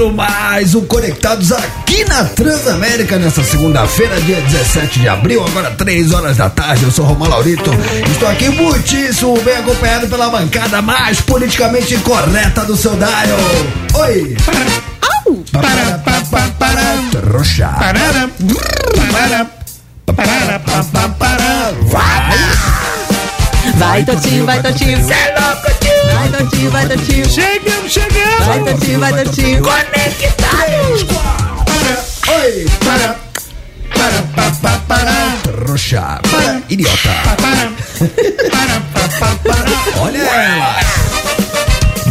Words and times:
começando 0.00 0.12
mais 0.12 0.74
um 0.74 0.86
Conectados 0.86 1.52
aqui 1.52 2.04
na 2.06 2.24
Transamérica 2.24 3.18
nessa 3.18 3.44
segunda-feira, 3.44 4.18
dia 4.22 4.40
17 4.40 4.98
de 4.98 5.08
abril, 5.08 5.44
agora 5.44 5.70
3 5.72 6.12
horas 6.12 6.38
da 6.38 6.48
tarde. 6.48 6.84
Eu 6.84 6.90
sou 6.90 7.04
Romão 7.04 7.28
Laurito, 7.28 7.70
estou 8.10 8.28
aqui 8.28 8.48
muitíssimo 8.48 9.38
bem 9.42 9.56
acompanhado 9.56 10.08
pela 10.08 10.30
bancada 10.30 10.80
mais 10.80 11.20
politicamente 11.20 11.96
correta 11.98 12.64
do 12.64 12.76
seu 12.76 12.96
Dário. 12.96 13.34
Oi! 13.94 14.36
Trouxa. 17.10 17.68
Vai, 23.76 24.04
Totinho, 24.04 24.46
vai, 24.46 24.62
Totinho. 24.62 25.06
Cê 25.06 25.12
é 25.12 25.34
louco, 25.38 25.70
tio. 25.80 25.99
Vai, 26.14 26.28
Totinho, 26.28 26.70
vai, 26.70 26.86
Totinho. 26.88 27.28
Chegamos, 27.28 27.92
chegamos. 27.92 28.46
Vai, 28.46 28.64
Totinho, 28.64 29.00
vai, 29.00 29.24
Totinho. 29.24 29.62
Conectados. 29.62 31.06
Oi! 32.28 32.66
Para, 32.84 33.16
para, 33.94 34.22
para, 34.34 34.50
para, 34.50 34.78
para, 34.88 35.36
Trouxa. 35.42 36.20
Idiota. 36.68 36.96
para, 37.40 37.70
para, 38.50 38.80
para, 39.18 39.34
para. 39.36 40.00
Olha 40.00 40.18
ela. 40.18 40.80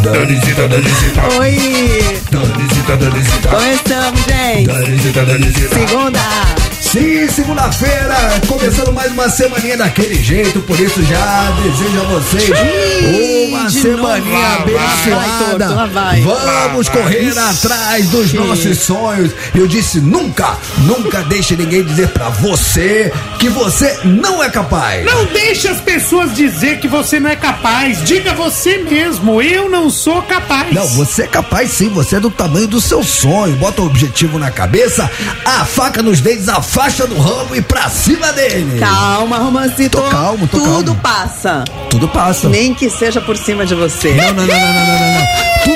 Danisita, 0.02 0.66
Danisita, 0.68 1.28
Oi! 1.38 2.20
Danisita, 2.30 2.96
Danisita, 2.96 3.48
Começamos, 3.48 4.20
gente. 4.24 4.66
Danisita, 4.66 5.24
Danisita. 5.26 5.74
Segunda. 5.74 6.69
Sim, 6.92 7.28
segunda-feira, 7.28 8.16
começando 8.48 8.92
mais 8.92 9.12
uma 9.12 9.28
semaninha 9.28 9.76
daquele 9.76 10.20
jeito, 10.20 10.60
por 10.62 10.78
isso 10.80 11.00
já 11.04 11.52
desejo 11.62 12.00
a 12.00 12.04
vocês 12.04 12.50
uma 13.48 13.68
de 13.68 13.80
semaninha 13.80 14.58
novo. 14.58 14.72
Lá 14.72 14.86
vai. 14.86 15.22
abençoada. 15.22 15.86
Vai. 15.86 16.20
Vamos 16.22 16.88
correr 16.88 17.38
atrás 17.38 18.08
dos 18.08 18.32
nossos 18.32 18.80
sonhos. 18.80 19.30
Eu 19.54 19.68
disse 19.68 20.00
nunca, 20.00 20.58
nunca 20.78 21.22
deixe 21.22 21.54
ninguém 21.54 21.84
dizer 21.84 22.08
pra 22.08 22.28
você 22.28 23.12
que 23.38 23.48
você 23.48 23.96
não 24.02 24.42
é 24.42 24.50
capaz. 24.50 25.04
Não 25.04 25.26
deixe 25.26 25.68
as 25.68 25.80
pessoas 25.80 26.34
dizer 26.34 26.80
que 26.80 26.88
você 26.88 27.20
não 27.20 27.30
é 27.30 27.36
capaz. 27.36 28.02
Diga 28.02 28.34
você 28.34 28.78
mesmo, 28.78 29.40
eu 29.40 29.70
não 29.70 29.90
sou 29.90 30.22
capaz. 30.22 30.74
Não, 30.74 30.88
você 30.88 31.22
é 31.22 31.26
capaz 31.28 31.70
sim, 31.70 31.88
você 31.88 32.16
é 32.16 32.20
do 32.20 32.32
tamanho 32.32 32.66
do 32.66 32.80
seu 32.80 33.04
sonho. 33.04 33.54
Bota 33.56 33.80
o 33.80 33.86
objetivo 33.86 34.40
na 34.40 34.50
cabeça, 34.50 35.08
a 35.44 35.64
faca 35.64 36.02
nos 36.02 36.20
dentes, 36.20 36.48
a 36.48 36.60
faixa 36.80 37.06
do 37.06 37.18
ramo 37.18 37.54
e 37.54 37.60
pra 37.60 37.90
cima 37.90 38.32
dele. 38.32 38.78
Calma, 38.80 39.36
romancito. 39.36 39.98
Tô 40.00 40.08
calmo, 40.08 40.48
tô 40.48 40.58
Tudo 40.58 40.94
calmo. 40.94 41.00
passa. 41.02 41.64
Tudo 41.90 42.08
passa. 42.08 42.48
Nem 42.48 42.72
que 42.72 42.88
seja 42.88 43.20
por 43.20 43.36
cima 43.36 43.66
de 43.66 43.74
você. 43.74 44.14
Não, 44.14 44.32
não, 44.32 44.46
não, 44.46 44.46
não, 44.46 44.72
não, 44.72 44.98
não, 44.98 45.12
não. 45.12 45.26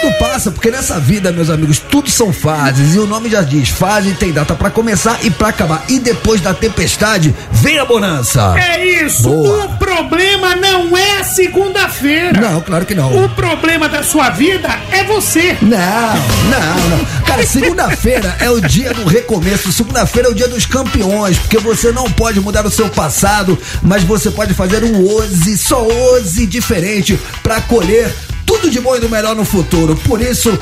Tudo 0.00 0.03
passa, 0.18 0.50
porque 0.50 0.70
nessa 0.70 0.98
vida, 0.98 1.32
meus 1.32 1.50
amigos, 1.50 1.78
tudo 1.78 2.10
são 2.10 2.32
fases. 2.32 2.94
E 2.94 2.98
o 2.98 3.06
nome 3.06 3.30
já 3.30 3.42
diz: 3.42 3.68
fase 3.68 4.12
tem 4.14 4.32
data 4.32 4.54
pra 4.54 4.70
começar 4.70 5.18
e 5.22 5.30
pra 5.30 5.48
acabar. 5.48 5.84
E 5.88 5.98
depois 5.98 6.40
da 6.40 6.54
tempestade, 6.54 7.34
vem 7.50 7.78
a 7.78 7.84
bonança. 7.84 8.54
É 8.58 8.84
isso. 8.84 9.22
Boa. 9.22 9.64
O 9.64 9.78
problema 9.78 10.56
não 10.56 10.96
é 10.96 11.22
segunda-feira. 11.22 12.40
Não, 12.40 12.60
claro 12.60 12.84
que 12.84 12.94
não. 12.94 13.24
O 13.24 13.28
problema 13.30 13.88
da 13.88 14.02
sua 14.02 14.30
vida 14.30 14.68
é 14.90 15.04
você. 15.04 15.56
Não, 15.62 15.78
não, 16.50 16.88
não. 16.90 17.04
Cara, 17.26 17.46
segunda-feira 17.46 18.36
é 18.40 18.50
o 18.50 18.60
dia 18.60 18.92
do 18.92 19.04
recomeço. 19.04 19.72
Segunda-feira 19.72 20.28
é 20.28 20.30
o 20.30 20.34
dia 20.34 20.48
dos 20.48 20.66
campeões, 20.66 21.38
porque 21.38 21.58
você 21.58 21.92
não 21.92 22.10
pode 22.10 22.40
mudar 22.40 22.66
o 22.66 22.70
seu 22.70 22.88
passado, 22.88 23.58
mas 23.82 24.02
você 24.02 24.30
pode 24.30 24.54
fazer 24.54 24.84
um 24.84 25.06
hoje, 25.06 25.56
só 25.56 25.82
hoje 25.82 26.46
diferente 26.46 27.18
pra 27.42 27.60
colher 27.60 28.14
tudo 28.46 28.70
de 28.70 28.80
bom 28.80 28.96
e 28.96 29.00
do 29.00 29.08
melhor 29.08 29.34
no 29.34 29.44
futuro. 29.44 29.96
Por 29.96 30.20
isso, 30.20 30.56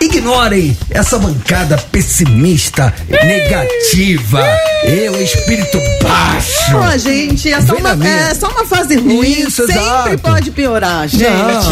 ignorem 0.00 0.76
essa 0.90 1.18
bancada 1.18 1.76
pessimista, 1.90 2.92
negativa. 3.08 4.44
Eu, 4.84 5.20
espírito 5.22 5.78
baixo. 6.02 6.76
Ó, 6.76 6.96
gente, 6.96 7.52
é 7.52 7.60
só, 7.60 7.74
Vem 7.74 7.80
uma, 7.84 8.08
é 8.08 8.34
só 8.34 8.48
uma 8.48 8.64
fase 8.64 8.96
ruim. 8.96 9.30
Isso, 9.42 9.66
Sempre 9.66 9.80
exato. 9.82 10.18
pode 10.18 10.50
piorar, 10.50 11.06
gente. 11.08 11.24
Não, 11.24 11.62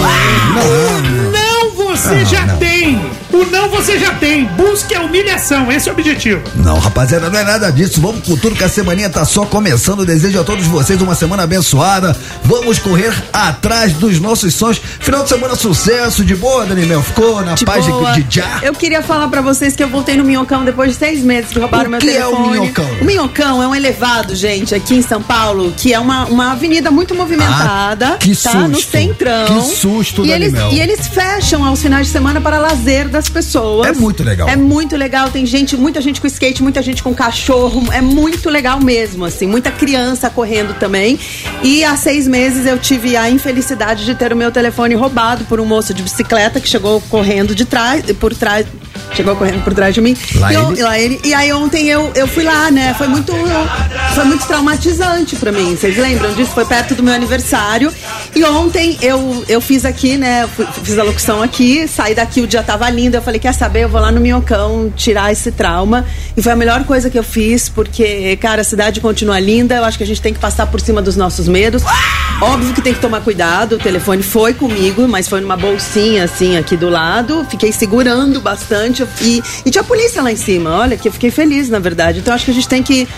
não. 0.54 1.32
Não 1.32 1.39
você 1.96 2.14
Não, 2.16 2.24
já 2.24 2.46
não. 2.46 2.56
tem. 2.58 3.00
O 3.32 3.44
não 3.46 3.68
você 3.68 3.98
já 3.98 4.14
tem. 4.14 4.44
Busque 4.44 4.94
a 4.94 5.02
humilhação. 5.02 5.70
Esse 5.70 5.88
é 5.88 5.92
o 5.92 5.94
objetivo. 5.94 6.42
Não, 6.56 6.78
rapaziada, 6.78 7.30
não 7.30 7.38
é 7.38 7.44
nada 7.44 7.70
disso. 7.70 8.00
Vamos 8.00 8.26
com 8.26 8.36
tudo 8.36 8.56
que 8.56 8.64
a 8.64 8.68
semaninha 8.68 9.08
tá 9.08 9.24
só 9.24 9.44
começando. 9.44 10.04
Desejo 10.04 10.40
a 10.40 10.44
todos 10.44 10.66
vocês 10.66 11.00
uma 11.00 11.14
semana 11.14 11.44
abençoada. 11.44 12.16
Vamos 12.44 12.78
correr 12.78 13.12
atrás 13.32 13.92
dos 13.92 14.20
nossos 14.20 14.54
sonhos. 14.54 14.80
Final 15.00 15.22
de 15.22 15.28
semana 15.28 15.54
sucesso, 15.54 16.24
de 16.24 16.34
boa, 16.34 16.66
Dani 16.66 16.86
Mel? 16.86 17.02
Ficou 17.02 17.40
na 17.44 17.54
De 17.54 17.64
paz 17.64 17.84
de- 17.84 17.90
boa. 17.90 18.12
de 18.12 18.26
já? 18.28 18.58
Eu 18.62 18.72
queria 18.74 19.02
falar 19.02 19.28
pra 19.28 19.40
vocês 19.40 19.74
que 19.76 19.82
eu 19.82 19.88
voltei 19.88 20.16
no 20.16 20.24
Minhocão 20.24 20.64
depois 20.64 20.90
de 20.92 20.96
seis 20.98 21.22
meses 21.22 21.50
que 21.50 21.58
roubaram 21.58 21.86
O 21.86 21.90
meu 21.90 22.00
que 22.00 22.10
é 22.10 22.26
o 22.26 22.30
telefone. 22.30 22.50
Minhocão? 22.60 22.90
O 23.00 23.04
Minhocão 23.04 23.62
é 23.62 23.68
um 23.68 23.74
elevado, 23.74 24.34
gente, 24.34 24.74
aqui 24.74 24.94
em 24.96 25.02
São 25.02 25.22
Paulo, 25.22 25.72
que 25.76 25.92
é 25.94 25.98
uma, 26.00 26.24
uma 26.26 26.52
avenida 26.52 26.90
muito 26.90 27.14
movimentada. 27.14 28.12
Ah, 28.14 28.16
que 28.18 28.34
tá? 28.36 28.50
susto. 28.52 28.68
No 28.68 28.80
centrão. 28.80 29.44
Que 29.46 29.60
susto, 29.76 30.24
e 30.24 30.28
Dani 30.28 30.44
eles, 30.44 30.52
Mel. 30.52 30.72
e 30.72 30.80
eles 30.80 31.06
fecham 31.08 31.64
aos 31.64 31.79
finais 31.82 32.06
de 32.06 32.12
semana 32.12 32.40
para 32.40 32.58
lazer 32.58 33.08
das 33.08 33.28
pessoas. 33.28 33.88
É 33.88 33.92
muito 33.92 34.22
legal. 34.22 34.48
É 34.48 34.56
muito 34.56 34.96
legal. 34.96 35.30
Tem 35.30 35.44
gente, 35.46 35.76
muita 35.76 36.00
gente 36.00 36.20
com 36.20 36.26
skate, 36.26 36.62
muita 36.62 36.82
gente 36.82 37.02
com 37.02 37.14
cachorro. 37.14 37.92
É 37.92 38.00
muito 38.00 38.48
legal 38.50 38.80
mesmo, 38.80 39.24
assim. 39.24 39.46
Muita 39.46 39.70
criança 39.70 40.30
correndo 40.30 40.74
também. 40.78 41.18
E 41.62 41.84
há 41.84 41.96
seis 41.96 42.26
meses 42.26 42.66
eu 42.66 42.78
tive 42.78 43.16
a 43.16 43.30
infelicidade 43.30 44.04
de 44.04 44.14
ter 44.14 44.32
o 44.32 44.36
meu 44.36 44.50
telefone 44.50 44.94
roubado 44.94 45.44
por 45.44 45.60
um 45.60 45.64
moço 45.64 45.94
de 45.94 46.02
bicicleta 46.02 46.60
que 46.60 46.68
chegou 46.68 47.00
correndo 47.08 47.54
de 47.54 47.64
trás, 47.64 48.04
por 48.12 48.34
trás. 48.34 48.66
Chegou 49.14 49.34
correndo 49.36 49.62
por 49.64 49.74
trás 49.74 49.94
de 49.94 50.00
mim. 50.00 50.16
Lá 50.36 50.52
e, 50.52 50.54
eu- 50.54 50.72
ele? 50.72 50.82
lá 50.82 50.98
ele. 50.98 51.20
E 51.24 51.34
aí 51.34 51.52
ontem 51.52 51.86
eu, 51.88 52.10
eu 52.14 52.26
fui 52.26 52.44
lá, 52.44 52.70
né? 52.70 52.94
Foi 52.96 53.08
muito, 53.08 53.32
foi 54.14 54.24
muito 54.24 54.46
traumatizante 54.46 55.36
pra 55.36 55.50
mim. 55.52 55.76
Vocês 55.76 55.96
lembram 55.96 56.32
disso? 56.34 56.52
Foi 56.52 56.64
perto 56.64 56.94
do 56.94 57.02
meu 57.02 57.12
aniversário. 57.14 57.92
E 58.34 58.44
ontem 58.44 58.96
eu, 59.02 59.44
eu 59.48 59.60
fiz 59.60 59.84
aqui, 59.84 60.16
né? 60.16 60.48
fiz 60.82 60.98
a 60.98 61.02
locução 61.02 61.42
aqui, 61.42 61.86
saí 61.88 62.14
daqui, 62.14 62.40
o 62.40 62.46
dia 62.46 62.62
tava 62.62 62.88
lindo. 62.88 63.16
Eu 63.16 63.22
falei, 63.22 63.40
quer 63.40 63.52
saber? 63.52 63.84
Eu 63.84 63.88
vou 63.88 64.00
lá 64.00 64.12
no 64.12 64.20
Minhocão 64.20 64.92
tirar 64.96 65.32
esse 65.32 65.50
trauma. 65.50 66.06
E 66.36 66.42
foi 66.42 66.52
a 66.52 66.56
melhor 66.56 66.84
coisa 66.84 67.10
que 67.10 67.18
eu 67.18 67.24
fiz, 67.24 67.68
porque, 67.68 68.36
cara, 68.36 68.60
a 68.62 68.64
cidade 68.64 69.00
continua 69.00 69.38
linda. 69.40 69.74
Eu 69.74 69.84
acho 69.84 69.98
que 69.98 70.04
a 70.04 70.06
gente 70.06 70.22
tem 70.22 70.32
que 70.32 70.40
passar 70.40 70.66
por 70.66 70.80
cima 70.80 71.02
dos 71.02 71.16
nossos 71.16 71.48
medos. 71.48 71.82
Óbvio 72.40 72.72
que 72.72 72.80
tem 72.80 72.94
que 72.94 73.00
tomar 73.00 73.20
cuidado. 73.20 73.74
O 73.74 73.78
telefone 73.78 74.22
foi 74.22 74.54
comigo, 74.54 75.06
mas 75.08 75.28
foi 75.28 75.40
numa 75.40 75.56
bolsinha 75.56 76.24
assim 76.24 76.56
aqui 76.56 76.76
do 76.76 76.88
lado. 76.88 77.46
Fiquei 77.50 77.72
segurando 77.72 78.40
bastante 78.40 78.99
e, 79.20 79.42
e 79.64 79.70
tinha 79.70 79.84
polícia 79.84 80.22
lá 80.22 80.32
em 80.32 80.36
cima. 80.36 80.70
Olha, 80.70 80.96
que 80.96 81.08
eu 81.08 81.12
fiquei 81.12 81.30
feliz, 81.30 81.68
na 81.68 81.78
verdade. 81.78 82.20
Então 82.20 82.34
acho 82.34 82.44
que 82.44 82.50
a 82.50 82.54
gente 82.54 82.68
tem 82.68 82.82
que 82.82 83.08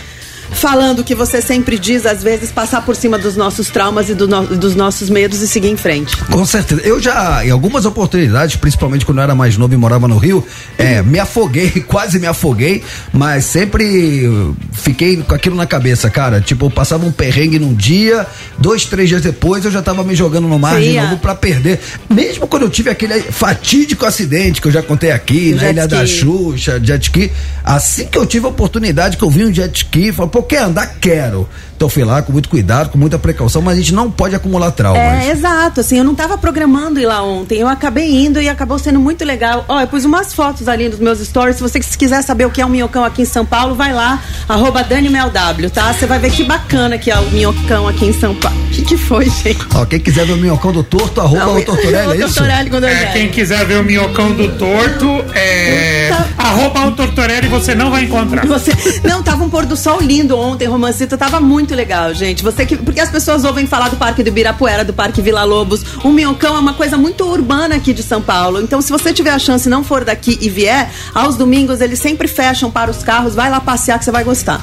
falando 0.54 1.00
o 1.00 1.04
que 1.04 1.14
você 1.14 1.40
sempre 1.42 1.78
diz, 1.78 2.06
às 2.06 2.22
vezes 2.22 2.50
passar 2.50 2.84
por 2.84 2.94
cima 2.96 3.18
dos 3.18 3.36
nossos 3.36 3.68
traumas 3.70 4.08
e 4.08 4.14
do 4.14 4.28
no- 4.28 4.46
dos 4.46 4.74
nossos 4.74 5.10
medos 5.10 5.40
e 5.42 5.48
seguir 5.48 5.68
em 5.68 5.76
frente. 5.76 6.16
Com 6.24 6.44
certeza. 6.44 6.80
Eu 6.82 7.00
já, 7.00 7.44
em 7.44 7.50
algumas 7.50 7.84
oportunidades, 7.84 8.56
principalmente 8.56 9.04
quando 9.04 9.18
eu 9.18 9.24
era 9.24 9.34
mais 9.34 9.56
novo 9.56 9.74
e 9.74 9.76
morava 9.76 10.06
no 10.06 10.16
Rio, 10.18 10.44
é, 10.78 11.02
me 11.02 11.18
afoguei, 11.18 11.70
quase 11.86 12.18
me 12.18 12.26
afoguei, 12.26 12.82
mas 13.12 13.44
sempre 13.44 14.30
fiquei 14.72 15.16
com 15.18 15.34
aquilo 15.34 15.56
na 15.56 15.66
cabeça, 15.66 16.08
cara. 16.10 16.40
Tipo, 16.40 16.66
eu 16.66 16.70
passava 16.70 17.04
um 17.06 17.12
perrengue 17.12 17.58
num 17.58 17.74
dia, 17.74 18.26
dois, 18.58 18.84
três 18.84 19.08
dias 19.08 19.22
depois 19.22 19.64
eu 19.64 19.70
já 19.70 19.82
tava 19.82 20.02
me 20.04 20.14
jogando 20.14 20.48
no 20.48 20.58
mar 20.58 20.78
de 20.80 20.86
Sim, 20.92 21.00
novo 21.00 21.14
é. 21.14 21.18
pra 21.18 21.34
perder. 21.34 21.80
Mesmo 22.08 22.46
quando 22.46 22.62
eu 22.62 22.70
tive 22.70 22.90
aquele 22.90 23.20
fatídico 23.20 24.04
acidente 24.06 24.60
que 24.60 24.68
eu 24.68 24.72
já 24.72 24.82
contei 24.82 25.10
aqui, 25.10 25.52
O 25.54 25.56
na 25.56 25.70
Ilha 25.70 25.88
da 25.88 26.04
ski. 26.04 26.20
Xuxa, 26.20 26.80
jet 26.82 27.02
ski, 27.02 27.32
assim 27.64 28.06
que 28.06 28.18
eu 28.18 28.26
tive 28.26 28.46
a 28.46 28.48
oportunidade 28.48 29.16
que 29.16 29.22
eu 29.24 29.30
vi 29.30 29.44
um 29.44 29.52
jet 29.52 29.74
ski, 29.76 30.12
falei, 30.12 30.30
pô, 30.30 30.41
quer 30.42 30.64
andar? 30.64 30.98
Quero. 31.00 31.48
Então 31.76 31.88
fui 31.88 32.04
lá 32.04 32.22
com 32.22 32.32
muito 32.32 32.48
cuidado, 32.48 32.90
com 32.90 32.98
muita 32.98 33.18
precaução, 33.18 33.60
mas 33.60 33.74
a 33.74 33.80
gente 33.80 33.92
não 33.94 34.10
pode 34.10 34.34
acumular 34.34 34.70
traumas. 34.70 35.02
É, 35.02 35.30
exato, 35.30 35.80
assim, 35.80 35.98
eu 35.98 36.04
não 36.04 36.14
tava 36.14 36.38
programando 36.38 37.00
ir 37.00 37.06
lá 37.06 37.22
ontem, 37.22 37.58
eu 37.58 37.68
acabei 37.68 38.24
indo 38.24 38.40
e 38.40 38.48
acabou 38.48 38.78
sendo 38.78 39.00
muito 39.00 39.24
legal. 39.24 39.64
Ó, 39.68 39.80
eu 39.80 39.86
pus 39.86 40.04
umas 40.04 40.32
fotos 40.32 40.68
ali 40.68 40.88
nos 40.88 40.98
meus 40.98 41.18
stories, 41.20 41.56
se 41.56 41.62
você 41.62 41.80
quiser 41.80 42.22
saber 42.22 42.46
o 42.46 42.50
que 42.50 42.60
é 42.60 42.66
um 42.66 42.68
minhocão 42.68 43.04
aqui 43.04 43.22
em 43.22 43.26
São 43.26 43.44
Paulo, 43.44 43.74
vai 43.74 43.92
lá, 43.92 44.22
arroba 44.48 44.82
DaniMelW, 44.84 45.70
tá? 45.70 45.92
Você 45.92 46.06
vai 46.06 46.18
ver 46.18 46.30
que 46.30 46.44
bacana 46.44 46.98
que 46.98 47.10
é 47.10 47.18
o 47.18 47.30
minhocão 47.30 47.88
aqui 47.88 48.06
em 48.06 48.12
São 48.12 48.34
Paulo. 48.34 48.52
O 48.72 48.74
que, 48.74 48.82
que 48.82 48.96
foi, 48.96 49.28
gente? 49.28 49.58
Ó, 49.74 49.84
quem 49.84 50.00
quiser 50.00 50.24
ver 50.24 50.32
o 50.32 50.36
minhocão 50.38 50.72
do 50.72 50.82
torto, 50.82 51.20
arroba 51.20 51.50
o 51.50 51.62
Tortorelli, 51.62 52.22
é 52.22 52.24
o 52.24 52.26
isso? 52.26 52.36
Tortorelli 52.36 52.86
É, 52.86 53.06
quem 53.12 53.28
quiser 53.28 53.66
ver 53.66 53.80
o 53.80 53.84
minhocão 53.84 54.32
do 54.32 54.48
torto, 54.56 55.06
é. 55.34 56.08
Tá. 56.08 56.28
Arroba 56.38 56.86
o 56.86 56.92
Tortorelli 56.92 57.48
você 57.48 57.74
não 57.74 57.90
vai 57.90 58.04
encontrar. 58.04 58.46
Você... 58.46 58.72
Não, 59.04 59.22
tava 59.22 59.44
um 59.44 59.50
pôr 59.50 59.66
do 59.66 59.76
sol 59.76 60.00
lindo 60.00 60.38
ontem, 60.38 60.66
Romancito. 60.66 61.18
Tava 61.18 61.38
muito 61.38 61.71
legal, 61.74 62.14
gente. 62.14 62.42
Você 62.42 62.64
que. 62.66 62.76
Porque 62.76 63.00
as 63.00 63.10
pessoas 63.10 63.44
ouvem 63.44 63.66
falar 63.66 63.88
do 63.88 63.96
Parque 63.96 64.22
do 64.22 64.28
Ibirapuera, 64.28 64.84
do 64.84 64.92
Parque 64.92 65.20
Vila 65.22 65.44
Lobos. 65.44 65.82
O 66.04 66.10
Minhocão 66.10 66.56
é 66.56 66.58
uma 66.58 66.74
coisa 66.74 66.96
muito 66.96 67.24
urbana 67.24 67.76
aqui 67.76 67.92
de 67.92 68.02
São 68.02 68.20
Paulo. 68.22 68.60
Então, 68.60 68.80
se 68.80 68.90
você 68.90 69.12
tiver 69.12 69.30
a 69.30 69.38
chance 69.38 69.66
e 69.66 69.70
não 69.70 69.82
for 69.84 70.04
daqui 70.04 70.38
e 70.40 70.48
vier, 70.48 70.90
aos 71.14 71.36
domingos 71.36 71.80
eles 71.80 71.98
sempre 71.98 72.28
fecham 72.28 72.70
para 72.70 72.90
os 72.90 73.02
carros. 73.02 73.34
Vai 73.34 73.50
lá 73.50 73.60
passear 73.60 73.98
que 73.98 74.04
você 74.04 74.10
vai 74.10 74.24
gostar. 74.24 74.60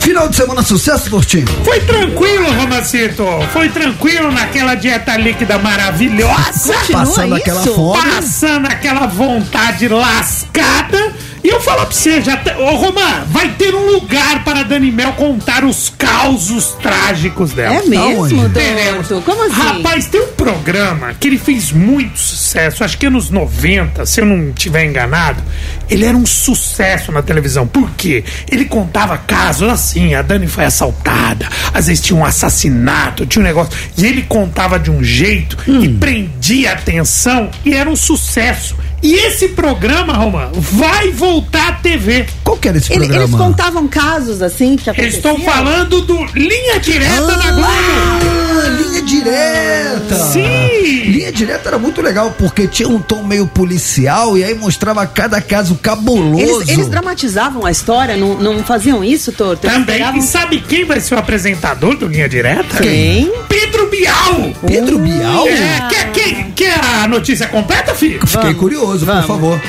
Final 0.00 0.28
de 0.28 0.36
semana 0.36 0.62
sucesso, 0.62 1.10
Tortinho? 1.10 1.46
Foi 1.64 1.80
tranquilo, 1.80 2.50
Romancito. 2.52 3.24
Foi 3.52 3.68
tranquilo 3.68 4.30
naquela 4.30 4.74
dieta 4.74 5.16
líquida 5.16 5.58
maravilhosa. 5.58 6.72
Continua 6.72 7.00
Passando 7.04 7.26
isso? 7.36 7.42
aquela 7.42 7.62
fome. 7.62 8.02
Passando 8.14 8.66
aquela 8.66 9.06
vontade 9.06 9.88
lascada. 9.88 11.12
E 11.42 11.48
eu 11.48 11.60
falo 11.60 11.86
pra 11.86 11.90
você, 11.94 12.20
já 12.20 12.36
te... 12.36 12.50
Ô, 12.50 12.76
Romã, 12.76 13.24
vai 13.28 13.48
ter 13.50 13.74
um 13.74 13.92
lugar 13.92 14.42
para 14.44 14.60
a 14.60 14.62
Dani 14.64 14.90
Mel 14.90 15.12
contar 15.12 15.64
os 15.64 15.88
causos 15.96 16.72
trágicos 16.82 17.52
dela. 17.52 17.76
É 17.76 17.82
mesmo. 17.86 18.28
Doutor? 18.28 19.22
Como 19.22 19.42
assim? 19.44 19.52
Rapaz, 19.60 20.06
tem 20.06 20.20
um 20.20 20.32
programa 20.32 21.14
que 21.14 21.28
ele 21.28 21.38
fez 21.38 21.70
muito 21.72 22.18
sucesso, 22.18 22.82
acho 22.82 22.98
que 22.98 23.06
anos 23.06 23.30
90, 23.30 24.04
se 24.06 24.20
eu 24.20 24.26
não 24.26 24.48
estiver 24.50 24.84
enganado. 24.84 25.42
Ele 25.88 26.04
era 26.04 26.16
um 26.16 26.26
sucesso 26.26 27.12
na 27.12 27.22
televisão. 27.22 27.66
Por 27.66 27.90
quê? 27.92 28.24
Ele 28.50 28.64
contava 28.64 29.16
casos 29.16 29.68
assim: 29.68 30.14
a 30.14 30.22
Dani 30.22 30.46
foi 30.46 30.64
assaltada, 30.64 31.48
às 31.72 31.86
vezes 31.86 32.04
tinha 32.04 32.18
um 32.18 32.24
assassinato, 32.24 33.24
tinha 33.26 33.42
um 33.42 33.46
negócio. 33.46 33.72
E 33.96 34.04
ele 34.06 34.22
contava 34.22 34.78
de 34.78 34.90
um 34.90 35.02
jeito 35.02 35.56
Hum. 35.68 35.82
e 35.84 35.88
prendia 35.88 36.70
a 36.70 36.74
atenção 36.74 37.50
e 37.64 37.74
era 37.74 37.88
um 37.88 37.96
sucesso. 37.96 38.76
E 39.02 39.14
esse 39.14 39.48
programa, 39.50 40.12
Romã, 40.14 40.48
vai 40.52 41.10
voltar 41.10 41.68
à 41.68 41.72
TV. 41.74 42.26
Qual 42.42 42.56
que 42.56 42.68
era 42.68 42.78
esse 42.78 42.90
Ele- 42.92 43.00
programa? 43.00 43.24
eles 43.24 43.34
contavam 43.36 43.86
casos 43.86 44.42
assim 44.42 44.76
que 44.76 44.90
aconteciam? 44.90 45.34
estou 45.34 45.38
falando 45.52 46.00
do 46.02 46.24
Linha 46.34 46.80
Direta 46.80 47.26
da 47.26 47.50
Globo. 47.52 47.68
Ah, 47.68 48.68
linha 48.70 49.02
direta! 49.02 50.14
Sim! 50.16 51.02
Linha 51.06 51.30
direta 51.30 51.68
era 51.68 51.78
muito 51.78 52.02
legal, 52.02 52.34
porque 52.36 52.66
tinha 52.66 52.88
um 52.88 52.98
tom 52.98 53.22
meio 53.22 53.46
policial 53.46 54.36
e 54.36 54.42
aí 54.42 54.54
mostrava 54.54 55.06
cada 55.06 55.40
caso 55.40 55.76
cabuloso. 55.76 56.62
Eles, 56.62 56.68
eles 56.68 56.88
dramatizavam 56.88 57.64
a 57.64 57.70
história, 57.70 58.16
não, 58.16 58.34
não 58.36 58.64
faziam 58.64 59.04
isso, 59.04 59.30
Torto? 59.32 59.62
Também. 59.68 59.84
pegavam- 59.84 60.18
E 60.18 60.22
sabe 60.22 60.60
quem 60.60 60.84
vai 60.84 61.00
ser 61.00 61.14
o 61.14 61.18
apresentador 61.18 61.96
do 61.96 62.08
Linha 62.08 62.28
Direta? 62.28 62.78
Quem? 62.82 63.32
Pedro 63.48 63.86
Bial! 63.88 64.52
Pedro 64.66 64.98
Bial? 64.98 65.46
É, 65.46 65.86
quer, 65.88 66.12
quer, 66.12 66.46
quer 66.56 66.80
a 67.04 67.06
notícia 67.06 67.46
completa, 67.46 67.94
filho? 67.94 68.20
Fiquei 68.26 68.42
Vamos, 68.42 68.58
curioso, 68.58 68.87
vamos. 68.96 69.26
por 69.26 69.34
favor. 69.34 69.60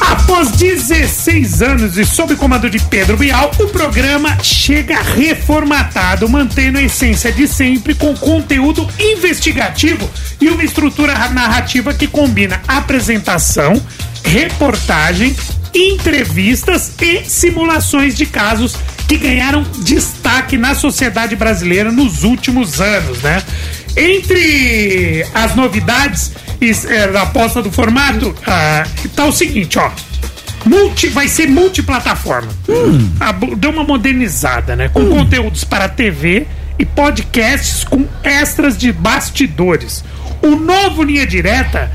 Após 0.00 0.50
16 0.52 1.62
anos 1.62 1.96
e 1.96 2.04
sob 2.04 2.34
o 2.34 2.36
comando 2.36 2.68
de 2.68 2.78
Pedro 2.78 3.16
Bial, 3.16 3.50
o 3.58 3.66
programa 3.68 4.36
chega 4.42 5.00
reformatado, 5.00 6.28
mantendo 6.28 6.78
a 6.78 6.82
essência 6.82 7.32
de 7.32 7.48
sempre 7.48 7.94
com 7.94 8.14
conteúdo 8.14 8.88
investigativo 8.98 10.08
e 10.40 10.48
uma 10.48 10.64
estrutura 10.64 11.12
narrativa 11.28 11.94
que 11.94 12.06
combina 12.06 12.60
apresentação, 12.68 13.80
reportagem, 14.24 15.34
entrevistas 15.74 16.92
e 17.00 17.24
simulações 17.24 18.16
de 18.16 18.26
casos 18.26 18.76
que 19.08 19.16
ganharam 19.16 19.62
destaque 19.84 20.56
na 20.56 20.74
sociedade 20.74 21.36
brasileira 21.36 21.92
nos 21.92 22.24
últimos 22.24 22.80
anos, 22.80 23.22
né? 23.22 23.42
Entre 23.96 25.24
as 25.32 25.54
novidades 25.54 26.32
é, 26.60 27.08
da 27.08 27.22
aposta 27.22 27.62
do 27.62 27.70
formato, 27.70 28.34
ah, 28.46 28.84
tá 29.14 29.24
o 29.24 29.32
seguinte, 29.32 29.78
ó. 29.78 29.90
Multi, 30.64 31.08
vai 31.08 31.28
ser 31.28 31.48
multiplataforma. 31.48 32.48
Ah, 33.20 33.32
bu- 33.32 33.54
Deu 33.54 33.70
uma 33.70 33.84
modernizada, 33.84 34.74
né? 34.74 34.88
Com 34.88 35.06
conteúdos 35.08 35.62
para 35.64 35.88
TV 35.88 36.46
e 36.78 36.84
podcasts 36.84 37.84
com 37.84 38.04
extras 38.24 38.76
de 38.76 38.92
bastidores. 38.92 40.04
O 40.42 40.56
novo 40.56 41.02
Linha 41.04 41.26
Direta 41.26 41.90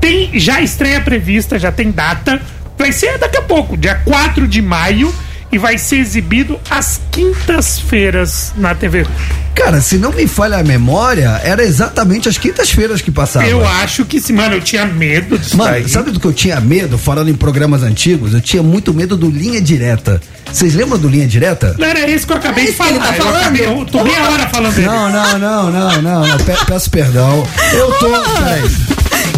tem 0.00 0.30
já 0.38 0.60
estreia 0.60 1.00
prevista, 1.00 1.58
já 1.58 1.70
tem 1.70 1.90
data. 1.90 2.40
Vai 2.76 2.90
ser 2.92 3.16
daqui 3.18 3.36
a 3.38 3.42
pouco, 3.42 3.76
dia 3.76 3.94
4 4.04 4.46
de 4.48 4.60
maio. 4.60 5.14
E 5.52 5.58
vai 5.58 5.78
ser 5.78 5.96
exibido 5.98 6.58
às 6.68 7.00
quintas-feiras 7.10 8.52
na 8.56 8.74
TV. 8.74 9.06
Cara, 9.54 9.80
se 9.80 9.96
não 9.96 10.12
me 10.12 10.26
falha 10.26 10.58
a 10.58 10.62
memória, 10.62 11.40
era 11.42 11.62
exatamente 11.64 12.28
as 12.28 12.36
quintas-feiras 12.36 13.00
que 13.00 13.10
passava. 13.10 13.46
Eu 13.46 13.66
acho 13.66 14.04
que, 14.04 14.20
se- 14.20 14.32
mano, 14.32 14.56
eu 14.56 14.60
tinha 14.60 14.84
medo 14.84 15.38
disso 15.38 15.56
Mano, 15.56 15.70
daí. 15.70 15.88
sabe 15.88 16.10
do 16.10 16.20
que 16.20 16.26
eu 16.26 16.32
tinha 16.32 16.60
medo, 16.60 16.98
falando 16.98 17.30
em 17.30 17.34
programas 17.34 17.82
antigos? 17.82 18.34
Eu 18.34 18.40
tinha 18.42 18.62
muito 18.62 18.92
medo 18.92 19.16
do 19.16 19.30
Linha 19.30 19.60
Direta. 19.60 20.20
Vocês 20.52 20.74
lembram 20.74 20.98
do 20.98 21.08
Linha 21.08 21.26
Direta? 21.26 21.74
Não 21.78 21.86
era 21.86 22.06
isso 22.10 22.26
que 22.26 22.32
eu 22.34 22.36
acabei 22.36 22.64
É 22.64 22.66
de 22.66 22.72
ele 22.72 22.76
falar. 22.76 22.98
tá 22.98 23.16
eu, 23.16 23.22
falando? 23.24 23.36
acabei, 23.40 23.66
eu 23.66 23.84
tô 23.86 24.04
meia 24.04 24.30
hora 24.30 24.46
falando 24.48 24.74
dele. 24.74 24.86
Não, 24.88 25.10
não, 25.10 25.38
não, 25.38 25.70
não, 25.72 26.02
não, 26.02 26.26
não. 26.26 26.38
Pe- 26.38 26.64
peço 26.66 26.90
perdão. 26.90 27.46
Eu 27.72 27.92
tô. 27.94 28.08
Peraí. 28.10 28.62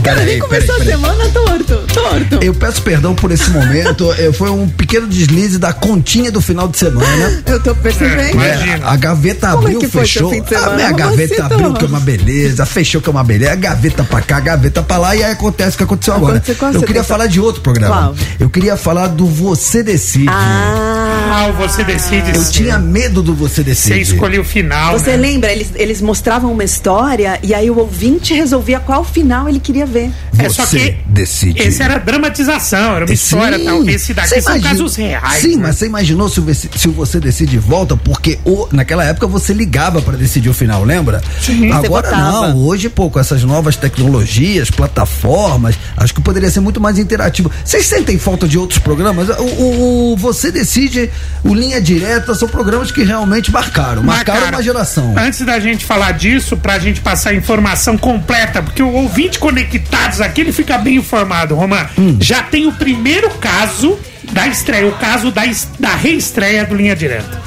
Cara, 0.03 0.17
nem 0.25 0.27
Peraí, 0.27 0.41
começou 0.41 0.77
peraí, 0.79 0.93
a 0.95 0.99
peraí. 0.99 1.17
semana 1.17 1.29
torto, 1.33 1.87
torto. 1.93 2.45
Eu 2.45 2.55
peço 2.55 2.83
perdão 2.83 3.15
por 3.15 3.31
esse 3.31 3.51
momento. 3.51 4.13
Eu- 4.19 4.33
Foi 4.33 4.51
um 4.51 4.69
pequeno 4.69 5.07
deslize 5.07 5.59
da 5.59 5.73
continha 5.73 6.31
do 6.31 6.41
final 6.41 6.69
de 6.69 6.79
semana. 6.79 7.43
Eu 7.47 7.61
tô 7.63 7.75
percebendo. 7.75 8.21
É, 8.21 8.29
É, 8.29 8.55
Imagina. 8.55 8.87
a 8.91 8.97
gaveta 8.97 9.49
Como 9.49 9.63
é 9.63 9.65
abriu, 9.67 9.81
que 9.81 9.89
foi 9.89 10.03
fechou. 10.03 10.31
seu 10.31 10.39
fim 10.39 10.43
de 10.49 10.55
a 10.55 10.59
semana? 10.59 10.77
minha 10.77 10.87
Como 10.93 10.99
gaveta 10.99 11.35
você, 11.35 11.41
abriu, 11.43 11.75
que 11.75 11.85
é 11.85 11.89
uma 11.89 12.01
beleza. 12.01 12.67
Fechou, 12.67 13.01
que 13.01 13.09
é 13.09 13.13
uma 13.13 13.25
beleza. 13.25 13.57
Gaveta 13.57 14.05
pra 14.05 14.21
cá, 14.21 14.41
gaveta 14.41 14.83
pra 14.83 14.97
lá. 14.99 15.17
E 15.17 15.25
aí 15.25 15.33
acontece 15.33 15.75
o 15.75 15.79
que 15.79 15.85
aconteceu 15.85 16.15
agora. 16.15 16.37
Aconteceu 16.37 16.57
com 16.57 16.67
Eu 16.67 16.73
você, 16.81 16.87
queria 16.87 17.05
falar 17.05 17.27
de 17.27 17.41
outro 17.41 17.61
programa. 17.63 17.97
Qual? 17.97 18.15
Eu 18.39 18.51
queria 18.51 18.77
falar 18.77 19.09
do 19.09 19.27
Você 19.27 19.83
Decide. 19.83 20.29
Ah, 20.29 21.15
Ah, 21.31 21.51
você 21.53 21.85
decide. 21.85 22.31
Eu 22.35 22.43
sim. 22.43 22.53
tinha 22.53 22.79
medo 22.79 23.23
do 23.23 23.35
Você 23.35 23.57
Você 23.59 23.65
Decide. 23.65 24.01
escolheu 24.03 24.43
o 24.43 24.45
final. 24.45 24.99
você 24.99 25.11
né? 25.13 25.17
lembra? 25.17 25.53
Eles, 25.53 25.69
eles 25.75 26.01
mostravam 26.01 26.53
uma 26.53 26.65
história 26.65 27.39
e 27.43 27.53
aí 27.55 27.71
o 27.71 27.79
ouvinte 27.79 28.35
resolvia 28.35 28.81
qual 28.81 29.05
final 29.05 29.49
ele 29.49 29.59
queria 29.61 29.87
ver. 29.89 30.11
É 30.39 30.49
só 30.49 30.65
Você 30.65 30.79
que 30.79 30.97
decide. 31.07 31.61
esse 31.61 31.83
era 31.83 31.99
dramatização, 31.99 32.97
era 32.97 33.05
uma 33.05 33.13
história 33.15 33.59
Sim. 33.59 33.65
tal. 33.65 33.89
Esse 33.89 34.15
daqui 34.15 34.29
Você 34.29 34.41
são 34.43 34.53
imagina- 34.57 34.71
casos 34.71 34.97
reais. 34.97 35.43
Sim, 35.43 35.57
né? 35.57 35.63
mas 35.65 35.77
você 35.77 35.87
imaginou 35.87 36.29
se, 36.29 36.41
você- 36.41 36.69
se 36.77 36.89
você 36.89 37.19
decide 37.21 37.59
volta? 37.59 37.97
Porque 37.97 38.39
o, 38.45 38.69
naquela 38.71 39.05
época 39.05 39.27
você 39.27 39.53
ligava 39.53 40.01
pra 40.03 40.17
decidir 40.17 40.49
o 40.49 40.55
final, 40.55 40.85
lembra? 40.85 41.21
Sim. 41.41 41.71
Agora 41.73 42.09
Você 42.09 42.15
não, 42.17 42.57
hoje, 42.59 42.89
pô, 42.89 43.11
com 43.11 43.19
essas 43.19 43.43
novas 43.43 43.77
tecnologias, 43.77 44.71
plataformas, 44.71 45.75
acho 45.97 46.15
que 46.15 46.21
poderia 46.21 46.51
ser 46.51 46.61
muito 46.61 46.81
mais 46.81 46.99
interativo. 46.99 47.51
Vocês 47.65 47.85
sentem 47.87 48.19
falta 48.19 48.47
de 48.47 48.59
outros 48.59 48.79
programas? 48.79 49.29
O, 49.31 49.43
o- 49.43 50.13
o 50.13 50.17
Você 50.17 50.51
Decide, 50.53 51.11
o 51.45 51.55
Linha 51.55 51.81
Direta, 51.81 52.35
são 52.35 52.49
programas 52.49 52.91
que 52.91 53.03
realmente 53.03 53.51
marcaram. 53.51 54.03
Marcaram 54.03 54.41
Marcaram. 54.41 54.59
uma 54.59 54.63
geração. 54.63 55.15
Antes 55.17 55.45
da 55.45 55.59
gente 55.61 55.85
falar 55.85 56.13
disso, 56.13 56.57
pra 56.57 56.79
gente 56.79 57.01
passar 57.01 57.31
a 57.31 57.35
informação 57.35 57.97
completa, 57.97 58.63
porque 58.63 58.83
o 58.83 58.93
ouvinte 58.93 59.39
conectados 59.79 60.21
aqui, 60.21 60.41
ele 60.41 60.53
fica 60.53 60.77
bem 60.79 60.97
informado, 60.97 61.55
Romã. 61.55 61.87
Hum. 61.99 62.17
Já 62.21 62.43
tem 62.43 62.67
o 62.67 62.73
primeiro 62.73 63.31
caso 63.31 63.99
da 64.33 64.47
estreia, 64.47 64.87
o 64.87 64.93
caso 64.93 65.31
da, 65.31 65.43
da 65.79 65.95
reestreia 65.95 66.65
do 66.65 66.75
Linha 66.75 66.95
Direta. 66.97 67.41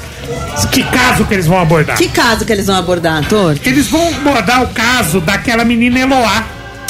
Que 0.70 0.82
caso 0.84 1.24
que 1.24 1.34
eles 1.34 1.46
vão 1.46 1.60
abordar? 1.60 1.96
Que 1.96 2.08
caso 2.08 2.44
que 2.44 2.52
eles 2.52 2.66
vão 2.66 2.76
abordar, 2.76 3.24
torto? 3.26 3.60
Eles 3.68 3.88
vão 3.88 4.06
abordar 4.08 4.62
o 4.62 4.68
caso 4.68 5.20
daquela 5.20 5.64
menina 5.64 5.98
Eloá. 6.00 6.44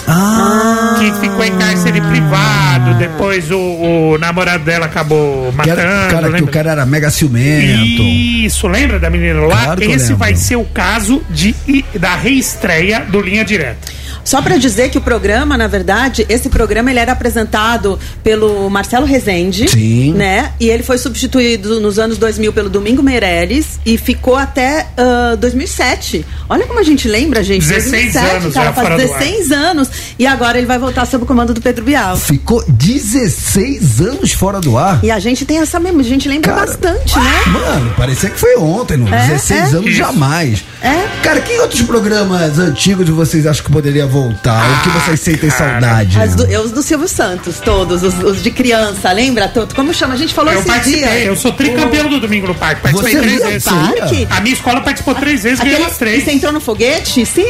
Ah, 0.06 0.96
que 0.99 1.12
ficou 1.20 1.44
em 1.44 1.56
cárcere 1.56 2.00
privado, 2.00 2.94
depois 2.94 3.49
o, 3.52 3.56
o 3.56 4.18
namorado 4.18 4.64
dela 4.64 4.87
acabou 4.87 5.54
que 5.62 5.70
era- 5.70 5.84
matando. 5.84 6.11
cara, 6.11 6.22
que 6.22 6.28
o 6.28 6.32
lembra? 6.32 6.52
cara 6.52 6.70
era 6.72 6.84
mega 6.87 7.08
ciumento. 7.08 8.02
Isso, 8.02 8.66
lembra 8.66 8.99
da 8.99 9.08
menina 9.08 9.40
lá? 9.42 9.62
Claro 9.64 9.82
Esse 9.84 10.12
vai 10.14 10.34
ser 10.34 10.56
o 10.56 10.64
caso 10.64 11.22
de, 11.30 11.54
da 11.94 12.16
reestreia 12.16 13.00
do 13.08 13.20
Linha 13.20 13.44
Direta. 13.44 13.92
Só 14.25 14.41
pra 14.41 14.57
dizer 14.57 14.91
que 14.91 14.99
o 14.99 15.00
programa, 15.00 15.57
na 15.57 15.67
verdade, 15.67 16.25
esse 16.29 16.49
programa 16.49 16.91
ele 16.91 16.99
era 16.99 17.12
apresentado 17.12 17.99
pelo 18.23 18.69
Marcelo 18.71 19.07
Rezende, 19.07 19.69
Sim. 19.69 20.12
né? 20.14 20.52
E 20.61 20.69
ele 20.69 20.83
foi 20.83 20.99
substituído 20.99 21.81
nos 21.81 21.99
anos 21.99 22.19
2000 22.19 22.52
pelo 22.52 22.69
Domingo 22.69 23.02
Meirelles 23.02 23.81
e 23.85 23.99
ficou 23.99 24.37
até 24.37 24.87
ah, 24.97 25.37
2007. 25.38 26.25
Olha 26.49 26.67
como 26.67 26.79
a 26.79 26.83
gente 26.83 27.09
lembra, 27.09 27.43
gente. 27.43 27.67
16 27.67 28.17
anos 28.17 28.55
cara, 28.55 28.67
já 28.67 28.73
faz 28.73 28.88
fora 28.88 29.07
do 29.07 29.12
ar. 29.12 29.19
16 29.19 29.52
anos 29.52 29.91
e 30.19 30.26
agora 30.26 30.59
ele 30.59 30.67
vai 30.67 30.79
voltar 30.79 31.07
sob 31.07 31.25
o 31.25 31.26
comando 31.26 31.52
do 31.52 31.61
Pedro 31.61 31.85
Bial. 31.85 32.17
Ficou 32.17 32.64
16 32.69 34.00
anos 34.00 34.33
fora 34.33 34.61
do 34.61 34.76
ar. 34.76 35.00
E 35.02 35.11
a 35.11 35.19
gente 35.19 35.45
tem 35.45 35.59
essa 35.59 35.81
memória, 35.81 36.07
a 36.07 36.09
gente 36.09 36.29
lembra 36.29 36.52
Cara, 36.52 36.67
bastante, 36.67 37.19
né? 37.19 37.43
Mano, 37.47 37.95
parecia 37.97 38.31
que 38.31 38.38
foi 38.38 38.57
ontem, 38.57 38.97
não. 38.97 39.12
É, 39.12 39.29
16 39.29 39.61
é. 39.61 39.76
anos 39.76 39.87
Isso. 39.87 39.97
jamais. 39.97 40.64
É. 40.83 41.23
Cara, 41.23 41.41
que 41.41 41.59
outros 41.61 41.83
programas 41.83 42.59
antigos 42.59 43.09
vocês 43.09 43.47
acham 43.47 43.64
que 43.64 43.71
poderia 43.71 44.07
voltar? 44.12 44.62
o 44.71 44.83
que 44.83 44.88
Ah, 44.90 45.00
vocês 45.00 45.21
sentem 45.21 45.50
cara. 45.50 45.73
saudade? 45.81 46.21
As 46.21 46.35
do, 46.35 46.45
eu, 46.45 46.61
os 46.62 46.71
do 46.71 46.83
Silvio 46.83 47.09
Santos, 47.09 47.59
todos, 47.61 48.02
os, 48.02 48.14
os 48.23 48.42
de 48.42 48.50
criança, 48.50 49.11
lembra? 49.12 49.50
Como 49.75 49.92
chama? 49.95 50.14
A 50.14 50.16
gente 50.16 50.35
falou 50.35 50.52
Eu 50.52 50.59
esses 50.61 50.71
participei, 50.71 51.11
dias. 51.11 51.26
eu 51.26 51.37
sou 51.37 51.52
tricampeão 51.52 52.09
do 52.09 52.21
Domingo 52.21 52.47
no 52.49 52.54
Parque. 52.54 52.83
Participei 52.83 53.12
Você 53.14 53.21
três 53.21 53.42
vezes. 53.42 53.64
parque? 53.64 54.28
A 54.31 54.40
minha 54.40 54.54
escola 54.54 54.81
participou 54.83 55.14
três 55.14 55.42
vezes, 55.42 55.61
ganhou 55.61 55.85
as 55.87 55.97
três. 55.99 56.23
você 56.25 56.33
entrou 56.33 56.52
no 56.52 56.61
foguete? 56.61 57.25
Sim! 57.26 57.42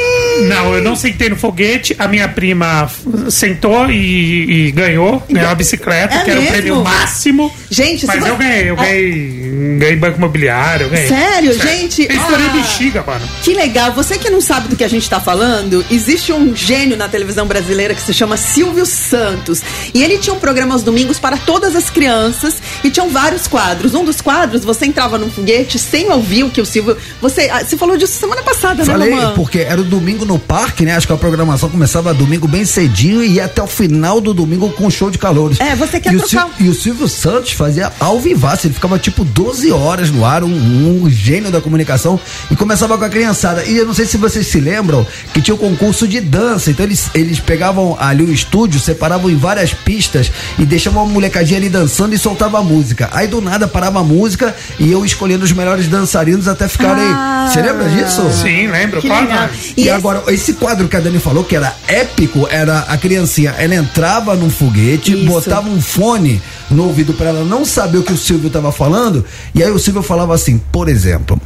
Não, 0.49 0.75
eu 0.75 0.83
não 0.83 0.95
sentei 0.97 1.29
no 1.29 1.37
foguete, 1.37 1.95
a 1.99 2.07
minha 2.09 2.29
prima 2.29 2.89
sentou 3.29 3.91
e, 3.91 4.69
e 4.69 4.71
ganhou, 4.73 5.23
ganhou 5.29 5.51
a 5.51 5.55
bicicleta, 5.55 6.15
É 6.15 6.25
que 6.25 6.31
era 6.31 6.39
o 6.41 6.43
mesmo? 6.43 6.57
prêmio 6.57 6.85
máximo. 6.85 7.53
Gente, 7.71 8.07
Mas 8.07 8.25
eu 8.25 8.37
ganhei, 8.37 8.71
eu 8.71 8.75
É. 8.75 8.77
ganhei, 8.77 9.77
ganhei 9.79 9.97
banco 9.97 10.19
imobiliário, 10.19 10.89
ganhei. 10.89 11.09
Sério, 11.09 11.53
gente? 11.59 12.07
Eu 12.09 12.17
estourei 12.17 12.47
Ah. 12.47 12.53
bexiga, 12.53 13.03
mano. 13.07 13.27
Que 13.43 13.55
legal. 13.55 13.93
Você 13.93 14.19
que 14.19 14.31
não 14.31 14.41
sabe 14.41 14.69
do 14.69 14.77
que 14.77 14.85
a 14.85 14.89
gente 14.89 15.09
tá 15.09 15.21
falando, 15.21 15.85
existe 15.91 16.33
um, 16.33 16.52
um 16.53 16.57
gênio 16.57 16.97
na 16.97 17.09
televisão 17.09 17.47
brasileira 17.47 17.95
que 17.95 18.03
se 18.03 18.13
chama 18.13 18.37
Silvio 18.37 18.85
Santos. 18.85 19.63
E 19.95 20.03
ele 20.03 20.19
tinha 20.19 20.35
um 20.35 20.39
programa 20.39 20.75
aos 20.75 20.83
domingos 20.83 21.19
para 21.19 21.37
todas 21.37 21.75
as 21.75 21.89
crianças 21.91 22.57
e 22.85 22.91
tinham 22.91 23.09
vários 23.09 23.47
quadros. 23.49 23.95
Um 23.95 24.05
dos 24.05 24.21
quadros, 24.21 24.65
você 24.65 24.87
entrava 24.87 25.19
num 25.19 25.31
foguete 25.31 25.79
sem 25.79 26.11
ouvir 26.11 26.45
o 26.45 26.51
que 26.51 26.61
o 26.61 26.67
Silvio. 26.67 26.97
Você, 27.21 27.49
ah, 27.51 27.65
você 27.65 27.77
falou 27.77 27.97
disso 27.97 28.13
semana 28.19 28.43
passada, 28.43 28.85
Falei, 28.85 29.11
né, 29.11 29.17
Mamãe? 29.17 29.35
porque 29.35 29.59
era 29.61 29.81
o 29.81 29.85
domingo 29.85 30.25
no 30.25 30.39
parque, 30.39 30.85
né? 30.85 30.95
Acho 30.97 31.07
que 31.07 31.13
a 31.13 31.17
programação 31.17 31.69
começava 31.71 32.13
domingo 32.13 32.47
bem 32.47 32.65
cedinho 32.65 33.23
e 33.23 33.33
ia 33.35 33.47
até 33.47 33.63
o 33.63 33.67
final 33.67 34.21
do 34.21 34.35
domingo 34.35 34.71
com 34.71 34.91
show 34.91 35.11
de 35.11 35.19
calores. 35.19 35.59
É, 35.61 35.75
você 35.75 35.99
quer 36.01 36.13
e 36.13 36.19
trocar- 36.19 36.47
O 36.47 36.51
Sil- 36.55 36.67
e 36.67 36.69
o 36.69 36.75
Silvio 36.75 37.09
Santos 37.09 37.53
fazia 37.53 37.91
ao 37.99 38.21
vivaço, 38.21 38.67
ele 38.67 38.75
ficava 38.75 38.99
tipo 38.99 39.25
12 39.25 39.71
horas 39.73 40.11
no 40.11 40.25
ar, 40.25 40.45
um, 40.45 41.03
um 41.05 41.09
gênio 41.11 41.51
da 41.51 41.61
comunicação, 41.61 42.21
e 42.51 42.57
começava 42.57 42.99
com 42.99 43.05
a 43.05 43.09
criançada. 43.09 43.65
E 43.65 43.77
eu 43.77 43.87
não 43.87 43.95
sei 43.95 44.05
se 44.07 44.17
vocês 44.17 44.47
se 44.47 44.61
lembram 44.61 45.07
que 45.33 45.41
tinha 45.41 45.55
o 45.55 45.59
concurso 45.59 46.07
de 46.07 46.21
dança, 46.21 46.42
então 46.71 46.85
eles, 46.85 47.11
eles 47.15 47.41
pegavam 47.41 47.97
ali 47.99 48.23
o 48.23 48.33
estúdio, 48.33 48.81
separavam 48.81 49.31
em 49.31 49.37
várias 49.37 49.73
pistas 49.73 50.31
e 50.59 50.65
deixavam 50.65 51.05
uma 51.05 51.13
molecadinha 51.13 51.59
ali 51.59 51.69
dançando 51.69 52.15
e 52.15 52.19
soltava 52.19 52.59
a 52.59 52.63
música. 52.63 53.09
Aí 53.13 53.27
do 53.27 53.41
nada 53.41 53.67
parava 53.69 54.01
a 54.01 54.05
música 54.05 54.55
e 54.79 54.91
eu 54.91 55.05
escolhendo 55.05 55.45
os 55.45 55.53
melhores 55.53 55.89
dançarinos 55.89 56.49
até 56.49 56.69
ficarem. 56.69 57.05
Ah. 57.05 57.49
Você 57.53 57.61
lembra 57.63 57.89
disso? 57.89 58.23
Sim, 58.33 58.69
lembro, 58.69 59.01
Que 59.01 59.09
claro. 59.09 59.51
E, 59.77 59.83
esse- 59.83 59.91
agora, 59.91 60.23
esse 60.29 60.53
quadro 60.55 60.89
que 60.89 60.97
a 60.97 61.01
Dani 61.01 61.19
falou, 61.19 61.45
que 61.45 61.57
era 61.57 61.75
épico, 61.89 62.47
era 62.51 62.81
a 62.89 62.97
criancinha, 62.97 63.55
ela 63.59 63.75
entrava 63.75 64.35
num 64.35 64.51
foguete, 64.51 65.13
Isso. 65.15 65.27
botava 65.27 65.69
um 65.69 65.81
fone 65.81 66.41
no 66.71 66.85
ouvido 66.85 67.13
pra 67.13 67.29
ela 67.29 67.45
não 67.45 67.65
saber 67.65 67.99
o 67.99 68.03
que 68.03 68.13
o 68.13 68.17
Silvio 68.19 68.49
tava 68.51 68.73
falando, 68.73 69.25
e 69.55 69.63
aí 69.63 69.71
o 69.71 69.79
Silvio 69.79 70.03
falava 70.03 70.35
assim, 70.35 70.59
por 70.73 70.89
exemplo, 70.89 71.41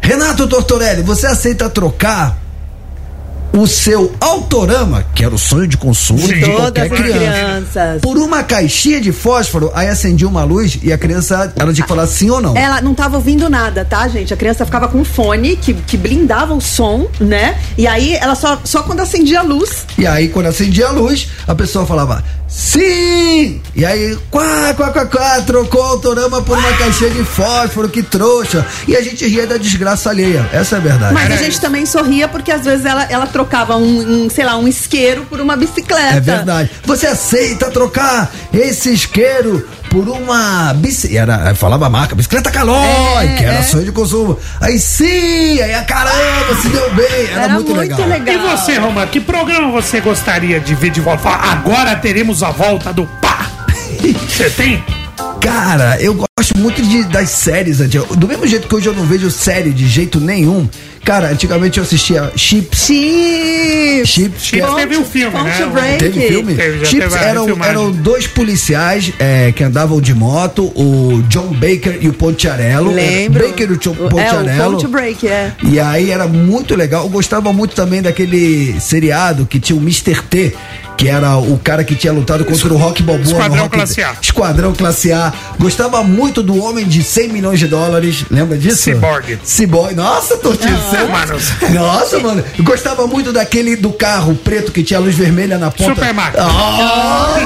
Renato 0.00 0.46
Tortorelli, 0.48 1.02
você 1.02 1.26
aceita 1.26 1.68
trocar 1.68 2.36
o 3.52 3.66
seu 3.66 4.14
autorama, 4.20 5.04
que 5.14 5.24
era 5.24 5.34
o 5.34 5.38
sonho 5.38 5.66
de 5.66 5.76
consumo 5.76 6.20
Sim. 6.20 6.34
de 6.34 6.40
qualquer 6.50 6.88
Todas 6.88 6.98
criança, 6.98 7.70
crianças. 7.70 8.00
por 8.02 8.16
uma 8.18 8.42
caixinha 8.42 9.00
de 9.00 9.12
fósforo, 9.12 9.70
aí 9.74 9.88
acendia 9.88 10.28
uma 10.28 10.44
luz 10.44 10.78
e 10.82 10.92
a 10.92 10.98
criança, 10.98 11.52
ela 11.56 11.72
tinha 11.72 11.84
que 11.84 11.88
falar 11.88 12.06
sim 12.06 12.30
ou 12.30 12.40
não. 12.40 12.56
Ela 12.56 12.80
não 12.80 12.94
tava 12.94 13.16
ouvindo 13.16 13.48
nada, 13.48 13.84
tá, 13.84 14.06
gente? 14.08 14.32
A 14.32 14.36
criança 14.36 14.64
ficava 14.64 14.88
com 14.88 14.98
um 14.98 15.04
fone 15.04 15.56
que, 15.56 15.74
que 15.74 15.96
blindava 15.96 16.54
o 16.54 16.60
som, 16.60 17.08
né? 17.20 17.58
E 17.76 17.86
aí 17.86 18.14
ela 18.14 18.34
só, 18.34 18.60
só 18.64 18.82
quando 18.82 19.00
acendia 19.00 19.40
a 19.40 19.42
luz. 19.42 19.86
E 19.96 20.06
aí, 20.06 20.28
quando 20.28 20.46
acendia 20.46 20.88
a 20.88 20.90
luz, 20.90 21.28
a 21.46 21.54
pessoa 21.54 21.86
falava 21.86 22.22
sim! 22.48 23.60
E 23.76 23.84
aí, 23.84 24.16
quá, 24.30 24.74
quá, 24.74 24.90
quá, 24.90 25.06
quá, 25.06 25.42
trocou 25.42 25.80
o 25.80 25.84
autorama 25.84 26.42
por 26.42 26.58
uma 26.58 26.72
caixinha 26.72 27.10
de 27.10 27.22
fósforo, 27.22 27.88
que 27.88 28.02
trouxa. 28.02 28.66
E 28.88 28.96
a 28.96 29.02
gente 29.02 29.26
ria 29.26 29.46
da 29.46 29.56
desgraça 29.56 30.10
alheia. 30.10 30.48
Essa 30.52 30.76
é 30.76 30.78
a 30.78 30.82
verdade. 30.82 31.14
Mas 31.14 31.30
a 31.30 31.36
gente 31.36 31.60
também 31.60 31.86
sorria 31.86 32.26
porque 32.26 32.50
às 32.50 32.64
vezes 32.64 32.84
ela, 32.84 33.04
ela 33.04 33.26
trocava 33.26 33.76
um, 33.76 34.24
um, 34.24 34.30
sei 34.30 34.44
lá, 34.44 34.56
um 34.56 34.66
isqueiro 34.66 35.24
por 35.26 35.40
uma 35.40 35.56
bicicleta. 35.56 36.16
É 36.16 36.20
verdade. 36.20 36.70
Você 36.84 37.06
aceita 37.06 37.70
trocar 37.70 38.32
esse 38.52 38.92
isqueiro 38.92 39.68
por 39.90 40.08
uma 40.08 40.72
bicicleta. 40.74 41.32
Era, 41.32 41.54
falava 41.54 41.86
a 41.86 41.90
marca, 41.90 42.14
bicicleta 42.14 42.50
Calói, 42.50 43.26
É, 43.26 43.34
que 43.36 43.44
era 43.44 43.58
é. 43.58 43.62
sonho 43.62 43.84
de 43.84 43.92
consumo. 43.92 44.38
Aí 44.60 44.78
sim, 44.78 45.60
aí 45.60 45.74
a 45.74 45.82
caramba, 45.82 46.54
se 46.60 46.68
deu 46.68 46.94
bem. 46.94 47.26
Era, 47.32 47.42
Era 47.42 47.54
muito, 47.54 47.74
legal. 47.74 47.98
E 48.26 48.36
você, 48.38 48.78
Romã, 48.78 49.06
que 49.06 49.20
programa 49.20 49.70
você 49.70 50.00
gostaria 50.00 50.60
de 50.60 50.74
ver 50.74 50.90
de 50.90 51.00
volta? 51.00 51.28
Agora 51.28 51.96
teremos 51.96 52.42
a 52.42 52.50
volta 52.50 52.92
do 52.92 53.06
pá. 53.20 53.46
Você 54.28 54.48
tem? 54.50 54.82
Cara, 55.40 56.00
eu 56.00 56.14
gosto 56.14 56.56
muito 56.56 56.80
de, 56.82 57.04
das 57.04 57.30
séries. 57.30 57.78
Do 57.78 58.28
mesmo 58.28 58.46
jeito 58.46 58.68
que 58.68 58.74
hoje 58.74 58.86
eu 58.86 58.94
não 58.94 59.04
vejo 59.04 59.30
série 59.30 59.72
de 59.72 59.88
jeito 59.88 60.20
nenhum. 60.20 60.68
Cara, 61.08 61.30
antigamente 61.30 61.78
eu 61.78 61.84
assistia 61.84 62.30
Chips. 62.36 62.80
Chips! 62.84 64.08
Chips, 64.08 64.44
Chips 64.44 64.62
era- 64.62 64.74
teve 64.74 64.98
um 64.98 65.04
filme, 65.06 65.42
né? 65.42 65.66
Break. 65.72 65.98
Teve 65.98 66.20
filme? 66.28 66.54
Teve, 66.54 66.84
Chips 66.84 67.14
eram, 67.16 67.64
eram 67.64 67.90
dois 67.90 68.26
policiais 68.26 69.10
é, 69.18 69.50
que 69.50 69.64
andavam 69.64 70.02
de 70.02 70.12
moto, 70.12 70.64
o 70.76 71.22
John 71.30 71.46
Baker 71.54 71.96
e 72.02 72.08
o 72.08 72.12
Pontiarello. 72.12 72.92
Lembro. 72.92 73.38
Era 73.42 73.48
Baker 73.48 73.70
e 73.70 73.72
o 73.72 73.76
John 73.78 73.96
É, 73.98 74.04
o 74.04 74.08
Pontiarello. 74.10 74.72
Ponte 74.72 74.86
Break, 74.86 75.26
é. 75.26 75.52
E 75.64 75.80
aí 75.80 76.10
era 76.10 76.26
muito 76.28 76.76
legal. 76.76 77.04
Eu 77.04 77.08
gostava 77.08 77.54
muito 77.54 77.74
também 77.74 78.02
daquele 78.02 78.78
seriado 78.78 79.46
que 79.46 79.58
tinha 79.58 79.78
o 79.78 79.80
Mr. 79.80 80.20
T, 80.28 80.54
que 80.98 81.08
era 81.08 81.36
o 81.38 81.56
cara 81.62 81.84
que 81.84 81.94
tinha 81.94 82.12
lutado 82.12 82.44
contra 82.44 82.74
o 82.74 82.76
Rock 82.76 83.02
Balboa 83.04 83.24
Esquadrão 83.26 83.62
Rock 83.62 83.76
Classe 83.76 84.02
A. 84.02 84.16
Esquadrão 84.20 84.74
Classe 84.74 85.12
A. 85.12 85.32
Gostava 85.58 86.02
muito 86.02 86.42
do 86.42 86.60
Homem 86.62 86.84
de 86.86 87.04
100 87.04 87.28
milhões 87.28 87.58
de 87.60 87.68
dólares. 87.68 88.24
Lembra 88.28 88.58
disso? 88.58 88.82
Cyborg. 88.82 89.38
Cyborg. 89.44 89.94
Nossa, 89.94 90.36
Tortinho. 90.38 90.76
mano. 91.10 91.38
Nossa, 91.72 92.18
mano. 92.18 92.44
Gostava 92.58 93.06
muito 93.06 93.32
daquele 93.32 93.76
do 93.76 93.92
carro 93.92 94.34
preto 94.34 94.72
que 94.72 94.82
tinha 94.82 94.98
luz 94.98 95.14
vermelha 95.14 95.56
na 95.56 95.70
ponta. 95.70 95.94
Super 95.94 96.12
Máquina. 96.12 96.44
Ah, 96.44 97.36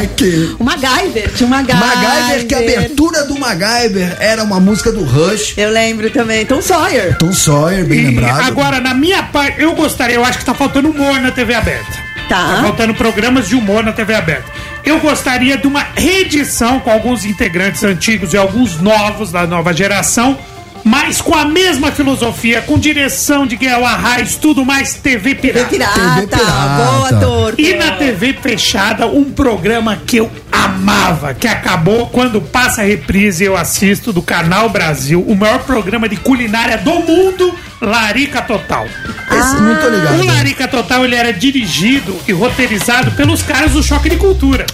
moleque. 0.00 0.54
O 0.58 0.64
MacGyver, 0.64 1.32
tinha 1.34 1.46
o 1.46 1.50
MacGyver. 1.50 1.80
MacGyver, 1.84 2.46
que 2.46 2.54
a 2.54 2.58
abertura 2.58 3.24
do 3.24 3.38
MacGyver 3.38 4.16
era 4.20 4.42
uma 4.44 4.60
música 4.60 4.92
do 4.92 5.02
Rush. 5.04 5.54
Eu 5.56 5.70
lembro 5.70 6.08
também. 6.10 6.46
Tom 6.46 6.62
Sawyer. 6.62 7.16
Tom 7.18 7.32
Sawyer, 7.32 7.84
bem 7.84 7.98
E 8.00 8.06
lembrado. 8.06 8.40
agora, 8.46 8.80
na 8.80 8.94
minha 8.94 9.22
parte, 9.24 9.60
eu 9.60 9.74
gostaria, 9.74 10.14
eu 10.14 10.24
acho 10.24 10.38
que 10.38 10.44
tá 10.44 10.54
faltando 10.54 10.90
humor 10.90 11.20
na 11.20 11.32
TV 11.32 11.54
aberta. 11.54 12.11
Tá. 12.32 12.54
Tá 12.54 12.62
faltando 12.62 12.94
programas 12.94 13.46
de 13.46 13.54
humor 13.54 13.84
na 13.84 13.92
TV 13.92 14.14
aberta. 14.14 14.50
Eu 14.82 14.98
gostaria 15.00 15.58
de 15.58 15.66
uma 15.66 15.86
reedição 15.94 16.80
com 16.80 16.90
alguns 16.90 17.26
integrantes 17.26 17.84
antigos 17.84 18.32
e 18.32 18.38
alguns 18.38 18.80
novos 18.80 19.30
da 19.30 19.46
nova 19.46 19.70
geração, 19.74 20.38
mas 20.82 21.20
com 21.20 21.34
a 21.34 21.44
mesma 21.44 21.92
filosofia, 21.92 22.62
com 22.62 22.78
direção 22.78 23.46
de 23.46 23.54
Guilherme 23.56 23.84
Arraes, 23.84 24.36
tudo 24.36 24.64
mais 24.64 24.94
TV 24.94 25.34
TV 25.34 25.64
pirata. 25.64 25.68
Pirata. 25.68 26.00
TV 26.14 26.26
Pirata. 26.26 26.84
Boa, 26.84 27.20
Torto. 27.20 27.60
E 27.60 27.74
na 27.74 27.92
TV 27.92 28.32
fechada, 28.32 29.06
um 29.06 29.24
programa 29.24 30.00
que 30.06 30.16
eu 30.16 30.30
amava, 30.52 31.32
que 31.34 31.48
acabou 31.48 32.08
quando 32.08 32.40
passa 32.40 32.82
a 32.82 32.84
reprise 32.84 33.42
eu 33.44 33.56
assisto 33.56 34.12
do 34.12 34.20
Canal 34.22 34.68
Brasil, 34.68 35.24
o 35.26 35.34
maior 35.34 35.60
programa 35.60 36.08
de 36.08 36.16
culinária 36.16 36.76
do 36.78 36.92
mundo, 37.00 37.54
Larica 37.80 38.42
Total. 38.42 38.84
Esse 38.86 39.54
não 39.56 39.76
tô 39.80 39.88
ligado. 39.88 40.20
O 40.20 40.26
Larica 40.26 40.68
Total 40.68 41.04
ele 41.04 41.14
era 41.16 41.32
dirigido 41.32 42.16
e 42.28 42.32
roteirizado 42.32 43.10
pelos 43.12 43.42
caras 43.42 43.72
do 43.72 43.82
Choque 43.82 44.10
de 44.10 44.16
Cultura. 44.16 44.66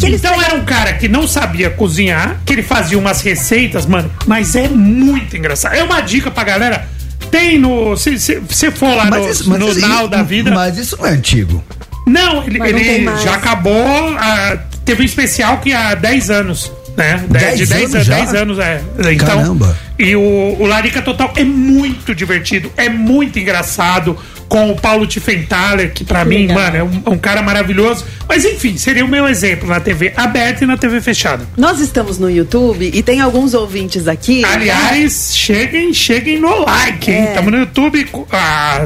Que 0.00 0.06
eles 0.06 0.20
Então 0.20 0.42
era 0.42 0.54
um 0.56 0.64
cara 0.64 0.92
que 0.94 1.08
não 1.08 1.26
sabia 1.26 1.70
cozinhar, 1.70 2.40
que 2.44 2.52
ele 2.52 2.62
fazia 2.62 2.98
umas 2.98 3.20
receitas, 3.20 3.86
mano, 3.86 4.10
mas 4.26 4.56
é 4.56 4.68
muito 4.68 5.36
engraçado. 5.36 5.74
É 5.74 5.82
uma 5.84 6.00
dica 6.00 6.30
pra 6.30 6.42
galera. 6.44 6.88
Tem 7.30 7.58
no. 7.58 7.96
Se 7.96 8.16
você 8.48 8.70
for 8.70 8.94
lá 8.96 9.06
no, 9.06 9.28
isso- 9.28 9.48
mas 9.48 9.58
no 9.58 9.68
isso- 9.70 10.08
da 10.08 10.22
vida. 10.22 10.50
Mas 10.54 10.76
isso 10.78 10.96
não 10.98 11.06
é 11.06 11.10
antigo. 11.10 11.64
Não, 12.06 12.42
ele, 12.44 12.58
Mas 12.58 12.72
não 12.72 12.78
ele 12.78 13.04
já 13.22 13.34
acabou. 13.34 13.74
ah, 14.18 14.58
teve 14.86 15.02
um 15.02 15.04
especial 15.04 15.58
que 15.58 15.72
há 15.74 15.94
10 15.94 16.30
anos. 16.30 16.72
Né? 16.96 17.18
De- 17.18 17.26
Dez 17.38 17.58
de 17.58 17.66
10 17.66 17.94
anos 17.94 18.06
já? 18.06 18.14
10 18.16 18.34
anos, 18.34 18.58
é. 18.58 18.80
Então, 19.12 19.26
Caramba. 19.36 19.76
E 19.98 20.14
o, 20.14 20.20
o 20.58 20.66
Larica 20.66 21.00
Total 21.02 21.32
é 21.36 21.44
muito 21.44 22.14
divertido, 22.14 22.70
é 22.76 22.88
muito 22.88 23.38
engraçado. 23.38 24.16
Com 24.48 24.70
o 24.70 24.76
Paulo 24.80 25.08
Tiffenthaler, 25.08 25.92
que 25.92 26.04
pra 26.04 26.24
mim, 26.24 26.46
Legal. 26.46 26.56
mano, 26.56 26.76
é 26.76 26.84
um, 26.84 27.14
um 27.14 27.18
cara 27.18 27.42
maravilhoso. 27.42 28.04
Mas 28.28 28.44
enfim, 28.44 28.76
seria 28.76 29.04
o 29.04 29.08
meu 29.08 29.26
exemplo 29.26 29.68
na 29.68 29.80
TV 29.80 30.12
aberta 30.16 30.62
e 30.62 30.66
na 30.68 30.76
TV 30.76 31.00
fechada. 31.00 31.44
Nós 31.56 31.80
estamos 31.80 32.16
no 32.16 32.30
YouTube 32.30 32.88
e 32.94 33.02
tem 33.02 33.20
alguns 33.20 33.54
ouvintes 33.54 34.06
aqui. 34.06 34.44
Aliás, 34.44 35.32
cheguem, 35.36 35.92
cheguem 35.92 36.38
no 36.38 36.60
like, 36.64 37.10
hein? 37.10 37.22
É. 37.22 37.28
Estamos 37.30 37.50
no 37.50 37.58
YouTube. 37.58 38.06
ah, 38.30 38.84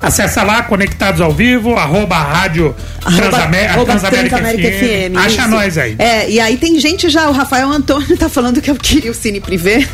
acessa 0.00 0.42
lá, 0.42 0.62
Conectados 0.62 1.20
ao 1.20 1.30
Vivo, 1.30 1.74
arroba 1.76 2.16
rádio 2.16 2.74
Arroba- 3.04 3.28
Transamé- 3.28 3.66
arroba 3.66 3.84
Transamérica, 3.92 4.36
Transamérica 4.38 4.78
FM. 4.78 5.12
FM, 5.12 5.16
Acha 5.18 5.40
isso. 5.42 5.48
nós 5.50 5.76
aí. 5.78 5.94
É, 5.98 6.30
e 6.30 6.40
aí 6.40 6.56
tem 6.56 6.80
gente 6.80 7.10
já, 7.10 7.28
o 7.28 7.32
Rafael 7.32 7.68
Antônio 7.70 8.16
tá 8.16 8.30
falando 8.30 8.62
que 8.62 8.70
eu 8.70 8.76
queria 8.76 9.10
o 9.10 9.14
Cine 9.14 9.40
Privé. 9.42 9.86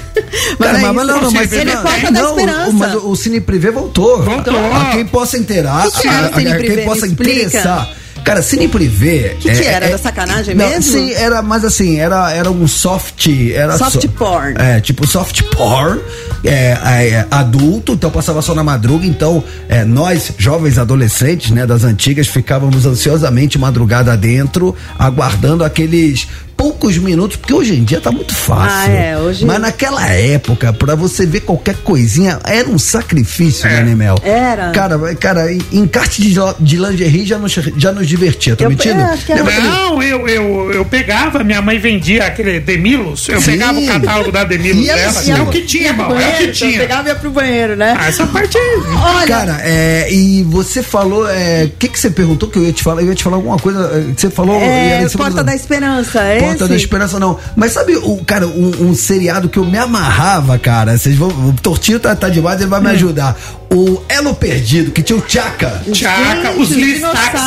Mas, 0.59 0.69
Cara, 0.73 0.79
é 0.83 0.93
mas, 0.93 1.07
não, 1.07 1.21
não, 1.23 1.31
mas 1.31 1.53
ele 1.53 1.71
é 1.71 1.75
não, 1.75 1.83
porta 1.83 2.11
não, 2.11 2.13
da 2.13 2.29
esperança. 2.31 2.71
O, 2.71 2.75
mas 2.75 2.95
o 2.95 3.17
Cine 3.17 3.41
Privé 3.41 3.71
voltou. 3.71 4.23
Voltou. 4.23 4.75
A 4.75 4.87
quem 4.87 5.07
possa 5.07 5.39
inteirar, 5.39 5.87
O 5.87 5.93
que 5.93 6.09
a- 6.09 6.31
o 6.33 6.35
Cine 6.39 6.51
a- 6.53 6.55
Privé? 6.57 6.77
quem 6.77 6.85
possa 6.85 7.07
interessar. 7.07 7.89
Cara, 8.25 8.43
Cine 8.43 8.69
Privé. 8.69 9.37
Que 9.41 9.51
que 9.53 9.65
era? 9.65 9.87
Era 9.87 9.97
sacanagem 9.97 10.55
mesmo? 10.55 10.83
Sim, 10.83 11.13
era, 11.13 11.41
mas 11.41 11.65
assim, 11.65 11.99
era, 11.99 12.31
era 12.33 12.51
um 12.51 12.67
soft. 12.69 13.27
Era 13.55 13.79
Soft 13.79 14.03
só- 14.03 14.09
porn. 14.09 14.55
É, 14.59 14.81
tipo 14.81 15.07
soft 15.07 15.43
porn. 15.45 16.01
É, 16.45 16.77
é, 17.13 17.27
adulto, 17.31 17.93
então 17.93 18.11
passava 18.11 18.43
só 18.43 18.55
na 18.55 18.63
madruga. 18.65 19.07
Então, 19.07 19.43
é, 19.69 19.83
nós, 19.85 20.33
jovens 20.37 20.77
adolescentes, 20.77 21.53
né, 21.53 21.65
das 21.67 21.85
antigas, 21.85 22.27
ficávamos 22.27 22.85
ansiosamente 22.85 23.57
madrugada 23.59 24.15
dentro, 24.17 24.75
aguardando 24.99 25.65
aqueles 25.65 26.29
poucos 26.69 26.99
minutos, 26.99 27.37
porque 27.39 27.55
hoje 27.55 27.75
em 27.75 27.83
dia 27.83 27.99
tá 28.01 28.13
muito 28.13 28.35
fácil. 28.35 28.91
Ah, 28.91 28.91
é, 28.91 29.17
hoje- 29.17 29.45
Mas 29.47 29.59
naquela 29.59 30.07
época, 30.07 30.71
pra 30.73 30.95
você 30.95 31.25
ver 31.25 31.41
qualquer 31.41 31.77
coisinha, 31.77 32.39
era 32.45 32.69
um 32.69 32.79
sacrifício, 32.79 33.67
É. 33.67 33.77
né, 33.77 33.85
Nemel? 33.85 34.17
Era. 34.23 34.71
Cara, 34.73 35.15
cara, 35.15 35.51
em- 35.53 35.63
encarte 35.73 36.21
de, 36.21 36.35
de 36.61 36.77
lingerie 36.77 37.25
já 37.25 37.39
nos, 37.39 37.55
já 37.77 37.91
nos 37.93 38.07
divertia, 38.07 38.55
tô 38.55 38.65
Eu- 38.65 38.71
mentindo? 38.71 39.01
é, 39.01 39.15
aquele- 39.15 39.43
Não, 39.43 40.03
eu, 40.03 40.29
eu, 40.29 40.73
eu 40.75 40.85
pegava, 40.85 41.43
minha 41.43 41.63
mãe 41.63 41.79
vendia 41.79 42.27
aquele 42.27 42.61
Demilos, 42.61 43.29
eu 43.31 43.41
Sim. 43.41 43.53
pegava 43.53 43.79
o 43.81 43.87
catálogo 43.87 44.31
da 44.31 44.45
Demilos 44.45 44.85
E 44.85 44.89
dela, 44.89 45.07
assim, 45.09 45.33
é 45.33 45.41
o 45.41 45.47
que 45.47 45.63
tinha, 45.63 45.89
irmão, 45.89 46.11
é 46.11 46.15
o 46.15 46.17
que 46.19 46.23
banheiro, 46.33 46.53
tinha. 46.53 46.79
Pegava 46.81 47.09
e 47.09 47.13
ia 47.13 47.15
pro 47.17 47.31
banheiro, 47.31 47.77
né? 47.77 47.97
Ah, 47.99 48.09
essa 48.09 48.27
parte 48.27 48.59
aí. 48.59 48.81
Olha, 48.95 49.27
Cara, 49.27 49.61
é, 49.63 50.13
e 50.13 50.43
você 50.43 50.83
falou, 50.83 51.25
o 51.25 51.71
que 51.79 51.89
que 51.89 51.99
você 51.99 52.11
perguntou 52.11 52.49
que 52.51 52.59
eu 52.59 52.65
ia 52.65 52.73
te 52.75 52.83
falar? 52.83 53.01
Eu 53.03 53.09
ia 53.09 53.15
te 53.15 53.25
falar 53.25 53.37
alguma 53.37 53.57
coisa, 53.59 53.89
que 54.15 54.21
você 54.21 54.29
falou... 54.31 54.61
e 54.61 54.65
é, 54.65 55.07
Porta 55.17 55.43
da 55.43 55.55
Esperança, 55.55 56.21
é 56.23 56.39
Porta 56.41 56.58
esse? 56.65 56.71
da 56.71 56.77
Esperança 56.77 57.19
não. 57.19 57.39
Mas 57.57 57.73
sabe, 57.73 57.97
o, 57.97 58.17
cara, 58.25 58.47
um, 58.47 58.89
um 58.89 58.95
seriado 58.95 59.49
que 59.49 59.59
eu 59.59 59.65
me 59.65 59.79
amarrava, 59.79 60.59
cara. 60.59 60.97
Vocês 60.97 61.17
vão. 61.17 61.29
O 61.29 61.53
Tortinho 61.61 62.01
tá, 62.01 62.15
tá 62.15 62.29
demais, 62.29 62.61
ele 62.61 62.69
vai 62.71 62.81
Hum. 62.81 62.85
me 62.85 62.91
ajudar. 62.91 63.37
O 63.71 64.03
Elo 64.09 64.35
Perdido, 64.35 64.91
que 64.93 65.03
tinha 65.03 65.19
o 65.19 65.21
Tchaka. 65.23 65.83
Gente, 65.87 66.07
os 66.59 66.71
listax. 66.71 67.41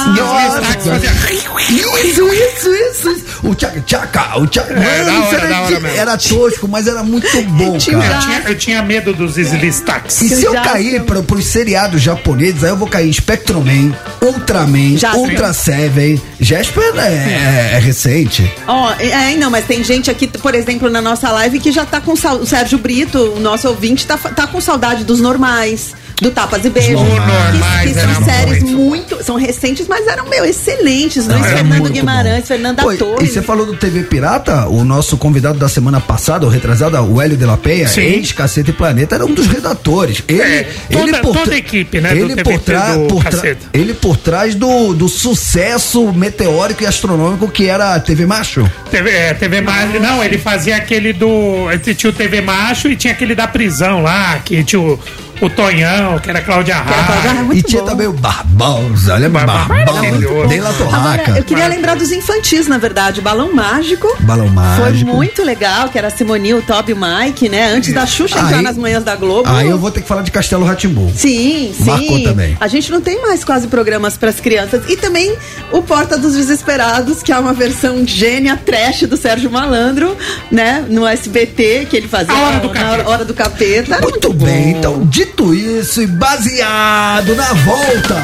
Isso, 1.70 2.28
isso, 2.28 2.70
isso, 2.70 3.10
isso. 3.10 3.26
O 3.44 3.56
Tchaka, 3.56 3.82
Tchaka, 3.82 4.40
o 4.40 4.46
Tchaka. 4.48 4.74
É, 4.74 5.02
hora, 5.04 5.38
era, 5.48 5.62
hora 5.62 5.80
mesmo. 5.80 5.98
era 6.00 6.18
tosco, 6.18 6.68
mas 6.68 6.88
era 6.88 7.04
muito 7.04 7.28
bom, 7.44 7.78
Tinha 7.78 7.98
cara. 8.00 8.14
Eu 8.16 8.20
tinha, 8.22 8.42
eu 8.50 8.58
tinha 8.58 8.84
medo 8.84 9.14
dos 9.14 9.36
listax. 9.38 10.22
E 10.22 10.30
se 10.30 10.44
eu 10.44 10.54
cair 10.54 11.02
para 11.04 11.24
pros 11.24 11.46
seriados 11.46 12.02
japoneses, 12.02 12.64
aí 12.64 12.70
eu 12.70 12.78
vou 12.78 12.88
cair 12.88 13.10
em 13.10 13.14
Spectroman, 13.14 13.92
Ultraman, 14.22 14.98
Já 14.98 15.14
sei. 15.14 15.22
Ultra 15.22 15.54
Seven. 15.54 16.22
Jasper 16.40 16.94
é, 16.98 17.08
é- 17.08 17.72
é 17.76 17.80
recente. 17.80 18.52
Ó, 18.68 18.92
é, 19.00 19.36
não, 19.38 19.50
mas 19.50 19.66
tem 19.66 19.84
gente 19.84 20.10
aqui, 20.12 20.28
por 20.28 20.54
exemplo, 20.54 20.90
na 20.90 21.02
nossa 21.02 21.32
live 21.32 21.60
que 21.60 21.72
já 21.72 21.86
tá 21.86 22.00
com 22.00 22.16
saudade. 22.16 22.44
O 22.44 22.48
Sérgio 22.48 22.78
Brito, 22.78 23.18
o 23.36 23.40
nosso 23.40 23.68
ouvinte, 23.68 24.06
tá, 24.06 24.18
tá 24.18 24.46
com 24.48 24.62
saudade 24.62 25.04
dos 25.04 25.20
normais. 25.20 25.94
Do 26.20 26.32
Tapas 26.32 26.64
e 26.66 26.70
Beijos. 26.70 27.00
Normais 27.00 27.82
que, 27.84 27.94
que 27.94 28.00
são 28.14 28.24
séries 28.24 28.64
muito. 28.64 28.78
muito. 29.16 29.24
São 29.24 29.36
recentes, 29.36 29.88
mas 29.88 30.06
eram, 30.08 30.28
meu, 30.30 30.46
excelentes. 30.46 31.28
Luiz 31.28 31.46
era 31.46 31.58
Fernando 31.58 31.90
Guimarães, 31.90 32.42
bom. 32.42 32.46
Fernanda 32.48 32.84
Pô, 32.84 32.94
Torres. 32.96 33.30
E 33.30 33.34
você 33.34 33.42
falou 33.42 33.66
do 33.66 33.76
TV 33.76 34.04
Pirata, 34.04 34.68
o 34.68 34.84
nosso 34.84 35.18
convidado 35.18 35.58
da 35.58 35.68
semana 35.70 36.00
passada, 36.00 36.46
o 36.46 36.50
retrasado, 36.50 36.98
o 37.02 37.22
Hélio 37.22 37.38
de 37.38 37.46
la 37.46 37.58
Penha, 37.58 37.88
Sim. 37.88 38.02
ex-Caceta 38.02 38.70
e 38.70 38.74
Planeta, 38.74 39.16
era 39.16 39.26
um 39.26 39.34
dos 39.34 39.48
redatores. 39.48 40.24
Ele, 40.28 40.42
É, 40.42 40.68
toda- 40.92 41.22
toda 41.22 41.54
a 41.54 41.58
equipe, 41.58 42.00
né, 42.02 42.10
do 42.10 42.16
Ele 42.16 42.36
TV 42.36 42.44
por, 42.44 42.60
trás- 42.60 42.98
do 42.98 43.08
por, 43.08 43.24
tra- 43.24 43.56
ele 43.74 43.94
por 43.94 44.18
trás 44.18 44.56
do, 44.56 44.94
do 44.94 45.08
sucesso 45.10 46.12
meteórico 46.14 46.84
e 46.84 46.86
astronômico 46.86 47.48
que 47.50 47.68
era 47.68 47.96
a 47.96 48.00
TV 48.00 48.26
Macho. 48.26 48.70
TV, 48.90 49.10
é, 49.10 49.34
TV 49.34 49.62
Macho. 49.62 50.00
Não, 50.00 50.24
ele 50.24 50.38
fazia 50.38 50.76
aquele 50.76 51.14
do. 51.14 51.70
ele 51.72 51.96
Tinha 51.96 52.10
o 52.10 52.14
TV 52.14 52.42
Macho 52.42 52.88
e 52.90 52.96
tinha 52.96 53.14
aquele 53.14 53.34
da 53.36 53.48
prisão 53.48 54.02
lá, 54.04 54.40
que 54.40 54.64
tinha 54.64 54.80
o, 54.80 55.00
o 55.42 55.50
Tonhão, 55.50 56.20
que 56.20 56.30
era 56.30 56.40
a 56.40 56.42
Cláudia 56.42 56.76
Raia. 56.76 57.34
Muito 57.44 57.60
e 57.60 57.64
tinha 57.64 57.82
bom. 57.82 57.88
também 57.90 58.08
o 58.08 58.14
Barbosa, 58.14 59.16
lembra? 59.16 59.46
Barbosa, 59.46 59.68
Barbosa, 59.86 60.02
maravilhoso. 60.02 60.48
Dei 60.48 60.60
La 60.62 60.70
Agora, 60.70 60.84
Torraca. 60.92 61.32
eu 61.38 61.44
queria 61.44 61.68
lembrar 61.68 61.96
dos 61.96 62.12
infantis, 62.12 62.68
na 62.68 62.78
verdade. 62.78 63.22
Balão 63.22 63.54
Mágico. 63.54 64.08
Balão 64.22 64.46
Foi 64.48 64.54
Mágico. 64.56 65.12
muito 65.12 65.44
legal, 65.44 65.90
que 65.90 65.98
era 65.98 66.08
a 66.08 66.12
Simoninha, 66.12 66.56
o 66.58 66.62
Toby 66.62 66.92
e 66.92 66.94
o 66.94 66.98
Mike, 66.98 67.50
né? 67.50 67.72
Antes 67.72 67.94
da 67.94 68.06
Xuxa 68.06 68.40
entrar 68.40 68.58
Aí- 68.58 68.64
nas 68.64 68.78
manhãs 68.78 69.04
da 69.04 69.16
Globo. 69.16 69.50
Aí 69.50 69.68
eu 69.70 69.78
vou 69.78 69.92
ter 69.92 70.02
que 70.02 70.08
falar 70.08 70.22
de 70.22 70.32
Castelo 70.32 70.66
Ratimbu. 70.66 71.12
Sim, 71.16 71.74
sim. 71.76 71.84
Marcou 71.86 72.24
também. 72.24 72.58
A 72.60 72.68
gente 72.68 72.92
não 72.92 73.02
tem 73.02 73.22
mais 73.22 73.44
quase 73.44 73.68
programas 73.68 74.18
para 74.18 74.30
as 74.30 74.40
crianças. 74.40 74.84
E 74.88 74.96
também 74.96 75.36
o 75.72 75.82
Porta 75.82 76.18
dos 76.18 76.36
Desesperados, 76.36 77.24
que 77.24 77.32
é 77.32 77.38
uma 77.40 77.54
versão 77.54 78.06
gênia 78.06 78.58
trash 78.64 79.04
do 79.04 79.18
Sérgio 79.18 79.50
Malandro, 79.52 80.16
né? 80.52 80.86
No 80.90 81.06
SBT, 81.06 81.88
que 81.90 81.98
ele 81.98 82.08
fazia 82.08 82.34
A 82.34 82.40
Hora 82.48 82.60
do 82.60 82.68
na 82.68 82.74
Capeta. 82.74 83.10
hora 83.10 83.26
do 83.26 83.34
capeta. 83.34 84.02
Muito, 84.02 84.34
bom. 84.34 84.46
bem, 84.46 84.72
então, 84.72 85.06
dito 85.32 85.54
isso 85.54 86.02
e 86.02 86.08
baseado 86.08 87.36
na 87.36 87.54
volta 87.54 88.22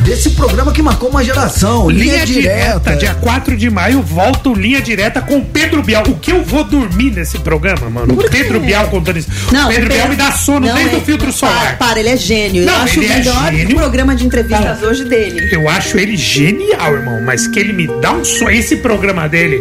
desse 0.00 0.30
programa 0.30 0.72
que 0.72 0.80
marcou 0.80 1.10
uma 1.10 1.24
geração, 1.24 1.90
linha, 1.90 2.24
direta. 2.24 2.94
dia 2.94 3.12
4 3.14 3.56
de 3.56 3.68
maio, 3.68 4.00
volta 4.02 4.50
o 4.50 4.54
Linha 4.54 4.80
Direta 4.80 5.20
com 5.20 5.38
o 5.38 5.44
Pedro 5.44 5.82
Bial. 5.82 6.04
O 6.06 6.14
que 6.14 6.30
eu 6.30 6.44
vou 6.44 6.62
dormir 6.62 7.10
nesse 7.10 7.40
programa, 7.40 7.90
mano? 7.90 8.14
O 8.14 8.16
Por? 8.16 8.30
Pedro 8.30 8.60
Bial 8.60 8.86
contando 8.86 9.18
isso. 9.18 9.28
Não, 9.50 9.68
Pedro 9.68 9.92
Bial 9.92 10.08
me 10.08 10.14
dá 10.14 10.30
sono 10.30 10.68
não, 10.68 10.74
desde 10.76 10.94
é- 10.94 10.98
o 10.98 11.00
filtro 11.00 11.32
solar. 11.32 11.76
Para, 11.76 11.88
para, 11.88 12.00
ele 12.00 12.10
é 12.10 12.16
gênio. 12.16 12.64
Não, 12.64 12.72
eu 12.72 12.82
acho 12.82 13.00
o 13.00 13.04
é 13.04 13.08
melhor 13.08 13.52
gênio. 13.52 13.76
programa 13.76 14.14
de 14.14 14.24
entrevistas 14.24 14.82
hoje 14.82 15.04
dele. 15.04 15.48
Eu 15.52 15.68
acho 15.68 15.98
ele 15.98 16.16
genial, 16.16 16.94
irmão. 16.94 17.20
Mas 17.22 17.48
que 17.48 17.58
ele 17.58 17.72
me 17.72 17.88
dá 18.00 18.12
um 18.12 18.24
sonho. 18.24 18.56
Esse 18.56 18.76
programa 18.76 19.28
dele 19.28 19.60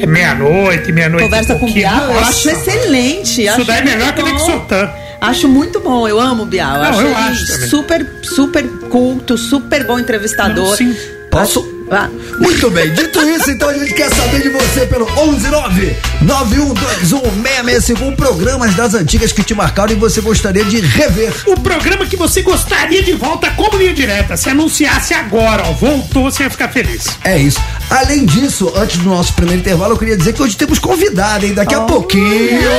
é 0.00 0.06
meia-noite, 0.06 0.92
meia-noite. 0.92 1.24
Conversa 1.24 1.54
e 1.54 1.58
com 1.58 1.66
o. 1.66 1.72
Bial, 1.72 2.04
eu 2.04 2.20
acho 2.20 2.50
excelente. 2.50 3.42
Isso 3.42 3.50
acho 3.50 3.64
daí 3.64 3.80
é 3.80 3.84
melhor 3.84 4.12
que 4.12 4.22
o 4.22 4.24
bom. 4.26 4.32
Lexotan. 4.32 5.01
Acho 5.22 5.48
muito 5.48 5.78
bom, 5.78 6.08
eu 6.08 6.18
amo 6.18 6.42
o 6.42 6.46
Bial. 6.46 6.78
Não, 6.78 6.82
acho 6.82 7.00
eu 7.00 7.06
ele 7.06 7.14
acho 7.14 7.46
também. 7.46 7.68
super, 7.68 8.06
super 8.22 8.68
culto, 8.90 9.38
super 9.38 9.86
bom 9.86 9.96
entrevistador. 9.96 10.70
Não, 10.70 10.76
sim. 10.76 10.96
Posso? 11.30 11.71
Ah, 11.90 12.08
Muito 12.38 12.70
bem, 12.70 12.92
dito 12.94 13.20
isso, 13.22 13.50
então 13.50 13.68
a 13.68 13.74
gente 13.74 13.92
quer 13.94 14.08
saber 14.14 14.40
de 14.42 14.48
você 14.48 14.86
pelo 14.86 15.06
119 15.14 15.94
9121 16.22 18.16
programas 18.16 18.74
das 18.74 18.94
antigas 18.94 19.30
que 19.32 19.42
te 19.42 19.54
marcaram 19.54 19.92
e 19.92 19.96
você 19.96 20.20
gostaria 20.20 20.64
de 20.64 20.80
rever. 20.80 21.32
O 21.46 21.60
programa 21.60 22.06
que 22.06 22.16
você 22.16 22.40
gostaria 22.42 23.02
de 23.02 23.12
volta 23.12 23.50
como 23.50 23.76
linha 23.76 23.92
direta. 23.92 24.36
Se 24.36 24.48
anunciasse 24.48 25.12
agora, 25.12 25.64
ó, 25.66 25.72
voltou, 25.72 26.30
você 26.30 26.44
ia 26.44 26.50
ficar 26.50 26.68
feliz. 26.68 27.06
É 27.24 27.36
isso. 27.38 27.60
Além 27.90 28.24
disso, 28.24 28.72
antes 28.76 28.96
do 28.98 29.10
nosso 29.10 29.34
primeiro 29.34 29.60
intervalo, 29.60 29.92
eu 29.94 29.98
queria 29.98 30.16
dizer 30.16 30.32
que 30.32 30.42
hoje 30.42 30.56
temos 30.56 30.78
convidado, 30.78 31.44
hein? 31.44 31.52
Daqui 31.54 31.74
a 31.74 31.80
pouquinho. 31.82 32.70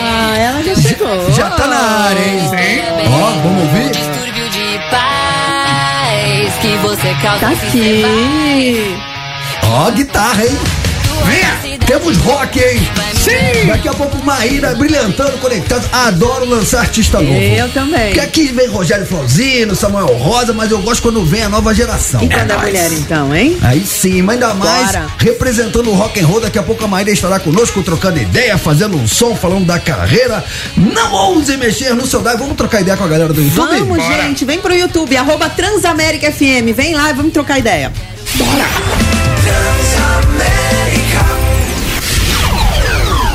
ah, 0.00 0.36
ela 0.38 0.62
já 0.62 0.74
chegou. 0.76 1.30
Já 1.32 1.50
tá 1.50 1.66
na 1.66 1.76
área, 2.06 2.20
hein? 2.20 2.40
Sim. 2.48 3.08
Ó, 3.08 3.30
vamos 3.42 3.62
ouvir? 3.64 4.11
Que 6.62 6.76
você 6.76 7.12
causa 7.20 7.40
Tá 7.40 7.48
aqui. 7.50 8.04
Ó, 9.64 9.90
guitarra, 9.90 10.44
hein? 10.44 10.56
Venha. 11.24 11.71
Temos 11.86 12.16
rock, 12.18 12.58
hein? 12.58 12.80
Sim. 13.14 13.66
Daqui 13.66 13.88
a 13.88 13.92
pouco 13.92 14.16
Maíra 14.24 14.74
brilhantando, 14.74 15.36
conectados. 15.38 15.86
Adoro 15.92 16.44
lançar 16.44 16.80
artista 16.80 17.20
novo. 17.20 17.38
Eu 17.38 17.68
também. 17.68 18.06
Porque 18.06 18.20
aqui 18.20 18.46
vem 18.48 18.66
Rogério 18.68 19.06
Flauzino, 19.06 19.76
Samuel 19.76 20.06
Rosa, 20.16 20.52
mas 20.52 20.70
eu 20.70 20.80
gosto 20.80 21.02
quando 21.02 21.24
vem 21.24 21.42
a 21.42 21.48
nova 21.48 21.74
geração. 21.74 22.22
E 22.22 22.28
quando 22.28 22.50
é 22.50 22.56
mulher, 22.56 22.90
então, 22.92 23.34
hein? 23.34 23.58
Aí 23.62 23.84
sim, 23.84 24.22
mas 24.22 24.34
ainda 24.34 24.54
mais 24.54 24.86
Bora. 24.86 25.06
representando 25.18 25.90
o 25.90 25.94
rock 25.94 26.18
and 26.20 26.26
roll. 26.26 26.40
Daqui 26.40 26.58
a 26.58 26.62
pouco 26.62 26.84
a 26.84 26.88
Maíra 26.88 27.10
estará 27.10 27.38
conosco, 27.38 27.82
trocando 27.82 28.18
ideia, 28.18 28.56
fazendo 28.56 28.96
um 28.96 29.06
som, 29.06 29.36
falando 29.36 29.66
da 29.66 29.78
carreira. 29.78 30.42
Não 30.76 31.12
ouse 31.12 31.56
mexer 31.56 31.94
no 31.94 32.06
seu 32.06 32.20
dial. 32.22 32.38
Vamos 32.38 32.56
trocar 32.56 32.80
ideia 32.80 32.96
com 32.96 33.04
a 33.04 33.08
galera 33.08 33.32
do 33.32 33.40
YouTube? 33.42 33.68
Vamos, 33.78 33.98
Bora. 33.98 34.22
gente, 34.22 34.44
vem 34.44 34.58
pro 34.58 34.74
YouTube, 34.74 35.16
arroba 35.16 35.48
Transamérica 35.50 36.32
FM. 36.32 36.74
Vem 36.74 36.94
lá 36.94 37.10
e 37.10 37.14
vamos 37.14 37.32
trocar 37.32 37.58
ideia. 37.58 37.92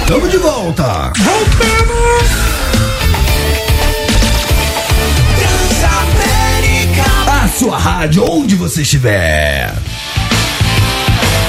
Tamo 0.07 0.27
de 0.27 0.37
volta. 0.37 1.11
Voltamos. 1.17 2.31
A 7.27 7.47
sua 7.49 7.77
rádio, 7.77 8.23
onde 8.29 8.55
você 8.55 8.81
estiver. 8.81 9.73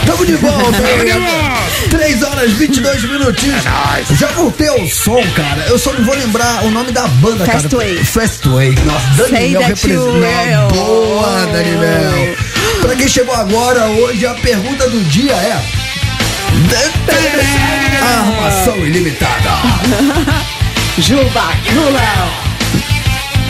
Tamo 0.06 0.26
de 0.26 0.34
volta, 0.36 0.72
volta. 0.72 1.88
3 1.90 2.22
horas 2.22 2.52
22 2.52 3.02
minutinhos. 3.04 3.64
É. 3.64 4.14
Já 4.14 4.26
voltei 4.28 4.68
ao 4.68 4.86
som, 4.88 5.22
cara. 5.36 5.66
Eu 5.68 5.78
só 5.78 5.92
não 5.92 6.04
vou 6.04 6.14
lembrar 6.16 6.64
o 6.64 6.70
nome 6.70 6.92
da 6.92 7.06
banda, 7.06 7.44
Fastway. 7.44 7.94
cara. 7.94 8.06
Fastway. 8.06 8.74
Nossa, 8.84 9.30
Daniel 9.30 9.62
representa. 9.62 10.74
Boa, 10.74 11.46
Daniel. 11.52 12.36
Pra 12.80 12.96
quem 12.96 13.08
chegou 13.08 13.34
agora, 13.34 13.86
hoje 13.86 14.26
a 14.26 14.34
pergunta 14.34 14.88
do 14.88 15.00
dia 15.04 15.32
é. 15.34 15.87
Armação 18.02 18.76
ilimitada. 18.84 19.50
Juba, 20.98 21.52
Lula. 21.72 22.48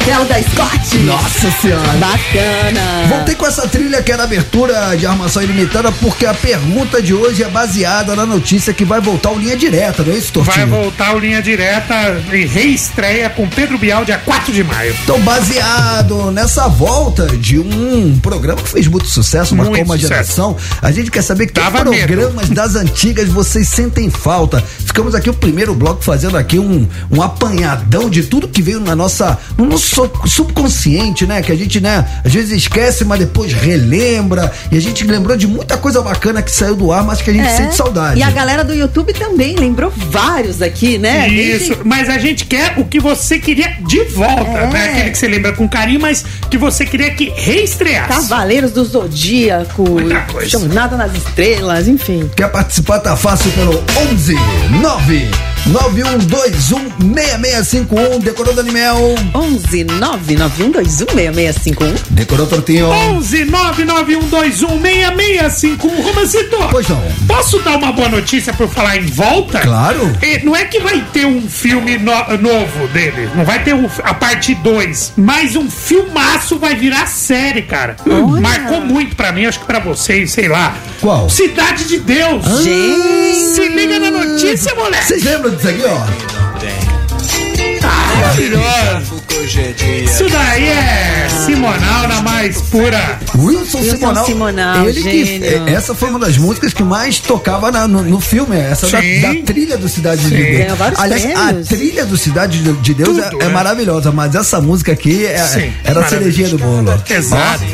Zelda 0.04 0.42
Scott. 0.42 0.87
Nossa 0.96 1.50
senhora. 1.60 1.86
Bacana. 1.98 3.06
Voltei 3.08 3.34
com 3.34 3.46
essa 3.46 3.68
trilha 3.68 4.02
que 4.02 4.10
era 4.10 4.24
abertura 4.24 4.96
de 4.96 5.06
armação 5.06 5.42
ilimitada 5.42 5.92
porque 5.92 6.24
a 6.24 6.32
pergunta 6.34 7.00
de 7.02 7.12
hoje 7.12 7.42
é 7.42 7.48
baseada 7.48 8.16
na 8.16 8.24
notícia 8.24 8.72
que 8.72 8.84
vai 8.84 9.00
voltar 9.00 9.30
o 9.30 9.38
linha 9.38 9.56
direta, 9.56 10.02
não 10.02 10.12
é 10.12 10.16
isso, 10.16 10.32
Vai 10.42 10.44
Tortinho? 10.44 10.66
voltar 10.68 11.14
o 11.14 11.18
Linha 11.18 11.42
Direta 11.42 12.20
e 12.32 12.44
reestreia 12.46 13.28
com 13.30 13.46
Pedro 13.48 13.76
Bial 13.78 14.04
dia 14.04 14.18
4 14.18 14.52
de 14.52 14.64
maio. 14.64 14.94
Então, 15.02 15.20
baseado 15.20 16.30
nessa 16.30 16.68
volta 16.68 17.26
de 17.36 17.58
um 17.58 18.18
programa 18.20 18.60
que 18.62 18.68
fez 18.70 18.86
muito 18.86 19.06
sucesso, 19.08 19.54
marcou 19.54 19.76
Muito 19.76 19.86
uma 19.88 19.94
sucesso. 19.96 20.14
geração, 20.14 20.56
a 20.80 20.90
gente 20.90 21.10
quer 21.10 21.22
saber 21.22 21.46
que 21.46 21.52
Dava 21.52 21.82
programas 21.82 22.48
das 22.50 22.74
antigas 22.76 23.28
vocês 23.28 23.68
sentem 23.68 24.10
falta. 24.10 24.62
Ficamos 24.84 25.14
aqui 25.14 25.28
o 25.28 25.34
primeiro 25.34 25.74
bloco 25.74 26.02
fazendo 26.02 26.36
aqui 26.36 26.58
um, 26.58 26.88
um 27.10 27.22
apanhadão 27.22 28.08
de 28.08 28.22
tudo 28.22 28.48
que 28.48 28.62
veio 28.62 28.80
na 28.80 28.94
nossa, 28.96 29.38
no 29.56 29.66
nosso 29.66 30.10
subconsciente 30.26 30.77
inconsciente, 30.78 31.26
né? 31.26 31.42
Que 31.42 31.50
a 31.52 31.56
gente, 31.56 31.80
né, 31.80 32.04
às 32.24 32.32
vezes 32.32 32.50
esquece, 32.52 33.04
mas 33.04 33.18
depois 33.18 33.52
relembra. 33.52 34.50
E 34.70 34.76
a 34.76 34.80
gente 34.80 35.04
lembrou 35.04 35.36
de 35.36 35.46
muita 35.46 35.76
coisa 35.76 36.00
bacana 36.00 36.40
que 36.42 36.50
saiu 36.50 36.76
do 36.76 36.92
ar, 36.92 37.02
mas 37.04 37.20
que 37.20 37.30
a 37.30 37.32
gente 37.32 37.46
É. 37.46 37.56
sente 37.56 37.74
saudade. 37.74 38.20
E 38.20 38.22
a 38.22 38.30
galera 38.30 38.64
do 38.64 38.74
YouTube 38.74 39.12
também 39.12 39.56
lembrou 39.56 39.92
vários 39.96 40.62
aqui, 40.62 40.98
né? 40.98 41.28
Isso, 41.28 41.68
Desde- 41.70 41.84
mas 41.88 42.08
a 42.08 42.18
gente 42.18 42.44
quer 42.44 42.74
o 42.76 42.84
que 42.84 43.00
você 43.00 43.38
queria 43.38 43.76
de 43.86 44.04
volta, 44.04 44.58
É. 44.58 44.66
né? 44.70 44.88
Aquele 44.90 45.10
que 45.10 45.18
você 45.18 45.28
lembra 45.28 45.52
com 45.52 45.68
carinho, 45.68 46.00
mas 46.00 46.24
que 46.50 46.56
você 46.56 46.84
queria 46.86 47.10
que 47.10 47.32
reestreasse. 47.36 48.08
Cavaleiros 48.08 48.72
do 48.72 48.84
Zodíaco. 48.84 49.84
Jornada 50.46 50.96
nas 50.96 51.14
Estrelas, 51.14 51.88
enfim. 51.88 52.30
Quer 52.36 52.48
participar? 52.50 52.98
Tá 53.00 53.16
fácil 53.16 53.50
pelo 53.52 53.82
11 54.12 54.34
9 54.80 55.28
9121 55.68 57.14
6651. 57.14 58.18
Decorou, 58.20 58.54
Daniel? 58.54 59.14
11 59.34 59.84
991216651. 59.84 61.94
Decorou, 62.10 62.46
Tortinho? 62.46 62.86
11 62.86 63.44
99121 63.44 64.80
6651. 64.80 66.02
Romancito, 66.02 66.56
Pois 66.70 66.88
não. 66.88 67.02
posso 67.26 67.58
dar 67.60 67.76
uma 67.76 67.92
boa 67.92 68.08
notícia 68.08 68.52
por 68.54 68.68
falar 68.68 68.96
em 68.96 69.04
volta? 69.06 69.60
Claro. 69.60 70.10
É, 70.22 70.38
Não 70.42 70.56
é 70.56 70.64
que 70.64 70.80
vai 70.80 71.04
ter 71.12 71.26
um 71.26 71.46
filme 71.48 71.98
no- 71.98 72.38
novo 72.38 72.88
dele, 72.88 73.28
não 73.34 73.44
vai 73.44 73.62
ter 73.62 73.74
o- 73.74 73.90
a 74.04 74.14
parte 74.14 74.54
2, 74.54 75.12
mas 75.16 75.54
um 75.56 75.68
filmaço 75.70 76.58
vai 76.58 76.74
virar 76.74 77.06
série, 77.06 77.62
cara. 77.62 77.96
Marcou 78.40 78.80
muito 78.80 79.14
pra 79.16 79.32
mim, 79.32 79.44
acho 79.46 79.60
que 79.60 79.66
pra 79.66 79.78
vocês, 79.80 80.30
sei 80.32 80.48
lá. 80.48 80.74
Qual? 81.00 81.28
Cidade 81.28 81.84
de 81.84 81.98
Deus. 81.98 82.44
Gente! 82.62 83.54
Se 83.54 83.68
liga 83.68 83.98
na 83.98 84.10
notícia, 84.10 84.74
moleque. 84.74 85.04
Vocês 85.06 85.22
lembram 85.24 85.50
disso 85.58 85.68
aqui, 85.68 85.82
ó? 85.84 85.98
Maravilhoso. 88.16 89.28
Isso 90.04 90.28
daí 90.28 90.68
é 90.68 91.26
Simonal 91.44 92.08
na 92.08 92.20
mais 92.20 92.60
pura. 92.62 93.18
Wilson, 93.36 93.78
Wilson 93.78 93.96
Simonal. 93.96 94.26
Simonal, 94.26 94.88
ele 94.88 95.02
que, 95.02 95.24
gênio. 95.24 95.68
é, 95.68 95.72
essa 95.72 95.94
foi 95.94 96.10
uma 96.10 96.18
das 96.18 96.36
músicas 96.36 96.72
que 96.74 96.82
mais 96.82 97.18
tocava 97.18 97.70
na- 97.70 97.88
no, 97.88 98.02
no 98.02 98.20
filme, 98.20 98.56
essa 98.56 98.86
da, 98.88 98.98
da 99.00 99.34
trilha 99.46 99.78
do 99.78 99.88
Cidade 99.88 100.22
de 100.22 100.28
Sim. 100.28 100.36
Deus. 100.36 100.58
Ganhou 100.58 100.76
vários 100.76 101.00
Aliás, 101.00 101.22
prêmios. 101.22 101.66
a 101.66 101.76
trilha 101.76 102.04
do 102.06 102.16
Cidade 102.18 102.62
de, 102.62 102.72
de 102.74 102.94
Deus 102.94 103.18
é, 103.18 103.30
Tudo, 103.30 103.42
é 103.42 103.46
né? 103.46 103.52
maravilhosa, 103.52 104.12
mas 104.12 104.34
essa 104.34 104.60
música 104.60 104.92
aqui 104.92 105.24
é- 105.26 105.38
Sim, 105.38 105.72
era 105.84 106.00
a 106.00 106.08
cerejinha 106.08 106.48
do 106.48 106.58
bolo. 106.58 107.02
Exato. 107.08 107.64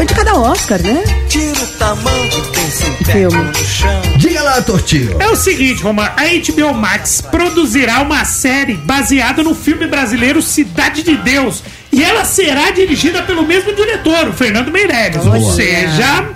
Foi 0.00 0.06
de 0.06 0.14
cada 0.14 0.34
Oscar, 0.34 0.82
né? 0.82 1.04
Tira 1.28 1.62
o 1.62 1.66
tamanho, 1.76 2.46
pensa 2.54 2.86
em 2.88 3.04
Filme. 3.04 3.36
no 3.36 3.54
chão. 3.54 4.00
Diga 4.16 4.42
lá, 4.42 4.62
Tortinho. 4.62 5.20
É 5.20 5.28
o 5.28 5.36
seguinte, 5.36 5.82
Roma, 5.82 6.14
a 6.16 6.22
HBO 6.24 6.72
Max 6.72 7.20
produzirá 7.20 8.00
uma 8.00 8.24
série 8.24 8.78
baseada 8.78 9.42
no 9.42 9.54
filme 9.54 9.86
brasileiro 9.86 10.40
Cidade 10.40 11.02
de 11.02 11.18
Deus. 11.18 11.62
E 11.92 12.02
ela 12.02 12.24
será 12.24 12.70
dirigida 12.70 13.22
pelo 13.24 13.46
mesmo 13.46 13.74
diretor, 13.74 14.28
o 14.28 14.32
Fernando 14.32 14.72
Meirelles. 14.72 15.26
Ou 15.26 15.32
Olha. 15.32 15.52
seja, 15.52 16.30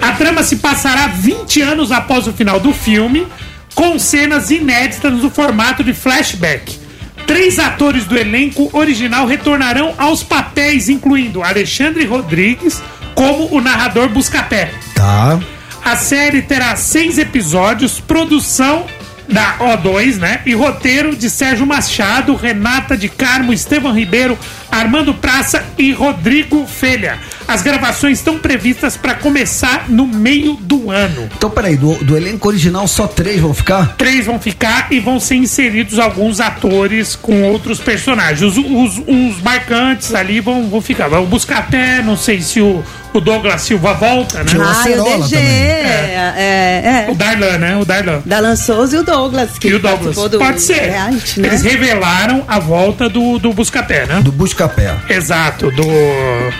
a 0.00 0.12
trama 0.12 0.42
se 0.42 0.56
passará 0.56 1.08
20 1.08 1.60
anos 1.60 1.92
após 1.92 2.26
o 2.26 2.32
final 2.32 2.58
do 2.58 2.72
filme, 2.72 3.28
com 3.74 3.98
cenas 3.98 4.50
inéditas 4.50 5.12
no 5.12 5.28
formato 5.28 5.84
de 5.84 5.92
flashback. 5.92 6.83
Três 7.26 7.58
atores 7.58 8.04
do 8.04 8.16
elenco 8.16 8.70
original 8.72 9.26
retornarão 9.26 9.94
aos 9.98 10.22
papéis, 10.22 10.88
incluindo 10.88 11.42
Alexandre 11.42 12.04
Rodrigues 12.04 12.82
como 13.14 13.54
o 13.54 13.60
narrador 13.60 14.08
Buscapé. 14.08 14.72
Tá. 14.94 15.38
A 15.84 15.96
série 15.96 16.42
terá 16.42 16.74
seis 16.76 17.18
episódios, 17.18 18.00
produção 18.00 18.86
da 19.28 19.56
O2, 19.58 20.16
né? 20.16 20.40
E 20.44 20.54
roteiro 20.54 21.16
de 21.16 21.30
Sérgio 21.30 21.66
Machado, 21.66 22.34
Renata 22.36 22.96
de 22.96 23.08
Carmo, 23.08 23.52
Estevão 23.52 23.92
Ribeiro, 23.94 24.38
Armando 24.70 25.14
Praça 25.14 25.64
e 25.78 25.92
Rodrigo 25.92 26.66
Felha. 26.66 27.18
As 27.46 27.62
gravações 27.62 28.18
estão 28.18 28.38
previstas 28.38 28.96
para 28.96 29.14
começar 29.14 29.86
no 29.88 30.06
meio 30.06 30.54
do 30.54 30.90
ano. 30.90 31.28
Então, 31.36 31.50
peraí, 31.50 31.76
do, 31.76 31.94
do 32.04 32.16
elenco 32.16 32.48
original 32.48 32.86
só 32.88 33.06
três 33.06 33.40
vão 33.40 33.54
ficar? 33.54 33.94
Três 33.96 34.26
vão 34.26 34.38
ficar 34.38 34.88
e 34.90 34.98
vão 35.00 35.20
ser 35.20 35.36
inseridos 35.36 35.98
alguns 35.98 36.40
atores 36.40 37.14
com 37.16 37.42
outros 37.42 37.78
personagens. 37.80 38.42
Os, 38.42 38.56
os- 38.56 39.02
os 39.06 39.42
marcantes 39.42 40.14
ali 40.14 40.40
vão, 40.40 40.68
vão 40.68 40.80
ficar. 40.80 41.12
O 41.18 41.26
Buscapé, 41.26 42.02
não 42.02 42.16
sei 42.16 42.40
se 42.40 42.60
o, 42.60 42.82
o 43.14 43.20
Douglas 43.20 43.62
Silva 43.62 43.94
volta, 43.94 44.38
né? 44.40 44.44
Tinha 44.46 44.62
o 44.62 44.64
Ah, 44.64 44.66
e 44.66 44.74
o 44.74 44.80
Acerola 44.80 45.24
DG. 45.24 45.36
também. 45.36 45.48
É, 45.52 47.04
é, 47.06 47.06
O 47.08 47.12
é. 47.12 47.14
Darlan, 47.14 47.58
né? 47.58 47.76
O 47.76 47.84
Darlan. 47.84 48.22
Darlan 48.26 48.56
Souza 48.56 48.96
e 48.96 48.98
o 48.98 49.02
Douglas. 49.04 49.50
Que 49.58 49.68
E 49.68 49.74
o 49.74 49.78
Douglas. 49.78 50.16
do 50.16 50.38
Pode 50.38 50.60
ser. 50.60 50.80
reality, 50.90 51.40
né? 51.40 51.48
Eles 51.48 51.62
revelaram 51.62 52.44
a 52.48 52.58
volta 52.58 53.08
do, 53.08 53.38
do 53.38 53.52
Buscapé, 53.52 54.06
né? 54.06 54.20
Do 54.22 54.32
Buscapé. 54.32 54.94
Exato, 55.08 55.70
do. 55.70 55.84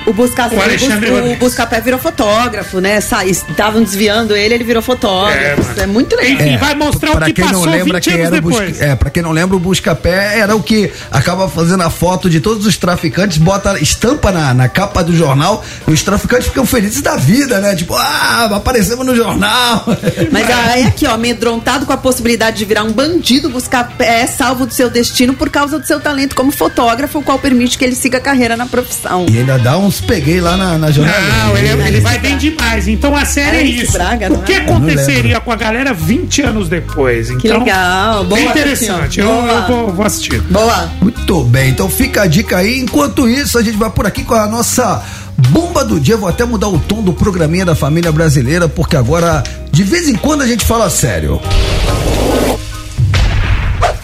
O 0.06 0.12
Buscapé, 0.12 0.56
O 0.56 0.62
Alexandre 0.62 1.10
o, 1.10 1.22
Bus- 1.22 1.32
o. 1.32 1.36
Buscapé 1.36 1.80
virou 1.80 1.98
fotógrafo, 1.98 2.80
né? 2.80 2.98
Estavam 3.26 3.82
desviando 3.82 4.36
ele, 4.36 4.54
ele 4.54 4.64
virou 4.64 4.82
fotógrafo. 4.82 5.62
mano. 5.62 5.80
É, 5.82 5.86
muito 5.86 6.14
legal. 6.16 6.32
Enfim, 6.46 6.56
vai 6.56 6.74
mostrar 6.74 7.12
pra 7.12 7.22
o 7.22 7.26
que 7.26 7.32
quem 7.34 7.44
passou 7.44 7.66
não 7.66 7.72
lembra 7.72 7.98
20 7.98 8.04
quem 8.04 8.12
anos 8.14 8.26
era 8.26 8.36
o 8.36 8.40
depois. 8.42 8.68
Busca, 8.70 8.84
é, 8.84 8.94
para 8.94 9.10
quem 9.10 9.22
não 9.22 9.32
lembra 9.32 9.56
o 9.56 9.60
Buscapé 9.60 10.38
era 10.38 10.54
o 10.54 10.62
que 10.62 10.92
acaba 11.10 11.48
fazendo 11.48 11.82
a 11.82 11.90
foto 11.90 12.30
de 12.30 12.40
todos 12.40 12.66
os 12.66 12.76
traficantes, 12.76 13.38
bota 13.38 13.78
estampa 13.80 14.30
na, 14.30 14.54
na 14.54 14.68
capa 14.68 15.02
do 15.02 15.14
jornal, 15.16 15.64
e 15.86 15.90
os 15.92 16.02
traficantes 16.02 16.43
ficam 16.44 16.64
felizes 16.64 17.02
da 17.02 17.16
vida, 17.16 17.60
né? 17.60 17.74
Tipo, 17.74 17.94
ah, 17.94 18.50
aparecemos 18.54 19.04
no 19.04 19.14
jornal. 19.14 19.84
Mas 20.30 20.50
aí 20.50 20.84
aqui, 20.84 21.06
ó, 21.06 21.12
amedrontado 21.12 21.86
com 21.86 21.92
a 21.92 21.96
possibilidade 21.96 22.58
de 22.58 22.64
virar 22.64 22.84
um 22.84 22.92
bandido, 22.92 23.48
Buscapé 23.48 24.22
é 24.22 24.26
salvo 24.26 24.66
do 24.66 24.72
seu 24.72 24.88
destino 24.88 25.34
por 25.34 25.50
causa 25.50 25.78
do 25.78 25.86
seu 25.86 26.00
talento 26.00 26.34
como 26.34 26.50
fotógrafo, 26.50 27.18
o 27.18 27.22
qual 27.22 27.38
permite 27.38 27.76
que 27.76 27.84
ele 27.84 27.94
siga 27.94 28.18
a 28.18 28.20
carreira 28.20 28.56
na 28.56 28.66
profissão. 28.66 29.26
E 29.30 29.38
ainda 29.38 29.58
dá 29.58 29.76
uns 29.76 30.00
peguei 30.00 30.40
lá 30.40 30.56
na, 30.56 30.78
na 30.78 30.90
jornal. 30.90 31.14
Não, 31.20 31.56
ele, 31.56 31.68
ele 31.88 32.00
vai 32.00 32.18
bem 32.18 32.36
demais. 32.36 32.88
Então 32.88 33.14
a 33.16 33.24
série 33.24 33.56
é 33.56 33.62
isso. 33.62 33.92
Braga, 33.92 34.32
o 34.32 34.42
que 34.42 34.52
é? 34.52 34.56
aconteceria 34.58 35.40
com 35.40 35.50
a 35.50 35.56
galera 35.56 35.92
20 35.92 36.42
anos 36.42 36.68
depois? 36.68 37.30
Então, 37.30 37.40
Que 37.40 37.52
legal. 37.52 38.24
Boa, 38.24 38.40
Bem 38.40 38.48
interessante. 38.48 39.20
Eu, 39.20 39.28
eu 39.28 39.66
vou, 39.66 39.92
vou 39.92 40.06
assistir. 40.06 40.40
Boa. 40.42 40.90
Muito 41.00 41.44
bem, 41.44 41.70
então 41.70 41.88
fica 41.88 42.22
a 42.22 42.26
dica 42.26 42.58
aí. 42.58 42.78
Enquanto 42.78 43.28
isso, 43.28 43.58
a 43.58 43.62
gente 43.62 43.76
vai 43.76 43.90
por 43.90 44.06
aqui 44.06 44.24
com 44.24 44.34
a 44.34 44.46
nossa 44.46 45.02
bomba 45.50 45.84
do 45.84 45.98
dia. 46.00 46.16
Vou 46.16 46.28
até 46.28 46.44
mudar 46.44 46.68
o 46.68 46.78
tom 46.78 47.02
do 47.02 47.12
programinha 47.12 47.64
da 47.64 47.74
família 47.74 48.12
brasileira, 48.12 48.68
porque 48.68 48.96
agora, 48.96 49.42
de 49.70 49.82
vez 49.82 50.08
em 50.08 50.14
quando, 50.14 50.42
a 50.42 50.46
gente 50.46 50.64
fala 50.64 50.88
sério. 50.90 51.40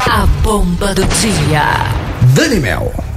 A 0.01 0.27
bomba 0.43 0.95
do 0.95 1.05
dia. 1.05 1.65
Dani 2.35 2.61
Mel. 2.61 3.10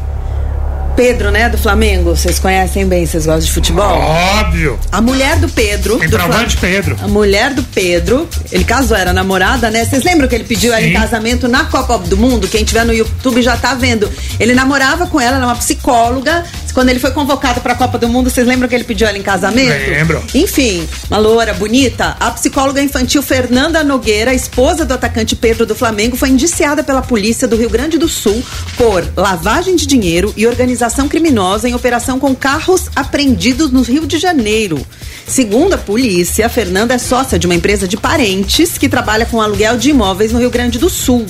Pedro, 0.96 1.32
né, 1.32 1.50
do 1.50 1.58
Flamengo, 1.58 2.16
vocês 2.16 2.38
conhecem 2.38 2.86
bem, 2.86 3.06
vocês 3.06 3.26
gostam 3.26 3.46
de 3.46 3.52
futebol? 3.52 3.98
Óbvio. 3.98 4.80
A 4.92 5.02
mulher 5.02 5.38
do 5.38 5.50
Pedro. 5.50 5.96
do 5.96 6.02
Centroavante 6.02 6.58
Pedro. 6.58 6.96
A 7.02 7.08
mulher 7.08 7.54
do 7.54 7.64
Pedro, 7.64 8.30
ele 8.52 8.64
casou, 8.64 8.96
era 8.96 9.12
namorada, 9.12 9.72
né? 9.72 9.86
Vocês 9.86 10.04
lembram 10.04 10.28
que 10.28 10.36
ele 10.36 10.44
pediu 10.44 10.72
ela 10.72 10.86
em 10.86 10.94
casamento 10.94 11.48
na 11.48 11.66
Copa 11.66 11.98
do 11.98 12.16
Mundo? 12.16 12.48
Quem 12.48 12.64
tiver 12.64 12.86
no 12.86 12.94
YouTube 12.94 13.42
já 13.42 13.58
tá 13.58 13.74
vendo. 13.74 14.10
Ele 14.40 14.54
namorava 14.54 15.08
com 15.08 15.20
ela, 15.20 15.38
era 15.38 15.46
uma 15.46 15.56
psicóloga. 15.56 16.44
Quando 16.74 16.90
ele 16.90 17.00
foi 17.00 17.12
convocado 17.12 17.62
pra 17.62 17.76
Copa 17.76 18.00
do 18.00 18.08
Mundo, 18.08 18.30
vocês 18.32 18.48
lembram 18.48 18.68
que 18.68 18.74
ele 18.74 18.84
pediu 18.84 19.08
ela 19.08 19.18
em 19.18 19.22
casamento? 19.22 19.90
Lembro. 19.90 20.24
Enfim, 20.34 20.88
uma 21.08 21.20
loura 21.20 21.54
bonita. 21.54 22.16
A 22.20 22.32
psicóloga 22.32 22.82
infantil 22.82 23.22
Fernanda 23.22 23.84
Nogueira, 23.84 24.34
esposa 24.34 24.84
do 24.84 24.94
atacante 24.94 25.36
Pedro 25.36 25.68
do 25.68 25.76
Flamengo, 25.76 26.16
foi 26.16 26.30
indiciada 26.30 26.84
pela 26.84 27.02
polícia 27.02 27.48
do 27.48 27.56
Rio 27.56 27.70
Grande 27.70 27.98
do 27.98 28.08
Sul 28.08 28.44
por 28.76 29.08
lavagem 29.16 29.76
de 29.76 29.86
dinheiro 29.86 30.34
e 30.36 30.48
organização 30.48 30.83
criminosa 31.08 31.70
em 31.70 31.74
operação 31.74 32.20
com 32.20 32.36
carros 32.36 32.90
apreendidos 32.96 33.72
no 33.72 33.82
Rio 33.82 34.06
de 34.06 34.18
Janeiro. 34.18 34.86
Segundo 35.26 35.74
a 35.74 35.78
polícia, 35.78 36.46
a 36.46 36.50
Fernanda 36.50 36.94
é 36.94 36.98
sócia 36.98 37.40
de 37.40 37.46
uma 37.46 37.56
empresa 37.56 37.88
de 37.88 37.96
parentes 37.96 38.78
que 38.78 38.90
trabalha 38.90 39.26
com 39.26 39.42
aluguel 39.42 39.78
de 39.78 39.90
imóveis 39.92 40.32
no 40.32 40.40
Rio 40.40 40.50
Grande 40.50 40.78
do 40.78 40.90
Sul. 40.90 41.26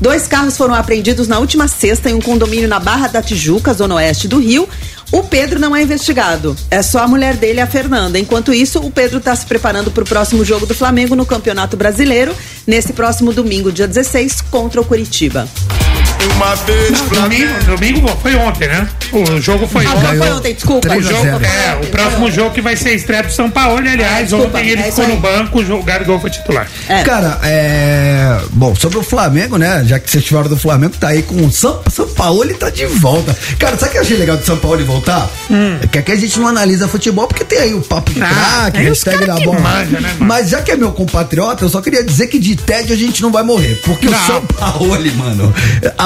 Dois 0.00 0.26
carros 0.26 0.56
foram 0.56 0.74
apreendidos 0.74 1.28
na 1.28 1.38
última 1.38 1.68
sexta 1.68 2.10
em 2.10 2.14
um 2.14 2.20
condomínio 2.20 2.68
na 2.68 2.80
Barra 2.80 3.08
da 3.08 3.22
Tijuca, 3.22 3.72
zona 3.72 3.94
oeste 3.94 4.26
do 4.26 4.38
Rio. 4.38 4.68
O 5.12 5.22
Pedro 5.22 5.60
não 5.60 5.76
é 5.76 5.82
investigado. 5.82 6.56
É 6.70 6.82
só 6.82 7.00
a 7.00 7.08
mulher 7.08 7.36
dele, 7.36 7.60
a 7.60 7.66
Fernanda. 7.66 8.18
Enquanto 8.18 8.52
isso, 8.52 8.80
o 8.80 8.90
Pedro 8.90 9.18
está 9.18 9.34
se 9.36 9.46
preparando 9.46 9.90
para 9.90 10.02
o 10.02 10.06
próximo 10.06 10.44
jogo 10.44 10.66
do 10.66 10.74
Flamengo 10.74 11.14
no 11.14 11.24
Campeonato 11.24 11.76
Brasileiro, 11.76 12.34
nesse 12.66 12.92
próximo 12.92 13.32
domingo, 13.32 13.70
dia 13.70 13.86
16, 13.86 14.40
contra 14.50 14.80
o 14.80 14.84
Curitiba. 14.84 15.48
Uma 16.36 16.54
vez 16.56 17.00
Domingo, 17.02 17.64
domingo 17.64 18.08
foi 18.22 18.34
ontem, 18.34 18.68
né? 18.68 18.88
O 19.12 19.40
jogo 19.40 19.66
foi 19.66 19.84
Ah, 19.86 19.90
ontem. 19.94 20.02
não 20.02 20.16
foi 20.16 20.32
ontem, 20.32 20.54
desculpa. 20.54 20.96
O 20.96 21.02
jogo, 21.02 21.26
é, 21.44 21.78
o 21.82 21.86
próximo 21.86 22.30
jogo 22.30 22.50
que 22.50 22.60
vai 22.60 22.76
ser 22.76 22.94
estreia 22.94 23.22
do 23.22 23.32
São 23.32 23.50
Paulo, 23.50 23.78
aliás, 23.78 24.02
Ah, 24.02 24.22
desculpa, 24.22 24.58
ontem 24.58 24.68
ele 24.70 24.80
é 24.82 24.84
ficou 24.84 25.06
no 25.06 25.16
banco, 25.16 25.60
o 25.60 25.82
Gabigol 25.82 26.18
foi 26.20 26.30
titular. 26.30 26.66
É. 26.88 27.02
Cara, 27.02 27.38
é. 27.44 28.38
Bom, 28.50 28.74
sobre 28.74 28.98
o 28.98 29.02
Flamengo, 29.02 29.56
né? 29.58 29.84
Já 29.86 29.98
que 29.98 30.10
vocês 30.10 30.26
falaram 30.26 30.48
do 30.48 30.56
Flamengo, 30.56 30.94
tá 30.98 31.08
aí 31.08 31.22
com 31.22 31.36
o 31.46 31.50
São, 31.52 31.80
São 31.90 32.08
Paulo, 32.08 32.42
ele 32.42 32.54
tá 32.54 32.70
de 32.70 32.86
volta. 32.86 33.36
Cara, 33.58 33.76
sabe 33.76 33.90
o 33.90 33.92
que 33.92 33.98
eu 33.98 34.02
achei 34.02 34.16
legal 34.16 34.36
de 34.36 34.44
São 34.46 34.56
Paulo 34.56 34.78
ele 34.78 34.84
voltar? 34.84 35.28
É 35.82 35.86
que 35.86 35.98
aqui 35.98 36.12
a 36.12 36.16
gente 36.16 36.38
não 36.40 36.48
analisa 36.48 36.88
futebol 36.88 37.26
porque 37.28 37.44
tem 37.44 37.58
aí 37.58 37.74
o 37.74 37.80
papo 37.82 38.12
de 38.12 38.22
Ah, 38.22 38.70
craque, 38.70 38.78
hashtag 38.78 39.26
da 39.26 39.34
que 39.36 39.44
bola. 39.44 39.60
manja, 39.60 40.00
né? 40.00 40.14
Mas 40.18 40.48
já 40.50 40.62
que 40.62 40.70
é 40.72 40.76
meu 40.76 40.90
compatriota, 40.92 41.64
eu 41.64 41.68
só 41.68 41.80
queria 41.80 42.02
dizer 42.02 42.26
que 42.26 42.38
de 42.38 42.56
tédio 42.56 42.94
a 42.94 42.98
gente 42.98 43.22
não 43.22 43.30
vai 43.30 43.42
morrer. 43.42 43.80
Porque 43.84 44.08
o 44.08 44.10
Não. 44.10 44.26
São 44.26 44.40
Paulo, 44.46 44.96
mano, 45.16 45.54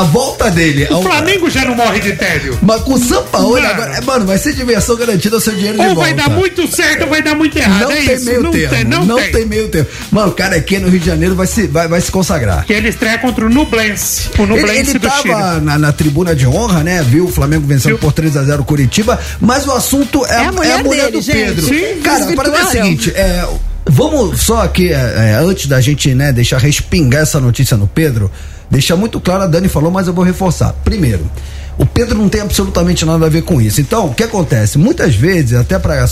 a 0.00 0.02
volta 0.04 0.50
dele. 0.50 0.86
O 0.90 0.94
ao- 0.94 1.02
Flamengo 1.02 1.50
já 1.50 1.64
não 1.64 1.74
morre 1.74 2.00
de 2.00 2.12
tédio. 2.12 2.58
Mas 2.62 2.82
com 2.82 2.94
o 2.94 2.98
Sampaoli 2.98 3.62
Mano. 3.62 3.74
agora. 3.74 3.96
é, 3.96 4.00
Mano, 4.00 4.26
vai 4.26 4.38
ser 4.38 4.52
diversão 4.54 4.96
garantida 4.96 5.36
o 5.36 5.40
seu 5.40 5.54
dinheiro 5.54 5.76
de 5.78 5.80
Ou 5.86 5.94
volta. 5.94 6.00
vai 6.02 6.14
dar 6.14 6.30
muito 6.30 6.66
certo 6.74 7.02
ou 7.02 7.08
vai 7.08 7.22
dar 7.22 7.34
muito 7.34 7.56
errado. 7.58 7.82
Não 7.82 7.90
é 7.92 7.96
tem 8.02 8.14
isso. 8.14 8.24
meio 8.24 8.42
não 8.42 8.50
termo. 8.50 8.74
tem, 8.74 8.84
não, 8.84 9.04
não 9.06 9.16
tem. 9.16 9.32
tem 9.32 9.46
meio 9.46 9.68
termo. 9.68 9.88
Mano, 10.10 10.28
o 10.28 10.32
cara 10.34 10.56
aqui 10.56 10.78
no 10.78 10.88
Rio 10.88 11.00
de 11.00 11.06
Janeiro 11.06 11.34
vai 11.34 11.46
se, 11.46 11.66
vai, 11.66 11.88
vai 11.88 12.00
se 12.00 12.10
consagrar. 12.10 12.64
Que 12.64 12.72
ele 12.72 12.88
estreia 12.88 13.18
contra 13.18 13.44
o 13.46 13.50
Nublense. 13.50 14.28
O 14.38 14.42
Ele, 14.42 14.54
Nublense 14.54 14.90
ele 14.90 14.98
do 14.98 15.10
Chile. 15.10 15.34
tava 15.34 15.60
na, 15.60 15.78
na 15.78 15.92
tribuna 15.92 16.34
de 16.34 16.46
honra, 16.46 16.82
né? 16.84 17.02
Viu 17.02 17.24
o 17.26 17.28
Flamengo 17.28 17.66
vencendo 17.66 17.88
Viu? 17.90 17.98
por 17.98 18.12
3x0 18.12 18.64
Curitiba, 18.64 19.18
mas 19.40 19.66
o 19.66 19.72
assunto 19.72 20.24
é, 20.26 20.32
É 20.34 20.46
a 20.46 20.52
mulher 20.52 20.82
dele, 20.82 21.10
do 21.12 21.20
gente. 21.20 21.36
Pedro. 21.36 21.66
Sim, 21.66 22.00
Cara, 22.02 22.24
a 22.24 22.32
parada 22.34 22.56
é 22.56 22.60
a 22.60 22.62
virtuaram. 22.64 22.70
seguinte, 22.70 23.10
é, 23.16 23.46
vamos 23.86 24.40
só 24.42 24.62
aqui, 24.62 24.88
é, 24.92 24.94
é, 24.94 25.38
antes 25.42 25.66
da 25.66 25.80
gente, 25.80 26.14
né, 26.14 26.32
deixar 26.32 26.58
respingar 26.58 27.22
essa 27.22 27.40
notícia 27.40 27.76
no 27.76 27.86
Pedro, 27.86 28.30
deixar 28.70 28.96
muito 28.96 29.20
claro, 29.20 29.44
a 29.44 29.46
Dani 29.46 29.68
falou, 29.68 29.90
mas 29.90 30.06
eu 30.06 30.12
vou 30.12 30.24
reforçar. 30.24 30.72
Primeiro, 30.84 31.28
o 31.76 31.86
Pedro 31.86 32.18
não 32.18 32.28
tem 32.28 32.40
absolutamente 32.40 33.04
nada 33.04 33.26
a 33.26 33.28
ver 33.28 33.42
com 33.42 33.60
isso. 33.60 33.80
Então, 33.80 34.06
o 34.06 34.14
que 34.14 34.22
acontece? 34.22 34.78
Muitas 34.78 35.14
vezes, 35.14 35.54
até 35.54 35.78
pra 35.78 36.06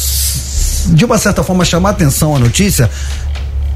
de 0.89 1.05
uma 1.05 1.19
certa 1.19 1.43
forma 1.43 1.65
chamar 1.65 1.91
atenção 1.91 2.37
a 2.37 2.39
notícia, 2.39 2.89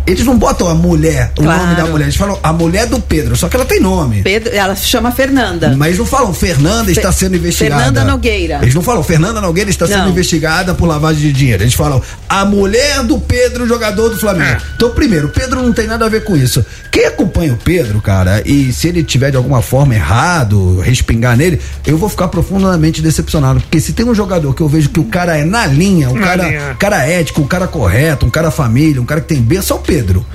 eles 0.07 0.25
não 0.25 0.37
botam 0.39 0.69
a 0.69 0.75
mulher, 0.75 1.33
o 1.39 1.43
Claro. 1.43 1.63
nome 1.65 1.75
da 1.77 1.87
mulher, 1.87 2.05
eles 2.05 2.17
falam 2.17 2.39
a 2.43 2.53
mulher 2.53 2.87
do 2.87 3.01
Pedro, 3.01 3.37
só 3.37 3.49
que 3.49 3.57
ela 3.57 3.65
tem 3.65 3.81
nome. 3.81 4.23
Pedro, 4.23 4.55
ela 4.55 4.75
se 4.75 4.87
chama 4.87 5.11
Fernanda. 5.13 5.75
Mas 5.77 5.99
não 5.99 6.07
falam 6.07 6.33
Fernanda 6.35 6.91
está 6.91 7.13
sendo 7.13 7.37
investigada. 7.37 7.83
Fernanda 7.85 8.05
Nogueira. 8.05 8.59
Eles 8.63 8.75
não 8.75 8.83
falam 8.83 9.03
Fernanda 9.03 9.41
Nogueira 9.41 9.71
está 9.71 9.87
sendo 9.87 10.05
Não. 10.05 10.11
investigada 10.11 10.75
por 10.75 10.87
lavagem 10.87 11.21
de 11.23 11.33
dinheiro. 11.33 11.63
Eles 11.63 11.75
falam 11.75 12.01
a 12.29 12.45
mulher 12.45 13.03
do 13.05 13.19
Pedro, 13.19 13.67
jogador 13.67 14.09
do 14.11 14.17
Flamengo. 14.19 14.45
É. 14.45 14.59
Então, 14.77 14.91
primeiro, 14.91 15.29
o 15.29 15.31
Pedro 15.31 15.63
não 15.63 15.73
tem 15.73 15.87
nada 15.87 16.07
a 16.07 16.09
ver 16.09 16.25
com 16.25 16.37
isso. 16.37 16.65
Quem 16.91 17.07
acompanha 17.07 17.53
o 17.53 17.57
Pedro, 17.57 18.01
cara, 18.01 18.43
e 18.45 18.73
se 18.73 18.89
ele 18.89 19.03
tiver 19.03 19.31
de 19.31 19.37
alguma 19.37 19.63
forma 19.63 19.95
errado, 19.95 20.81
respingar 20.81 21.37
nele, 21.37 21.61
eu 21.87 21.97
vou 21.97 22.09
ficar 22.09 22.29
profundamente 22.29 23.01
decepcionado. 23.03 23.61
Porque 23.61 23.81
se 23.81 23.93
tem 23.93 24.07
um 24.07 24.15
jogador 24.15 24.55
que 24.55 24.61
eu 24.61 24.69
vejo 24.69 24.89
que 24.89 25.01
o 25.01 25.05
cara 25.05 25.37
é 25.37 25.45
na 25.45 25.67
linha, 25.67 26.11
o 26.11 26.15
Na 26.15 26.27
cara, 26.27 26.49
linha. 26.49 26.77
cara 26.79 27.07
ético, 27.07 27.41
um 27.43 27.47
cara 27.47 27.67
correto, 27.67 28.27
um 28.27 28.31
cara 28.31 28.51
família, 28.51 29.01
um 29.01 29.05
cara 29.07 29.21
que 29.21 29.29
tem 29.29 29.41
berço, 29.41 29.73
é 29.73 29.77
o 29.77 29.79
Pedro. 29.79 29.90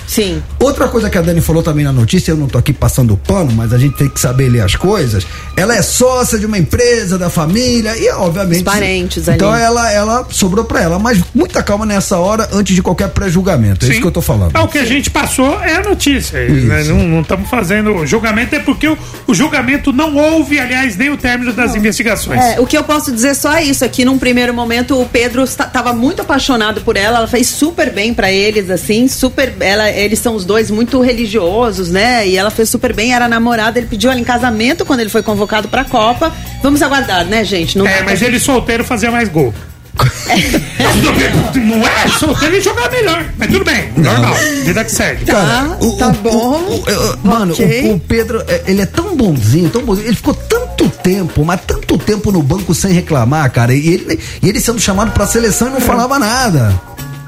Sim. 0.07 0.41
Outra 0.59 0.87
coisa 0.87 1.09
que 1.09 1.17
a 1.17 1.21
Dani 1.21 1.41
falou 1.41 1.63
também 1.63 1.83
na 1.83 1.91
notícia, 1.91 2.31
eu 2.31 2.37
não 2.37 2.47
tô 2.47 2.57
aqui 2.57 2.73
passando 2.73 3.15
pano, 3.17 3.51
mas 3.51 3.73
a 3.73 3.77
gente 3.77 3.95
tem 3.95 4.09
que 4.09 4.19
saber 4.19 4.49
ler 4.49 4.61
as 4.61 4.75
coisas. 4.75 5.25
Ela 5.55 5.75
é 5.75 5.81
sócia 5.81 6.37
de 6.37 6.45
uma 6.45 6.57
empresa, 6.57 7.17
da 7.17 7.29
família, 7.29 7.97
e 7.97 8.09
obviamente. 8.11 8.57
Os 8.57 8.63
parentes 8.63 9.27
ali. 9.27 9.37
Então 9.37 9.55
ela, 9.55 9.91
ela 9.91 10.27
sobrou 10.29 10.65
pra 10.65 10.81
ela. 10.81 10.99
Mas 10.99 11.19
muita 11.33 11.61
calma 11.63 11.85
nessa 11.85 12.17
hora, 12.17 12.49
antes 12.51 12.75
de 12.75 12.81
qualquer 12.81 13.09
pré-julgamento. 13.09 13.85
É 13.85 13.89
isso 13.89 14.01
que 14.01 14.07
eu 14.07 14.11
tô 14.11 14.21
falando. 14.21 14.51
Ah, 14.53 14.63
o 14.63 14.67
que 14.67 14.77
a 14.77 14.85
gente 14.85 15.09
passou 15.09 15.61
é 15.61 15.75
a 15.75 15.83
notícia. 15.83 16.45
Isso. 16.45 16.67
né? 16.67 16.83
Não 16.83 17.21
estamos 17.21 17.49
fazendo 17.49 18.05
julgamento, 18.05 18.55
é 18.55 18.59
porque 18.59 18.87
o, 18.87 18.97
o 19.27 19.33
julgamento 19.33 19.91
não 19.91 20.15
houve, 20.15 20.59
aliás, 20.59 20.95
nem 20.97 21.09
o 21.09 21.17
término 21.17 21.53
das 21.53 21.75
investigações. 21.75 22.41
É, 22.41 22.59
o 22.59 22.65
que 22.65 22.77
eu 22.77 22.83
posso 22.83 23.11
dizer 23.11 23.35
só 23.35 23.53
é 23.53 23.63
isso 23.63 23.83
aqui 23.83 24.03
num 24.05 24.17
primeiro 24.17 24.53
momento 24.53 24.99
o 24.99 25.05
Pedro 25.05 25.43
estava 25.43 25.93
muito 25.93 26.21
apaixonado 26.21 26.81
por 26.81 26.97
ela, 26.97 27.19
ela 27.19 27.27
fez 27.27 27.47
super 27.47 27.91
bem 27.91 28.13
pra 28.13 28.31
eles 28.31 28.69
assim, 28.69 29.07
super, 29.07 29.44
ela, 29.59 29.89
eles 29.91 30.19
são 30.19 30.35
os 30.35 30.45
dois 30.45 30.69
muito 30.71 31.01
religiosos, 31.01 31.89
né? 31.89 32.27
E 32.27 32.37
ela 32.37 32.49
fez 32.51 32.69
super 32.69 32.93
bem, 32.93 33.13
era 33.13 33.27
namorada, 33.27 33.79
ele 33.79 33.87
pediu 33.87 34.11
ela 34.11 34.19
em 34.19 34.23
casamento 34.23 34.85
quando 34.85 34.99
ele 35.01 35.09
foi 35.09 35.23
convocado 35.23 35.67
pra 35.67 35.83
Copa. 35.83 36.31
Vamos 36.63 36.81
aguardar, 36.81 37.25
né, 37.25 37.43
gente? 37.43 37.77
Não 37.77 37.85
É, 37.87 38.01
mas 38.03 38.19
pra- 38.19 38.27
ele 38.27 38.39
solteiro 38.39 38.83
fazia 38.83 39.11
mais 39.11 39.29
gol. 39.29 39.53
não 41.55 41.87
é? 41.87 42.07
Solteiro 42.19 42.55
ele 42.55 42.61
jogava 42.61 42.89
melhor. 42.89 43.25
Mas 43.37 43.49
tudo 43.49 43.63
bem, 43.65 43.91
normal. 43.95 44.33
Vida 44.63 44.83
que 44.83 44.91
segue. 44.91 45.25
Tá, 45.25 45.77
tá 45.97 46.09
bom. 46.09 46.59
o- 46.59 46.83
o- 46.83 47.17
mano, 47.27 47.53
Ok. 47.53 47.89
o, 47.91 47.95
o 47.95 47.99
Pedro, 47.99 48.43
é, 48.47 48.63
ele 48.67 48.81
é 48.81 48.85
tão 48.85 49.15
bonzinho, 49.15 49.69
tão 49.69 49.83
bonzinho. 49.83 50.07
Ele 50.07 50.15
ficou 50.15 50.33
tanto 50.33 50.89
tempo, 50.89 51.43
mas 51.45 51.61
tanto 51.65 51.97
tempo 51.97 52.31
no 52.31 52.41
banco 52.43 52.73
sem 52.73 52.91
reclamar, 52.91 53.49
cara. 53.51 53.73
E 53.73 53.87
ele, 53.87 54.19
e 54.41 54.49
ele 54.49 54.59
sendo 54.59 54.79
chamado 54.79 55.11
pra 55.11 55.25
seleção 55.25 55.69
e 55.69 55.71
não 55.71 55.81
falava 55.81 56.19
nada. 56.19 56.73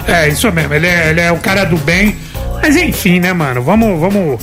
É, 0.07 0.29
isso 0.29 0.51
mesmo. 0.51 0.73
Ele 0.73 0.87
é, 0.87 1.09
ele 1.09 1.21
é 1.21 1.31
o 1.31 1.37
cara 1.37 1.63
do 1.65 1.77
bem. 1.77 2.15
Mas 2.61 2.75
enfim, 2.75 3.19
né, 3.19 3.33
mano? 3.33 3.61
Vamos, 3.61 3.99
vamos 3.99 4.39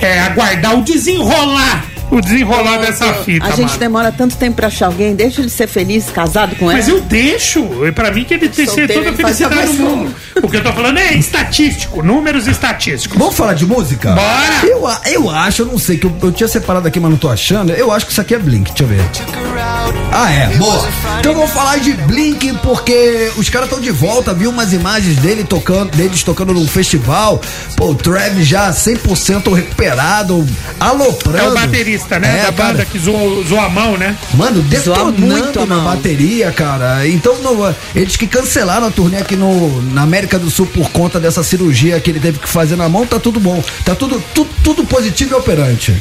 é, 0.00 0.20
aguardar 0.20 0.78
o 0.78 0.82
desenrolar. 0.82 1.84
O 2.10 2.20
desenrolar 2.20 2.78
dessa 2.78 3.14
fita, 3.14 3.46
A 3.46 3.50
gente 3.50 3.68
mano. 3.68 3.78
demora 3.78 4.10
tanto 4.10 4.36
tempo 4.36 4.56
pra 4.56 4.66
achar 4.66 4.86
alguém, 4.86 5.14
deixa 5.14 5.40
ele 5.40 5.48
ser 5.48 5.68
feliz, 5.68 6.06
casado 6.10 6.56
com 6.56 6.64
Mas 6.64 6.88
ela. 6.88 6.98
eu 6.98 7.02
deixo. 7.02 7.86
E 7.86 7.92
Pra 7.92 8.10
mim 8.10 8.24
que 8.24 8.34
ele 8.34 8.48
tem 8.48 8.66
que 8.66 8.72
ser 8.72 8.88
toda 8.92 9.10
a 9.10 9.12
felicidade 9.12 9.76
do 9.76 9.82
mundo. 9.84 10.14
O 10.42 10.48
que 10.50 10.56
eu 10.56 10.62
tô 10.62 10.72
falando 10.72 10.98
é 10.98 11.14
estatístico, 11.14 12.02
números 12.02 12.48
estatísticos. 12.48 13.16
Vamos 13.16 13.36
falar 13.36 13.54
de 13.54 13.64
música? 13.64 14.10
Bora! 14.12 14.66
Eu, 14.66 14.88
eu 15.12 15.30
acho, 15.30 15.62
eu 15.62 15.66
não 15.66 15.78
sei, 15.78 15.98
que 15.98 16.06
eu, 16.06 16.12
eu 16.20 16.32
tinha 16.32 16.48
separado 16.48 16.88
aqui, 16.88 16.98
mas 16.98 17.12
não 17.12 17.18
tô 17.18 17.28
achando. 17.28 17.70
Eu 17.70 17.92
acho 17.92 18.06
que 18.06 18.10
isso 18.12 18.20
aqui 18.20 18.34
é 18.34 18.38
Blink, 18.40 18.72
deixa 18.72 18.82
eu 18.82 18.88
ver. 18.88 19.49
Ah, 20.12 20.30
é? 20.32 20.48
Boa. 20.56 20.88
Então 21.20 21.34
vamos 21.34 21.50
falar 21.50 21.78
de 21.78 21.92
Blink, 21.92 22.52
porque 22.62 23.30
os 23.36 23.48
caras 23.48 23.68
estão 23.68 23.80
de 23.80 23.90
volta, 23.90 24.34
viu 24.34 24.50
umas 24.50 24.72
imagens 24.72 25.16
dele 25.16 25.44
tocando, 25.44 25.90
deles 25.96 26.22
tocando 26.22 26.52
num 26.52 26.66
festival. 26.66 27.40
Pô, 27.76 27.90
o 27.90 27.94
Travis 27.94 28.46
já 28.46 28.70
100% 28.70 29.52
recuperado, 29.54 30.46
aloprando. 30.78 31.38
É 31.38 31.48
o 31.48 31.54
baterista, 31.54 32.18
né? 32.18 32.40
É, 32.40 32.46
da 32.46 32.52
cara. 32.52 32.72
banda 32.72 32.84
que 32.84 32.98
zoou, 32.98 33.44
zoou 33.44 33.60
a 33.60 33.68
mão, 33.68 33.96
né? 33.96 34.16
Mano, 34.34 34.56
muito 34.56 34.68
detonando 34.68 35.60
a 35.60 35.66
na 35.66 35.74
mão. 35.76 35.84
bateria, 35.84 36.50
cara. 36.52 37.06
Então, 37.06 37.36
no- 37.40 37.74
eles 37.94 38.16
que 38.16 38.26
cancelaram 38.26 38.88
a 38.88 38.90
turnê 38.90 39.18
aqui 39.18 39.36
no, 39.36 39.80
na 39.92 40.02
América 40.02 40.38
do 40.38 40.50
Sul 40.50 40.66
por 40.66 40.90
conta 40.90 41.20
dessa 41.20 41.42
cirurgia 41.42 42.00
que 42.00 42.10
ele 42.10 42.20
teve 42.20 42.38
que 42.38 42.48
fazer 42.48 42.76
na 42.76 42.88
mão, 42.88 43.06
tá 43.06 43.18
tudo 43.20 43.38
bom. 43.38 43.62
Tá 43.84 43.94
tudo, 43.94 44.22
tudo, 44.34 44.50
tudo 44.64 44.84
positivo 44.84 45.34
e 45.34 45.38
operante. 45.38 45.94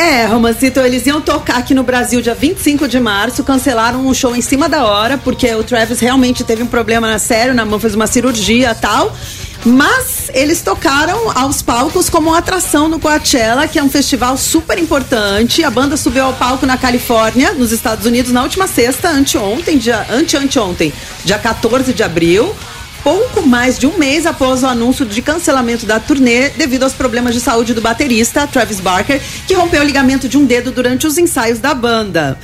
É, 0.00 0.24
Romancito, 0.24 0.80
eles 0.80 1.04
iam 1.06 1.20
tocar 1.20 1.58
aqui 1.58 1.74
no 1.74 1.82
Brasil 1.82 2.22
dia 2.22 2.34
25 2.34 2.88
de 2.88 2.98
março, 2.98 3.44
cancelaram 3.44 4.06
um 4.06 4.14
show 4.14 4.34
em 4.34 4.40
cima 4.40 4.66
da 4.66 4.82
hora, 4.82 5.18
porque 5.18 5.54
o 5.54 5.62
Travis 5.62 6.00
realmente 6.00 6.42
teve 6.42 6.62
um 6.62 6.66
problema 6.66 7.06
na 7.06 7.18
sério, 7.18 7.52
na 7.52 7.66
mão 7.66 7.78
fez 7.78 7.94
uma 7.94 8.06
cirurgia 8.06 8.74
tal. 8.74 9.14
Mas 9.62 10.30
eles 10.32 10.62
tocaram 10.62 11.30
aos 11.38 11.60
palcos 11.60 12.08
como 12.08 12.30
uma 12.30 12.38
atração 12.38 12.88
no 12.88 12.98
Coachella, 12.98 13.68
que 13.68 13.78
é 13.78 13.82
um 13.82 13.90
festival 13.90 14.38
super 14.38 14.78
importante. 14.78 15.62
A 15.62 15.70
banda 15.70 15.98
subiu 15.98 16.24
ao 16.24 16.32
palco 16.32 16.64
na 16.64 16.78
Califórnia, 16.78 17.52
nos 17.52 17.70
Estados 17.70 18.06
Unidos, 18.06 18.32
na 18.32 18.42
última 18.42 18.66
sexta, 18.66 19.10
anteontem, 19.10 19.76
dia, 19.76 20.06
ante-anteontem, 20.10 20.94
dia 21.26 21.38
14 21.38 21.92
de 21.92 22.02
abril 22.02 22.56
pouco 23.02 23.46
mais 23.46 23.78
de 23.78 23.86
um 23.86 23.96
mês 23.98 24.26
após 24.26 24.62
o 24.62 24.66
anúncio 24.66 25.06
de 25.06 25.22
cancelamento 25.22 25.86
da 25.86 25.98
turnê 25.98 26.50
devido 26.50 26.84
aos 26.84 26.92
problemas 26.92 27.34
de 27.34 27.40
saúde 27.40 27.74
do 27.74 27.80
baterista 27.80 28.46
Travis 28.46 28.80
Barker, 28.80 29.20
que 29.46 29.54
rompeu 29.54 29.82
o 29.82 29.84
ligamento 29.84 30.28
de 30.28 30.36
um 30.36 30.44
dedo 30.44 30.70
durante 30.70 31.06
os 31.06 31.18
ensaios 31.18 31.58
da 31.58 31.74
banda. 31.74 32.38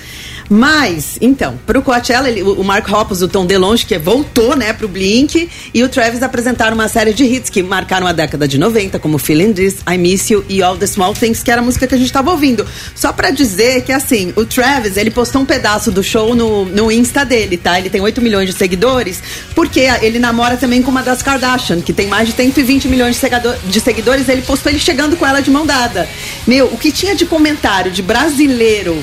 Mas, 0.49 1.19
então, 1.21 1.59
pro 1.67 1.83
Coachella, 1.83 2.29
ele- 2.29 2.43
o 2.43 2.63
Mark 2.63 2.89
Hoppus, 2.91 3.23
o 3.23 3.29
Tom 3.29 3.45
DeLonge, 3.47 3.85
que 3.85 3.99
voltou, 3.99 4.57
né, 4.57 4.73
pro 4.73 4.87
Blink, 4.89 5.49
e 5.75 5.83
o 5.83 5.89
Travis 5.89 6.23
apresentaram 6.23 6.75
uma 6.75 6.89
série 6.89 7.13
de 7.13 7.25
hits 7.25 7.51
que 7.51 7.63
marcaram 7.63 8.07
a 8.07 8.13
década 8.13 8.47
de 8.47 8.57
90, 8.59 8.99
como 8.99 9.19
Feeling 9.19 9.53
This, 9.53 9.77
I 9.93 9.99
Miss 9.99 10.31
You 10.31 10.45
e 10.49 10.63
All 10.63 10.77
the 10.77 10.87
Small 10.87 11.15
Things, 11.15 11.43
que 11.43 11.51
era 11.51 11.61
a 11.61 11.65
música 11.65 11.87
que 11.87 11.95
a 11.95 11.99
gente 11.99 12.13
tava 12.13 12.31
ouvindo. 12.31 12.67
Só 12.95 13.13
pra 13.13 13.31
dizer 13.31 13.83
que, 13.83 13.93
assim, 13.93 14.33
o 14.37 14.45
Travis, 14.45 14.97
ele 14.97 15.11
postou 15.11 15.43
um 15.43 15.45
pedaço 15.45 15.91
do 15.91 16.03
show 16.03 16.35
no, 16.35 16.65
no 16.65 16.93
Insta 16.93 17.25
dele, 17.25 17.57
tá? 17.57 17.79
Ele 17.79 17.91
tem 17.91 18.01
8 18.01 18.21
milhões 18.23 18.49
de 18.49 18.57
seguidores, 18.57 19.23
porque 19.55 19.81
ele 20.01 20.19
namora 20.19 20.57
também 20.57 20.81
com 20.83 20.91
uma 20.91 21.03
das 21.03 21.23
Kardashian, 21.23 21.81
que 21.81 21.93
tem 21.93 22.07
mais 22.07 22.29
de 22.29 22.35
120 22.35 22.89
milhões 22.89 23.15
de, 23.17 23.21
segador- 23.21 23.57
de 23.65 23.81
seguidores. 23.81 24.29
Ele 24.29 24.43
postou 24.43 24.71
ele 24.71 24.79
chegando 24.79 25.17
com 25.17 25.27
ela 25.27 25.41
de 25.41 25.51
mão 25.51 25.67
dada. 25.67 26.09
Meu, 26.47 26.67
o 26.67 26.77
que 26.79 26.93
tinha 26.93 27.15
de 27.15 27.27
comentário 27.27 27.91
de 27.91 28.03
brasileiro 28.03 28.97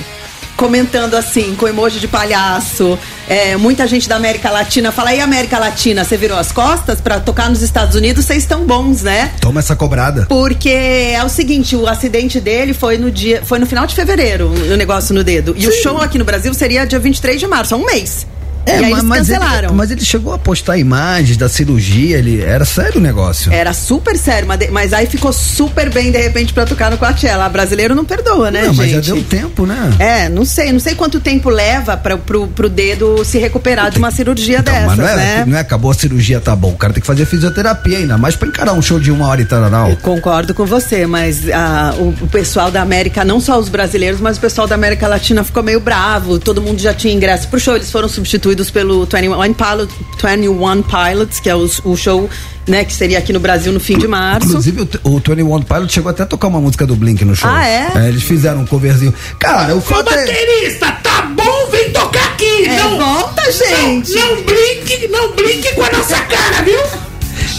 comentando 0.55 1.15
assim, 1.15 1.55
com 1.55 1.67
emoji 1.67 1.99
de 1.99 2.07
palhaço. 2.07 2.97
É, 3.27 3.55
muita 3.55 3.87
gente 3.87 4.07
da 4.07 4.15
América 4.15 4.49
Latina 4.49 4.91
fala: 4.91 5.13
e 5.13 5.19
América 5.19 5.57
Latina, 5.57 6.03
você 6.03 6.17
virou 6.17 6.37
as 6.37 6.51
costas 6.51 6.99
pra 6.99 7.19
tocar 7.19 7.49
nos 7.49 7.61
Estados 7.61 7.95
Unidos? 7.95 8.25
Vocês 8.25 8.43
estão 8.43 8.65
bons, 8.65 9.03
né? 9.03 9.31
Toma 9.39 9.59
essa 9.59 9.75
cobrada. 9.75 10.25
Porque 10.27 10.69
é 10.69 11.23
o 11.23 11.29
seguinte, 11.29 11.75
o 11.75 11.87
acidente 11.87 12.39
dele 12.39 12.73
foi 12.73 12.97
no 12.97 13.11
dia, 13.11 13.41
foi 13.43 13.59
no 13.59 13.65
final 13.65 13.85
de 13.85 13.95
fevereiro, 13.95 14.47
o 14.47 14.77
negócio 14.77 15.13
no 15.13 15.23
dedo. 15.23 15.53
E 15.57 15.67
o 15.67 15.71
show 15.71 15.97
aqui 15.97 16.17
no 16.17 16.25
Brasil 16.25 16.53
seria 16.53 16.85
dia 16.85 16.99
23 16.99 17.39
de 17.39 17.47
março, 17.47 17.73
há 17.73 17.77
um 17.77 17.85
mês. 17.85 18.25
E 18.65 18.71
aí 18.71 18.91
eles 18.91 19.03
cancelaram. 19.03 19.69
Ele, 19.69 19.77
mas 19.77 19.91
ele 19.91 20.03
chegou 20.03 20.33
a 20.33 20.37
postar 20.37 20.77
imagens 20.77 21.37
da 21.37 21.49
cirurgia, 21.49 22.17
ele 22.17 22.41
era 22.41 22.65
sério 22.65 22.99
o 22.99 23.01
negócio. 23.01 23.51
Era 23.51 23.73
super 23.73 24.17
sério, 24.17 24.47
mas, 24.47 24.69
mas 24.69 24.93
aí 24.93 25.05
ficou 25.07 25.33
super 25.33 25.89
bem 25.91 26.11
de 26.11 26.17
repente 26.17 26.53
pra 26.53 26.65
tocar 26.65 26.91
no 26.91 26.97
Coachella. 26.97 27.47
Brasileiro 27.49 27.93
não 27.95 28.05
perdoa, 28.05 28.51
né, 28.51 28.63
não, 28.63 28.73
mas 28.73 28.89
gente? 28.89 29.07
já 29.07 29.13
deu 29.13 29.23
tempo, 29.23 29.65
né? 29.65 29.93
É, 29.99 30.29
não 30.29 30.45
sei, 30.45 30.71
não 30.71 30.79
sei 30.79 30.95
quanto 30.95 31.19
tempo 31.19 31.49
leva 31.49 31.97
pra, 31.97 32.17
pro, 32.17 32.47
pro 32.47 32.69
dedo 32.69 33.23
se 33.25 33.37
recuperar 33.37 33.91
de 33.91 33.97
uma 33.97 34.11
cirurgia 34.11 34.59
Então, 34.59 34.73
dessas, 34.73 34.87
mas 34.87 34.97
não 34.97 35.07
é, 35.07 35.15
né? 35.15 35.45
não 35.47 35.57
é 35.57 35.61
acabou 35.61 35.91
a 35.91 35.93
cirurgia, 35.93 36.39
tá 36.39 36.55
bom. 36.55 36.71
O 36.71 36.77
cara 36.77 36.93
tem 36.93 37.01
que 37.01 37.07
fazer 37.07 37.25
fisioterapia 37.25 37.97
ainda, 37.97 38.17
mais 38.17 38.35
pra 38.35 38.47
encarar 38.47 38.73
um 38.73 38.81
show 38.81 38.99
de 38.99 39.11
uma 39.11 39.27
hora 39.27 39.41
e 39.41 39.45
tal. 39.45 39.63
Eu 39.89 39.97
Concordo 39.97 40.53
com 40.53 40.65
você, 40.65 41.05
mas 41.05 41.49
ah, 41.49 41.93
o, 41.97 42.09
o 42.09 42.27
pessoal 42.27 42.69
da 42.71 42.81
América, 42.81 43.23
não 43.23 43.39
só 43.39 43.57
os 43.57 43.69
brasileiros, 43.69 44.19
mas 44.19 44.37
o 44.37 44.41
pessoal 44.41 44.67
da 44.67 44.75
América 44.75 45.07
Latina 45.07 45.43
ficou 45.43 45.63
meio 45.63 45.79
bravo. 45.79 46.39
Todo 46.39 46.61
mundo 46.61 46.79
já 46.79 46.93
tinha 46.93 47.13
ingresso 47.13 47.47
pro 47.47 47.59
show, 47.59 47.75
eles 47.75 47.91
foram 47.91 48.09
substituídos 48.09 48.52
distribuídos 48.55 48.71
pelo 48.71 49.05
21 49.05 49.53
Pilot, 49.53 49.93
21 50.21 50.83
Pilots, 50.83 51.39
que 51.39 51.49
é 51.49 51.55
o, 51.55 51.69
o 51.85 51.97
show 51.97 52.29
né, 52.67 52.85
que 52.85 52.93
seria 52.93 53.19
aqui 53.19 53.33
no 53.33 53.39
Brasil 53.39 53.73
no 53.73 53.79
fim 53.79 53.97
de 53.97 54.07
março. 54.07 54.47
Inclusive, 54.47 54.87
o, 55.03 55.15
o 55.15 55.21
Tony 55.21 55.43
One 55.43 55.65
Pilot 55.65 55.91
chegou 55.91 56.09
até 56.09 56.23
a 56.23 56.25
tocar 56.25 56.47
uma 56.47 56.61
música 56.61 56.85
do 56.85 56.95
Blink 56.95 57.25
no 57.25 57.35
show. 57.35 57.49
Ah, 57.49 57.67
é? 57.67 57.91
eles 58.07 58.23
fizeram 58.23 58.61
um 58.61 58.65
coverzinho. 58.65 59.13
Cara, 59.39 59.75
o 59.75 59.79
Ô, 59.79 59.81
fato 59.81 60.13
é. 60.13 60.25
baterista, 60.25 60.91
tá 61.03 61.23
bom? 61.35 61.69
Vem 61.71 61.91
tocar 61.91 62.25
aqui! 62.25 62.65
É, 62.65 62.77
não, 62.77 62.97
volta, 62.97 63.51
gente! 63.51 64.13
Não, 64.13 64.35
não 64.35 64.43
brinque, 64.43 65.07
não 65.09 65.35
brinque 65.35 65.73
com 65.75 65.83
a 65.83 65.91
nossa 65.91 66.19
cara, 66.19 66.61
viu? 66.63 67.02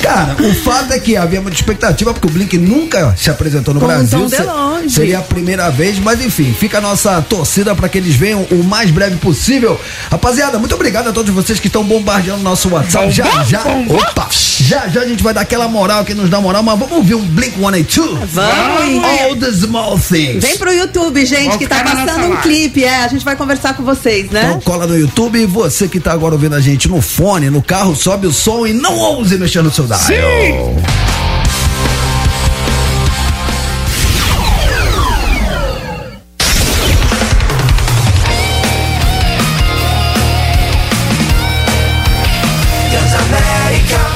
Cara, 0.04 0.36
o 0.38 0.54
fato 0.54 0.92
é 0.92 0.98
que 0.98 1.16
havia 1.16 1.40
muita 1.40 1.56
expectativa, 1.56 2.12
porque 2.12 2.26
o 2.26 2.30
Blink 2.30 2.58
nunca 2.58 3.14
se 3.16 3.30
apresentou 3.30 3.72
no 3.72 3.80
Com 3.80 3.86
Brasil. 3.86 4.18
Tom 4.20 4.28
Se- 4.28 4.36
DeLonge. 4.36 4.90
Seria 4.90 5.18
a 5.18 5.22
primeira 5.22 5.70
vez, 5.70 5.98
mas 5.98 6.20
enfim, 6.20 6.52
fica 6.52 6.76
a 6.78 6.80
nossa 6.80 7.22
torcida 7.22 7.74
para 7.74 7.88
que 7.88 7.96
eles 7.96 8.14
venham 8.14 8.42
o 8.50 8.62
mais 8.62 8.90
breve 8.90 9.16
possível. 9.16 9.80
Rapaziada, 10.10 10.58
muito 10.58 10.74
obrigado 10.74 11.08
a 11.08 11.12
todos 11.12 11.32
vocês 11.34 11.58
que 11.58 11.68
estão 11.68 11.82
bombardeando 11.82 12.42
nosso 12.42 12.68
WhatsApp. 12.68 13.10
Já, 13.10 13.44
já. 13.44 13.62
Opa! 13.88 14.28
Já, 14.60 14.86
já 14.88 15.00
a 15.00 15.06
gente 15.06 15.22
vai 15.22 15.34
dar 15.34 15.40
aquela 15.40 15.66
moral 15.68 16.04
que 16.04 16.14
nos 16.14 16.30
dá 16.30 16.40
moral, 16.40 16.62
mas 16.62 16.78
vamos 16.78 16.96
ouvir 16.96 17.14
um 17.14 17.22
Blink 17.22 17.56
182. 17.58 18.30
Vamos! 18.30 19.04
All 19.04 19.36
the 19.36 19.52
small 19.52 19.98
things. 19.98 20.42
Vem 20.44 20.56
pro 20.58 20.72
YouTube, 20.72 21.24
gente, 21.24 21.44
Vamos 21.44 21.56
que 21.56 21.66
tá 21.66 21.82
passando 21.82 22.26
um 22.26 22.36
clipe. 22.36 22.84
É, 22.84 23.04
a 23.04 23.08
gente 23.08 23.24
vai 23.24 23.36
conversar 23.36 23.74
com 23.74 23.82
vocês, 23.82 24.30
né? 24.30 24.44
Então 24.48 24.60
cola 24.60 24.86
no 24.86 24.96
YouTube 24.98 25.40
e 25.40 25.46
você 25.46 25.88
que 25.88 25.98
tá 25.98 26.12
agora 26.12 26.34
ouvindo 26.34 26.54
a 26.54 26.60
gente 26.60 26.88
no 26.88 27.00
fone, 27.00 27.50
no 27.50 27.62
carro, 27.62 27.96
sobe 27.96 28.26
o 28.26 28.32
som 28.32 28.66
e 28.66 28.72
não 28.72 28.96
ouse 28.96 29.36
mexer 29.38 29.62
no 29.62 29.72
seu 29.72 29.86
dial. 29.94 29.98
Sim! 29.98 30.84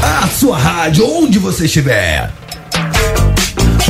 a 0.02 0.26
sua 0.28 0.58
rádio, 0.58 1.06
onde 1.06 1.38
você 1.38 1.66
estiver. 1.66 2.30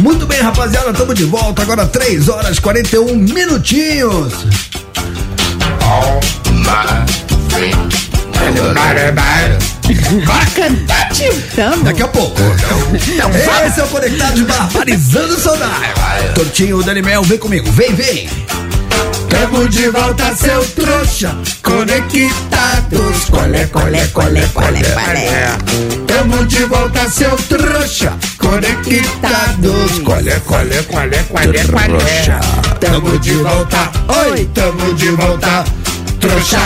Muito 0.00 0.26
bem, 0.26 0.40
rapaziada, 0.40 0.90
estamos 0.90 1.14
de 1.14 1.24
volta 1.24 1.62
agora 1.62 1.86
3 1.86 2.28
horas 2.28 2.58
41 2.58 3.16
minutinhos. 3.16 4.32
Bacana, 8.48 9.77
tio! 11.12 11.32
Tamo. 11.56 11.82
Daqui 11.84 12.02
a 12.02 12.08
pouco. 12.08 12.40
Esse 12.94 13.80
é 13.80 13.84
o 13.84 13.88
Conectados 13.88 14.40
Barbarizando 14.42 15.34
o 15.34 15.40
Soldado. 15.40 16.34
Tortinho, 16.34 16.82
Dani 16.82 17.02
Mel, 17.02 17.22
vem 17.22 17.38
comigo, 17.38 17.70
vem, 17.72 17.94
vem. 17.94 18.28
Tamo 19.28 19.68
de 19.68 19.88
volta, 19.90 20.34
seu 20.36 20.64
trouxa. 20.70 21.36
Conectados. 21.62 23.24
Colé, 23.30 23.66
colé, 23.66 24.06
colé, 24.08 24.46
colé, 24.52 24.82
colé. 24.82 25.56
Tamo 26.06 26.44
de 26.46 26.64
volta, 26.64 27.08
seu 27.08 27.36
trouxa. 27.36 28.12
Conectados. 28.38 29.98
Colé, 30.04 30.40
colé, 30.40 30.82
Qual 30.88 31.04
é, 31.04 31.22
qual 31.28 31.42
é, 31.44 31.64
qual 31.64 31.82
é? 31.82 31.88
trouxa. 31.88 32.40
Tamo 32.80 33.18
de 33.18 33.32
volta. 33.32 33.90
Oi, 34.26 34.48
tamo 34.54 34.94
de 34.94 35.08
volta. 35.10 35.64
Trouxa. 36.20 36.60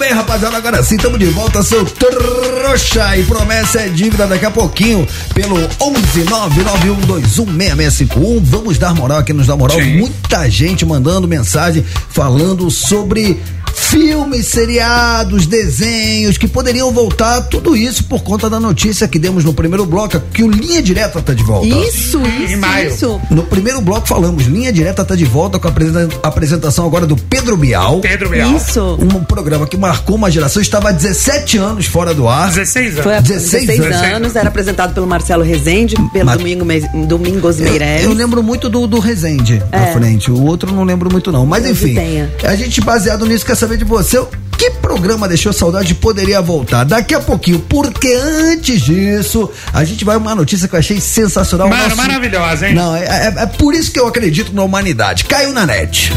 Bem, 0.00 0.12
rapaziada, 0.14 0.56
agora 0.56 0.82
sim, 0.82 0.96
estamos 0.96 1.18
de 1.18 1.26
volta, 1.26 1.62
seu 1.62 1.84
trouxa. 1.84 3.18
E 3.18 3.24
promessa 3.24 3.80
é 3.80 3.90
dívida 3.90 4.26
daqui 4.26 4.46
a 4.46 4.50
pouquinho, 4.50 5.06
pelo 5.34 5.58
11991216651. 5.58 8.40
Vamos 8.42 8.78
dar 8.78 8.94
moral 8.94 9.18
aqui, 9.18 9.34
nos 9.34 9.46
dá 9.46 9.54
moral. 9.54 9.78
Sim. 9.78 9.98
Muita 9.98 10.48
gente 10.48 10.86
mandando 10.86 11.28
mensagem 11.28 11.84
falando 12.08 12.70
sobre 12.70 13.38
filmes, 13.74 14.46
seriados, 14.46 15.46
desenhos 15.46 16.38
que 16.38 16.46
poderiam 16.46 16.92
voltar. 16.92 17.42
Tudo 17.42 17.76
isso 17.76 18.04
por 18.04 18.22
conta 18.22 18.48
da 18.48 18.60
notícia 18.60 19.08
que 19.08 19.18
demos 19.18 19.44
no 19.44 19.52
primeiro 19.52 19.84
bloco, 19.86 20.20
que 20.32 20.42
o 20.42 20.50
Linha 20.50 20.82
Direta 20.82 21.20
tá 21.20 21.32
de 21.34 21.42
volta. 21.42 21.66
Isso, 21.66 22.20
isso, 22.44 22.58
maio. 22.58 22.88
isso. 22.90 23.20
No 23.30 23.42
primeiro 23.44 23.80
bloco 23.80 24.06
falamos, 24.06 24.46
Linha 24.46 24.72
Direta 24.72 25.04
tá 25.04 25.14
de 25.14 25.24
volta 25.24 25.58
com 25.58 25.66
a 25.68 25.70
apresen- 25.70 26.08
apresentação 26.22 26.86
agora 26.86 27.06
do 27.06 27.16
Pedro 27.16 27.56
Bial. 27.56 28.00
Pedro 28.00 28.28
Bial. 28.30 28.54
Isso. 28.56 28.98
Um 29.00 29.24
programa 29.24 29.66
que 29.66 29.76
marcou 29.76 30.16
uma 30.16 30.30
geração, 30.30 30.60
estava 30.62 30.90
há 30.90 30.92
17 30.92 31.58
anos 31.58 31.86
fora 31.86 32.14
do 32.14 32.28
ar. 32.28 32.48
16 32.50 32.92
anos. 32.92 33.02
Foi 33.04 33.16
há 33.16 33.20
16 33.20 33.66
16, 33.66 33.80
anos. 33.96 34.16
anos, 34.16 34.36
era 34.36 34.48
apresentado 34.48 34.94
pelo 34.94 35.06
Marcelo 35.06 35.42
Rezende, 35.42 35.96
pelo 36.12 36.26
Mas- 36.26 36.38
Domingo 36.38 36.64
Domingos 37.06 37.58
Eu, 37.58 37.64
Meirelles. 37.68 38.04
eu 38.04 38.12
lembro 38.12 38.42
muito 38.42 38.68
do, 38.68 38.86
do 38.86 38.98
Rezende 38.98 39.62
à 39.72 39.78
É. 39.88 39.92
frente. 39.92 40.30
O 40.30 40.44
outro 40.44 40.70
eu 40.70 40.74
não 40.74 40.84
lembro 40.84 41.10
muito, 41.10 41.30
não. 41.32 41.44
Mas 41.46 41.64
enfim, 41.66 41.96
a 42.44 42.54
gente, 42.56 42.80
baseado 42.80 43.26
nisso, 43.26 43.44
quer 43.44 43.54
saber 43.60 43.76
de 43.76 43.84
você. 43.84 44.20
Que 44.56 44.70
programa 44.72 45.26
deixou 45.26 45.52
saudade 45.54 45.92
e 45.92 45.94
poderia 45.94 46.42
voltar? 46.42 46.84
Daqui 46.84 47.14
a 47.14 47.20
pouquinho, 47.20 47.60
porque 47.60 48.12
antes 48.12 48.82
disso, 48.82 49.50
a 49.72 49.84
gente 49.84 50.04
vai 50.04 50.16
uma 50.18 50.34
notícia 50.34 50.68
que 50.68 50.74
eu 50.74 50.78
achei 50.78 51.00
sensacional. 51.00 51.68
Mano, 51.68 51.96
maravilhosa, 51.96 52.68
hein? 52.68 52.74
Não, 52.74 52.94
é, 52.94 53.04
é- 53.04 53.34
é 53.42 53.46
por 53.46 53.74
isso 53.74 53.90
que 53.90 53.98
eu 53.98 54.06
acredito 54.06 54.52
na 54.52 54.62
humanidade. 54.62 55.24
Caiu 55.24 55.52
na 55.54 55.64
net. 55.64 56.12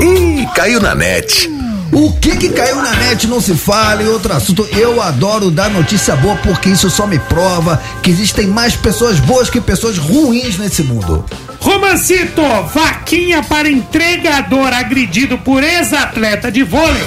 Ih, 0.00 0.46
caiu 0.54 0.80
na 0.80 0.94
net. 0.94 1.48
O 1.92 2.12
que 2.12 2.36
que 2.36 2.50
caiu 2.50 2.76
na 2.76 2.94
net 2.96 3.26
não 3.26 3.40
se 3.40 3.54
fala 3.54 4.02
e 4.02 4.08
outro 4.08 4.32
assunto. 4.32 4.68
Eu 4.72 5.00
adoro 5.02 5.50
dar 5.50 5.70
notícia 5.70 6.14
boa 6.16 6.36
porque 6.36 6.68
isso 6.68 6.88
só 6.90 7.06
me 7.06 7.18
prova 7.18 7.80
que 8.02 8.10
existem 8.10 8.46
mais 8.46 8.76
pessoas 8.76 9.18
boas 9.20 9.48
que 9.50 9.60
pessoas 9.60 9.96
ruins 9.98 10.56
nesse 10.58 10.82
mundo. 10.82 11.24
Romancito, 11.60 12.42
vaquinha 12.72 13.42
para 13.42 13.70
entregador 13.70 14.72
agredido 14.72 15.36
por 15.38 15.62
ex-atleta 15.62 16.50
de 16.50 16.62
vôlei. 16.62 17.06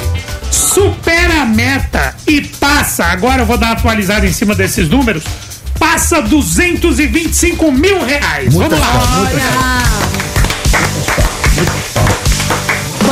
Supera 0.52 1.42
a 1.42 1.46
meta 1.46 2.16
e 2.28 2.42
passa. 2.42 3.06
Agora 3.06 3.42
eu 3.42 3.46
vou 3.46 3.58
dar 3.58 3.68
uma 3.68 3.74
atualizada 3.74 4.26
em 4.28 4.32
cima 4.32 4.54
desses 4.54 4.88
números. 4.88 5.24
Passa 5.80 6.22
225 6.22 7.72
mil 7.72 8.04
reais. 8.06 8.54
Muita 8.54 8.76
Vamos 8.76 8.88
lá. 8.88 9.84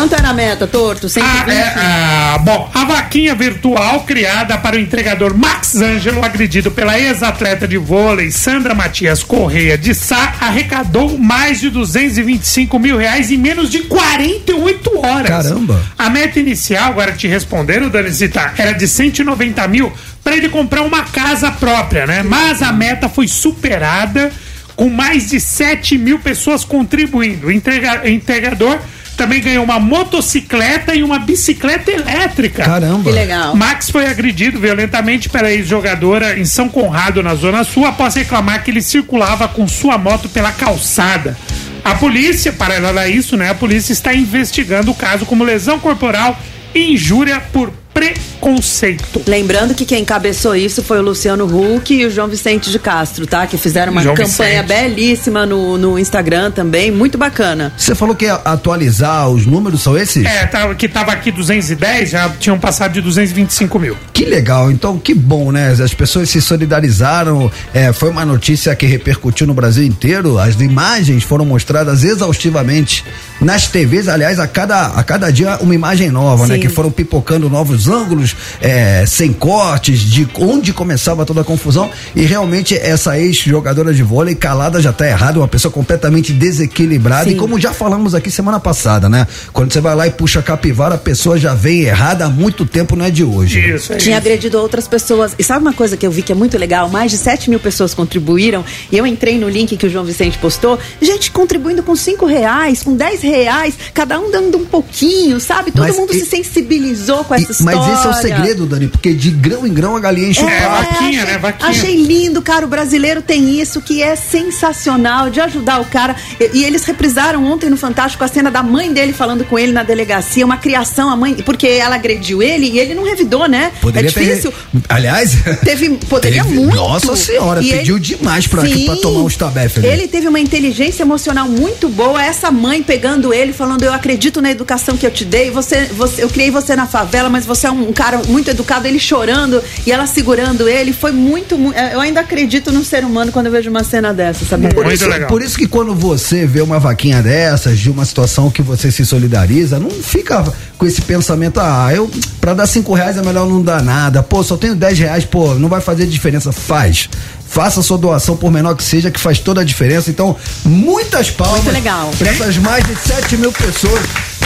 Quanto 0.01 0.15
era 0.15 0.29
a 0.29 0.33
meta, 0.33 0.65
Torto? 0.65 1.07
120? 1.07 1.47
Ah, 1.47 1.53
é, 1.53 1.73
ah, 1.77 2.37
bom, 2.39 2.71
a 2.73 2.85
vaquinha 2.85 3.35
virtual 3.35 3.99
criada 3.99 4.57
para 4.57 4.75
o 4.75 4.79
entregador 4.79 5.37
Max 5.37 5.75
Ângelo, 5.75 6.25
agredido 6.25 6.71
pela 6.71 6.99
ex-atleta 6.99 7.67
de 7.67 7.77
vôlei 7.77 8.31
Sandra 8.31 8.73
Matias 8.73 9.21
Correia 9.21 9.77
de 9.77 9.93
Sá, 9.93 10.33
arrecadou 10.41 11.19
mais 11.19 11.59
de 11.61 11.69
225 11.69 12.79
mil 12.79 12.97
reais 12.97 13.29
em 13.29 13.37
menos 13.37 13.69
de 13.69 13.81
48 13.81 15.05
horas. 15.05 15.27
Caramba. 15.27 15.79
A 15.95 16.09
meta 16.09 16.39
inicial, 16.39 16.89
agora 16.89 17.11
te 17.11 17.27
respondendo, 17.27 17.87
Dani 17.87 18.09
Zita, 18.09 18.55
era 18.57 18.71
de 18.71 18.87
190 18.87 19.67
mil 19.67 19.93
para 20.23 20.35
ele 20.35 20.49
comprar 20.49 20.81
uma 20.81 21.03
casa 21.03 21.51
própria, 21.51 22.07
né? 22.07 22.23
Mas 22.23 22.63
a 22.63 22.73
meta 22.73 23.07
foi 23.07 23.27
superada 23.27 24.31
com 24.75 24.89
mais 24.89 25.29
de 25.29 25.39
7 25.39 25.95
mil 25.99 26.17
pessoas 26.17 26.65
contribuindo. 26.65 27.45
O 27.47 27.51
entrega- 27.51 28.09
entregador 28.09 28.79
também 29.15 29.41
ganhou 29.41 29.63
uma 29.63 29.79
motocicleta 29.79 30.95
e 30.95 31.03
uma 31.03 31.19
bicicleta 31.19 31.91
elétrica. 31.91 32.63
Caramba. 32.63 33.03
Que 33.03 33.11
legal. 33.11 33.55
Max 33.55 33.89
foi 33.89 34.07
agredido 34.07 34.59
violentamente 34.59 35.29
pela 35.29 35.51
ex-jogadora 35.51 36.39
em 36.39 36.45
São 36.45 36.67
Conrado, 36.67 37.21
na 37.21 37.35
Zona 37.35 37.63
Sul, 37.63 37.85
após 37.85 38.15
reclamar 38.15 38.63
que 38.63 38.71
ele 38.71 38.81
circulava 38.81 39.47
com 39.47 39.67
sua 39.67 39.97
moto 39.97 40.29
pela 40.29 40.51
calçada. 40.51 41.37
A 41.83 41.95
polícia, 41.95 42.53
paralelo 42.53 42.99
a 42.99 43.07
isso, 43.07 43.35
né? 43.35 43.49
A 43.49 43.55
polícia 43.55 43.91
está 43.91 44.13
investigando 44.13 44.91
o 44.91 44.95
caso 44.95 45.25
como 45.25 45.43
lesão 45.43 45.79
corporal 45.79 46.39
e 46.73 46.93
injúria 46.93 47.39
por 47.51 47.71
preconceito. 47.93 49.21
Lembrando 49.27 49.75
que 49.75 49.85
quem 49.85 50.01
encabeçou 50.01 50.55
isso 50.55 50.81
foi 50.83 50.99
o 50.99 51.01
Luciano 51.01 51.45
Huck 51.45 51.93
e 51.93 52.05
o 52.05 52.09
João 52.09 52.27
Vicente 52.27 52.71
de 52.71 52.79
Castro, 52.79 53.27
tá? 53.27 53.45
Que 53.45 53.57
fizeram 53.57 53.91
uma 53.91 54.01
João 54.01 54.15
campanha 54.15 54.63
Vicente. 54.63 54.81
belíssima 54.81 55.45
no, 55.45 55.77
no 55.77 55.99
Instagram 55.99 56.51
também, 56.51 56.91
muito 56.91 57.17
bacana. 57.17 57.73
Você 57.77 57.93
falou 57.93 58.15
que 58.15 58.25
ia 58.25 58.35
atualizar 58.35 59.29
os 59.29 59.45
números, 59.45 59.81
são 59.81 59.97
esses? 59.97 60.25
É, 60.25 60.45
tava, 60.45 60.75
que 60.75 60.87
tava 60.87 61.11
aqui 61.11 61.31
210, 61.31 62.09
já 62.09 62.29
tinham 62.29 62.57
passado 62.59 62.93
de 62.93 63.01
225 63.01 63.79
mil. 63.79 63.97
Que 64.13 64.25
legal, 64.25 64.71
então 64.71 64.97
que 64.97 65.13
bom, 65.13 65.51
né? 65.51 65.71
As 65.71 65.93
pessoas 65.93 66.29
se 66.29 66.41
solidarizaram. 66.41 67.51
é, 67.73 67.91
foi 67.93 68.09
uma 68.09 68.25
notícia 68.25 68.75
que 68.75 68.85
repercutiu 68.85 69.45
no 69.47 69.53
Brasil 69.53 69.83
inteiro. 69.83 70.39
As 70.39 70.55
imagens 70.59 71.23
foram 71.23 71.45
mostradas 71.45 72.03
exaustivamente 72.03 73.03
nas 73.39 73.67
TVs. 73.67 74.07
Aliás, 74.07 74.39
a 74.39 74.47
cada, 74.47 74.87
a 74.87 75.03
cada 75.03 75.31
dia 75.31 75.57
uma 75.61 75.75
imagem 75.75 76.09
nova, 76.09 76.47
né? 76.47 76.55
Sim. 76.55 76.61
Que 76.61 76.69
foram 76.69 76.91
pipocando 76.91 77.49
novos 77.49 77.80
ângulos 77.87 78.35
é, 78.61 79.05
sem 79.05 79.31
cortes, 79.33 79.99
de 79.99 80.27
onde 80.39 80.73
começava 80.73 81.25
toda 81.25 81.41
a 81.41 81.43
confusão. 81.43 81.89
E 82.15 82.23
realmente 82.23 82.75
essa 82.75 83.17
ex-jogadora 83.19 83.93
de 83.93 84.03
vôlei 84.03 84.35
calada 84.35 84.81
já 84.81 84.91
tá 84.93 85.07
errada, 85.07 85.39
uma 85.39 85.47
pessoa 85.47 85.71
completamente 85.71 86.33
desequilibrada. 86.33 87.25
Sim. 87.29 87.35
E 87.35 87.39
como 87.39 87.59
já 87.59 87.73
falamos 87.73 88.13
aqui 88.15 88.29
semana 88.31 88.59
passada, 88.59 89.09
né? 89.09 89.27
Quando 89.53 89.71
você 89.73 89.81
vai 89.81 89.95
lá 89.95 90.07
e 90.07 90.11
puxa 90.11 90.39
a 90.39 90.43
capivara, 90.43 90.95
a 90.95 90.97
pessoa 90.97 91.37
já 91.37 91.53
vem 91.53 91.81
errada 91.81 92.25
há 92.25 92.29
muito 92.29 92.65
tempo, 92.65 92.95
não 92.95 93.05
é 93.05 93.11
de 93.11 93.23
hoje. 93.23 93.59
Isso, 93.59 93.93
é 93.93 93.97
Tinha 93.97 94.17
isso. 94.17 94.25
agredido 94.27 94.57
outras 94.59 94.87
pessoas. 94.87 95.33
E 95.37 95.43
sabe 95.43 95.61
uma 95.61 95.73
coisa 95.73 95.95
que 95.97 96.05
eu 96.05 96.11
vi 96.11 96.21
que 96.21 96.31
é 96.31 96.35
muito 96.35 96.57
legal? 96.57 96.89
Mais 96.89 97.11
de 97.11 97.17
7 97.17 97.49
mil 97.49 97.59
pessoas 97.59 97.93
contribuíram. 97.93 98.63
E 98.91 98.97
eu 98.97 99.05
entrei 99.05 99.37
no 99.37 99.49
link 99.49 99.75
que 99.77 99.85
o 99.85 99.89
João 99.89 100.05
Vicente 100.05 100.37
postou. 100.37 100.77
Gente 101.01 101.31
contribuindo 101.31 101.83
com 101.83 101.95
5 101.95 102.25
reais, 102.25 102.83
com 102.83 102.95
10 102.95 103.21
reais, 103.21 103.73
cada 103.93 104.19
um 104.19 104.29
dando 104.31 104.57
um 104.57 104.65
pouquinho, 104.65 105.39
sabe? 105.39 105.71
Todo 105.71 105.81
Mas 105.87 105.97
mundo 105.97 106.13
e- 106.13 106.19
se 106.19 106.25
sensibilizou 106.25 107.23
com 107.23 107.35
E- 107.35 107.41
essa 107.41 107.53
história. 107.71 107.93
mas 107.93 107.99
esse 107.99 108.07
é 108.07 108.09
o 108.09 108.13
segredo, 108.37 108.65
Dani, 108.65 108.87
porque 108.87 109.13
de 109.13 109.31
grão 109.31 109.65
em 109.65 109.73
grão 109.73 109.95
a 109.95 109.99
galinha 109.99 110.29
enche 110.29 110.43
o 110.43 110.49
É, 110.49 110.59
prato. 110.61 110.83
vaquinha, 110.93 111.21
achei, 111.23 111.33
né? 111.33 111.37
Vaquinha. 111.39 111.69
Achei 111.69 111.95
lindo, 111.95 112.41
cara. 112.41 112.65
O 112.65 112.69
brasileiro 112.69 113.21
tem 113.21 113.59
isso 113.59 113.81
que 113.81 114.01
é 114.01 114.15
sensacional 114.15 115.29
de 115.29 115.39
ajudar 115.39 115.79
o 115.81 115.85
cara. 115.85 116.15
E, 116.39 116.59
e 116.59 116.63
eles 116.65 116.83
reprisaram 116.83 117.43
ontem 117.45 117.69
no 117.69 117.77
Fantástico 117.77 118.23
a 118.23 118.27
cena 118.27 118.51
da 118.51 118.61
mãe 118.61 118.91
dele 118.93 119.13
falando 119.13 119.43
com 119.45 119.57
ele 119.57 119.71
na 119.71 119.83
delegacia, 119.83 120.45
uma 120.45 120.57
criação, 120.57 121.09
a 121.09 121.15
mãe, 121.15 121.35
porque 121.35 121.67
ela 121.67 121.95
agrediu 121.95 122.43
ele 122.43 122.67
e 122.67 122.79
ele 122.79 122.93
não 122.93 123.03
revidou, 123.03 123.47
né? 123.47 123.71
Poderia 123.81 124.07
é 124.09 124.11
difícil. 124.11 124.51
ter. 124.51 124.81
Aliás, 124.89 125.31
Teve, 125.63 125.89
poderia 126.09 126.43
Teve- 126.43 126.55
muito. 126.55 126.75
Nossa 126.75 127.15
senhora, 127.15 127.61
E 127.61 127.69
pediu 127.71 127.97
demais 127.99 128.47
pra- 128.47 128.61
pra 128.63 128.95
tomar 128.97 129.21
uns 129.21 129.35
tabef 129.35 129.77
ali. 129.79 129.87
Ele 129.87 130.07
teve 130.07 130.27
uma 130.27 130.39
inteligência 130.39 131.03
emocional 131.03 131.47
muito 131.47 131.89
boa. 131.89 132.21
Essa 132.23 132.51
mãe 132.51 132.81
pegando 132.83 133.33
ele, 133.33 133.53
falando: 133.53 133.83
Eu 133.83 133.93
acredito 133.93 134.41
na 134.41 134.51
educação 134.51 134.97
que 134.97 135.05
eu 135.05 135.11
te 135.11 135.23
dei. 135.25 135.49
Você, 135.51 135.85
você, 135.85 136.23
eu 136.23 136.29
criei 136.29 136.51
você 136.51 136.75
na 136.75 136.85
favela, 136.85 137.29
mas 137.29 137.45
você 137.45 137.60
é 137.67 137.71
um 137.71 137.91
cara 137.93 138.21
muito 138.27 138.49
educado. 138.49 138.87
Ele 138.87 138.99
chorando 138.99 139.61
e 139.85 139.91
ela 139.91 140.05
segurando 140.05 140.67
ele. 140.67 140.93
Foi 140.93 141.11
muito. 141.11 141.57
mu- 141.57 141.73
Eu 141.73 141.99
ainda 141.99 142.19
acredito 142.21 142.71
no 142.71 142.83
ser 142.83 143.03
humano 143.03 143.31
quando 143.31 143.47
eu 143.47 143.51
vejo 143.51 143.69
uma 143.69 143.83
cena 143.83 144.13
dessa, 144.13 144.45
sabe? 144.45 144.63
Muito 144.63 144.75
Por 144.75 144.91
isso, 144.91 145.07
legal. 145.07 145.27
por 145.29 145.41
isso 145.41 145.57
que 145.57 145.67
quando 145.67 145.93
você 145.95 146.45
vê 146.45 146.61
uma 146.61 146.79
vaquinha 146.79 147.21
dessas, 147.21 147.79
de 147.79 147.89
uma 147.89 148.05
situação 148.05 148.49
que 148.49 148.61
você 148.61 148.91
se 148.91 149.05
solidariza, 149.05 149.79
não 149.79 149.89
fica 149.89 150.43
com 150.77 150.85
esse 150.85 151.01
pensamento, 151.01 151.59
ah, 151.59 151.89
eu, 151.93 152.09
pra 152.39 152.53
dar 152.53 152.65
cinco 152.67 152.93
reais 152.93 153.17
é 153.17 153.21
melhor 153.21 153.47
não 153.47 153.61
dar 153.61 153.81
nada, 153.83 154.23
pô, 154.23 154.43
só 154.43 154.57
tenho 154.57 154.75
10 154.75 154.97
reais, 154.99 155.25
pô, 155.25 155.53
não 155.55 155.69
vai 155.69 155.79
fazer 155.81 156.05
diferença. 156.07 156.51
Faz. 156.51 157.09
Faça 157.47 157.81
sua 157.81 157.97
doação, 157.97 158.37
por 158.37 158.49
menor 158.49 158.75
que 158.75 158.83
seja, 158.83 159.11
que 159.11 159.19
faz 159.19 159.37
toda 159.37 159.59
a 159.61 159.63
diferença. 159.63 160.09
Então, 160.09 160.35
muitas 160.63 161.29
palmas 161.29 161.63
Muito 161.63 161.73
legal. 161.73 162.09
pra 162.17 162.31
essas 162.31 162.57
mais 162.57 162.83
de 162.85 162.95
7 162.95 163.35
mil 163.37 163.51
pessoas 163.51 163.99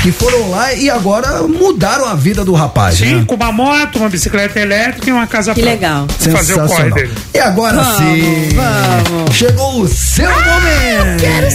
que 0.05 0.11
foram 0.11 0.51
lá 0.51 0.71
e 0.71 0.87
agora 0.87 1.41
mudaram 1.47 2.05
a 2.05 2.13
vida 2.13 2.45
do 2.45 2.53
rapaz, 2.53 2.99
Sim, 2.99 3.15
né? 3.15 3.23
com 3.25 3.33
uma 3.33 3.51
moto, 3.51 3.95
uma 3.97 4.07
bicicleta 4.07 4.59
elétrica 4.59 5.09
e 5.09 5.11
uma 5.11 5.25
casa 5.25 5.51
Que 5.55 5.63
própria. 5.63 5.73
legal. 5.89 6.07
Fazer 6.31 6.53
o 6.53 6.57
corre 6.57 6.67
Sensacional. 6.67 6.93
dele. 6.95 7.13
E 7.33 7.39
agora 7.39 7.81
Vamos, 7.81 7.97
sim, 7.97 8.49
vamos. 8.53 9.35
chegou 9.35 9.81
o 9.81 9.87
seu 9.87 10.29
momento. 10.29 11.19
Quero 11.19 11.47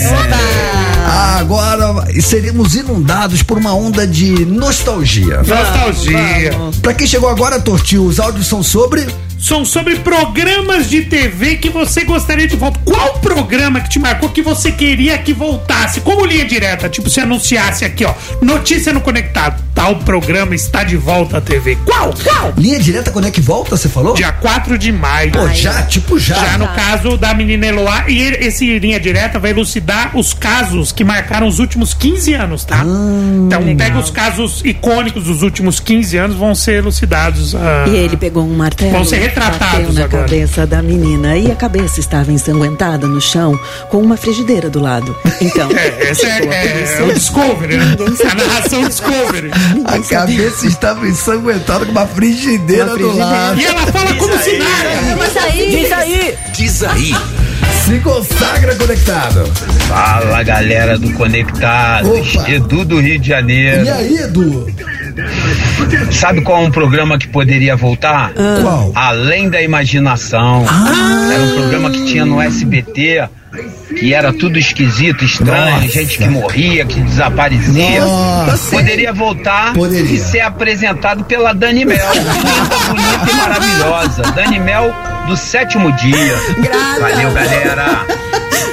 Agora 1.38 2.12
seremos 2.20 2.74
inundados 2.74 3.40
por 3.44 3.56
uma 3.56 3.72
onda 3.72 4.04
de 4.04 4.44
nostalgia. 4.44 5.38
Nostalgia. 5.44 6.50
Pra 6.82 6.92
quem 6.92 7.06
chegou 7.06 7.28
agora, 7.28 7.60
Tortil, 7.60 8.04
os 8.04 8.18
áudios 8.18 8.48
são 8.48 8.64
sobre. 8.64 9.06
São 9.40 9.64
sobre 9.64 9.96
programas 9.96 10.88
de 10.88 11.02
TV 11.02 11.56
que 11.56 11.70
você 11.70 12.04
gostaria 12.04 12.46
de 12.46 12.56
voltar. 12.56 12.78
Qual 12.84 13.14
programa 13.20 13.80
que 13.80 13.88
te 13.88 13.98
marcou 13.98 14.28
que 14.28 14.42
você 14.42 14.70
queria 14.70 15.16
que 15.18 15.32
voltasse? 15.32 16.00
Como 16.02 16.26
linha 16.26 16.44
direta, 16.44 16.88
tipo, 16.88 17.08
se 17.08 17.20
anunciasse 17.20 17.84
aqui, 17.84 18.04
ó, 18.04 18.12
notícia 18.42 18.92
no 18.92 19.00
conectado. 19.00 19.62
Tal 19.74 19.96
programa 19.96 20.54
está 20.54 20.84
de 20.84 20.96
volta 20.96 21.38
à 21.38 21.40
TV. 21.40 21.78
Qual? 21.86 22.12
Qual? 22.22 22.52
Linha 22.58 22.78
direta, 22.78 23.10
quando 23.10 23.28
é 23.28 23.30
que 23.30 23.40
volta, 23.40 23.78
você 23.78 23.88
falou? 23.88 24.12
Dia 24.14 24.30
4 24.30 24.76
de 24.76 24.92
maio. 24.92 25.32
Pô, 25.32 25.48
já, 25.48 25.82
tipo 25.84 26.18
já. 26.18 26.34
Já 26.34 26.58
no 26.58 26.68
caso 26.68 27.16
da 27.16 27.32
menina 27.32 27.66
Eloá, 27.66 28.04
e 28.08 28.20
esse 28.20 28.78
linha 28.78 29.00
direta 29.00 29.38
vai 29.38 29.52
elucidar 29.52 30.14
os 30.18 30.34
casos 30.34 30.92
que 30.92 31.02
marcaram 31.02 31.48
os 31.48 31.58
últimos 31.58 31.94
15 31.94 32.34
anos, 32.34 32.64
tá? 32.64 32.84
então 32.84 33.74
pega 33.76 33.98
os 33.98 34.10
casos 34.10 34.60
icônicos 34.64 35.24
dos 35.24 35.42
últimos 35.42 35.80
15 35.80 36.16
anos, 36.18 36.36
vão 36.36 36.54
ser 36.54 36.74
elucidados. 36.74 37.54
ah, 37.54 37.84
E 37.88 37.96
ele 37.96 38.18
pegou 38.18 38.44
um 38.44 38.54
martelo, 38.54 38.90
Vão 38.90 39.04
ser 39.04 39.29
retratados 39.30 39.94
na 39.94 40.04
agora. 40.04 40.24
cabeça 40.24 40.66
da 40.66 40.82
menina 40.82 41.36
e 41.36 41.50
a 41.50 41.54
cabeça 41.54 42.00
estava 42.00 42.32
ensanguentada 42.32 43.06
no 43.06 43.20
chão 43.20 43.58
com 43.88 43.98
uma 44.00 44.16
frigideira 44.16 44.68
do 44.68 44.80
lado. 44.80 45.16
Então, 45.40 45.70
É, 45.76 46.10
esse 46.10 46.26
é, 46.26 46.44
é, 46.44 46.96
é 46.98 47.02
o 47.02 47.12
Discovery, 47.14 47.76
né? 47.76 47.96
A 48.30 48.34
narração 48.34 48.84
Discovery. 48.84 49.50
A 49.86 49.98
cabeça 50.08 50.66
estava 50.66 51.06
ensanguentada 51.06 51.84
com 51.86 51.92
uma 51.92 52.06
frigideira, 52.06 52.84
Uma 52.86 52.92
do 52.96 52.98
frigideira. 53.10 53.30
lado. 53.30 53.60
E 53.60 53.64
ela 53.64 53.86
fala 53.86 54.14
como 54.14 54.38
se 54.38 54.58
nada. 54.58 55.16
Mas 55.18 55.36
aí, 55.36 55.70
Diz 55.70 55.92
aí! 55.92 56.38
Diz 56.52 56.82
aí. 56.82 57.14
Se 57.90 57.98
consagra 57.98 58.72
conectado. 58.76 59.44
Fala 59.88 60.44
galera 60.44 60.96
do 60.96 61.12
Conectados, 61.14 62.36
Opa. 62.36 62.48
Edu 62.48 62.84
do 62.84 63.00
Rio 63.00 63.18
de 63.18 63.26
Janeiro. 63.26 63.84
E 63.84 63.88
aí, 63.88 64.16
Edu? 64.18 64.72
Sabe 66.12 66.40
qual 66.42 66.62
é 66.62 66.66
um 66.68 66.70
programa 66.70 67.18
que 67.18 67.26
poderia 67.26 67.74
voltar? 67.74 68.32
Qual? 68.62 68.92
Além 68.94 69.50
da 69.50 69.60
imaginação. 69.60 70.64
Era 71.34 71.42
um 71.42 71.50
programa 71.56 71.90
que 71.90 72.04
tinha 72.04 72.24
no 72.24 72.40
SBT, 72.40 73.28
que 73.98 74.14
era 74.14 74.32
tudo 74.32 74.58
esquisito, 74.58 75.24
estranho, 75.24 75.76
Nossa. 75.76 75.88
gente 75.88 76.18
que 76.18 76.28
morria, 76.28 76.84
que 76.84 77.00
desaparecia. 77.00 78.00
Nossa. 78.04 78.70
Poderia 78.76 79.12
voltar 79.12 79.72
Poderia. 79.72 80.14
e 80.14 80.18
ser 80.18 80.40
apresentado 80.40 81.24
pela 81.24 81.52
Dani 81.52 81.84
Mel, 81.84 81.98
bonita 82.88 83.30
e 83.30 83.34
maravilhosa. 83.34 84.22
Dani 84.34 84.58
Mel 84.60 84.94
do 85.26 85.36
sétimo 85.36 85.92
dia. 85.92 86.36
Valeu, 87.00 87.32
galera. 87.32 88.06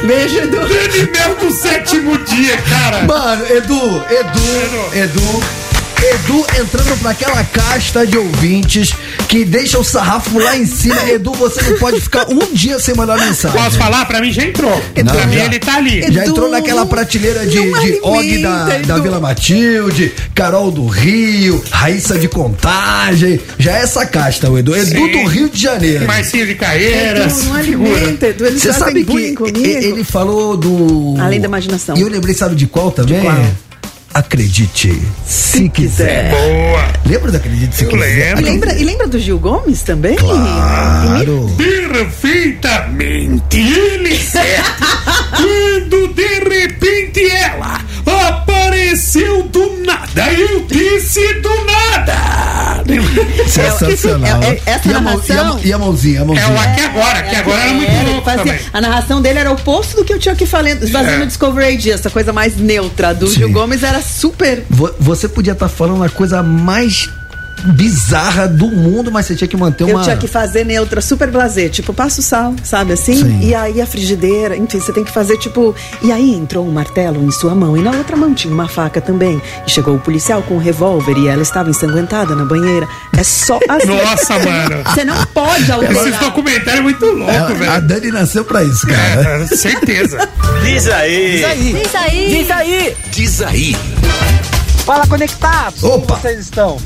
beijo 0.05 0.41
do. 0.47 0.59
Dani 0.59 1.11
Mel 1.11 1.35
do 1.39 1.51
sétimo 1.51 2.17
dia, 2.19 2.57
cara. 2.57 3.03
Mano, 3.03 3.45
Edu, 3.47 4.05
Edu, 4.09 4.95
Edu. 4.95 5.66
Edu 6.01 6.45
entrando 6.61 6.99
pra 6.99 7.11
aquela 7.11 7.43
casta 7.43 8.05
de 8.05 8.17
ouvintes 8.17 8.93
que 9.27 9.43
deixa 9.43 9.79
o 9.79 9.83
sarrafo 9.83 10.37
lá 10.39 10.55
em 10.55 10.65
cima. 10.65 11.09
Edu, 11.09 11.33
você 11.33 11.61
não 11.63 11.77
pode 11.79 11.99
ficar 11.99 12.27
um 12.29 12.53
dia 12.53 12.79
sem 12.79 12.93
mandar 12.95 13.17
mensagem. 13.17 13.59
Posso 13.59 13.77
falar? 13.77 14.05
Pra 14.05 14.21
mim 14.21 14.31
já 14.31 14.43
entrou. 14.43 14.71
Não, 14.95 15.13
pra 15.13 15.25
mim 15.25 15.37
já. 15.37 15.45
ele 15.45 15.59
tá 15.59 15.75
ali. 15.77 16.01
Já 16.11 16.21
Edu, 16.21 16.31
entrou 16.31 16.49
naquela 16.49 16.85
prateleira 16.85 17.45
de, 17.45 17.57
de 17.59 17.99
Og 18.03 18.41
da, 18.41 18.77
da. 18.85 18.97
Vila 18.99 19.19
Matilde, 19.19 20.13
Carol 20.35 20.71
do 20.71 20.85
Rio, 20.85 21.63
Raíssa 21.71 22.17
de 22.17 22.27
Contagem. 22.27 23.39
Já 23.57 23.77
é 23.77 23.81
essa 23.81 24.05
casta, 24.05 24.49
o 24.51 24.57
Edu. 24.57 24.75
Edu 24.75 24.85
Sim. 24.89 25.11
do 25.11 25.27
Rio 25.27 25.49
de 25.49 25.59
Janeiro. 25.61 26.05
Marcinho 26.05 26.45
de 26.45 26.55
Carreiras. 26.55 27.39
Edu, 27.41 27.53
não 27.53 27.63
figura. 27.63 27.89
alimenta, 27.91 28.27
Edu, 28.27 28.45
eles 28.45 28.61
Você 28.61 28.73
sabe 28.73 29.03
que 29.03 29.33
comigo. 29.33 29.47
ele 29.65 30.03
falou 30.03 30.55
do. 30.55 31.15
Além 31.19 31.39
da 31.41 31.47
imaginação. 31.47 31.97
E 31.97 32.01
eu 32.01 32.07
lembrei, 32.07 32.35
sabe 32.35 32.55
de 32.55 32.67
qual 32.67 32.91
também? 32.91 33.21
qual? 33.21 33.35
Acredite, 34.21 34.99
se, 35.27 35.69
quiser. 35.69 36.31
Boa. 36.31 36.87
Lembra 37.05 37.29
do 37.31 37.37
Acredite 37.37 37.75
se 37.75 37.83
Eu 37.83 37.89
quiser? 37.91 38.35
lembro. 38.35 38.41
E 38.41 38.45
lembra, 38.51 38.73
e 38.73 38.83
lembra 38.83 39.07
do 39.07 39.19
Gil 39.19 39.37
Gomes 39.37 39.83
também? 39.83 40.15
Claro. 40.15 41.53
Perfeitamente 41.55 43.59
ele 43.59 44.17
certo. 44.25 44.83
Quando 45.35 46.07
de 46.15 46.49
repente 46.49 47.29
ela 47.29 47.79
apareceu 48.27 49.43
do 49.43 49.83
nada. 49.85 50.33
Eu 50.33 50.65
disse 50.65 51.33
do 51.35 51.49
nada. 51.65 52.36
Sensacional. 53.47 54.41
É- 54.43 54.47
é- 54.49 54.61
essa 54.65 54.87
e, 54.87 54.91
a 54.93 54.99
mão- 55.01 55.13
narração- 55.13 55.59
e 55.59 55.63
a 55.63 55.67
e 55.67 55.73
a 55.73 55.77
mãozinha, 55.77 56.19
a 56.19 56.23
É 56.23 56.25
mãozinha. 56.25 56.49
o 56.51 56.59
aqui 56.59 56.81
agora, 56.81 57.19
aqui 57.19 57.35
agora 57.35 57.61
era 57.61 57.73
muito 57.73 57.91
É, 57.91 58.03
louco 58.03 58.21
fazia- 58.25 58.43
também. 58.43 58.59
a 58.73 58.81
narração 58.81 59.21
dele 59.21 59.39
era 59.39 59.49
o 59.49 59.53
oposto 59.53 59.95
do 59.97 60.05
que 60.05 60.13
eu 60.13 60.19
tinha 60.19 60.33
aqui 60.33 60.45
falando, 60.45 60.87
fazendo 60.89 61.13
É. 61.15 61.17
no 61.19 61.25
Discovery 61.27 61.73
ID, 61.75 61.87
essa 61.91 62.09
coisa 62.09 62.31
mais 62.33 62.55
neutra. 62.57 63.13
Do 63.13 63.27
Sim. 63.27 63.35
Gil 63.37 63.51
Gomes 63.51 63.83
era 63.83 64.01
super. 64.01 64.63
Vo- 64.69 64.93
Você 64.99 65.27
podia 65.27 65.53
estar 65.53 65.67
falando 65.69 66.03
a 66.03 66.09
coisa 66.09 66.41
mais 66.43 67.09
bizarra 67.65 68.47
do 68.47 68.67
mundo, 68.67 69.11
mas 69.11 69.25
você 69.25 69.35
tinha 69.35 69.47
que 69.47 69.57
manter 69.57 69.83
uma. 69.83 69.99
Eu 69.99 70.03
tinha 70.03 70.17
que 70.17 70.27
fazer 70.27 70.63
neutra, 70.63 71.01
super 71.01 71.29
blazer, 71.29 71.69
tipo, 71.69 71.93
passa 71.93 72.19
o 72.19 72.23
sal, 72.23 72.55
sabe 72.63 72.93
assim? 72.93 73.15
Sim. 73.15 73.39
E 73.41 73.55
aí 73.55 73.81
a 73.81 73.85
frigideira, 73.85 74.55
enfim, 74.55 74.79
você 74.79 74.91
tem 74.93 75.03
que 75.03 75.11
fazer 75.11 75.37
tipo. 75.37 75.75
E 76.01 76.11
aí 76.11 76.33
entrou 76.33 76.67
um 76.67 76.71
martelo 76.71 77.23
em 77.23 77.31
sua 77.31 77.55
mão 77.55 77.75
e 77.75 77.81
na 77.81 77.91
outra 77.91 78.15
mão 78.15 78.33
tinha 78.33 78.53
uma 78.53 78.67
faca 78.67 79.01
também. 79.01 79.41
E 79.65 79.69
chegou 79.71 79.95
o 79.95 79.99
policial 79.99 80.41
com 80.43 80.55
um 80.55 80.59
revólver 80.59 81.17
e 81.17 81.27
ela 81.27 81.41
estava 81.41 81.69
ensanguentada 81.69 82.35
na 82.35 82.45
banheira. 82.45 82.87
É 83.17 83.23
só 83.23 83.59
assim. 83.69 83.87
Nossa, 83.87 84.39
mano. 84.39 84.83
Você 84.85 85.03
não 85.03 85.25
pode 85.27 85.63
Esse 85.63 85.71
alterar. 85.71 86.19
documentário 86.19 86.79
é 86.79 86.83
muito 86.83 87.05
louco, 87.05 87.31
a 87.31 87.53
velho. 87.53 87.81
Dani 87.87 88.11
nasceu 88.11 88.45
pra 88.45 88.63
isso, 88.63 88.85
cara. 88.87 89.43
É, 89.43 89.47
certeza. 89.47 90.29
Diz 90.63 90.87
aí! 90.87 91.43
Diz 91.73 91.95
aí. 91.95 92.27
Diz 92.29 92.51
aí! 92.51 92.97
Diz 93.11 93.41
aí. 93.41 93.75
Fala 94.87 95.05
conectados! 95.05 95.83
Opa. 95.83 96.05
Como 96.07 96.21
vocês 96.21 96.39
estão? 96.39 96.77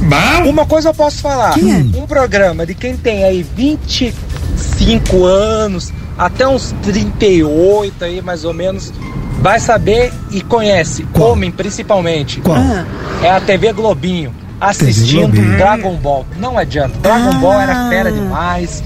Bom, 0.00 0.50
Uma 0.50 0.66
coisa 0.66 0.88
eu 0.88 0.94
posso 0.94 1.18
falar. 1.22 1.54
Um 1.94 2.04
programa 2.04 2.66
de 2.66 2.74
quem 2.74 2.96
tem 2.96 3.22
aí 3.24 3.42
25 3.42 5.24
anos 5.24 5.92
até 6.18 6.46
uns 6.48 6.74
38 6.82 8.04
aí 8.04 8.20
mais 8.20 8.44
ou 8.44 8.52
menos 8.52 8.92
vai 9.40 9.60
saber 9.60 10.12
e 10.32 10.40
conhece, 10.40 11.04
Qual? 11.12 11.30
homem 11.32 11.50
principalmente. 11.52 12.40
Qual? 12.40 12.56
Ah, 12.56 12.84
É 13.22 13.30
a 13.30 13.40
TV 13.40 13.72
Globinho. 13.72 14.34
assistindo 14.60 15.32
Globinho. 15.32 15.56
Dragon 15.56 15.94
Ball. 15.96 16.26
Não 16.36 16.58
adianta, 16.58 16.98
Dragon 16.98 17.38
Ball 17.38 17.60
era 17.60 17.88
fera 17.88 18.10
demais. 18.10 18.82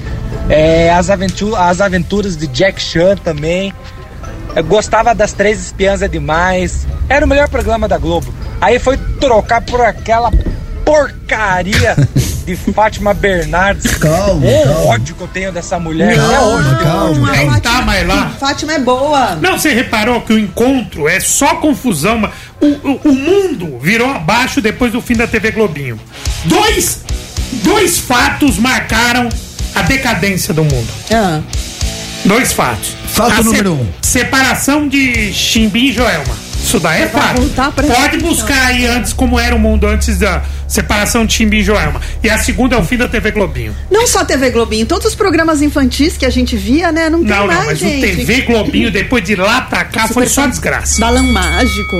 É, 0.50 0.90
as, 0.92 1.08
aventu 1.08 1.56
as 1.56 1.80
aventuras 1.80 2.36
de 2.36 2.46
Jack 2.48 2.80
Chan 2.82 3.16
também. 3.16 3.72
Eu 4.58 4.64
gostava 4.64 5.14
das 5.14 5.32
Três 5.32 5.60
Espiãs 5.66 6.02
é 6.02 6.08
demais. 6.08 6.86
Era 7.08 7.24
o 7.24 7.28
melhor 7.28 7.48
programa 7.48 7.86
da 7.86 7.96
Globo. 7.96 8.32
Aí 8.60 8.78
foi 8.78 8.96
trocar 9.20 9.60
por 9.62 9.80
aquela 9.80 10.30
porcaria 10.84 11.94
de 12.44 12.56
Fátima 12.56 13.14
Bernardes. 13.14 13.94
Calma, 13.98 14.44
o 14.46 14.64
calma. 14.64 14.80
ódio 14.86 15.14
que 15.14 15.20
eu 15.20 15.28
tenho 15.28 15.52
dessa 15.52 15.78
mulher 15.78 16.16
Calma, 16.16 16.28
até 16.28 16.40
hoje. 16.40 16.82
calma. 16.82 17.28
a 17.28 17.32
Nem 17.36 17.46
Fátima- 17.50 17.60
tá 17.60 17.82
mais 17.82 18.06
lá. 18.08 18.30
Fátima 18.40 18.72
é 18.72 18.78
boa. 18.80 19.36
Não, 19.36 19.58
você 19.58 19.72
reparou 19.72 20.22
que 20.22 20.32
o 20.32 20.38
encontro 20.38 21.06
é 21.08 21.20
só 21.20 21.56
confusão. 21.56 22.18
mas 22.18 22.32
O, 22.60 22.66
o, 22.66 23.00
o 23.10 23.12
mundo 23.14 23.78
virou 23.80 24.10
abaixo 24.10 24.60
depois 24.60 24.90
do 24.92 25.00
fim 25.00 25.14
da 25.14 25.26
TV 25.26 25.52
Globinho. 25.52 26.00
Dois, 26.46 27.02
dois 27.62 27.98
fatos 27.98 28.58
marcaram 28.58 29.28
a 29.74 29.82
decadência 29.82 30.52
do 30.52 30.64
mundo. 30.64 30.88
Ah, 31.12 31.40
Dois 32.24 32.52
fatos. 32.52 32.94
Fato 33.08 33.40
A 33.40 33.42
número 33.42 33.72
um. 33.72 33.86
Separação 34.02 34.88
de 34.88 35.32
Chimbim 35.32 35.86
e 35.88 35.92
Joelma. 35.92 36.48
Isso 36.62 36.78
daí 36.80 37.02
é 37.02 37.08
fato. 37.08 37.40
Pode 37.86 38.18
buscar 38.18 38.66
aí 38.66 38.84
antes 38.86 39.12
como 39.12 39.38
era 39.38 39.54
o 39.54 39.58
mundo 39.58 39.86
antes 39.86 40.18
da 40.18 40.42
separação 40.66 41.24
de 41.24 41.32
Chimbim 41.32 41.58
e 41.58 41.62
Joelma. 41.64 42.00
E 42.22 42.28
a 42.28 42.36
segunda 42.38 42.76
é 42.76 42.78
o 42.78 42.84
fim 42.84 42.96
da 42.98 43.08
TV 43.08 43.30
Globinho. 43.30 43.74
Não 43.90 44.06
só 44.06 44.24
TV 44.24 44.50
Globinho, 44.50 44.84
todos 44.84 45.06
os 45.06 45.14
programas 45.14 45.62
infantis 45.62 46.16
que 46.18 46.26
a 46.26 46.30
gente 46.30 46.56
via, 46.56 46.92
né? 46.92 47.08
Não 47.08 47.20
tem 47.24 47.28
Não, 47.28 47.46
mais, 47.46 47.58
não, 47.58 47.66
mas 47.66 47.78
gente. 47.78 48.04
o 48.04 48.16
TV 48.16 48.42
Globinho, 48.42 48.90
depois 48.90 49.24
de 49.24 49.34
lá 49.36 49.62
pra 49.62 49.84
cá, 49.84 50.08
foi 50.08 50.26
só 50.26 50.46
desgraça. 50.46 51.00
Balão 51.00 51.24
mágico. 51.32 51.96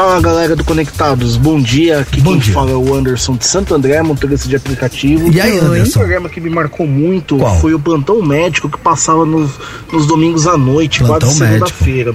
Fala 0.00 0.18
galera 0.18 0.56
do 0.56 0.64
Conectados, 0.64 1.36
bom 1.36 1.60
dia. 1.60 1.98
Aqui 1.98 2.22
Bom 2.22 2.30
quem 2.30 2.38
dia. 2.38 2.54
fala 2.54 2.70
é 2.70 2.74
o 2.74 2.94
Anderson 2.94 3.36
de 3.36 3.44
Santo 3.44 3.74
André, 3.74 4.00
motorista 4.00 4.48
de 4.48 4.56
aplicativo. 4.56 5.30
E 5.30 5.38
aí, 5.38 5.60
Um 5.60 5.66
Anderson? 5.66 5.98
programa 5.98 6.26
que 6.30 6.40
me 6.40 6.48
marcou 6.48 6.86
muito 6.86 7.36
Qual? 7.36 7.54
foi 7.60 7.74
o 7.74 7.78
plantão 7.78 8.22
médico 8.22 8.66
que 8.70 8.78
passava 8.78 9.26
nos, 9.26 9.50
nos 9.92 10.06
domingos 10.06 10.46
à 10.46 10.56
noite, 10.56 11.00
Plantão 11.00 11.28
quase 11.28 11.36
segunda-feira. 11.36 12.14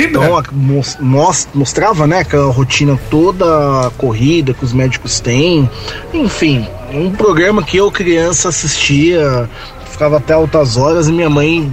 Então, 0.00 0.38
a- 0.38 0.44
mos- 0.52 0.96
mos- 1.00 1.48
mostrava, 1.52 2.06
né, 2.06 2.20
aquela 2.20 2.52
rotina 2.52 2.96
toda 3.10 3.90
corrida 3.98 4.54
que 4.54 4.64
os 4.64 4.72
médicos 4.72 5.18
têm. 5.18 5.68
Enfim, 6.14 6.68
um 6.92 7.10
programa 7.10 7.64
que 7.64 7.76
eu, 7.76 7.90
criança, 7.90 8.50
assistia, 8.50 9.50
ficava 9.90 10.18
até 10.18 10.34
altas 10.34 10.76
horas 10.76 11.08
e 11.08 11.12
minha 11.12 11.28
mãe 11.28 11.68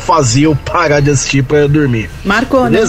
fazia 0.00 0.46
eu 0.46 0.56
parar 0.56 0.98
de 0.98 1.10
assistir 1.10 1.44
para 1.44 1.68
dormir. 1.68 2.10
Marcou, 2.24 2.64
né? 2.68 2.80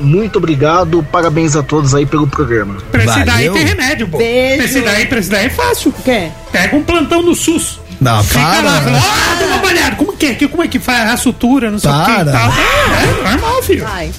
Muito 0.00 0.36
obrigado, 0.38 1.02
parabéns 1.10 1.56
a 1.56 1.62
todos 1.62 1.94
aí 1.94 2.06
pelo 2.06 2.26
programa. 2.26 2.76
Pra 2.90 3.04
esse 3.04 3.24
daí 3.24 3.50
tem 3.50 3.64
remédio, 3.64 4.08
pô. 4.08 4.18
Beijo. 4.18 4.56
Pra 4.56 4.64
esse 4.66 4.80
daí, 4.80 5.06
pra 5.06 5.18
esse 5.18 5.30
daí 5.30 5.46
é 5.46 5.50
fácil. 5.50 5.90
O 5.96 6.02
quê? 6.02 6.28
Pega 6.52 6.76
um 6.76 6.82
plantão 6.82 7.22
no 7.22 7.34
SUS. 7.34 7.80
Não, 8.00 8.22
Fica 8.24 8.40
para. 8.40 8.60
lá, 8.62 8.80
fala, 8.82 8.98
ah, 8.98 9.36
dá 9.38 9.46
uma 9.56 9.66
olhada, 9.66 9.96
como 9.96 10.12
que 10.16 10.26
é? 10.26 10.34
Que- 10.34 10.48
Como 10.48 10.62
é 10.62 10.68
que 10.68 10.78
faz 10.78 11.10
a 11.10 11.16
sutura, 11.16 11.70
não 11.70 11.78
sei 11.78 11.90
o 11.90 12.04
que 12.04 12.10
e 12.10 12.14
Para. 12.16 12.32
tal. 12.32 12.50
É, 12.52 13.28
é 13.28 13.30
normal, 13.30 13.62
filho. 13.62 13.84
Vai. 13.84 14.10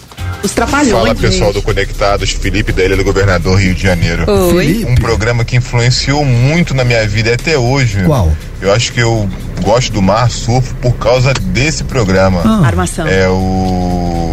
Os 0.42 0.52
trapalhões. 0.52 0.92
Fala 0.92 1.16
pessoal 1.16 1.52
do. 1.54 1.62
Conectados, 1.62 2.30
Felipe 2.32 2.72
da 2.72 2.84
Ilha 2.86 2.96
do 2.96 3.04
Governador 3.04 3.60
Rio 3.60 3.74
de 3.76 3.82
Janeiro. 3.84 4.30
Oi. 4.30 4.66
Felipe. 4.66 4.92
Um 4.92 4.96
programa 4.96 5.44
que 5.44 5.56
influenciou 5.58 6.24
muito 6.24 6.74
na 6.74 6.84
minha 6.84 7.06
vida 7.08 7.34
até 7.34 7.58
hoje. 7.58 8.04
Qual? 8.06 8.32
Eu 8.62 8.72
acho 8.72 8.94
que 8.94 9.00
eu 9.02 9.28
gosto 9.62 9.92
do 9.92 10.02
mar, 10.02 10.30
surfo 10.30 10.74
por 10.76 10.94
causa 10.98 11.34
desse 11.34 11.84
programa. 11.84 12.42
Ah. 12.46 12.66
Armação. 12.68 13.06
É 13.08 13.28
o. 13.28 14.25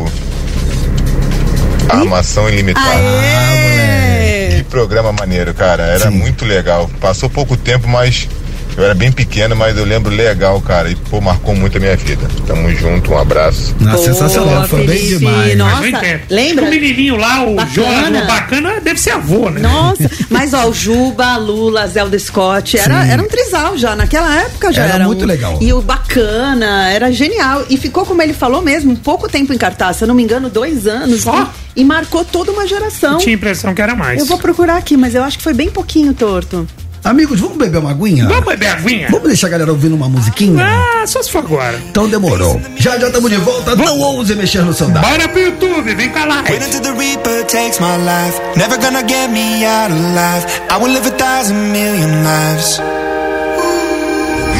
Armação 1.92 2.48
Ilimitada. 2.48 2.88
Aê! 2.90 4.56
Que 4.56 4.64
programa 4.64 5.12
maneiro, 5.12 5.52
cara. 5.54 5.82
Era 5.82 6.10
Sim. 6.10 6.16
muito 6.16 6.44
legal. 6.44 6.90
Passou 7.00 7.28
pouco 7.28 7.56
tempo, 7.56 7.88
mas 7.88 8.28
eu 8.76 8.84
era 8.84 8.94
bem 8.94 9.12
pequeno, 9.12 9.54
mas 9.54 9.76
eu 9.76 9.84
lembro 9.84 10.14
legal, 10.14 10.60
cara. 10.60 10.90
E 10.90 10.94
pô, 10.96 11.20
marcou 11.20 11.54
muito 11.54 11.76
a 11.76 11.80
minha 11.80 11.96
vida. 11.96 12.26
Tamo 12.46 12.70
junto, 12.74 13.12
um 13.12 13.18
abraço. 13.18 13.74
Não, 13.80 13.92
Boa, 13.92 14.04
sensacional, 14.04 14.66
foi 14.66 14.86
bem 14.86 15.06
demais. 15.06 15.56
Nossa, 15.56 15.76
Mas 15.76 15.92
eu 15.92 15.98
entendo. 15.98 16.20
lembra? 16.30 16.64
O 16.64 16.70
menininho 16.70 17.16
lá, 17.16 17.42
o 17.44 17.54
Bacana. 17.54 17.72
Jonas, 17.74 18.22
o 18.22 18.26
bacana, 18.26 18.80
deve 18.80 19.00
ser 19.00 19.10
avô, 19.12 19.50
né? 19.50 19.60
Nossa, 19.60 20.10
mas 20.30 20.54
ó, 20.54 20.66
o 20.68 20.72
Juba, 20.72 21.36
Lula, 21.36 21.86
Zelda 21.86 22.18
Scott, 22.18 22.78
era, 22.78 23.02
Sim. 23.04 23.10
era 23.10 23.22
um 23.22 23.28
trisal 23.28 23.76
já, 23.76 23.94
naquela 23.94 24.34
época 24.42 24.72
já 24.72 24.84
Era 24.84 24.94
era. 24.94 25.04
muito 25.04 25.24
um- 25.24 25.28
legal. 25.28 25.58
E 25.60 25.72
o 25.72 25.80
bacana, 25.82 26.90
era 26.90 27.10
genial. 27.12 27.64
E 27.68 27.76
ficou, 27.76 28.04
como 28.06 28.22
ele 28.22 28.32
falou 28.34 28.62
mesmo, 28.62 28.96
pouco 28.96 29.28
tempo 29.28 29.52
em 29.52 29.58
cartaz, 29.58 29.96
se 29.98 30.04
eu 30.04 30.08
não 30.08 30.14
me 30.14 30.22
engano, 30.22 30.48
dois 30.48 30.86
anos. 30.86 31.22
Só? 31.22 31.50
E, 31.76 31.82
e 31.82 31.84
marcou 31.84 32.24
toda 32.24 32.50
uma 32.52 32.66
geração. 32.66 33.18
Tinha 33.18 33.34
a 33.34 33.36
impressão 33.36 33.74
que 33.74 33.82
era 33.82 33.94
mais. 33.94 34.18
Eu 34.20 34.26
vou 34.26 34.38
procurar 34.38 34.76
aqui, 34.76 34.96
mas 34.96 35.14
eu 35.14 35.22
acho 35.22 35.36
que 35.38 35.44
foi 35.44 35.54
bem 35.54 35.70
pouquinho 35.70 36.12
torto. 36.14 36.66
Amigos, 37.04 37.40
vamos 37.40 37.56
beber 37.56 37.78
uma 37.78 37.90
aguinha? 37.90 38.28
Vamos 38.28 38.44
beber 38.44 38.68
aguinha? 38.68 39.08
Vamos 39.10 39.26
deixar 39.26 39.48
a 39.48 39.50
galera 39.50 39.72
ouvindo 39.72 39.96
uma 39.96 40.08
musiquinha? 40.08 40.64
Ah, 40.64 41.04
só 41.04 41.20
se 41.20 41.32
for 41.32 41.38
agora. 41.38 41.76
Então 41.90 42.08
demorou. 42.08 42.60
Já 42.76 42.96
já 42.96 43.08
estamos 43.08 43.28
de 43.28 43.38
volta. 43.38 43.74
Não 43.74 43.98
ouse 43.98 44.32
mexer 44.36 44.62
no 44.62 44.72
dado. 44.72 45.00
Bora 45.00 45.28
pro 45.28 45.40
YouTube, 45.40 45.94
vem 45.96 46.10
com 46.10 46.18
a 46.20 46.24
live. 46.26 46.52
Wait 46.52 46.64
until 46.64 46.80
the 46.80 46.92
Reaper 46.92 47.44
takes 47.46 47.80
my 47.80 47.96
life. 47.96 48.40
Never 48.56 48.78
gonna 48.78 49.02
get 49.02 49.30
me 49.30 49.64
out 49.64 49.90
alive. 49.90 50.46
I 50.70 50.76
will 50.78 50.92
live 50.92 51.06
a 51.06 51.16
thousand 51.16 51.72
million 51.72 52.22
lives. 52.22 52.78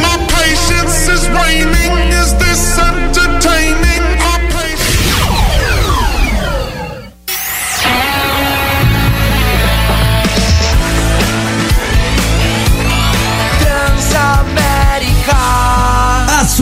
My 0.00 0.18
patience 0.26 1.08
is 1.08 1.28
waning. 1.28 1.71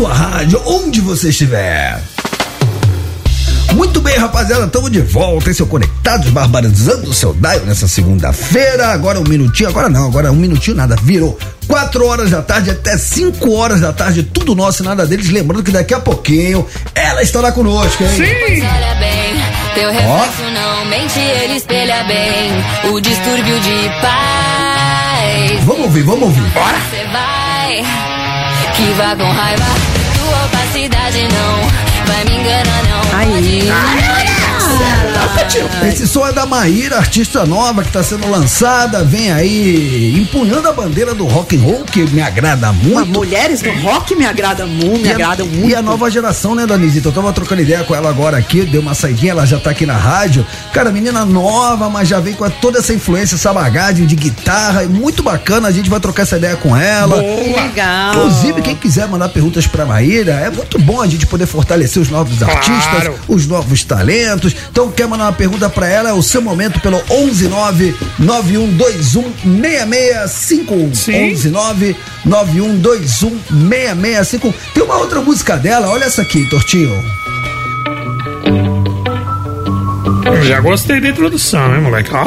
Sua 0.01 0.15
rádio, 0.15 0.63
onde 0.65 0.99
você 1.03 1.29
estiver. 1.29 2.01
Muito 3.75 4.01
bem, 4.01 4.17
rapaziada, 4.17 4.65
estamos 4.65 4.91
de 4.91 5.03
volta. 5.03 5.51
Esse 5.51 5.61
é 5.61 5.65
o 5.65 5.67
Conectados 5.67 6.31
Barbarizando 6.31 7.11
o 7.11 7.13
seu 7.13 7.35
Daio 7.35 7.67
nessa 7.67 7.87
segunda-feira. 7.87 8.89
Agora 8.89 9.21
um 9.21 9.25
minutinho, 9.25 9.69
agora 9.69 9.91
não, 9.91 10.07
agora 10.07 10.33
um 10.33 10.37
minutinho 10.37 10.75
nada, 10.75 10.97
virou. 11.03 11.39
Quatro 11.69 12.07
horas 12.07 12.31
da 12.31 12.41
tarde 12.41 12.71
até 12.71 12.97
cinco 12.97 13.53
horas 13.53 13.83
da 13.83 13.93
tarde, 13.93 14.23
tudo 14.23 14.55
nosso 14.55 14.83
e 14.83 14.87
nada 14.87 15.05
deles. 15.05 15.29
Lembrando 15.29 15.63
que 15.63 15.71
daqui 15.71 15.93
a 15.93 16.01
pouquinho 16.01 16.67
ela 16.95 17.23
estará 17.23 17.53
conosco, 17.53 18.03
hein? 18.03 18.09
Sim! 18.17 18.63
Olha 18.63 18.95
bem, 18.95 19.35
teu 19.75 19.93
reflexo 19.93 20.51
não 20.55 20.87
mente, 20.87 21.21
ele 21.21 21.57
espelha 21.57 22.05
bem 22.05 22.91
o 22.91 23.01
distúrbio 23.03 23.61
de 23.61 23.91
paz. 24.01 25.65
Vamos 25.67 25.83
ouvir, 25.83 26.03
vamos 26.05 26.23
ouvir. 26.23 26.41
Você 26.41 27.05
vai, 27.13 28.10
que 28.81 28.93
vá 28.95 29.15
com 29.15 29.31
raiva, 29.31 29.65
tua 30.17 30.47
opacidade 30.47 31.29
não 31.29 32.07
vai 32.07 32.25
me 32.25 32.41
enganar, 32.41 32.83
não. 32.89 33.19
Aí. 33.19 34.30
Esse 35.87 36.07
som 36.07 36.27
é 36.27 36.33
da 36.33 36.47
Maíra, 36.47 36.97
artista 36.97 37.45
nova 37.45 37.83
que 37.83 37.89
está 37.89 38.03
sendo 38.03 38.29
lançada, 38.31 39.03
vem 39.05 39.31
aí 39.33 40.15
empunhando 40.19 40.69
a 40.69 40.73
bandeira 40.73 41.15
do 41.15 41.25
rock 41.27 41.57
and 41.57 41.61
roll, 41.61 41.85
que 41.85 42.03
me 42.11 42.23
agrada 42.23 42.73
muito. 42.73 43.07
mulheres 43.11 43.61
do 43.61 43.71
rock 43.81 44.15
me 44.15 44.25
agradam 44.27 44.67
muito, 44.69 45.01
me 45.03 45.09
E 45.09 45.11
a- 45.11 45.15
agradam 45.15 45.47
muito. 45.47 45.69
E 45.69 45.75
a 45.75 45.83
nova 45.83 46.11
geração, 46.11 46.55
né, 46.55 46.67
Danizita? 46.67 47.09
Eu 47.09 47.13
tava 47.13 47.33
trocando 47.33 47.63
ideia 47.63 47.83
com 47.85 47.95
ela 47.95 48.09
agora 48.09 48.37
aqui, 48.37 48.63
deu 48.65 48.81
uma 48.81 48.95
saidinha, 48.95 49.33
ela 49.33 49.47
já 49.47 49.59
tá 49.59 49.71
aqui 49.71 49.85
na 49.87 49.97
rádio. 49.97 50.47
Cara, 50.73 50.91
menina 50.91 51.25
nova, 51.25 51.89
mas 51.91 52.09
já 52.09 52.21
vem 52.21 52.35
com 52.35 52.49
toda 52.49 52.79
essa 52.79 52.93
influência, 52.95 53.35
essa 53.35 53.53
bagagem 53.53 54.07
de 54.07 54.15
guitarra, 54.17 54.83
é 54.85 54.87
muito 54.87 55.23
bacana, 55.23 55.69
a 55.69 55.73
gente 55.73 55.91
vai 55.91 56.01
trocar 56.01 56.23
essa 56.23 56.37
ideia 56.37 56.57
com 56.57 56.77
ela. 56.77 57.17
Legal. 57.17 58.15
Inclusive, 58.15 58.63
quem 58.63 58.77
quiser 58.77 59.09
mandar 59.09 59.29
perguntas 59.31 59.67
pra 59.67 59.85
Maíra, 59.85 60.33
é 60.33 60.51
muito 60.51 60.79
bom 60.79 61.01
a 61.01 61.07
gente 61.07 61.27
poder 61.27 61.47
fortalecer 61.47 62.01
os 62.01 62.09
novos 62.09 62.39
Claro. 62.39 62.53
artistas, 62.57 63.15
os 63.29 63.47
novos 63.47 63.85
talentos. 63.85 64.55
Então, 64.71 64.91
quer 64.91 65.07
mandar 65.11 65.25
uma 65.25 65.33
pergunta 65.33 65.69
pra 65.69 65.89
ela? 65.89 66.09
É 66.09 66.13
o 66.13 66.23
seu 66.23 66.41
momento 66.41 66.81
pelo 66.81 66.99
119 67.07 67.95
9121 68.19 69.33
6651. 69.61 70.95
Sim. 70.95 71.13
119 71.13 71.97
9121 72.25 73.31
6651. 73.69 74.53
Tem 74.73 74.83
uma 74.83 74.97
outra 74.97 75.21
música 75.21 75.57
dela, 75.57 75.89
olha 75.89 76.05
essa 76.05 76.23
aqui, 76.23 76.49
Tortinho. 76.49 76.91
Eu 80.25 80.43
já 80.45 80.61
gostei 80.61 81.01
da 81.01 81.09
introdução, 81.09 81.75
hein, 81.75 81.81
moleque? 81.83 82.11
Ó. 82.15 82.25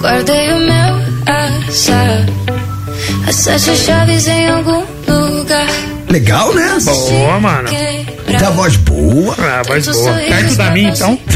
Guardei 0.00 0.52
o 0.52 0.58
meu 0.58 1.02
azar, 1.26 2.26
as 3.26 3.34
sete 3.36 3.76
chaves 3.76 4.26
em 4.26 4.48
algum 4.48 4.84
lugar. 5.08 5.66
Legal, 6.08 6.54
né? 6.54 6.78
Boa, 6.84 7.40
mano. 7.40 7.68
Tem 8.38 8.46
a 8.46 8.50
voz 8.50 8.76
boa. 8.76 9.34
Ah, 9.38 9.62
voz 9.66 9.86
boa. 9.86 10.14
Perto 10.14 10.56
da 10.56 10.70
minha, 10.70 10.90
então. 10.90 11.18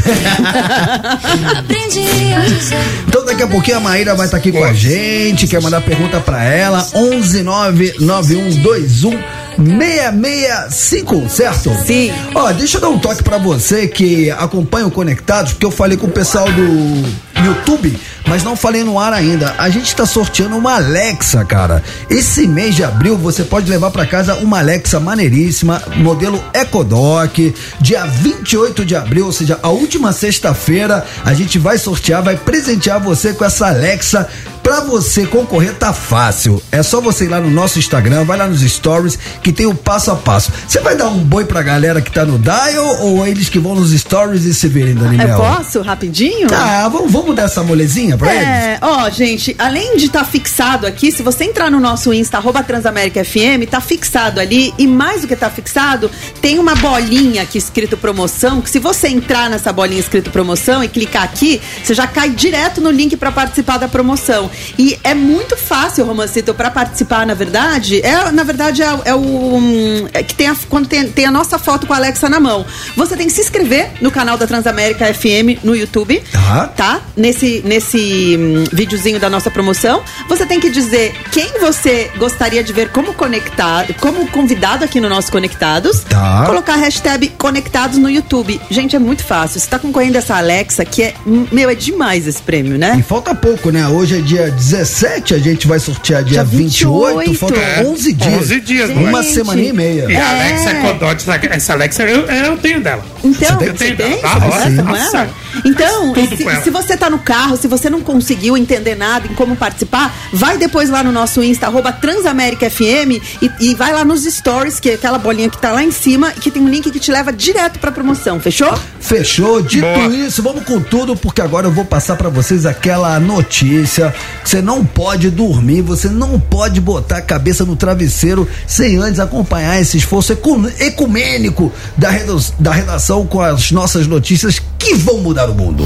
Aprendi 1.58 2.34
a 2.34 2.40
dizer. 2.40 2.76
Então 3.08 3.24
daqui 3.24 3.42
a 3.42 3.46
pouquinho 3.46 3.78
a 3.78 3.80
Maíra 3.80 4.14
vai 4.14 4.26
estar 4.26 4.36
aqui 4.36 4.52
com 4.52 4.64
a 4.64 4.72
gente, 4.72 5.46
quer 5.46 5.60
mandar 5.60 5.80
pergunta 5.80 6.20
pra 6.20 6.44
ela, 6.44 6.86
1199121 6.94 9.18
6651, 9.56 11.28
certo? 11.28 11.74
Sim. 11.84 12.12
Ó, 12.34 12.52
deixa 12.52 12.76
eu 12.76 12.80
dar 12.80 12.88
um 12.88 12.98
toque 12.98 13.22
pra 13.22 13.38
você 13.38 13.88
que 13.88 14.30
acompanha 14.30 14.86
o 14.86 14.90
Conectados, 14.90 15.52
porque 15.52 15.66
eu 15.66 15.70
falei 15.70 15.96
com 15.96 16.06
o 16.06 16.10
pessoal 16.10 16.46
do 16.52 17.25
YouTube, 17.46 17.96
mas 18.26 18.42
não 18.42 18.56
falei 18.56 18.82
no 18.82 18.98
ar 18.98 19.12
ainda. 19.12 19.54
A 19.56 19.70
gente 19.70 19.94
tá 19.94 20.04
sorteando 20.04 20.56
uma 20.56 20.74
Alexa, 20.74 21.44
cara. 21.44 21.82
Esse 22.10 22.46
mês 22.46 22.74
de 22.74 22.82
abril 22.82 23.16
você 23.16 23.44
pode 23.44 23.70
levar 23.70 23.90
para 23.90 24.04
casa 24.04 24.34
uma 24.36 24.58
Alexa 24.58 24.98
maneiríssima, 24.98 25.80
modelo 25.96 26.42
EcoDock. 26.52 27.54
Dia 27.80 28.04
28 28.04 28.84
de 28.84 28.96
abril, 28.96 29.26
ou 29.26 29.32
seja, 29.32 29.58
a 29.62 29.68
última 29.68 30.12
sexta-feira, 30.12 31.04
a 31.24 31.34
gente 31.34 31.58
vai 31.58 31.78
sortear, 31.78 32.22
vai 32.22 32.36
presentear 32.36 33.00
você 33.00 33.32
com 33.32 33.44
essa 33.44 33.68
Alexa. 33.68 34.28
Pra 34.66 34.80
você 34.80 35.24
concorrer 35.24 35.74
tá 35.74 35.92
fácil. 35.92 36.60
É 36.72 36.82
só 36.82 37.00
você 37.00 37.26
ir 37.26 37.28
lá 37.28 37.40
no 37.40 37.48
nosso 37.48 37.78
Instagram, 37.78 38.24
vai 38.24 38.36
lá 38.36 38.48
nos 38.48 38.62
stories 38.62 39.16
que 39.40 39.52
tem 39.52 39.64
o 39.64 39.72
passo 39.72 40.10
a 40.10 40.16
passo. 40.16 40.50
Você 40.66 40.80
vai 40.80 40.96
dar 40.96 41.06
um 41.06 41.18
boi 41.18 41.44
pra 41.44 41.62
galera 41.62 42.00
que 42.00 42.10
tá 42.10 42.24
no 42.24 42.36
dial 42.36 43.00
ou 43.02 43.24
eles 43.24 43.48
que 43.48 43.60
vão 43.60 43.76
nos 43.76 43.92
stories 43.92 44.42
e 44.42 44.52
se 44.52 44.66
virem, 44.66 44.96
Dani 44.96 45.20
Eu 45.22 45.36
posso, 45.36 45.82
rapidinho? 45.82 46.48
Tá, 46.48 46.88
vamos, 46.88 47.12
vamos 47.12 47.36
dar 47.36 47.44
essa 47.44 47.62
molezinha 47.62 48.18
pra 48.18 48.34
eles? 48.34 48.44
É, 48.44 48.78
ó, 48.82 49.08
gente, 49.08 49.54
além 49.56 49.96
de 49.98 50.06
estar 50.06 50.24
fixado 50.24 50.84
aqui, 50.84 51.12
se 51.12 51.22
você 51.22 51.44
entrar 51.44 51.70
no 51.70 51.78
nosso 51.78 52.12
Insta, 52.12 52.38
arroba 52.38 52.60
Transamérica 52.64 53.24
FM, 53.24 53.70
tá 53.70 53.80
fixado 53.80 54.40
ali, 54.40 54.74
e 54.76 54.88
mais 54.88 55.22
do 55.22 55.28
que 55.28 55.36
tá 55.36 55.48
fixado, 55.48 56.10
tem 56.42 56.58
uma 56.58 56.74
bolinha 56.74 57.42
aqui 57.42 57.56
escrito 57.56 57.96
promoção, 57.96 58.60
que 58.60 58.68
se 58.68 58.80
você 58.80 59.06
entrar 59.06 59.48
nessa 59.48 59.72
bolinha 59.72 60.00
escrito 60.00 60.28
promoção 60.32 60.82
e 60.82 60.88
clicar 60.88 61.22
aqui, 61.22 61.62
você 61.84 61.94
já 61.94 62.08
cai 62.08 62.30
direto 62.30 62.80
no 62.80 62.90
link 62.90 63.16
pra 63.16 63.30
participar 63.30 63.78
da 63.78 63.86
promoção. 63.86 64.50
E 64.78 64.98
é 65.02 65.14
muito 65.14 65.56
fácil, 65.56 66.04
Romancito, 66.04 66.54
pra 66.54 66.70
participar, 66.70 67.26
na 67.26 67.34
verdade, 67.34 68.00
é, 68.04 68.30
na 68.30 68.42
verdade, 68.42 68.82
é, 68.82 68.86
é 69.04 69.14
o 69.14 69.18
hum, 69.18 70.08
é 70.12 70.22
que 70.22 70.34
tem 70.34 70.48
a, 70.48 70.56
quando 70.68 70.86
tem, 70.86 71.08
tem 71.08 71.24
a 71.26 71.30
nossa 71.30 71.58
foto 71.58 71.86
com 71.86 71.92
a 71.92 71.96
Alexa 71.96 72.28
na 72.28 72.40
mão. 72.40 72.64
Você 72.96 73.16
tem 73.16 73.26
que 73.26 73.32
se 73.32 73.40
inscrever 73.40 73.90
no 74.00 74.10
canal 74.10 74.36
da 74.36 74.46
Transamérica 74.46 75.12
FM 75.12 75.62
no 75.62 75.74
YouTube, 75.74 76.22
Tá. 76.32 76.68
tá? 76.68 77.00
Nesse, 77.16 77.62
nesse 77.64 78.36
hum, 78.38 78.64
videozinho 78.72 79.18
da 79.18 79.28
nossa 79.30 79.50
promoção. 79.50 80.02
Você 80.28 80.46
tem 80.46 80.60
que 80.60 80.70
dizer 80.70 81.14
quem 81.32 81.58
você 81.60 82.10
gostaria 82.16 82.62
de 82.62 82.72
ver 82.72 82.90
como 82.90 83.14
conectado, 83.14 83.94
como 84.00 84.26
convidado 84.28 84.84
aqui 84.84 85.00
no 85.00 85.08
nosso 85.08 85.30
Conectados. 85.30 86.00
Tá. 86.04 86.44
Colocar 86.46 86.74
a 86.74 86.76
hashtag 86.76 87.28
Conectados 87.36 87.98
no 87.98 88.08
YouTube. 88.08 88.60
Gente, 88.70 88.96
é 88.96 88.98
muito 88.98 89.24
fácil. 89.24 89.60
Você 89.60 89.66
tá 89.68 89.78
concorrendo 89.78 90.16
essa 90.18 90.36
Alexa, 90.36 90.84
que 90.84 91.02
é, 91.02 91.14
meu, 91.52 91.68
é 91.68 91.74
demais 91.74 92.26
esse 92.26 92.40
prêmio, 92.40 92.78
né? 92.78 92.96
E 92.98 93.02
falta 93.02 93.34
pouco, 93.34 93.70
né? 93.70 93.86
Hoje 93.88 94.18
é 94.18 94.20
dia 94.20 94.45
17, 94.50 95.34
a 95.34 95.38
gente 95.38 95.66
vai 95.66 95.78
sortear 95.78 96.22
dia, 96.22 96.42
Dia 96.42 96.44
28, 96.44 97.18
28. 97.18 97.38
faltam 97.38 97.60
É, 97.62 97.82
11 97.84 98.12
dias. 98.12 98.34
11 98.34 98.60
dias, 98.60 98.90
Uma 98.90 99.22
Gente. 99.22 99.34
semana 99.34 99.60
e 99.60 99.72
meia. 99.72 100.06
E 100.10 100.16
a 100.16 100.28
Alexa 100.30 100.74
Codot, 100.76 101.24
essa 101.50 101.72
Alexa, 101.72 102.02
eu, 102.04 102.26
eu 102.26 102.56
tenho 102.58 102.80
dela. 102.80 103.04
Então, 103.24 103.58
Você 103.58 103.72
tem- 103.72 103.96
tem? 103.96 104.20
Ah, 104.22 104.40
conversa 104.40 104.70
sim. 104.70 104.76
com 104.76 104.82
Nossa. 104.84 105.16
ela? 105.18 105.30
Então, 105.64 106.14
se, 106.14 106.62
se 106.64 106.70
você 106.70 106.96
tá 106.96 107.08
no 107.10 107.18
carro, 107.18 107.56
se 107.56 107.66
você 107.66 107.88
não 107.90 108.00
conseguiu 108.00 108.56
entender 108.56 108.94
nada 108.94 109.26
em 109.26 109.34
como 109.34 109.56
participar, 109.56 110.14
vai 110.32 110.58
depois 110.58 110.90
lá 110.90 111.02
no 111.02 111.10
nosso 111.10 111.42
Insta, 111.42 111.66
arroba 111.66 111.92
Transamérica 111.92 112.68
FM, 112.70 113.20
e, 113.42 113.50
e 113.60 113.74
vai 113.74 113.92
lá 113.92 114.04
nos 114.04 114.24
stories, 114.24 114.78
que 114.78 114.90
é 114.90 114.94
aquela 114.94 115.18
bolinha 115.18 115.48
que 115.48 115.58
tá 115.58 115.72
lá 115.72 115.82
em 115.82 115.90
cima, 115.90 116.30
que 116.30 116.50
tem 116.50 116.62
um 116.62 116.68
link 116.68 116.90
que 116.90 117.00
te 117.00 117.10
leva 117.10 117.32
direto 117.32 117.78
pra 117.78 117.90
promoção, 117.90 118.38
fechou? 118.38 118.72
Fechou? 119.06 119.62
Dito 119.62 119.82
Boa. 119.86 120.08
isso, 120.08 120.42
vamos 120.42 120.64
com 120.64 120.80
tudo, 120.80 121.16
porque 121.16 121.40
agora 121.40 121.68
eu 121.68 121.70
vou 121.70 121.84
passar 121.84 122.16
pra 122.16 122.28
vocês 122.28 122.66
aquela 122.66 123.20
notícia 123.20 124.12
que 124.42 124.50
você 124.50 124.60
não 124.60 124.84
pode 124.84 125.30
dormir, 125.30 125.80
você 125.82 126.08
não 126.08 126.40
pode 126.40 126.80
botar 126.80 127.18
a 127.18 127.22
cabeça 127.22 127.64
no 127.64 127.76
travesseiro 127.76 128.48
sem 128.66 128.96
antes 128.96 129.20
acompanhar 129.20 129.80
esse 129.80 129.96
esforço 129.96 130.32
ecu- 130.32 130.68
ecumênico 130.80 131.72
da, 131.96 132.10
da 132.58 132.72
redação 132.72 133.24
com 133.26 133.40
as 133.40 133.70
nossas 133.70 134.08
notícias 134.08 134.60
que 134.76 134.94
vão 134.94 135.18
mudar 135.18 135.48
o 135.48 135.54
mundo. 135.54 135.84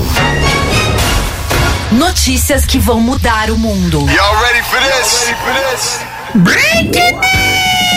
Notícias 1.93 2.65
que 2.65 2.79
vão 2.79 3.01
mudar 3.01 3.51
o 3.51 3.59
mundo. 3.59 3.99
Y'all 4.11 4.37
ready 4.41 4.63
for 4.63 4.81
this? 4.81 5.27
Ready 5.27 5.37
for 5.45 5.53
this? 5.71 6.01
Breaking 6.37 7.13
News! 7.19 7.90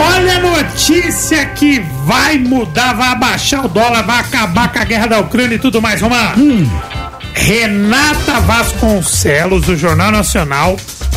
Olha 0.00 0.36
a 0.36 0.40
notícia 0.40 1.44
que 1.46 1.80
vai 2.04 2.38
mudar, 2.38 2.94
vai 2.94 3.08
abaixar 3.08 3.64
o 3.64 3.68
dólar, 3.68 4.02
vai 4.02 4.20
acabar 4.20 4.72
com 4.72 4.78
a 4.78 4.84
guerra 4.84 5.06
da 5.06 5.20
Ucrânia 5.20 5.56
e 5.56 5.58
tudo 5.58 5.80
mais. 5.82 6.00
Vamos 6.00 6.16
lá. 6.16 6.34
Renata 7.34 8.40
Vasconcelos, 8.40 9.66
do 9.66 9.76
Jornal 9.76 10.10
Nacional, 10.10 10.76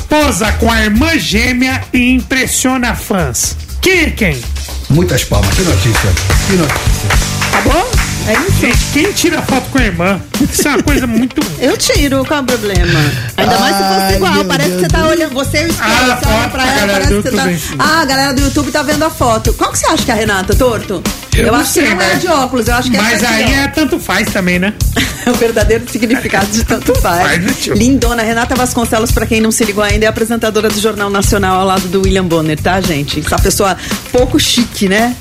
posa 0.10 0.52
com 0.54 0.72
a 0.72 0.82
irmã 0.82 1.18
gêmea 1.18 1.82
e 1.94 2.14
impressiona 2.14 2.94
fãs. 2.94 3.58
Quem 3.82 4.02
é 4.02 4.10
quem? 4.10 4.42
Muitas 4.90 5.24
palmas, 5.24 5.54
que 5.56 5.62
notícia. 5.64 6.10
Que 6.48 6.54
notícia. 6.54 7.10
Tá 7.52 7.62
bom? 7.62 7.93
É 8.26 8.34
isso. 8.34 8.60
Gente, 8.62 8.78
quem 8.94 9.12
tira 9.12 9.42
foto 9.42 9.70
com 9.70 9.78
a 9.80 9.84
irmã? 9.84 10.22
Isso 10.50 10.66
é 10.68 10.72
uma 10.72 10.84
coisa 10.84 11.06
muito. 11.06 11.42
Eu 11.60 11.76
tiro, 11.78 12.24
qual 12.26 12.40
é 12.40 12.44
o 12.44 12.46
problema? 12.46 13.00
Ainda 13.36 13.60
mais 13.60 13.76
se 13.76 13.84
fosse 13.84 14.16
igual. 14.16 14.46
Parece 14.46 14.70
que 14.70 14.76
Deus 14.78 14.82
você 14.84 14.88
tá 14.88 15.02
do- 15.02 15.08
olhando. 15.10 15.34
Você 15.34 15.58
e 15.58 15.66
o 15.66 15.68
espelho, 15.68 15.90
Ah, 15.92 16.16
você 16.22 16.26
olha 16.30 16.50
pra 16.50 16.62
ela, 16.64 16.72
galera 16.80 16.94
parece 16.94 17.14
do 17.14 17.24
que 17.24 17.30
você 17.30 17.36
tá. 17.36 17.46
YouTube. 17.52 17.76
Ah, 17.80 18.02
a 18.02 18.06
galera 18.06 18.34
do 18.34 18.42
YouTube 18.42 18.72
tá 18.72 18.84
vendo 18.84 19.04
a 19.04 19.10
foto. 19.10 19.54
Qual 19.54 19.72
que 19.72 19.80
você 19.80 19.88
acha 19.88 20.04
que 20.04 20.12
é 20.12 20.14
a 20.14 20.18
Renata, 20.18 20.56
torto? 20.56 21.04
Eu 21.36 21.48
não 21.52 21.56
acho 21.56 21.72
sei, 21.72 21.84
que 21.84 21.94
não 21.96 22.02
é 22.02 22.08
mas- 22.14 22.22
de 22.22 22.28
óculos, 22.28 22.68
eu 22.68 22.76
acho 22.76 22.92
que 22.92 22.98
é 22.98 23.02
Mas 23.02 23.24
aqui, 23.24 23.34
aí 23.34 23.54
é 23.56 23.68
tanto 23.68 24.00
faz 24.00 24.32
também, 24.32 24.58
né? 24.60 24.74
o 25.28 25.34
verdadeiro 25.34 25.84
significado 25.92 26.46
de 26.48 26.64
tanto 26.64 26.96
faz. 27.02 27.22
Faz, 27.28 27.42
né, 27.44 27.54
tio? 27.60 27.74
Lindona, 27.74 28.24
Renata 28.24 28.56
Vasconcelos, 28.56 29.12
pra 29.12 29.26
quem 29.26 29.42
não 29.42 29.52
se 29.52 29.66
ligou 29.66 29.84
ainda, 29.84 30.06
é 30.06 30.08
apresentadora 30.08 30.70
do 30.70 30.80
Jornal 30.80 31.10
Nacional 31.10 31.60
ao 31.60 31.66
lado 31.68 31.88
do 31.90 32.02
William 32.04 32.26
Bonner, 32.26 32.60
tá, 32.60 32.80
gente? 32.80 33.20
Essa 33.20 33.38
pessoa 33.38 33.76
pouco 34.12 34.40
chique, 34.40 34.88
né? 34.88 35.14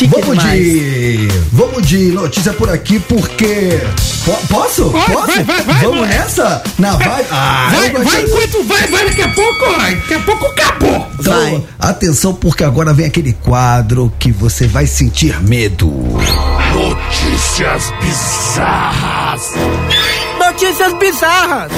Chique 0.00 0.18
Vamos 0.18 0.38
demais. 0.38 0.62
de. 0.64 1.28
Vamos 1.52 1.86
de 1.86 1.98
notícia 2.12 2.54
por 2.54 2.70
aqui, 2.70 2.98
porque. 3.00 3.78
Po- 4.24 4.32
posso? 4.48 4.88
Vai, 4.88 5.04
posso? 5.10 5.26
vai, 5.26 5.44
vai, 5.44 5.62
vai, 5.62 5.84
Vamos 5.84 6.00
vai. 6.00 6.08
nessa? 6.08 6.62
Na 6.78 6.92
vibe? 6.96 7.26
Ah, 7.30 7.68
Vai, 7.70 7.90
vai 7.90 8.02
gostei. 8.02 8.24
enquanto 8.24 8.64
vai, 8.66 8.86
vai, 8.86 9.04
daqui 9.04 9.20
a 9.22 9.28
pouco, 9.28 9.64
ó, 9.66 9.76
daqui 9.76 10.14
a 10.14 10.20
pouco 10.20 10.46
acabou. 10.46 11.06
Então, 11.18 11.34
Vai. 11.34 11.62
atenção, 11.78 12.32
porque 12.32 12.64
agora 12.64 12.94
vem 12.94 13.04
aquele 13.04 13.34
quadro 13.34 14.10
que 14.18 14.32
você 14.32 14.66
vai 14.66 14.86
sentir 14.86 15.38
medo. 15.42 15.90
Notícias 16.72 17.92
bizarras. 18.00 19.52
Notícias 20.38 20.94
bizarras. 20.94 21.72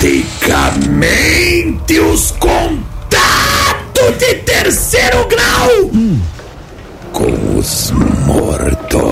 Praticamente 0.00 2.00
os 2.00 2.30
contatos 2.30 4.16
de 4.18 4.34
terceiro 4.36 5.28
grau 5.28 5.68
com 7.12 7.58
os 7.58 7.90
mortos. 8.24 9.02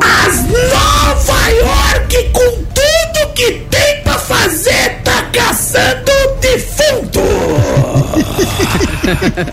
As 0.00 0.48
Nova 0.48 1.48
York, 1.50 2.30
com 2.32 2.64
tudo 2.64 3.34
que 3.34 3.52
tem 3.68 4.02
pra 4.02 4.18
fazer, 4.18 5.02
tá 5.04 5.24
caçando 5.30 6.10
defunto. 6.40 7.20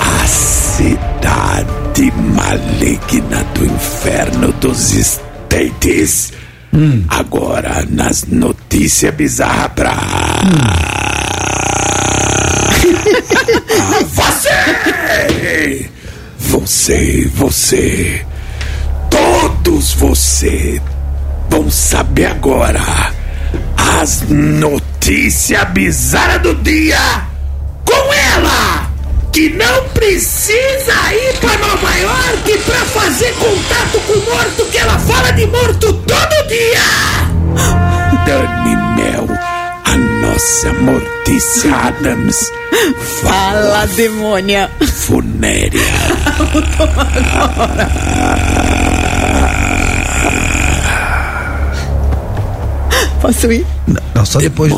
A 0.00 0.26
cidade 0.26 2.10
maligna 2.34 3.44
do 3.54 3.64
inferno 3.64 4.52
dos 4.54 4.90
States. 4.90 6.32
Agora 7.08 7.86
nas 7.88 8.26
notícias 8.26 9.14
bizarras 9.14 9.72
pra. 9.74 9.90
você! 14.14 15.90
Você, 16.38 17.30
você. 17.34 18.26
Todos 19.10 19.94
você 19.94 20.80
vão 21.48 21.70
saber 21.70 22.26
agora 22.26 22.80
as 24.00 24.22
notícias 24.28 25.64
bizarras 25.70 26.42
do 26.42 26.54
dia 26.54 27.26
com 27.84 28.12
ela! 28.12 28.89
Que 29.32 29.50
não 29.50 29.88
precisa 29.90 30.92
ir 31.12 31.38
pra 31.40 31.56
Nova 31.58 31.94
York 31.96 32.58
pra 32.66 32.80
fazer 32.86 33.32
contato 33.34 34.00
com 34.06 34.12
o 34.14 34.24
morto, 34.34 34.64
que 34.66 34.78
ela 34.78 34.98
fala 34.98 35.30
de 35.32 35.46
morto 35.46 35.92
todo 35.92 36.48
dia! 36.48 36.80
Dani 38.26 38.76
Mel, 38.96 39.26
a 39.84 39.96
nossa 39.96 40.72
Mortícia 40.74 41.74
Adams, 41.74 42.36
Fala, 43.22 43.86
demônia. 43.86 44.70
funéria. 44.80 45.80
Posso 53.20 53.52
ir? 53.52 53.66
Não, 53.86 54.00
não, 54.14 54.24
só 54.24 54.38
depois. 54.38 54.72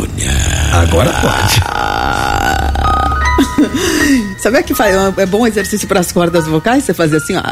Agora 0.73 1.13
pode. 1.21 1.61
Sabe 4.43 4.63
que 4.65 4.75
faz, 4.75 4.97
é 5.19 5.27
bom 5.27 5.47
exercício 5.47 5.87
para 5.87 6.01
as 6.01 6.11
cordas 6.11 6.47
vocais? 6.47 6.83
Você 6.83 6.93
fazer 6.93 7.19
assim, 7.19 7.37
ó. 7.37 7.43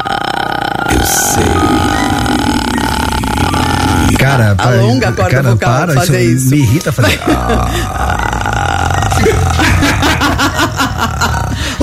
Cara, 4.19 4.55
para, 4.55 4.77
Alonga 4.77 5.07
a 5.07 5.11
corda 5.13 5.31
cara, 5.31 5.51
vocal, 5.51 5.87
para, 5.87 5.93
fazer 5.93 6.21
isso. 6.21 6.49
me 6.49 6.57
irrita 6.57 6.91
fazer. 6.91 7.17
Ah. 7.27 7.71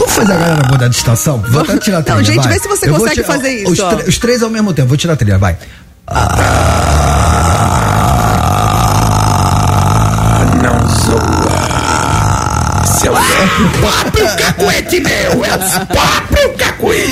fazer 0.07 0.33
a 0.33 0.37
galera 0.37 0.69
mudar 0.69 0.89
de 0.89 0.97
estação? 0.97 1.43
Vou 1.49 1.63
até 1.63 1.79
tirar 1.79 1.99
a 1.99 2.03
trilha, 2.03 2.17
Não, 2.19 2.25
gente, 2.25 2.43
vai. 2.43 2.53
vê 2.53 2.59
se 2.59 2.69
você 2.69 2.89
Eu 2.89 2.95
consegue 2.95 3.15
tirar- 3.15 3.27
fazer 3.27 3.51
isso, 3.51 3.73
Os, 3.73 4.09
os 4.09 4.19
três 4.19 4.43
ao 4.43 4.51
mesmo 4.51 4.75
tempo. 4.75 4.89
Vou 4.89 4.97
tirar 4.97 5.15
a 5.15 5.17
trilha, 5.17 5.39
vai. 5.39 5.57
Não 6.11 6.68
Próprio 13.81 14.27
cacuete 14.37 15.01
meu. 15.01 15.45
É 15.45 15.55
o 15.55 15.87
próprio 15.87 16.53
cacuete. 16.57 17.11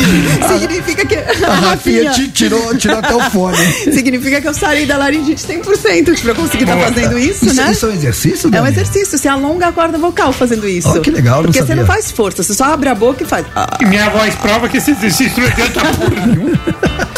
Significa 0.59 1.05
que. 1.07 1.17
A 1.17 1.55
Rafinha 1.71 2.11
ti- 2.13 2.29
tirou, 2.29 2.77
tirou 2.77 2.99
até 2.99 3.15
o 3.15 3.31
fone. 3.31 3.57
Significa 3.93 4.41
que 4.41 4.49
eu 4.49 4.55
sarei 4.55 4.87
da 4.87 4.97
laringite 4.97 5.45
100% 5.47 6.21
pra 6.23 6.35
conseguir 6.35 6.65
estar 6.65 6.77
Boa. 6.77 6.87
fazendo 6.89 7.19
isso, 7.19 7.47
Isso- 7.47 7.55
né? 7.57 7.71
isso 7.73 7.87
é 7.87 7.89
um 7.89 7.93
exercício, 7.93 8.47
É 8.47 8.49
um 8.49 8.53
Dani? 8.53 8.69
exercício. 8.71 9.19
Você 9.19 9.29
alonga 9.29 9.69
a 9.69 9.73
corda 9.73 9.99
vocal 9.99 10.33
fazendo 10.33 10.67
isso. 10.69 10.89
Oh, 10.97 11.01
que 11.01 11.11
legal, 11.11 11.37
não 11.39 11.45
Porque 11.45 11.59
você 11.59 11.67
sabia. 11.67 11.83
não 11.83 11.87
faz 11.87 12.11
força, 12.11 12.43
você 12.43 12.55
só 12.55 12.65
abre 12.73 12.89
a 12.89 12.95
boca 12.95 13.23
e 13.23 13.27
faz. 13.27 13.45
Ah. 13.55 13.77
E 13.81 13.87
minha 13.87 14.09
voz 14.11 14.35
prova 14.37 14.69
que 14.69 14.79
esse 14.79 14.93
exercício 14.93 15.41
não 15.43 15.49
adianta 15.49 15.81
porra 15.81 16.27
nenhuma. 16.27 16.57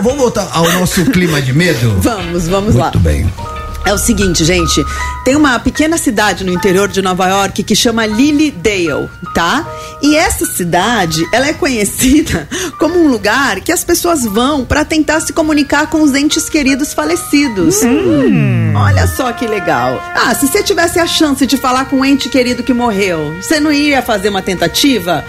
Vamos 0.00 0.18
voltar 0.18 0.48
ao 0.52 0.70
nosso 0.72 1.04
clima 1.06 1.40
de 1.42 1.52
medo? 1.52 1.96
Vamos, 2.00 2.48
vamos 2.48 2.74
lá. 2.74 2.84
Muito 2.84 2.98
bem. 3.00 3.30
É 3.90 3.92
o 3.92 3.98
seguinte, 3.98 4.44
gente. 4.44 4.84
Tem 5.24 5.34
uma 5.34 5.58
pequena 5.58 5.98
cidade 5.98 6.44
no 6.44 6.52
interior 6.52 6.86
de 6.86 7.02
Nova 7.02 7.26
York 7.26 7.64
que 7.64 7.74
chama 7.74 8.06
Lilydale, 8.06 9.10
tá? 9.34 9.66
E 10.00 10.14
essa 10.14 10.46
cidade, 10.46 11.20
ela 11.32 11.48
é 11.48 11.52
conhecida 11.52 12.48
como 12.78 13.00
um 13.04 13.08
lugar 13.08 13.58
que 13.60 13.72
as 13.72 13.82
pessoas 13.82 14.22
vão 14.22 14.64
pra 14.64 14.84
tentar 14.84 15.18
se 15.22 15.32
comunicar 15.32 15.88
com 15.88 16.02
os 16.02 16.14
entes 16.14 16.48
queridos 16.48 16.94
falecidos. 16.94 17.78
Olha 18.76 19.08
só 19.08 19.32
que 19.32 19.44
legal. 19.48 20.00
Ah, 20.14 20.32
se 20.36 20.46
você 20.46 20.62
tivesse 20.62 21.00
a 21.00 21.06
chance 21.08 21.44
de 21.44 21.56
falar 21.56 21.86
com 21.86 21.96
um 21.96 22.04
ente 22.04 22.28
querido 22.28 22.62
que 22.62 22.72
morreu, 22.72 23.34
você 23.42 23.58
não 23.58 23.72
ia 23.72 24.00
fazer 24.02 24.28
uma 24.28 24.40
tentativa? 24.40 25.24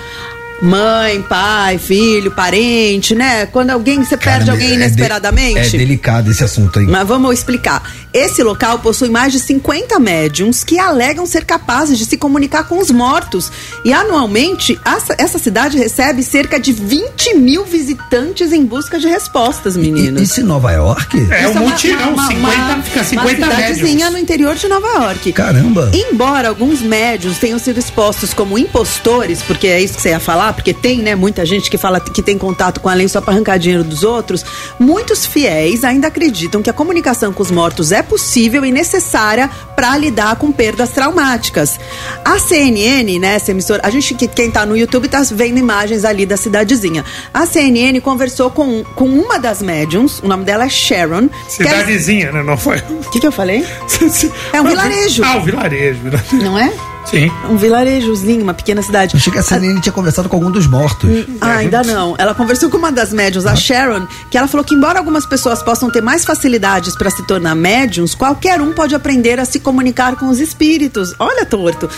Mãe, 0.64 1.24
pai, 1.24 1.80
filho, 1.80 2.30
parente, 2.30 3.16
né? 3.16 3.48
Quando 3.48 3.72
alguém 3.72 3.98
você 4.04 4.16
perde 4.16 4.42
Cara, 4.46 4.52
alguém 4.52 4.68
é 4.68 4.70
de- 4.70 4.76
inesperadamente. 4.76 5.76
É 5.76 5.80
delicado 5.80 6.30
esse 6.30 6.44
assunto 6.44 6.78
aí. 6.78 6.86
Mas 6.86 7.08
vamos 7.08 7.34
explicar. 7.34 7.82
Esse 8.14 8.44
local 8.44 8.80
possui 8.80 9.10
mais 9.10 9.32
de 9.32 9.40
50 9.40 9.98
médiums 9.98 10.66
que 10.66 10.78
alegam 10.78 11.26
ser 11.26 11.46
capazes 11.46 11.98
de 11.98 12.06
se 12.06 12.18
comunicar 12.18 12.66
com 12.66 12.78
os 12.78 12.92
mortos. 12.92 13.50
E 13.86 13.94
anualmente, 13.94 14.78
essa, 15.18 15.40
cidade 15.40 15.78
recebe 15.78 16.22
cerca 16.22 16.60
de 16.60 16.74
20 16.74 17.36
mil 17.36 17.64
visitantes 17.64 18.52
em 18.52 18.66
busca 18.66 19.00
de 19.00 19.08
respostas, 19.08 19.78
meninos. 19.78 20.22
Isso 20.22 20.42
em 20.42 20.44
Nova 20.44 20.72
York? 20.72 21.18
É 21.32 21.48
um 21.48 21.70
mutirão, 21.70 22.16
50, 22.28 22.82
fica 22.84 23.04
50 23.04 23.22
uma 23.22 23.30
cidadezinha 23.30 23.88
médiums. 23.88 24.12
no 24.12 24.18
interior 24.18 24.56
de 24.56 24.68
Nova 24.68 24.88
York. 24.88 25.32
Caramba. 25.32 25.90
Embora 25.94 26.50
alguns 26.50 26.82
médiums 26.82 27.40
tenham 27.40 27.58
sido 27.58 27.80
expostos 27.80 28.34
como 28.34 28.58
impostores, 28.58 29.42
porque 29.42 29.68
é 29.68 29.82
isso 29.82 29.96
que 29.96 30.02
você 30.02 30.10
ia 30.10 30.20
falar, 30.20 30.52
porque 30.54 30.74
tem, 30.74 31.00
né, 31.00 31.16
muita 31.16 31.46
gente 31.46 31.72
que 31.72 31.78
fala 31.78 32.00
que 32.00 32.22
tem 32.22 32.38
contato 32.38 32.82
com 32.82 32.90
a 32.90 32.94
lei 32.94 33.08
só 33.08 33.22
para 33.22 33.34
arrancar 33.34 33.58
dinheiro 33.58 33.86
dos 33.86 34.04
outros, 34.04 34.46
muitos 34.78 35.26
fiéis 35.26 35.86
ainda 35.86 36.08
acreditam 36.08 36.62
que 36.62 36.70
a 36.70 36.74
comunicação 36.74 37.32
com 37.32 37.42
os 37.42 37.50
mortos 37.50 37.92
é 37.92 38.01
possível 38.04 38.64
e 38.66 38.72
necessária 38.72 39.50
para 39.76 39.98
lidar 39.98 40.36
com 40.36 40.52
perdas 40.52 40.90
traumáticas. 40.92 41.80
A 42.24 42.38
CNN, 42.40 43.20
né, 43.20 43.36
essa 43.36 43.52
emissora, 43.52 43.82
a 43.84 43.90
gente 43.90 44.14
que 44.14 44.28
quem 44.28 44.50
tá 44.52 44.66
no 44.66 44.76
YouTube 44.78 45.08
tá 45.08 45.22
vendo 45.32 45.58
imagens 45.58 46.04
ali 46.06 46.26
da 46.26 46.38
cidadezinha. 46.38 47.04
A 47.34 47.46
CNN 47.46 48.00
conversou 48.02 48.50
com, 48.52 48.84
com 48.96 49.06
uma 49.06 49.40
das 49.40 49.62
médiums, 49.62 50.20
o 50.20 50.28
nome 50.28 50.44
dela 50.44 50.66
é 50.66 50.70
Sharon. 50.70 51.30
ela- 51.30 51.30
Cidadezinha, 51.50 52.32
né? 52.32 52.44
Não 52.44 52.58
foi? 52.58 52.78
O 52.78 53.10
que, 53.12 53.20
que 53.20 53.28
eu 53.28 53.32
falei? 53.32 53.66
É 54.54 54.62
um 54.62 54.66
vilarejo. 54.66 55.24
Ah, 55.24 55.38
o 55.38 55.42
vilarejo. 55.42 56.00
vilarejo. 56.02 56.36
Não 56.44 56.58
é? 56.58 56.72
Sim. 57.06 57.32
Um 57.50 57.58
vilarejozinho, 57.58 58.44
uma 58.44 58.54
pequena 58.54 58.82
cidade. 58.82 59.16
Achei 59.16 59.32
que 59.32 59.40
a 59.40 59.44
CNN 59.44 59.80
tinha 59.82 59.92
conversado 59.92 60.30
com 60.30 60.36
algum 60.36 60.52
dos 60.52 60.68
mortos. 60.68 61.10
Ah, 61.40 61.58
ainda 61.58 61.84
não. 61.84 62.16
Ela 62.18 62.34
conversou 62.34 62.70
com 62.70 62.78
uma 62.78 62.92
das 62.92 63.12
médiums, 63.12 63.46
a 63.46 63.56
Sharon, 63.56 64.08
que 64.30 64.38
ela 64.38 64.48
falou 64.48 64.64
que 64.64 64.76
embora 64.76 65.00
algumas 65.00 65.26
pessoas 65.26 65.62
possam 65.62 65.90
ter 65.90 66.02
mais 66.02 66.24
facilidades 66.24 66.96
para 66.96 67.10
se 67.10 67.26
tornar 67.26 67.56
médiums, 67.56 68.16
qualquer 68.16 68.62
um 68.62 68.74
pode 68.74 68.96
aprender 68.96 69.40
a 69.40 69.46
se 69.46 69.60
comunicar 69.60 70.16
com 70.16 70.30
os 70.30 70.40
espíritos. 70.40 71.14
Olha, 71.20 71.46
torto. 71.46 71.90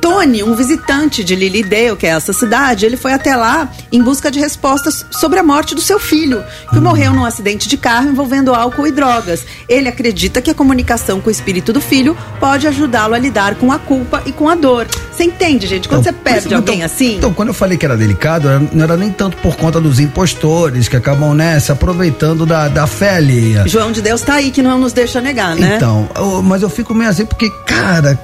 Tony, 0.00 0.42
um 0.42 0.54
visitante 0.54 1.22
de 1.22 1.36
Lilydale, 1.36 1.96
que 1.96 2.06
é 2.06 2.10
essa 2.10 2.32
cidade, 2.32 2.86
ele 2.86 2.96
foi 2.96 3.12
até 3.12 3.36
lá 3.36 3.70
em 3.92 4.02
busca 4.02 4.30
de 4.30 4.40
respostas 4.40 5.04
sobre 5.10 5.38
a 5.38 5.42
morte 5.42 5.74
do 5.74 5.80
seu 5.80 5.98
filho, 5.98 6.42
que 6.70 6.80
morreu 6.80 7.12
num 7.12 7.24
acidente 7.24 7.68
de 7.68 7.76
carro 7.76 8.08
envolvendo 8.08 8.54
álcool 8.54 8.86
e 8.86 8.90
drogas. 8.90 9.44
Ele 9.68 9.88
acredita 9.88 10.40
que 10.40 10.50
a 10.50 10.54
comunicação 10.54 11.20
com 11.20 11.28
o 11.28 11.30
espírito 11.30 11.72
do 11.72 11.82
filho 11.82 12.16
pode 12.38 12.66
ajudá-lo 12.66 13.14
a 13.14 13.18
lidar 13.18 13.56
com 13.56 13.70
a 13.70 13.78
culpa 13.78 14.22
e 14.24 14.32
com 14.32 14.48
a 14.48 14.49
dor. 14.54 14.86
Você 15.12 15.24
entende, 15.24 15.66
gente? 15.66 15.88
Quando 15.88 16.02
você 16.04 16.12
perde 16.12 16.46
Então, 16.46 16.58
alguém 16.58 16.82
assim. 16.82 17.16
Então, 17.16 17.32
quando 17.32 17.48
eu 17.48 17.54
falei 17.54 17.76
que 17.76 17.84
era 17.84 17.96
delicado, 17.96 18.48
não 18.72 18.84
era 18.84 18.96
nem 18.96 19.10
tanto 19.10 19.36
por 19.38 19.56
conta 19.56 19.80
dos 19.80 19.98
impostores 20.00 20.88
que 20.88 20.96
acabam, 20.96 21.34
né, 21.34 21.58
se 21.60 21.70
aproveitando 21.72 22.44
da, 22.46 22.68
da 22.68 22.86
fé 22.86 23.16
alheia. 23.16 23.64
João 23.66 23.92
de 23.92 24.00
Deus 24.02 24.20
tá 24.22 24.34
aí 24.34 24.50
que 24.50 24.62
não 24.62 24.78
nos 24.78 24.92
deixa 24.92 25.20
negar, 25.20 25.54
né? 25.56 25.74
Então, 25.76 26.08
eu- 26.16 26.42
mas 26.42 26.62
eu 26.62 26.70
fico 26.70 26.94
meio 26.94 27.10
assim 27.10 27.24
porque, 27.26 27.50
cara. 27.66 28.18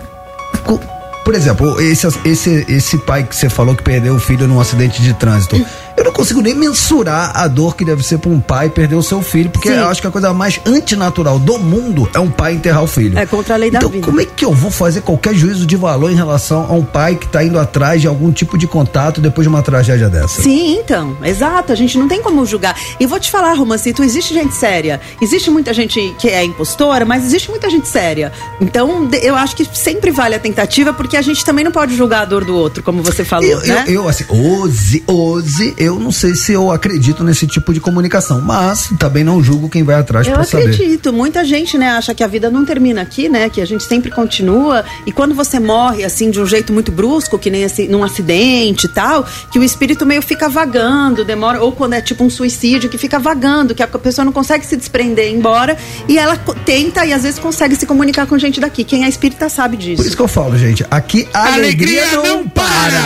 Por 1.24 1.35
exemplo, 1.35 1.81
esse, 1.81 2.07
esse, 2.24 2.64
esse 2.68 2.97
pai 2.99 3.24
que 3.24 3.35
você 3.35 3.49
falou 3.49 3.74
que 3.74 3.83
perdeu 3.83 4.14
o 4.14 4.18
filho 4.20 4.47
num 4.47 4.61
acidente 4.61 5.03
de 5.03 5.12
trânsito. 5.12 5.57
Eu 5.97 6.05
não 6.05 6.13
consigo 6.13 6.43
nem 6.43 6.55
mensurar 6.55 7.33
a 7.35 7.49
dor 7.49 7.75
que 7.75 7.85
deve 7.85 8.03
ser 8.03 8.19
pra 8.19 8.31
um 8.31 8.39
pai 8.39 8.69
perder 8.69 8.97
o 8.97 9.03
seu 9.03 9.23
filho, 9.23 9.49
porque 9.49 9.69
Sim. 9.69 9.77
eu 9.77 9.89
acho 9.89 10.01
que 10.01 10.07
a 10.07 10.11
coisa 10.11 10.33
mais 10.35 10.61
antinatural 10.67 11.39
do 11.39 11.59
mundo 11.59 12.09
é 12.15 12.19
um 12.21 12.31
pai 12.31 12.53
enterrar 12.53 12.83
o 12.83 12.87
filho. 12.87 13.19
É 13.19 13.25
contra 13.25 13.55
a 13.55 13.57
lei 13.57 13.71
da 13.71 13.79
então, 13.79 13.89
vida. 13.89 14.05
como 14.05 14.21
é 14.21 14.27
que 14.27 14.45
eu 14.45 14.53
vou 14.53 14.71
fazer 14.71 15.01
qualquer 15.01 15.35
juízo 15.35 15.65
de 15.67 15.75
valor 15.75 16.11
em 16.11 16.15
relação 16.15 16.67
a 16.69 16.73
um 16.75 16.85
pai 16.85 17.17
que 17.17 17.27
tá 17.27 17.43
indo 17.43 17.59
atrás 17.59 18.01
de 18.01 18.07
algum 18.07 18.31
tipo 18.31 18.59
de 18.59 18.67
contato 18.67 19.21
depois 19.21 19.45
de 19.45 19.49
uma 19.49 19.63
tragédia 19.63 20.09
dessa? 20.09 20.43
Sim, 20.43 20.79
então, 20.79 21.17
exato. 21.23 21.73
A 21.73 21.75
gente 21.75 21.97
não 21.97 22.07
tem 22.09 22.21
como 22.21 22.45
julgar. 22.45 22.77
E 23.01 23.07
vou 23.07 23.19
te 23.19 23.31
falar, 23.31 23.55
Romancito, 23.55 24.03
existe 24.03 24.35
gente 24.35 24.55
séria. 24.55 25.01
Existe 25.21 25.51
muita 25.51 25.73
gente 25.73 26.15
que 26.19 26.29
é 26.29 26.45
impostora, 26.45 27.05
mas 27.07 27.25
existe 27.25 27.49
muita 27.51 27.71
gente 27.71 27.89
séria. 27.89 28.33
Então, 28.61 29.09
eu 29.23 29.35
acho 29.35 29.57
que 29.57 29.65
sempre 29.73 30.11
vale 30.11 30.35
a 30.35 30.39
tentativa, 30.39 30.93
porque 30.93 31.17
a 31.17 31.23
gente 31.23 31.45
também 31.45 31.65
não 31.65 31.73
pode 31.73 31.97
julgar 31.97 32.23
a 32.23 32.25
dor 32.27 32.45
do 32.45 32.55
outro, 32.55 32.83
como 32.83 33.03
você 33.03 33.25
falou, 33.25 33.49
Eu, 33.49 33.61
né? 33.61 33.85
eu, 33.87 33.95
eu, 33.95 34.09
assim, 34.09 34.25
hoje, 34.29 35.03
hoje, 35.07 35.75
eu 35.87 35.99
não 35.99 36.11
sei 36.12 36.34
se 36.34 36.53
eu 36.53 36.70
acredito 36.70 37.22
nesse 37.24 37.47
tipo 37.47 37.72
de 37.72 37.80
comunicação, 37.80 38.41
mas 38.41 38.91
também 38.99 39.24
não 39.24 39.43
julgo 39.43 39.68
quem 39.68 39.82
vai 39.82 39.95
atrás 39.97 40.26
Eu 40.26 40.34
pra 40.34 40.45
saber. 40.45 40.70
acredito. 40.70 41.12
Muita 41.12 41.45
gente, 41.45 41.78
né, 41.78 41.91
acha 41.91 42.14
que 42.14 42.22
a 42.22 42.26
vida 42.26 42.51
não 42.51 42.64
termina 42.64 43.01
aqui, 43.03 43.28
né? 43.28 43.49
Que 43.49 43.61
a 43.61 43.64
gente 43.66 43.84
sempre 43.84 44.11
continua. 44.11 44.84
E 45.07 45.12
quando 45.12 45.34
você 45.34 45.59
morre, 45.59 46.05
assim, 46.05 46.30
de 46.30 46.41
um 46.41 46.47
jeito 46.47 46.72
muito 46.72 46.91
brusco, 46.93 47.39
que 47.39 47.51
nem 47.51 47.64
assim, 47.64 47.89
num 47.89 48.03
acidente 48.05 48.87
e 48.87 48.89
tal, 48.89 49.24
que 49.51 49.59
o 49.59 49.62
espírito 49.64 50.05
meio 50.05 50.22
fica 50.22 50.49
vagando, 50.49 51.24
demora. 51.24 51.62
Ou 51.62 51.72
quando 51.72 51.95
é 51.95 52.01
tipo 52.01 52.24
um 52.24 52.30
suicídio, 52.30 52.91
que 52.91 52.99
fica 52.99 53.18
vagando, 53.18 53.74
que 53.74 53.82
a 53.82 53.87
pessoa 53.87 54.24
não 54.24 54.32
consegue 54.32 54.66
se 54.66 54.76
desprender 54.76 55.26
e 55.26 55.30
ir 55.30 55.37
embora. 55.37 55.76
E 56.09 56.18
ela 56.18 56.37
tenta 56.64 57.05
e 57.07 57.12
às 57.12 57.22
vezes 57.22 57.39
consegue 57.39 57.76
se 57.76 57.87
comunicar 57.87 58.26
com 58.26 58.39
gente 58.39 58.61
daqui. 58.61 58.84
Quem 58.84 59.05
é 59.05 59.09
espírita 59.09 59.49
sabe 59.49 59.76
disso. 59.76 60.03
Por 60.03 60.07
isso 60.07 60.16
que 60.16 60.22
eu 60.22 60.28
falo, 60.28 60.57
gente, 60.59 60.84
aqui 60.91 61.28
a 61.32 61.55
alegria, 61.55 62.05
não 62.12 62.47
para. 62.49 63.01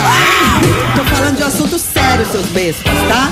Tô 0.95 1.03
falando 1.05 1.37
de 1.37 1.43
assunto 1.43 1.77
sério, 1.79 2.25
seus 2.31 2.45
tá? 2.77 3.29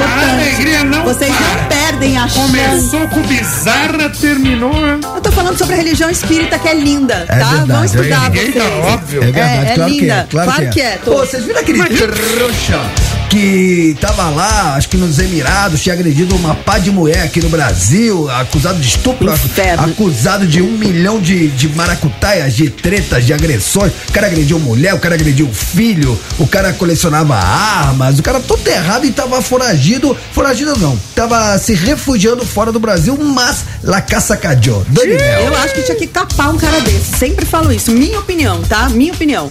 A 0.00 0.32
alegria 0.32 0.84
não 0.84 1.04
Vocês 1.04 1.34
para. 1.34 1.46
não 1.62 1.68
perdem 1.68 2.18
a 2.18 2.28
chance. 2.28 2.40
Começou 2.40 3.08
com 3.08 3.22
bizarra, 3.22 4.10
terminou. 4.10 4.72
Eu 5.14 5.20
tô 5.20 5.30
falando 5.32 5.56
sobre 5.56 5.74
a 5.74 5.76
religião 5.78 6.10
espírita, 6.10 6.58
que 6.58 6.68
é 6.68 6.74
linda, 6.74 7.14
É 7.28 7.38
tá? 7.38 7.44
verdade, 7.46 7.66
Vamos 7.66 7.94
estudar 7.94 8.26
é 8.26 8.30
vocês. 8.30 8.54
Tá 8.54 8.64
óbvio. 8.92 9.22
É 9.22 9.24
verdade, 9.26 9.66
É, 9.66 9.70
é 9.70 9.74
claro 9.74 9.90
que 9.92 10.00
linda. 10.00 10.14
é. 10.14 10.26
Claro, 10.30 10.50
Claro 10.52 10.60
que 10.62 10.66
é. 10.68 10.70
que 10.70 10.80
é, 10.80 10.98
Pô, 11.04 11.16
vocês 11.18 11.44
viram 11.44 11.60
aquele 11.60 11.84
trouxa 11.84 12.80
que 13.28 13.96
tava 14.00 14.30
lá, 14.30 14.74
acho 14.74 14.88
que 14.88 14.96
nos 14.96 15.18
Emirados, 15.18 15.82
tinha 15.82 15.94
agredido 15.94 16.34
uma 16.36 16.54
pá 16.54 16.78
de 16.78 16.90
mulher 16.90 17.22
aqui 17.22 17.40
no 17.40 17.48
Brasil, 17.48 18.30
acusado 18.30 18.80
de 18.80 18.88
estupro, 18.88 19.30
Inferno. 19.30 19.84
acusado 19.84 20.46
de 20.46 20.62
um 20.62 20.72
milhão 20.72 21.20
de, 21.20 21.48
de 21.48 21.68
maracutaias, 21.68 22.54
de 22.54 22.70
tretas, 22.70 23.26
de 23.26 23.32
agressões. 23.32 23.92
O 24.08 24.12
cara 24.12 24.26
agrediu 24.26 24.58
mulher, 24.58 24.94
o 24.94 24.98
cara 24.98 25.14
agrediu 25.14 25.48
filho, 25.52 26.18
o 26.38 26.46
cara 26.46 26.72
colecionava 26.72 27.36
armas, 27.36 28.18
o 28.18 28.22
cara 28.22 28.40
todo 28.40 28.66
errado 28.66 29.04
e 29.04 29.12
tava 29.12 29.42
foragido. 29.42 30.16
Foragido 30.32 30.76
não, 30.78 30.96
tava 31.14 31.58
se 31.58 31.74
refugiando 31.74 32.44
fora 32.44 32.72
do 32.72 32.80
Brasil, 32.80 33.16
mas 33.16 33.64
la 33.82 34.00
caça 34.00 34.36
cadió. 34.36 34.82
Daniel. 34.88 35.18
Eu 35.18 35.56
acho 35.56 35.74
que 35.74 35.82
tinha 35.82 35.96
que 35.96 36.06
capar 36.06 36.54
um 36.54 36.56
cara 36.56 36.80
desse. 36.80 37.18
Sempre 37.18 37.44
falo 37.44 37.72
isso. 37.72 37.90
Minha 37.92 38.20
opinião, 38.20 38.62
tá? 38.62 38.88
Minha 38.88 39.12
opinião. 39.12 39.50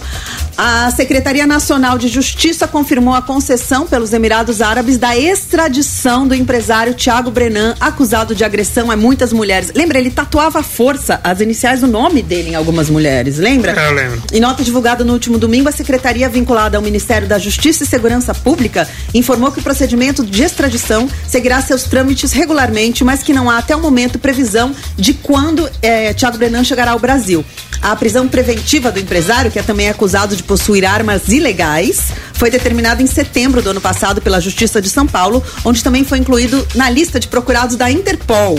A 0.60 0.90
Secretaria 0.90 1.46
Nacional 1.46 1.96
de 1.96 2.08
Justiça 2.08 2.66
confirmou 2.66 3.14
a 3.14 3.22
concessão 3.22 3.86
pelos 3.86 4.12
Emirados 4.12 4.60
Árabes 4.60 4.98
da 4.98 5.16
extradição 5.16 6.26
do 6.26 6.34
empresário 6.34 6.94
Tiago 6.94 7.30
Brenan, 7.30 7.76
acusado 7.78 8.34
de 8.34 8.42
agressão 8.42 8.90
a 8.90 8.96
muitas 8.96 9.32
mulheres. 9.32 9.70
Lembra, 9.72 10.00
ele 10.00 10.10
tatuava 10.10 10.58
à 10.58 10.62
força 10.64 11.20
as 11.22 11.40
iniciais 11.40 11.82
do 11.82 11.86
nome 11.86 12.22
dele 12.24 12.50
em 12.50 12.54
algumas 12.56 12.90
mulheres, 12.90 13.38
lembra? 13.38 13.70
Eu 13.70 13.94
lembro. 13.94 14.20
Em 14.32 14.40
nota 14.40 14.64
divulgada 14.64 15.04
no 15.04 15.12
último 15.12 15.38
domingo, 15.38 15.68
a 15.68 15.72
secretaria 15.72 16.28
vinculada 16.28 16.76
ao 16.76 16.82
Ministério 16.82 17.28
da 17.28 17.38
Justiça 17.38 17.84
e 17.84 17.86
Segurança 17.86 18.34
Pública 18.34 18.88
informou 19.14 19.52
que 19.52 19.60
o 19.60 19.62
procedimento 19.62 20.26
de 20.26 20.42
extradição 20.42 21.08
seguirá 21.28 21.62
seus 21.62 21.84
trâmites 21.84 22.32
regularmente, 22.32 23.04
mas 23.04 23.22
que 23.22 23.32
não 23.32 23.48
há 23.48 23.58
até 23.58 23.76
o 23.76 23.80
momento 23.80 24.18
previsão 24.18 24.74
de 24.96 25.14
quando 25.14 25.70
eh, 25.80 26.12
Tiago 26.14 26.36
Brenan 26.36 26.64
chegará 26.64 26.90
ao 26.90 26.98
Brasil. 26.98 27.44
A 27.80 27.94
prisão 27.94 28.26
preventiva 28.26 28.90
do 28.90 28.98
empresário, 28.98 29.52
que 29.52 29.58
é 29.58 29.62
também 29.62 29.88
acusado 29.88 30.34
de 30.34 30.47
possuir 30.48 30.84
armas 30.86 31.28
ilegais 31.28 32.10
foi 32.32 32.50
determinado 32.50 33.02
em 33.02 33.06
setembro 33.06 33.60
do 33.60 33.70
ano 33.70 33.80
passado 33.80 34.22
pela 34.22 34.40
Justiça 34.40 34.80
de 34.80 34.88
São 34.88 35.06
Paulo, 35.06 35.44
onde 35.64 35.84
também 35.84 36.02
foi 36.02 36.18
incluído 36.18 36.66
na 36.74 36.88
lista 36.88 37.20
de 37.20 37.28
procurados 37.28 37.76
da 37.76 37.90
Interpol. 37.90 38.58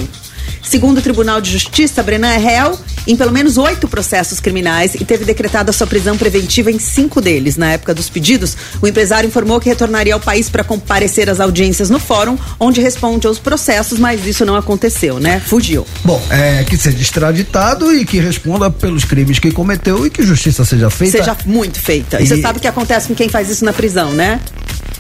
Segundo 0.62 1.00
o 1.00 1.02
Tribunal 1.02 1.42
de 1.42 1.52
Justiça, 1.52 2.04
Brenan 2.04 2.30
é 2.30 2.38
réu 2.38 2.78
em 3.08 3.16
pelo 3.16 3.32
menos 3.32 3.58
oito 3.58 3.88
processos 3.88 4.40
criminais 4.40 4.94
e 4.94 5.04
teve 5.04 5.26
decretada 5.26 5.72
sua 5.72 5.88
prisão 5.88 6.18
preventiva 6.18 6.72
em 6.72 6.78
cinco 6.78 7.20
deles. 7.20 7.58
Na 7.58 7.72
época 7.72 7.94
dos 7.94 8.10
pedidos, 8.10 8.56
o 8.82 8.88
empresário 8.88 9.28
informou 9.28 9.60
que 9.60 9.68
retornaria 9.68 10.14
ao 10.14 10.20
país 10.20 10.50
para 10.50 10.64
comparecer 10.64 11.30
às 11.30 11.40
audiências 11.40 11.90
no 11.90 12.00
fórum, 12.00 12.38
onde 12.60 12.82
responde 12.82 13.26
aos 13.26 13.40
processos, 13.40 13.98
mas 13.98 14.26
isso 14.28 14.46
não 14.46 14.56
aconteceu, 14.56 15.20
né? 15.20 15.40
Fugiu. 15.40 15.88
Bom, 16.04 16.22
é 16.30 16.64
que 16.64 16.78
seja 16.78 16.98
extraditado 16.98 17.94
e 17.94 18.06
que 18.06 18.20
responda 18.20 18.70
pelos 18.70 19.04
crimes 19.06 19.40
que 19.40 19.52
cometeu 19.52 20.06
e 20.06 20.10
que 20.10 20.22
justiça 20.22 20.64
seja 20.64 20.90
feita. 20.90 21.18
Seja 21.18 21.36
muito 21.46 21.80
feita. 21.80 22.22
E 22.22 22.28
você 22.28 22.42
sabe 22.42 22.60
o 22.60 22.62
que 22.62 22.68
acontece 22.68 23.08
com 23.08 23.16
quem 23.16 23.30
faz 23.30 23.50
isso 23.50 23.66
na 23.66 23.74
prisão, 23.74 24.12
né? 24.12 24.40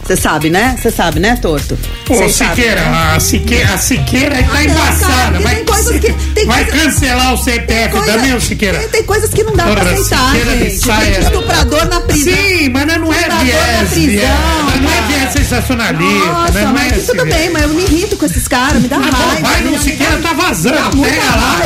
Você 0.03 0.15
sabe, 0.15 0.49
né? 0.49 0.75
Você 0.81 0.89
sabe, 0.89 1.19
né, 1.19 1.37
Torto? 1.39 1.77
Ô, 2.09 2.15
sabem, 2.15 2.29
Siqueira, 2.29 2.81
né? 2.81 3.11
a 3.15 3.19
Siqueira, 3.19 3.73
a 3.75 3.77
Siqueira 3.77 4.35
aí 4.37 4.43
tá 4.43 4.49
Ah, 4.53 4.55
não, 4.55 4.63
embaçada. 4.73 5.39
vai, 5.39 5.55
tem 5.57 5.65
coisas 5.65 5.99
que- 5.99 6.13
tem 6.33 6.45
vai 6.47 6.65
coisa- 6.65 6.83
cancelar 6.83 7.33
o 7.33 7.37
CPF 7.37 7.89
coisa- 7.91 8.11
também, 8.13 8.33
ô 8.33 8.41
Siqueira? 8.41 8.79
Tem, 8.79 8.87
tem 8.89 9.03
coisas 9.03 9.29
que 9.29 9.43
não 9.43 9.55
dá 9.55 9.63
pra 9.65 9.71
Ora, 9.73 9.91
aceitar, 9.91 10.25
Siqueira 10.35 10.51
gente. 10.57 10.81
Tem 10.81 11.19
estuprador 11.19 11.85
na 11.89 11.99
prisão. 12.01 12.33
Sim, 12.33 12.69
mas 12.69 12.85
não 12.87 13.13
é 13.13 13.29
viés, 13.43 13.89
prisão, 13.91 14.63
mas 14.65 14.81
não 14.81 14.89
é 14.91 15.01
viés 15.07 15.31
sensacionalista, 15.33 16.25
Nossa, 16.25 16.51
né? 16.53 16.61
Não 16.65 16.73
mas 16.73 16.91
é 16.91 16.97
esse 16.97 17.05
tudo 17.05 17.25
bem, 17.25 17.49
mas 17.51 17.61
eu 17.63 17.69
me 17.69 17.83
irrito 17.83 18.17
com 18.17 18.25
esses 18.25 18.47
caras, 18.47 18.81
me 18.81 18.87
dá 18.87 18.97
bom, 18.97 19.11
raiva. 19.11 19.47
vai 19.47 19.61
dá- 19.63 19.79
Siqueira 19.79 20.17
tá 20.23 20.33
vazando, 20.33 20.97
pega 21.03 21.35
lá. 21.35 21.59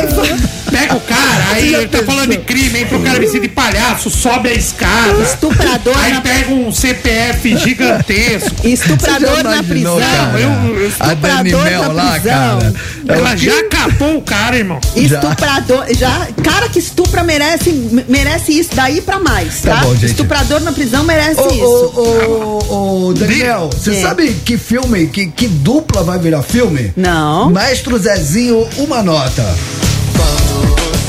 Pega 0.70 0.94
o 0.96 1.00
cara, 1.00 1.44
aí 1.52 1.72
ele 1.72 1.86
tá 1.86 2.02
falando 2.02 2.30
de 2.30 2.38
crime, 2.38 2.80
hein, 2.80 2.86
pro 2.86 2.98
cara 3.00 3.20
vestido 3.20 3.42
de 3.42 3.48
palhaço, 3.48 4.10
sobe 4.10 4.48
a 4.48 4.54
escada. 4.54 5.22
Estuprador 5.22 5.94
Aí 5.96 6.20
pega 6.20 6.50
um 6.52 6.72
CPF 6.72 7.56
gigantesco. 7.58 8.23
Estuprador 8.64 9.28
Você 9.36 9.42
já 9.42 9.50
na 9.56 9.62
prisão. 9.62 9.98
cara? 9.98 10.40
eu- 10.40 10.48
eu- 10.78 10.92
a 11.00 11.14
Dani 11.14 11.50
estuprador 11.50 11.64
Mel 11.64 11.82
na 11.82 11.88
lá, 11.92 12.12
prisão. 12.12 12.32
cara. 12.58 12.74
É 13.08 13.12
Ela 13.14 13.36
já 13.36 13.68
capou 13.68 14.16
o 14.16 14.22
cara, 14.22 14.56
irmão. 14.56 14.80
Estuprador, 14.96 15.84
já, 15.94 16.28
cara 16.42 16.68
que 16.68 16.78
estupra 16.78 17.22
merece, 17.22 17.70
merece 18.08 18.58
isso 18.58 18.70
daí 18.74 19.00
pra 19.00 19.18
mais, 19.20 19.60
Tá 19.62 19.76
tá? 19.76 19.80
bom, 19.82 19.94
gente. 19.94 20.06
Estuprador 20.06 20.60
na 20.60 20.72
prisão 20.72 21.04
merece 21.04 21.40
Ô, 21.40 21.48
isso. 21.50 21.64
ô, 21.64 22.64
ô, 22.68 23.06
ô, 23.08 23.12
Daniel, 23.14 23.70
você 23.72 23.92
É. 23.96 24.00
sabe 24.02 24.28
que 24.44 24.56
filme, 24.56 25.06
que, 25.08 25.26
que 25.26 25.46
dupla 25.48 26.02
vai 26.02 26.18
virar 26.18 26.42
filme? 26.42 26.92
Não. 26.96 27.50
Maestro 27.50 27.98
Zezinho, 27.98 28.66
uma 28.78 29.02
nota. 29.02 29.44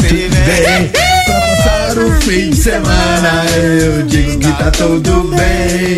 Bem, 0.02 0.90
pra 0.90 1.40
passar 1.42 1.98
o 1.98 2.22
fim 2.22 2.50
de 2.52 2.58
semana, 2.58 3.44
eu 3.56 4.04
digo 4.04 4.38
que 4.40 4.52
tá 4.54 4.70
tudo 4.72 5.32
bem. 5.36 5.98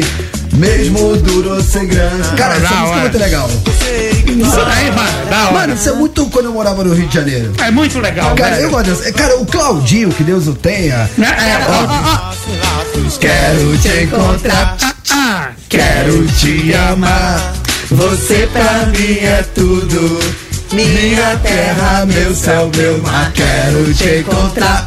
Mesmo 0.58 1.16
duro 1.18 1.62
sem 1.62 1.86
grana. 1.88 2.26
Cara, 2.36 2.56
essa 2.56 2.68
Da 2.68 2.76
música 2.82 2.98
é 2.98 3.02
muito 3.02 3.18
legal. 3.20 3.50
Isso 3.50 4.60
aí, 4.62 4.92
mano, 4.92 5.26
da 5.30 5.44
hora. 5.44 5.52
Mano, 5.54 5.74
isso 5.76 5.90
é 5.90 5.94
muito 5.94 6.26
quando 6.30 6.46
eu 6.46 6.52
morava 6.54 6.84
no 6.84 6.94
Rio 6.94 7.08
de 7.08 7.14
Janeiro. 7.14 7.54
É 7.64 7.70
muito 7.72 8.00
legal, 8.00 8.36
Cara, 8.36 8.56
velho. 8.56 8.64
eu 8.66 8.70
gosto 8.72 8.90
dessa. 8.90 9.12
Cara, 9.14 9.38
o 9.38 9.46
Claudinho, 9.46 10.10
que 10.10 10.24
Deus 10.24 10.48
o 10.48 10.54
tenha. 10.54 11.10
É, 11.20 11.24
é, 11.24 11.60
ó, 11.70 12.34
Quero 13.20 13.78
te 13.78 14.04
encontrar, 14.04 14.78
ah, 15.12 15.50
quero 15.70 16.26
te 16.28 16.74
amar. 16.74 17.54
Você 17.92 18.50
pra 18.52 18.86
mim 18.88 19.18
é 19.20 19.46
tudo. 19.54 20.20
Minha 20.74 21.38
terra, 21.38 22.06
meu 22.06 22.36
céu, 22.36 22.70
meu 22.76 22.98
mar. 23.02 23.32
Quero 23.34 23.94
te 23.94 24.20
encontrar, 24.20 24.86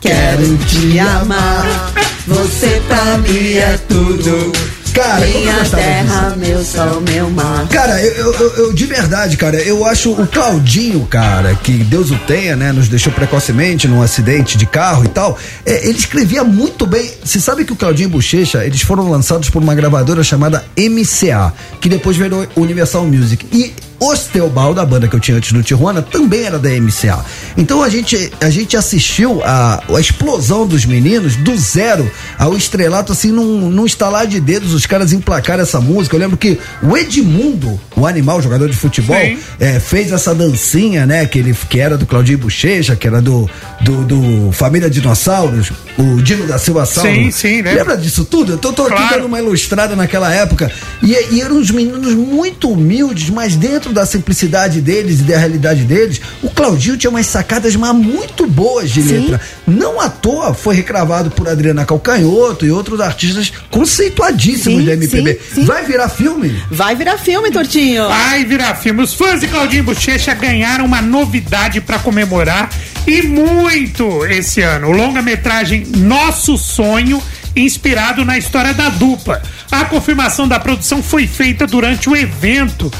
quero 0.00 0.56
te 0.58 0.98
amar. 0.98 1.92
Você 2.26 2.80
pra 2.88 3.18
mim 3.18 3.54
é 3.54 3.78
tudo. 3.88 4.52
Cara, 4.92 5.20
como 5.24 5.32
eu 5.34 5.40
Minha 5.40 5.52
gostava 5.60 5.82
disso. 5.82 5.92
terra, 5.94 6.36
meu 6.36 6.64
sol, 6.64 7.00
meu 7.00 7.30
mar. 7.30 7.68
Cara, 7.68 8.02
eu, 8.02 8.12
eu- 8.12 8.32
eu- 8.34 8.56
eu- 8.56 8.72
de 8.72 8.86
verdade, 8.86 9.36
cara, 9.36 9.56
eu 9.62 9.84
acho 9.86 10.10
o 10.10 10.26
Claudinho, 10.26 11.06
cara, 11.06 11.54
que 11.54 11.72
Deus 11.72 12.10
o 12.10 12.16
tenha, 12.26 12.56
né? 12.56 12.72
Nos 12.72 12.88
deixou 12.88 13.12
precocemente 13.12 13.86
num 13.86 14.02
acidente 14.02 14.58
de 14.58 14.66
carro 14.66 15.04
e 15.04 15.08
tal. 15.08 15.38
é, 15.64 15.86
ele 15.88 15.96
escrevia 15.96 16.42
muito 16.42 16.86
bem. 16.86 17.08
Você 17.24 17.38
sabe 17.38 17.64
que 17.64 17.72
o 17.72 17.76
Claudinho 17.76 18.08
e 18.08 18.10
Bochecha, 18.10 18.64
eles 18.64 18.82
foram 18.82 19.08
lançados 19.08 19.48
por 19.48 19.62
uma 19.62 19.74
gravadora 19.76 20.24
chamada 20.24 20.64
MCA, 20.76 21.52
que 21.80 21.88
depois 21.88 22.16
virou 22.16 22.44
Universal 22.56 23.06
Music. 23.06 23.46
E 23.52 23.72
Osteobal, 24.00 24.72
da 24.72 24.84
banda 24.84 25.06
que 25.06 25.14
eu 25.14 25.20
tinha 25.20 25.36
antes 25.36 25.52
do 25.52 25.62
Tijuana, 25.62 26.00
também 26.00 26.44
era 26.44 26.58
da 26.58 26.70
MCA. 26.70 27.24
Então 27.56 27.82
a 27.82 27.88
gente, 27.88 28.32
a 28.40 28.48
gente 28.48 28.76
assistiu 28.76 29.42
a, 29.44 29.82
a 29.94 30.00
explosão 30.00 30.66
dos 30.66 30.84
meninos 30.86 31.36
do 31.36 31.56
zero 31.56 32.10
ao 32.38 32.56
estrelato, 32.56 33.12
assim, 33.12 33.30
num, 33.30 33.68
num 33.68 33.84
estalar 33.84 34.26
de 34.26 34.40
dedos, 34.40 34.72
os 34.72 34.86
caras 34.86 35.12
emplacaram 35.12 35.62
essa 35.62 35.80
música. 35.80 36.16
Eu 36.16 36.20
lembro 36.20 36.36
que 36.36 36.58
o 36.82 36.96
Edmundo, 36.96 37.78
o 37.94 38.06
animal, 38.06 38.40
jogador 38.40 38.68
de 38.68 38.76
futebol, 38.76 39.16
é, 39.58 39.78
fez 39.78 40.10
essa 40.12 40.34
dancinha, 40.34 41.04
né? 41.04 41.26
Que 41.26 41.38
ele 41.38 41.54
que 41.68 41.78
era 41.78 41.98
do 41.98 42.06
Claudinho 42.06 42.38
Bochecha, 42.38 42.96
que 42.96 43.06
era 43.06 43.20
do, 43.20 43.48
do, 43.82 44.04
do 44.04 44.52
Família 44.52 44.88
Dinossauros, 44.88 45.72
o 45.98 46.22
Dino 46.22 46.46
da 46.46 46.58
Silva 46.58 46.86
Sauro. 46.86 47.10
Sim, 47.10 47.30
sim, 47.30 47.62
né? 47.62 47.74
Lembra 47.74 47.96
disso 47.96 48.24
tudo? 48.24 48.52
Eu 48.52 48.58
tô, 48.58 48.72
tô 48.72 48.84
aqui 48.84 48.96
Claro. 48.96 49.16
dando 49.16 49.26
uma 49.26 49.38
ilustrada 49.38 49.94
naquela 49.94 50.32
época. 50.32 50.70
E, 51.02 51.34
e 51.34 51.40
eram 51.42 51.56
uns 51.58 51.70
meninos 51.70 52.14
muito 52.14 52.70
humildes, 52.70 53.28
mas 53.30 53.56
dentro 53.56 53.89
da 53.92 54.06
simplicidade 54.06 54.80
deles 54.80 55.20
e 55.20 55.24
da 55.24 55.38
realidade 55.38 55.82
deles, 55.84 56.20
o 56.42 56.50
Claudinho 56.50 56.96
tinha 56.96 57.10
umas 57.10 57.26
sacadas 57.26 57.74
mas 57.76 57.94
muito 57.94 58.46
boas 58.46 58.90
de 58.90 59.02
letra. 59.02 59.40
Não 59.66 60.00
à 60.00 60.08
toa 60.08 60.54
foi 60.54 60.74
recravado 60.74 61.30
por 61.30 61.48
Adriana 61.48 61.84
Calcanhoto 61.84 62.64
e 62.66 62.70
outros 62.70 63.00
artistas 63.00 63.52
conceituadíssimos 63.70 64.80
Sim, 64.80 64.86
da 64.86 64.92
MPB. 64.94 65.34
sim, 65.34 65.54
sim. 65.56 65.64
Vai 65.64 65.84
virar 65.84 66.08
filme? 66.08 66.62
Vai 66.70 66.94
virar 66.94 67.18
filme, 67.18 67.50
Tortinho. 67.50 68.08
Vai 68.08 68.44
virar 68.44 68.74
filme. 68.74 69.02
Os 69.02 69.14
fãs 69.14 69.40
de 69.40 69.48
Claudinho 69.48 69.84
Bochecha 69.84 70.34
ganharam 70.34 70.84
uma 70.84 71.02
novidade 71.02 71.80
pra 71.80 71.98
comemorar 71.98 72.70
e 73.06 73.22
muito 73.22 74.24
esse 74.26 74.60
ano. 74.62 74.88
O 74.88 74.92
longa-metragem 74.92 75.86
Nosso 75.96 76.56
Sonho, 76.56 77.22
inspirado 77.56 78.24
na 78.24 78.38
história 78.38 78.72
da 78.74 78.88
dupla. 78.88 79.42
A 79.70 79.84
confirmação 79.84 80.46
da 80.46 80.58
produção 80.60 81.02
foi 81.02 81.26
feita 81.26 81.66
durante 81.66 82.08
o 82.08 82.16
evento. 82.16 82.90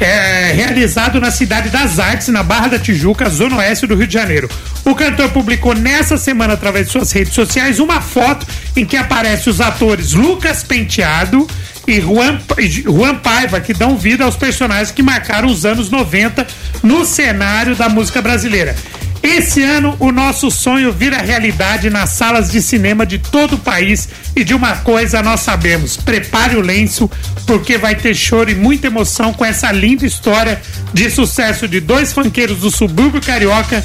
É, 0.00 0.52
realizado 0.52 1.20
na 1.20 1.30
Cidade 1.30 1.68
das 1.70 1.98
Artes, 1.98 2.28
na 2.28 2.42
Barra 2.42 2.68
da 2.68 2.78
Tijuca, 2.78 3.28
zona 3.28 3.56
oeste 3.56 3.86
do 3.86 3.94
Rio 3.94 4.06
de 4.06 4.14
Janeiro. 4.14 4.48
O 4.84 4.94
cantor 4.94 5.30
publicou 5.30 5.74
nessa 5.74 6.16
semana, 6.16 6.54
através 6.54 6.86
de 6.86 6.92
suas 6.92 7.10
redes 7.12 7.34
sociais, 7.34 7.78
uma 7.78 8.00
foto 8.00 8.46
em 8.76 8.84
que 8.84 8.96
aparecem 8.96 9.52
os 9.52 9.60
atores 9.60 10.12
Lucas 10.12 10.62
Penteado 10.62 11.46
e 11.86 12.00
Juan, 12.00 12.38
Juan 12.84 13.16
Paiva, 13.16 13.60
que 13.60 13.72
dão 13.72 13.96
vida 13.96 14.24
aos 14.24 14.36
personagens 14.36 14.90
que 14.90 15.02
marcaram 15.02 15.48
os 15.48 15.64
anos 15.64 15.90
90 15.90 16.46
no 16.82 17.04
cenário 17.04 17.74
da 17.74 17.88
música 17.88 18.20
brasileira. 18.20 18.76
Esse 19.22 19.62
ano, 19.62 19.96
o 19.98 20.12
nosso 20.12 20.50
sonho 20.50 20.92
vira 20.92 21.18
realidade 21.18 21.90
nas 21.90 22.10
salas 22.10 22.50
de 22.50 22.62
cinema 22.62 23.04
de 23.04 23.18
todo 23.18 23.54
o 23.54 23.58
país. 23.58 24.08
E 24.34 24.44
de 24.44 24.54
uma 24.54 24.76
coisa 24.76 25.22
nós 25.22 25.40
sabemos: 25.40 25.96
prepare 25.96 26.56
o 26.56 26.60
lenço, 26.60 27.10
porque 27.46 27.76
vai 27.76 27.94
ter 27.94 28.14
choro 28.14 28.50
e 28.50 28.54
muita 28.54 28.86
emoção 28.86 29.32
com 29.32 29.44
essa 29.44 29.72
linda 29.72 30.06
história 30.06 30.60
de 30.92 31.10
sucesso 31.10 31.66
de 31.66 31.80
dois 31.80 32.12
fanqueiros 32.12 32.58
do 32.58 32.70
subúrbio 32.70 33.20
carioca 33.20 33.82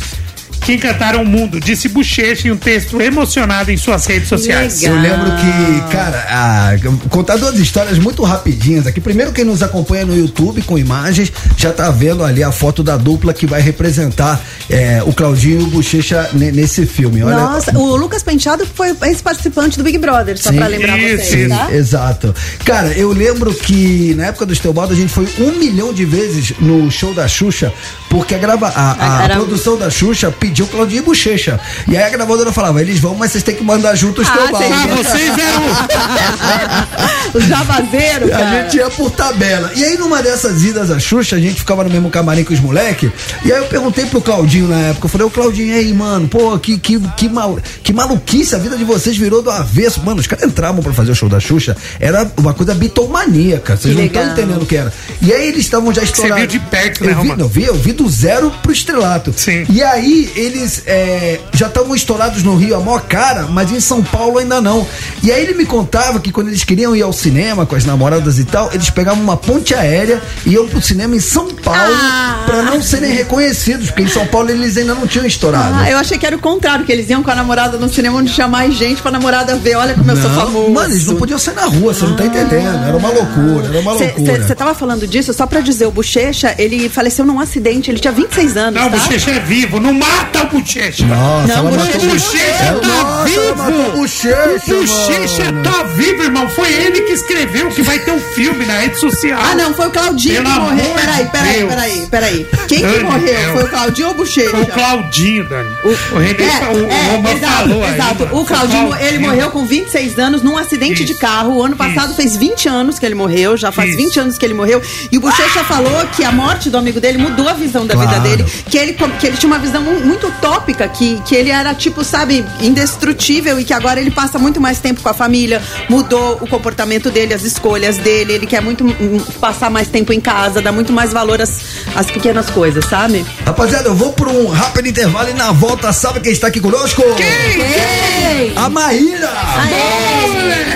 que 0.66 0.74
encantaram 0.74 1.22
o 1.24 1.26
mundo, 1.26 1.60
disse 1.60 1.90
Bochecha 1.90 2.48
em 2.48 2.52
um 2.52 2.58
texto 2.58 3.02
emocionado 3.02 3.70
em 3.72 3.78
suas 3.78 4.06
redes 4.06 4.30
sociais. 4.30 4.82
Eu 4.82 4.96
lembro 4.96 5.30
que, 5.36 5.92
cara, 5.92 6.26
a, 6.30 7.10
contar 7.10 7.36
duas 7.38 7.58
histórias 7.60 8.00
muito 8.00 8.24
rapidinhas 8.24 8.88
aqui. 8.88 9.02
Primeiro, 9.02 9.32
quem 9.34 9.44
nos 9.44 9.62
acompanha 9.62 10.06
no 10.06 10.16
YouTube 10.18 10.62
com 10.62 10.78
imagens 10.78 11.32
já 11.58 11.72
tá 11.74 11.92
vendo 11.92 12.24
ali 12.24 12.42
a 12.44 12.52
foto 12.52 12.82
da 12.82 12.96
dupla 12.96 13.34
que 13.34 13.46
vai 13.46 13.62
representar 13.62 14.42
é, 14.70 15.04
o 15.06 15.14
Claudinho 15.14 15.62
e 15.62 15.64
o 15.64 15.68
Bochecha 15.68 16.30
ne- 16.34 16.52
nesse 16.52 16.86
filme. 16.86 17.22
Olha, 17.24 17.36
Nossa, 17.36 17.78
o 17.78 17.96
Lucas 17.98 18.24
Penteado 18.24 18.66
foi 18.66 18.96
ex-participante 19.04 19.78
do 19.78 19.84
Big 19.84 19.98
Brother, 19.98 20.38
só 20.38 20.50
Sim. 20.50 20.56
pra 20.58 20.68
lembrar 20.68 20.98
vocês, 20.98 21.24
Sim, 21.28 21.50
tá? 21.50 21.68
exato. 21.74 22.34
Cara, 22.64 22.88
eu 22.94 23.12
lembro 23.12 23.54
que 23.54 24.14
na 24.16 24.28
época 24.28 24.46
do 24.46 24.54
Esteobaldo 24.54 24.94
a 24.94 24.96
gente 24.96 25.12
foi 25.12 25.28
um 25.40 25.52
milhão 25.60 25.94
de 25.94 26.06
vezes 26.06 26.54
no 26.60 26.90
show 26.90 27.14
da 27.14 27.28
Xuxa, 27.28 27.74
porque 28.10 28.34
a, 28.34 28.38
grava, 28.38 28.70
a, 28.70 29.20
a 29.20 29.24
Era- 29.26 29.36
produção 29.36 29.78
da 29.78 29.90
Xuxa 29.90 30.32
pediu 30.32 30.53
Claudinho 30.62 31.00
e 31.00 31.06
Bochecha. 31.06 31.60
E 31.88 31.98
aí 31.98 32.04
a 32.04 32.10
gravadora 32.10 32.52
falava, 32.52 32.82
eles 32.82 33.00
vão, 33.00 33.16
mas 33.16 33.32
vocês 33.32 33.44
têm 33.44 33.56
que 33.56 33.64
mandar 33.64 33.96
junto 33.96 34.20
o 34.20 34.24
Esteobaldo. 34.24 34.74
Ah, 34.74 34.88
vocês 34.96 35.32
O 37.34 37.40
Javazeiro, 37.40 38.28
A 38.28 38.38
cara. 38.38 38.64
gente 38.64 38.78
ia 38.78 38.90
por 38.90 39.12
tabela. 39.12 39.72
E 39.76 39.84
aí, 39.84 39.98
numa 39.98 40.22
dessas 40.22 40.64
idas 40.64 40.92
à 40.92 41.00
Xuxa, 41.00 41.36
a 41.36 41.40
gente 41.40 41.56
ficava 41.56 41.84
no 41.84 41.90
mesmo 41.90 42.10
camarim 42.10 42.44
com 42.44 42.54
os 42.54 42.60
moleques. 42.60 43.10
E 43.44 43.52
aí 43.52 43.60
eu 43.60 43.66
perguntei 43.66 44.06
pro 44.06 44.22
Claudinho 44.22 44.68
na 44.68 44.80
época, 44.80 45.06
eu 45.06 45.10
falei, 45.10 45.28
ô 45.28 45.32
Claudinho, 45.32 45.74
e 45.74 45.80
aí, 45.80 45.94
mano, 45.94 46.28
pô, 46.28 46.58
que, 46.60 46.78
que, 46.78 47.00
que, 47.18 47.30
mal, 47.30 47.58
que 47.84 47.92
maluquice, 47.92 48.56
a 48.56 48.60
vida 48.60 48.78
de 48.78 48.84
vocês 48.84 49.18
virou 49.18 49.42
do 49.42 49.50
avesso. 49.50 50.02
Mano, 50.04 50.20
os 50.20 50.28
caras 50.28 50.46
entravam 50.46 50.84
pra 50.84 50.94
fazer 50.94 51.12
o 51.12 51.16
show 51.16 51.30
da 51.30 51.40
Xuxa, 51.40 51.76
era 52.00 52.30
uma 52.38 52.54
coisa 52.54 52.74
bitomaníaca, 52.76 53.76
vocês 53.78 53.96
não 53.96 54.04
estão 54.04 54.32
entendendo 54.32 54.62
o 54.62 54.66
que 54.66 54.78
era. 54.78 54.94
E 55.22 55.34
aí 55.34 55.48
eles 55.48 55.62
estavam 55.62 55.94
já 55.94 56.04
estourados. 56.04 56.38
viu 56.40 56.48
de 56.48 56.60
perto, 56.60 57.04
né, 57.04 57.14
eu 57.14 57.22
vi, 57.22 57.30
eu 57.30 57.48
vi, 57.50 57.64
eu 57.64 57.76
vi 57.76 57.92
do 57.94 58.08
zero 58.10 58.52
pro 58.62 58.72
estrelato. 58.72 59.34
Sim. 59.36 59.66
E 59.70 59.82
aí, 59.82 60.32
eles 60.44 60.84
é, 60.86 61.40
já 61.54 61.68
estavam 61.68 61.96
estourados 61.96 62.44
no 62.44 62.56
Rio 62.56 62.76
a 62.76 62.80
maior 62.80 63.02
cara, 63.02 63.44
mas 63.50 63.72
em 63.72 63.80
São 63.80 64.04
Paulo 64.04 64.38
ainda 64.38 64.62
não. 64.62 64.86
E 65.22 65.32
aí 65.32 65.44
ele 65.44 65.54
me 65.54 65.66
contava 65.66 66.20
que 66.20 66.32
quando 66.32 66.48
eles 66.50 66.64
queriam 66.64 66.96
ir 66.96 67.02
ao 67.02 67.14
cinema 67.14 67.66
com 67.66 67.76
as 67.76 67.86
namoradas 67.86 68.40
e 68.40 68.44
tal, 68.46 68.70
eles 68.74 68.90
pegavam 68.90 69.22
uma 69.24 69.38
ponte 69.38 69.74
aérea 69.74 70.22
e 70.46 70.52
iam 70.54 70.68
pro 70.68 70.82
cinema 70.82 71.16
em 71.16 71.20
São 71.20 71.48
Paulo 71.50 71.94
Ah. 71.96 72.44
pra 72.46 72.62
não 72.64 72.82
serem 72.82 73.12
reconhecidos, 73.14 73.88
porque 73.88 74.04
em 74.04 74.08
São 74.08 74.26
Paulo 74.28 74.50
eles 74.50 74.76
ainda 74.78 74.94
não 74.96 75.08
tinham 75.08 75.26
estourado. 75.26 75.76
Ah, 75.76 75.90
eu 75.90 75.98
achei 75.98 76.18
que 76.18 76.26
era 76.26 76.36
o 76.36 76.40
contrário, 76.40 76.86
que 76.86 76.92
eles 76.92 77.10
iam 77.10 77.24
com 77.24 77.32
a 77.32 77.36
namorada 77.36 77.78
no 77.78 77.88
cinema 77.90 78.18
onde 78.18 78.34
tinha 78.34 78.48
mais 78.48 78.74
gente 78.76 79.02
pra 79.02 79.12
namorada 79.12 79.56
ver. 79.56 79.76
Olha 79.76 79.94
como 79.94 80.10
eu 80.12 80.18
sou 80.18 80.30
famoso. 80.32 80.72
Mano, 80.72 80.94
eles 80.94 81.06
não 81.06 81.16
podiam 81.16 81.40
sair 81.40 81.56
na 81.56 81.66
rua, 81.66 81.94
você 81.94 82.06
não 82.06 82.16
tá 82.16 82.26
entendendo. 82.26 82.84
Era 82.86 82.98
uma 82.98 83.10
loucura, 83.10 83.68
era 83.70 83.80
uma 83.80 83.94
loucura. 83.94 84.44
Você 84.44 84.56
tava 84.56 84.74
falando 84.74 85.08
disso, 85.08 85.34
só 85.34 85.46
pra 85.48 85.62
dizer, 85.62 85.86
o 85.86 85.92
Bochecha, 85.92 86.54
ele 86.58 86.90
faleceu 86.90 87.26
num 87.26 87.40
acidente, 87.40 87.90
ele 87.90 88.00
tinha 88.00 88.12
26 88.14 88.58
anos, 88.58 88.80
Não, 88.80 88.88
o 88.88 88.92
tá? 88.92 88.98
Bochecha 88.98 89.32
é 89.32 89.40
vivo, 89.40 89.80
não 89.80 89.94
mata 89.94 90.33
o 90.42 90.48
Bochecha. 90.48 91.06
Nossa, 91.06 91.48
Não, 91.48 91.68
ela 91.68 91.70
o 91.70 91.74
o 91.74 92.08
Bochecha 92.08 92.80
tá 92.82 93.22
o 93.22 93.24
vivo. 93.24 93.92
Bochecha, 93.96 94.74
O 94.76 94.86
Bochecha 94.86 95.54
tá 95.64 95.84
vivo, 95.96 96.24
irmão. 96.24 96.50
Foi 96.50 96.72
ele 96.72 97.02
que 97.02 97.14
escreveu 97.14 97.70
que 97.70 97.82
vai 97.82 98.00
ter 98.00 98.12
um 98.12 98.20
filme 98.20 98.66
na 98.66 98.80
rede 98.80 99.00
social. 99.00 99.40
Ah, 99.44 99.56
não, 99.56 99.74
foi 99.74 99.88
o 99.88 99.92
Claudinho 99.92 100.44
Pelo 100.44 100.54
que 100.54 100.60
morreu. 100.60 100.94
Peraí, 100.96 101.26
peraí, 101.30 101.66
peraí, 101.68 102.08
peraí. 102.10 102.48
Quem 102.68 102.80
que 102.80 103.00
morreu? 103.04 103.22
Deus. 103.26 103.52
Foi 103.54 103.64
o 103.64 103.68
Claudinho 103.70 104.08
ou 104.08 104.14
o 104.14 104.18
Bochecha? 104.18 104.58
O 104.58 104.68
Claudinho, 104.68 105.50
Dani. 105.50 105.70
O, 105.84 106.18
Renê, 106.18 106.44
É, 106.44 106.68
o, 106.68 106.86
o 106.88 106.92
é, 106.92 107.12
Roman 107.16 107.32
exato, 107.32 107.54
falou 107.58 107.84
aí. 107.84 107.94
exato. 107.94 108.26
mano. 108.26 108.42
O 108.42 108.46
Claudinho, 108.46 108.88
Claudinho. 108.88 109.08
ele 109.10 109.20
morreu 109.20 109.52
com 109.52 109.66
26 109.66 110.20
anos 110.20 110.42
num 110.42 110.58
acidente 110.58 111.04
de 111.06 111.14
carro. 111.16 111.54
O 111.58 111.64
ano 111.64 111.76
passado 111.76 112.08
Isso. 112.08 112.16
fez 112.16 112.36
20 112.36 112.68
anos 112.68 113.00
que 113.00 113.06
ele 113.06 113.16
morreu, 113.16 113.56
já 113.58 113.72
faz 113.72 113.90
Isso. 113.90 113.98
20 113.98 114.20
anos 114.20 114.38
que 114.38 114.46
ele 114.46 114.54
morreu. 114.54 114.82
E 115.12 115.18
o 115.18 115.22
Bochecha 115.22 115.64
falou 115.64 116.06
que 116.16 116.24
a 116.24 116.32
morte 116.32 116.70
do 116.70 116.78
amigo 116.78 117.00
dele 117.00 117.18
mudou 117.18 117.48
a 117.48 117.54
visão 117.54 117.86
da 117.86 117.96
vida 117.96 118.08
Claro. 118.16 118.24
dele. 118.24 118.46
Que 118.70 118.78
ele, 118.78 118.94
que 119.20 119.28
ele 119.28 119.38
tinha 119.38 119.48
uma 119.52 119.60
visão 119.60 119.82
mu- 119.82 120.00
muito 120.14 120.28
utópica, 120.28 120.88
que, 120.88 121.20
que 121.22 121.36
ele 121.36 121.50
era, 121.50 121.74
tipo, 121.74 122.04
sabe, 122.04 122.46
indestrutível 122.62 123.60
e 123.60 123.66
que 123.66 123.74
agora 123.74 124.00
ele 124.00 124.12
passa 124.12 124.38
muito 124.38 124.62
mais 124.62 124.80
tempo 124.80 125.02
com 125.02 125.10
a 125.10 125.14
família, 125.14 125.62
mudou 125.90 126.38
o 126.40 126.48
comportamento 126.48 127.10
dele, 127.10 127.34
as 127.34 127.44
escolhas 127.44 127.98
dele. 127.98 128.34
Ele 128.34 128.46
quer 128.46 128.62
muito 128.62 128.86
hum, 128.86 129.20
passar 129.42 129.72
mais 129.72 129.88
tempo 129.88 130.14
em 130.14 130.22
casa, 130.22 130.62
dar 130.62 130.72
muito 130.72 130.94
mais 130.94 131.12
valor 131.12 131.42
às, 131.42 131.62
às 131.96 132.12
pequenas 132.12 132.50
coisas, 132.50 132.86
sabe? 132.86 133.26
Rapaziada, 133.46 133.90
eu 133.90 133.96
vou 133.96 134.14
por 134.14 134.28
um 134.28 134.48
rápido 134.50 134.88
intervalo 134.88 135.30
e 135.30 135.34
na 135.34 135.52
volta, 135.52 135.92
sabe 135.92 136.20
quem 136.20 136.32
está 136.32 136.48
aqui 136.48 136.62
conosco? 136.62 137.02
Ei! 137.02 138.54
A 138.56 138.70
Maíra! 138.70 139.32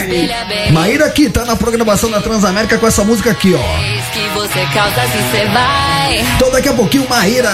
Bem. 0.07 0.71
Maíra 0.71 1.05
aqui 1.05 1.29
tá 1.29 1.43
na 1.43 1.55
programação 1.55 2.09
da 2.09 2.21
Transamérica 2.21 2.77
com 2.77 2.87
essa 2.87 3.03
música 3.03 3.31
aqui, 3.31 3.53
ó. 3.53 4.13
que 4.13 4.29
você 4.29 4.65
causa 4.73 5.01
você 5.01 5.45
vai. 5.47 6.19
Então 6.35 6.49
daqui 6.51 6.69
a 6.69 6.73
pouquinho, 6.73 7.07
Maíra, 7.09 7.49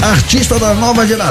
artista 0.00 0.58
da 0.58 0.72
nova 0.74 1.06
geração, 1.06 1.27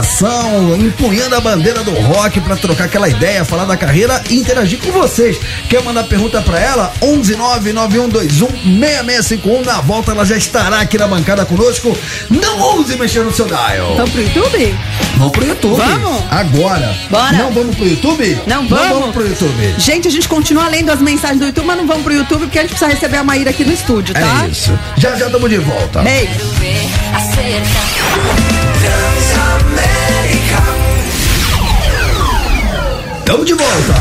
empunhando 0.79 1.35
a 1.35 1.41
bandeira 1.41 1.83
do 1.83 1.91
rock 1.91 2.39
pra 2.41 2.55
trocar 2.55 2.85
aquela 2.85 3.07
ideia, 3.09 3.43
falar 3.45 3.65
da 3.65 3.75
carreira 3.77 4.21
e 4.29 4.35
interagir 4.35 4.79
com 4.79 4.91
vocês. 4.91 5.37
Quer 5.69 5.83
mandar 5.83 6.03
pergunta 6.05 6.41
pra 6.41 6.59
ela? 6.59 6.91
11991216651. 7.01 9.65
Na 9.65 9.81
volta 9.81 10.11
ela 10.11 10.25
já 10.25 10.37
estará 10.37 10.79
aqui 10.81 10.97
na 10.97 11.07
bancada 11.07 11.45
conosco. 11.45 11.95
Não 12.29 12.59
ouse 12.59 12.95
mexer 12.97 13.23
no 13.23 13.33
seu 13.33 13.45
dial. 13.45 13.95
Vamos 13.95 14.11
pro 14.11 14.21
YouTube? 14.21 14.75
Vamos 15.17 15.31
pro 15.31 15.45
YouTube. 15.45 15.77
Vamos? 15.77 16.23
Agora. 16.29 16.93
Bora. 17.09 17.31
Não 17.33 17.51
vamos 17.51 17.75
pro 17.75 17.87
YouTube? 17.87 18.37
Não 18.45 18.61
Não 18.63 18.69
vamos? 18.69 18.99
vamos 18.99 19.11
pro 19.11 19.27
YouTube. 19.27 19.75
Gente, 19.77 20.07
a 20.07 20.11
gente 20.11 20.27
continua 20.27 20.67
lendo 20.67 20.91
as 20.91 21.01
mensagens 21.01 21.39
do 21.39 21.45
YouTube, 21.45 21.65
mas 21.65 21.77
não 21.77 21.87
vamos 21.87 22.03
pro 22.03 22.13
YouTube 22.13 22.41
porque 22.41 22.59
a 22.59 22.61
gente 22.61 22.71
precisa 22.71 22.91
receber 22.91 23.17
a 23.17 23.23
Maíra 23.23 23.49
aqui 23.49 23.63
no 23.65 23.73
estúdio, 23.73 24.13
tá? 24.13 24.45
É 24.45 24.49
isso. 24.49 24.77
Já 24.97 25.15
já 25.15 25.25
estamos 25.27 25.49
de 25.49 25.57
volta. 25.57 26.03
Ei, 26.07 26.27
Quero 26.27 26.45
Tamo 33.27 33.43
de 33.43 33.53
volta. 33.55 33.93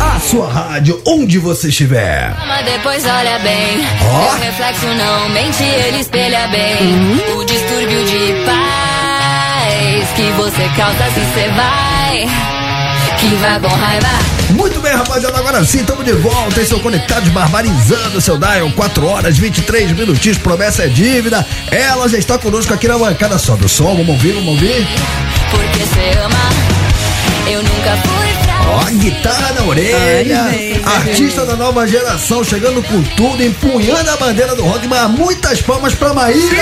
A 0.00 0.20
sua 0.20 0.48
rádio, 0.48 0.98
onde 1.06 1.38
você 1.38 1.68
estiver. 1.68 2.34
Mas 2.48 2.64
depois 2.64 3.04
olha 3.04 3.38
bem. 3.40 3.86
Seu 4.00 4.38
reflexo 4.38 4.86
não 4.86 5.28
mente, 5.28 5.62
ele 5.62 6.00
espelha 6.00 6.48
bem. 6.48 6.94
Uhum. 6.94 7.40
O 7.40 7.44
distúrbio 7.44 8.04
de 8.06 8.42
paz 8.46 10.08
que 10.16 10.30
você 10.38 10.70
causa 10.74 11.10
se 11.10 11.20
você 11.20 11.48
vai. 11.50 12.51
Que 13.22 13.36
vai 13.36 13.60
com 13.60 13.68
raiva. 13.68 14.08
Muito 14.50 14.80
bem, 14.80 14.92
rapaziada, 14.92 15.38
agora 15.38 15.64
sim, 15.64 15.78
estamos 15.78 16.04
de 16.04 16.12
volta. 16.12 16.60
Esse 16.60 16.72
é 16.72 16.76
o 16.76 16.80
Conectados 16.80 17.28
Barbarizando 17.28 18.20
seu 18.20 18.36
Dial. 18.36 18.68
4 18.72 19.06
horas, 19.06 19.38
23 19.38 19.92
minutinhos, 19.92 20.38
promessa 20.38 20.82
é 20.82 20.88
dívida. 20.88 21.46
Ela 21.70 22.08
já 22.08 22.18
está 22.18 22.36
conosco 22.36 22.74
aqui 22.74 22.88
na 22.88 22.98
bancada. 22.98 23.38
Sobe 23.38 23.64
o 23.64 23.68
som, 23.68 23.94
vamos 23.94 24.08
ouvir, 24.08 24.32
vamos 24.32 24.48
ouvir. 24.48 24.88
Porque 25.52 25.86
você 25.86 26.18
ama. 26.18 26.36
Eu 27.46 27.62
nunca 27.62 27.96
fui 28.08 28.28
pra. 28.42 28.60
Ó, 28.70 28.84
guitarra 28.90 29.52
na 29.52 29.62
orelha. 29.66 30.42
Ai, 30.42 30.82
artista 30.84 31.46
da 31.46 31.54
nova 31.54 31.86
geração, 31.86 32.42
chegando 32.42 32.82
com 32.82 33.02
tudo, 33.02 33.40
empunhando 33.40 34.10
a 34.10 34.16
bandeira 34.16 34.56
do 34.56 34.64
rock. 34.64 34.88
Mas 34.88 35.08
muitas 35.10 35.62
palmas 35.62 35.94
pra 35.94 36.12
Maíra. 36.12 36.56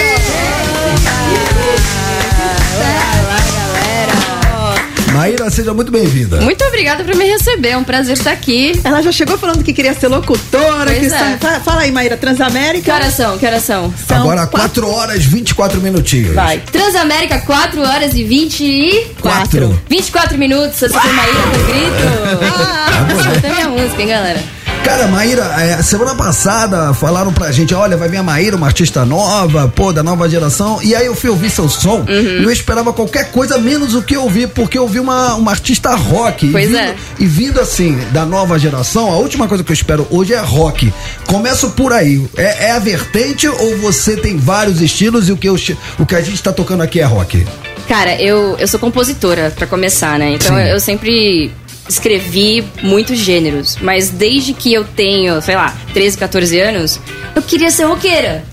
Maíra, 5.12 5.50
seja 5.50 5.74
muito 5.74 5.90
bem-vinda. 5.90 6.40
Muito 6.40 6.64
obrigada 6.64 7.02
por 7.04 7.14
me 7.14 7.24
receber, 7.24 7.70
é 7.70 7.76
um 7.76 7.84
prazer 7.84 8.16
estar 8.16 8.30
aqui. 8.30 8.78
ela 8.84 9.02
já 9.02 9.10
chegou 9.12 9.36
falando 9.36 9.62
que 9.64 9.72
queria 9.72 9.92
ser 9.92 10.08
locutora. 10.08 10.84
Pois 10.86 10.98
que 11.12 11.14
é. 11.14 11.36
fa- 11.38 11.60
Fala 11.60 11.80
aí, 11.82 11.90
Maíra, 11.92 12.14
Que 12.16 12.20
Transamérica. 12.20 12.94
horas 12.94 13.14
são? 13.14 13.36
Que 13.38 13.46
horas 13.46 13.62
são? 13.62 13.92
São 14.06 14.18
Agora 14.18 14.46
4 14.46 14.88
horas, 14.88 15.24
24 15.24 15.80
minutinhos. 15.80 16.34
Vai. 16.34 16.58
Transamérica, 16.60 17.38
4 17.40 17.80
horas 17.82 18.14
e 18.14 18.22
24 18.24 19.14
Quatro. 19.20 19.82
24 19.88 20.38
minutos, 20.38 20.82
essa 20.82 21.00
foi 21.00 21.12
Maíra 21.12 21.32
do 21.34 21.64
grito. 21.66 22.50
Ah, 22.92 23.06
essa 23.36 23.46
é 23.46 23.50
minha 23.52 23.68
música, 23.68 24.02
hein, 24.02 24.08
galera? 24.08 24.42
Cara, 24.84 25.06
Maíra, 25.06 25.44
é, 25.60 25.82
semana 25.82 26.14
passada 26.14 26.92
falaram 26.94 27.32
pra 27.32 27.52
gente, 27.52 27.72
olha, 27.74 27.96
vai 27.96 28.08
vir 28.08 28.16
a 28.16 28.22
Maíra, 28.22 28.56
uma 28.56 28.66
artista 28.66 29.04
nova, 29.04 29.68
pô, 29.68 29.92
da 29.92 30.02
nova 30.02 30.28
geração. 30.28 30.80
E 30.82 30.94
aí 30.94 31.06
eu 31.06 31.14
fui 31.14 31.30
ouvir 31.30 31.48
seu 31.50 31.68
som 31.68 32.00
Uhum. 32.08 32.40
e 32.40 32.42
eu 32.42 32.50
esperava 32.50 32.92
qualquer 32.92 33.30
coisa 33.30 33.56
menos 33.58 33.94
o 33.94 34.02
que 34.02 34.16
eu 34.16 34.22
ouvi, 34.22 34.46
porque 34.46 34.76
eu 34.78 34.88
vi 34.88 34.98
uma, 34.98 35.34
uma 35.34 35.52
artista 35.52 35.94
rock. 35.94 36.46
E 36.46 36.50
Pois 36.52 36.66
vindo, 36.68 36.78
é. 36.78 36.94
E 37.18 37.26
vindo 37.26 37.60
assim, 37.60 37.96
da 38.10 38.24
nova 38.26 38.58
geração, 38.58 39.12
a 39.12 39.16
última 39.16 39.46
coisa 39.46 39.62
que 39.62 39.70
eu 39.70 39.74
espero 39.74 40.06
hoje 40.10 40.32
é 40.32 40.40
rock. 40.40 40.92
Começo 41.26 41.70
por 41.70 41.92
aí. 41.92 42.26
É, 42.36 42.66
é 42.66 42.70
a 42.72 42.78
vertente 42.78 43.46
ou 43.46 43.76
você 43.78 44.16
tem 44.16 44.36
vários 44.38 44.80
estilos 44.80 45.28
e 45.28 45.32
o 45.32 45.36
que, 45.36 45.48
eu, 45.48 45.56
o 45.98 46.06
que 46.06 46.14
a 46.16 46.20
gente 46.20 46.42
tá 46.42 46.52
tocando 46.52 46.82
aqui 46.82 47.00
é 47.00 47.04
rock? 47.04 47.46
Cara, 47.86 48.20
eu, 48.20 48.56
eu 48.58 48.68
sou 48.68 48.78
compositora, 48.78 49.52
pra 49.56 49.66
começar, 49.66 50.18
né? 50.18 50.32
Então 50.34 50.56
Sim. 50.56 50.62
eu 50.62 50.78
sempre 50.80 51.50
escrevi 51.90 52.64
muitos 52.82 53.18
gêneros. 53.18 53.76
Mas 53.80 54.10
desde 54.10 54.52
que 54.54 54.72
eu 54.72 54.84
tenho, 54.84 55.40
sei 55.42 55.56
lá, 55.56 55.76
13, 55.92 56.16
14 56.18 56.60
anos, 56.60 57.00
eu 57.34 57.42
queria 57.42 57.70
ser 57.70 57.84
roqueira. 57.84 58.44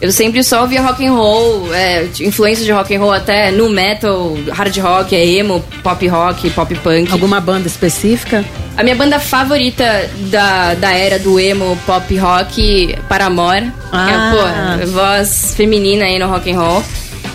Eu 0.00 0.12
sempre 0.12 0.44
só 0.44 0.62
ouvia 0.62 0.80
rock 0.80 1.04
and 1.04 1.12
roll, 1.12 1.74
é, 1.74 2.04
influência 2.20 2.64
de 2.64 2.70
rock 2.70 2.94
and 2.94 3.00
roll 3.00 3.12
até 3.12 3.50
no 3.50 3.68
metal, 3.68 4.36
hard 4.52 4.76
rock, 4.76 5.16
é 5.16 5.26
emo, 5.26 5.60
pop 5.82 6.06
rock, 6.06 6.50
pop 6.50 6.72
punk. 6.76 7.10
Alguma 7.10 7.40
banda 7.40 7.66
específica? 7.66 8.44
A 8.76 8.84
minha 8.84 8.94
banda 8.94 9.18
favorita 9.18 10.08
da, 10.30 10.74
da 10.74 10.92
era 10.92 11.18
do 11.18 11.40
emo, 11.40 11.76
pop 11.84 12.16
rock, 12.16 12.96
Paramore. 13.08 13.72
Ah. 13.90 14.76
Que 14.76 14.84
é, 14.84 14.86
pô, 14.86 14.92
voz 14.92 15.54
feminina 15.56 16.04
aí 16.04 16.16
no 16.16 16.28
rock 16.28 16.52
and 16.52 16.60
roll. 16.60 16.84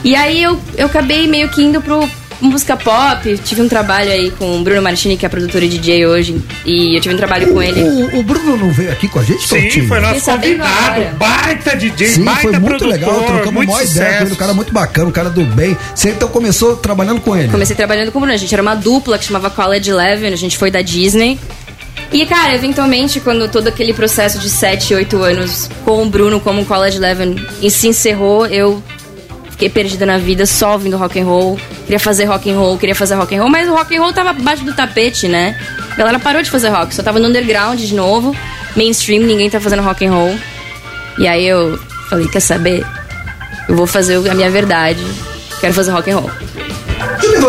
E 0.01 0.15
aí 0.15 0.41
eu, 0.41 0.57
eu 0.77 0.85
acabei 0.85 1.27
meio 1.27 1.49
que 1.49 1.61
indo 1.61 1.81
pro 1.81 2.09
música 2.47 2.75
pop. 2.77 3.37
Tive 3.39 3.61
um 3.61 3.67
trabalho 3.67 4.11
aí 4.11 4.31
com 4.31 4.59
o 4.59 4.63
Bruno 4.63 4.81
Martini, 4.81 5.17
que 5.17 5.25
é 5.25 5.29
produtor 5.29 5.63
e 5.63 5.67
DJ 5.67 6.05
hoje. 6.05 6.41
E 6.65 6.95
eu 6.95 7.01
tive 7.01 7.15
um 7.15 7.17
trabalho 7.17 7.53
com 7.53 7.61
ele. 7.61 7.81
O, 7.81 8.19
o 8.19 8.23
Bruno 8.23 8.57
não 8.57 8.71
veio 8.71 8.91
aqui 8.91 9.07
com 9.07 9.19
a 9.19 9.23
gente, 9.23 9.47
Sim, 9.47 9.61
Tortinho? 9.61 9.87
foi 9.87 9.99
nosso 9.99 10.25
convidado. 10.25 11.17
Baita 11.17 11.75
DJ, 11.75 12.07
Sim, 12.07 12.23
baita 12.23 12.41
foi 12.41 12.51
muito 12.51 12.65
produtor, 12.65 12.87
legal, 12.87 13.23
trocamos 13.23 13.53
muito 13.53 13.69
uma 13.69 13.83
ideia 13.83 14.17
com 14.17 14.23
ele, 14.23 14.33
um 14.33 14.35
cara 14.35 14.53
muito 14.53 14.73
bacana, 14.73 15.07
um 15.07 15.11
cara 15.11 15.29
do 15.29 15.43
bem. 15.45 15.77
Você 15.95 16.09
então 16.09 16.27
começou 16.27 16.75
trabalhando 16.75 17.21
com 17.21 17.35
ele? 17.35 17.49
Comecei 17.49 17.75
trabalhando 17.75 18.11
com 18.11 18.17
o 18.17 18.21
Bruno. 18.21 18.33
A 18.33 18.37
gente 18.37 18.53
era 18.53 18.61
uma 18.61 18.75
dupla 18.75 19.17
que 19.17 19.25
chamava 19.25 19.49
College 19.49 19.89
Eleven, 19.89 20.33
a 20.33 20.37
gente 20.37 20.57
foi 20.57 20.69
da 20.69 20.81
Disney. 20.81 21.39
E, 22.11 22.27
cara, 22.27 22.53
eventualmente, 22.53 23.19
quando 23.19 23.47
todo 23.49 23.67
aquele 23.67 23.91
processo 23.91 24.37
de 24.37 24.47
7, 24.47 24.93
8 24.93 25.17
anos 25.23 25.69
com 25.83 26.03
o 26.03 26.09
Bruno 26.09 26.39
como 26.39 26.63
College 26.63 26.97
Eleven 26.97 27.35
se 27.71 27.87
encerrou, 27.87 28.45
eu 28.45 28.83
fiquei 29.53 29.69
perdida 29.69 30.05
na 30.05 30.17
vida 30.17 30.45
só 30.45 30.73
ouvindo 30.73 30.97
rock 30.97 31.19
and 31.19 31.25
roll. 31.25 31.59
Queria 31.85 31.99
fazer 31.99 32.25
rock 32.25 32.49
and 32.51 32.57
roll, 32.57 32.77
queria 32.77 32.95
fazer 32.95 33.15
rock 33.15 33.35
and 33.35 33.39
roll, 33.39 33.49
mas 33.49 33.69
o 33.69 33.73
rock 33.73 33.95
and 33.95 34.01
roll 34.01 34.13
tava 34.13 34.31
abaixo 34.31 34.63
do 34.63 34.73
tapete, 34.75 35.27
né? 35.27 35.57
A 35.91 35.95
galera 35.95 36.19
parou 36.19 36.41
de 36.41 36.49
fazer 36.49 36.69
rock, 36.69 36.93
só 36.93 37.01
tava 37.01 37.19
no 37.19 37.27
underground 37.27 37.79
de 37.79 37.93
novo, 37.93 38.35
mainstream, 38.75 39.23
ninguém 39.23 39.49
tá 39.49 39.59
fazendo 39.59 39.81
rock 39.81 40.05
and 40.05 40.11
roll. 40.11 40.35
E 41.17 41.27
aí 41.27 41.47
eu 41.47 41.79
falei, 42.09 42.27
quer 42.27 42.39
saber? 42.39 42.85
Eu 43.69 43.75
vou 43.75 43.87
fazer 43.87 44.15
a 44.29 44.33
minha 44.33 44.49
verdade. 44.49 45.03
Quero 45.61 45.73
fazer 45.73 45.91
rock 45.91 46.11
and 46.11 46.17
roll. 46.17 46.31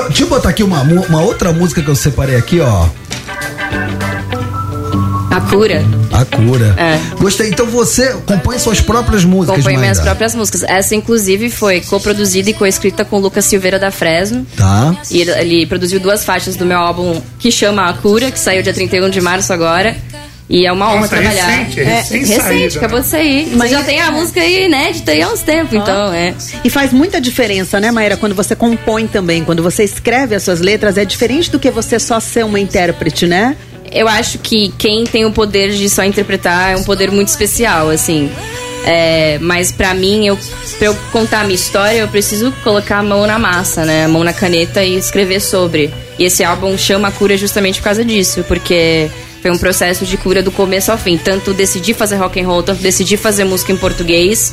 Deixa 0.08 0.22
eu, 0.22 0.26
botar 0.28 0.50
aqui 0.50 0.62
uma, 0.62 0.82
uma 0.82 1.22
outra 1.22 1.52
música 1.52 1.82
que 1.82 1.88
eu 1.88 1.96
separei 1.96 2.36
aqui, 2.36 2.60
ó. 2.60 2.88
A 5.34 5.40
cura. 5.40 5.82
A 6.12 6.24
cura. 6.24 6.76
É. 6.78 7.00
Gostei. 7.16 7.48
Então 7.48 7.66
você 7.66 8.14
compõe 8.24 8.56
suas 8.56 8.80
próprias 8.80 9.24
músicas, 9.24 9.64
Compõe 9.64 9.76
minhas 9.76 9.98
próprias 9.98 10.32
músicas. 10.32 10.62
Essa, 10.62 10.94
inclusive, 10.94 11.50
foi 11.50 11.80
coproduzida 11.80 12.50
e 12.50 12.54
coescrita 12.54 13.04
com 13.04 13.16
o 13.16 13.18
Lucas 13.18 13.44
Silveira 13.44 13.76
da 13.76 13.90
Fresno. 13.90 14.46
Tá. 14.56 14.96
E 15.10 15.20
ele, 15.20 15.30
ele 15.32 15.66
produziu 15.66 15.98
duas 15.98 16.24
faixas 16.24 16.54
do 16.54 16.64
meu 16.64 16.78
álbum 16.78 17.20
que 17.40 17.50
chama 17.50 17.88
A 17.88 17.92
Cura, 17.94 18.30
que 18.30 18.38
saiu 18.38 18.62
dia 18.62 18.72
31 18.72 19.10
de 19.10 19.20
março 19.20 19.52
agora. 19.52 19.96
E 20.48 20.66
é 20.66 20.72
uma 20.72 20.88
honra 20.90 21.00
Nossa, 21.00 21.08
trabalhar. 21.08 21.46
recente, 21.46 21.80
é, 21.80 21.84
recém 21.84 22.20
recente, 22.20 22.42
saída, 22.42 22.78
acabou 22.78 23.00
de 23.00 23.06
sair. 23.06 23.56
Mas 23.56 23.70
já 23.70 23.82
tem 23.82 24.00
a 24.00 24.10
música 24.10 24.40
aí 24.40 24.66
inédita 24.66 25.12
aí 25.12 25.22
há 25.22 25.28
uns 25.30 25.40
tempos, 25.40 25.72
então, 25.74 26.12
é. 26.12 26.34
E 26.62 26.68
faz 26.68 26.92
muita 26.92 27.18
diferença, 27.18 27.80
né, 27.80 27.90
Maíra, 27.90 28.16
quando 28.16 28.34
você 28.34 28.54
compõe 28.54 29.06
também, 29.06 29.42
quando 29.42 29.62
você 29.62 29.82
escreve 29.82 30.34
as 30.34 30.42
suas 30.42 30.60
letras, 30.60 30.98
é 30.98 31.04
diferente 31.04 31.50
do 31.50 31.58
que 31.58 31.70
você 31.70 31.98
só 31.98 32.20
ser 32.20 32.44
uma 32.44 32.60
intérprete, 32.60 33.26
né? 33.26 33.56
Eu 33.94 34.08
acho 34.08 34.38
que 34.38 34.70
quem 34.76 35.04
tem 35.04 35.24
o 35.24 35.30
poder 35.30 35.70
de 35.70 35.88
só 35.88 36.02
interpretar 36.02 36.72
é 36.72 36.76
um 36.76 36.82
poder 36.82 37.10
muito 37.12 37.28
especial, 37.28 37.88
assim. 37.90 38.28
É, 38.84 39.38
mas 39.40 39.72
pra 39.72 39.94
mim, 39.94 40.26
eu, 40.26 40.36
pra 40.78 40.88
eu 40.88 40.96
contar 41.10 41.40
a 41.40 41.44
minha 41.44 41.54
história, 41.54 41.98
eu 41.98 42.08
preciso 42.08 42.52
colocar 42.62 42.98
a 42.98 43.02
mão 43.02 43.26
na 43.26 43.38
massa, 43.38 43.84
né? 43.84 44.04
A 44.04 44.08
mão 44.08 44.24
na 44.24 44.32
caneta 44.32 44.84
e 44.84 44.96
escrever 44.96 45.40
sobre. 45.40 45.94
E 46.18 46.24
esse 46.24 46.44
álbum 46.44 46.76
chama 46.76 47.08
a 47.08 47.12
cura 47.12 47.36
justamente 47.36 47.78
por 47.78 47.84
causa 47.84 48.04
disso, 48.04 48.44
porque 48.46 49.08
foi 49.40 49.50
um 49.50 49.58
processo 49.58 50.04
de 50.04 50.16
cura 50.16 50.42
do 50.42 50.50
começo 50.50 50.90
ao 50.90 50.98
fim. 50.98 51.16
Tanto 51.16 51.54
decidi 51.54 51.94
fazer 51.94 52.16
rock 52.16 52.40
and 52.40 52.46
roll, 52.46 52.62
tanto 52.62 52.82
decidi 52.82 53.16
fazer 53.16 53.44
música 53.44 53.72
em 53.72 53.76
português 53.76 54.52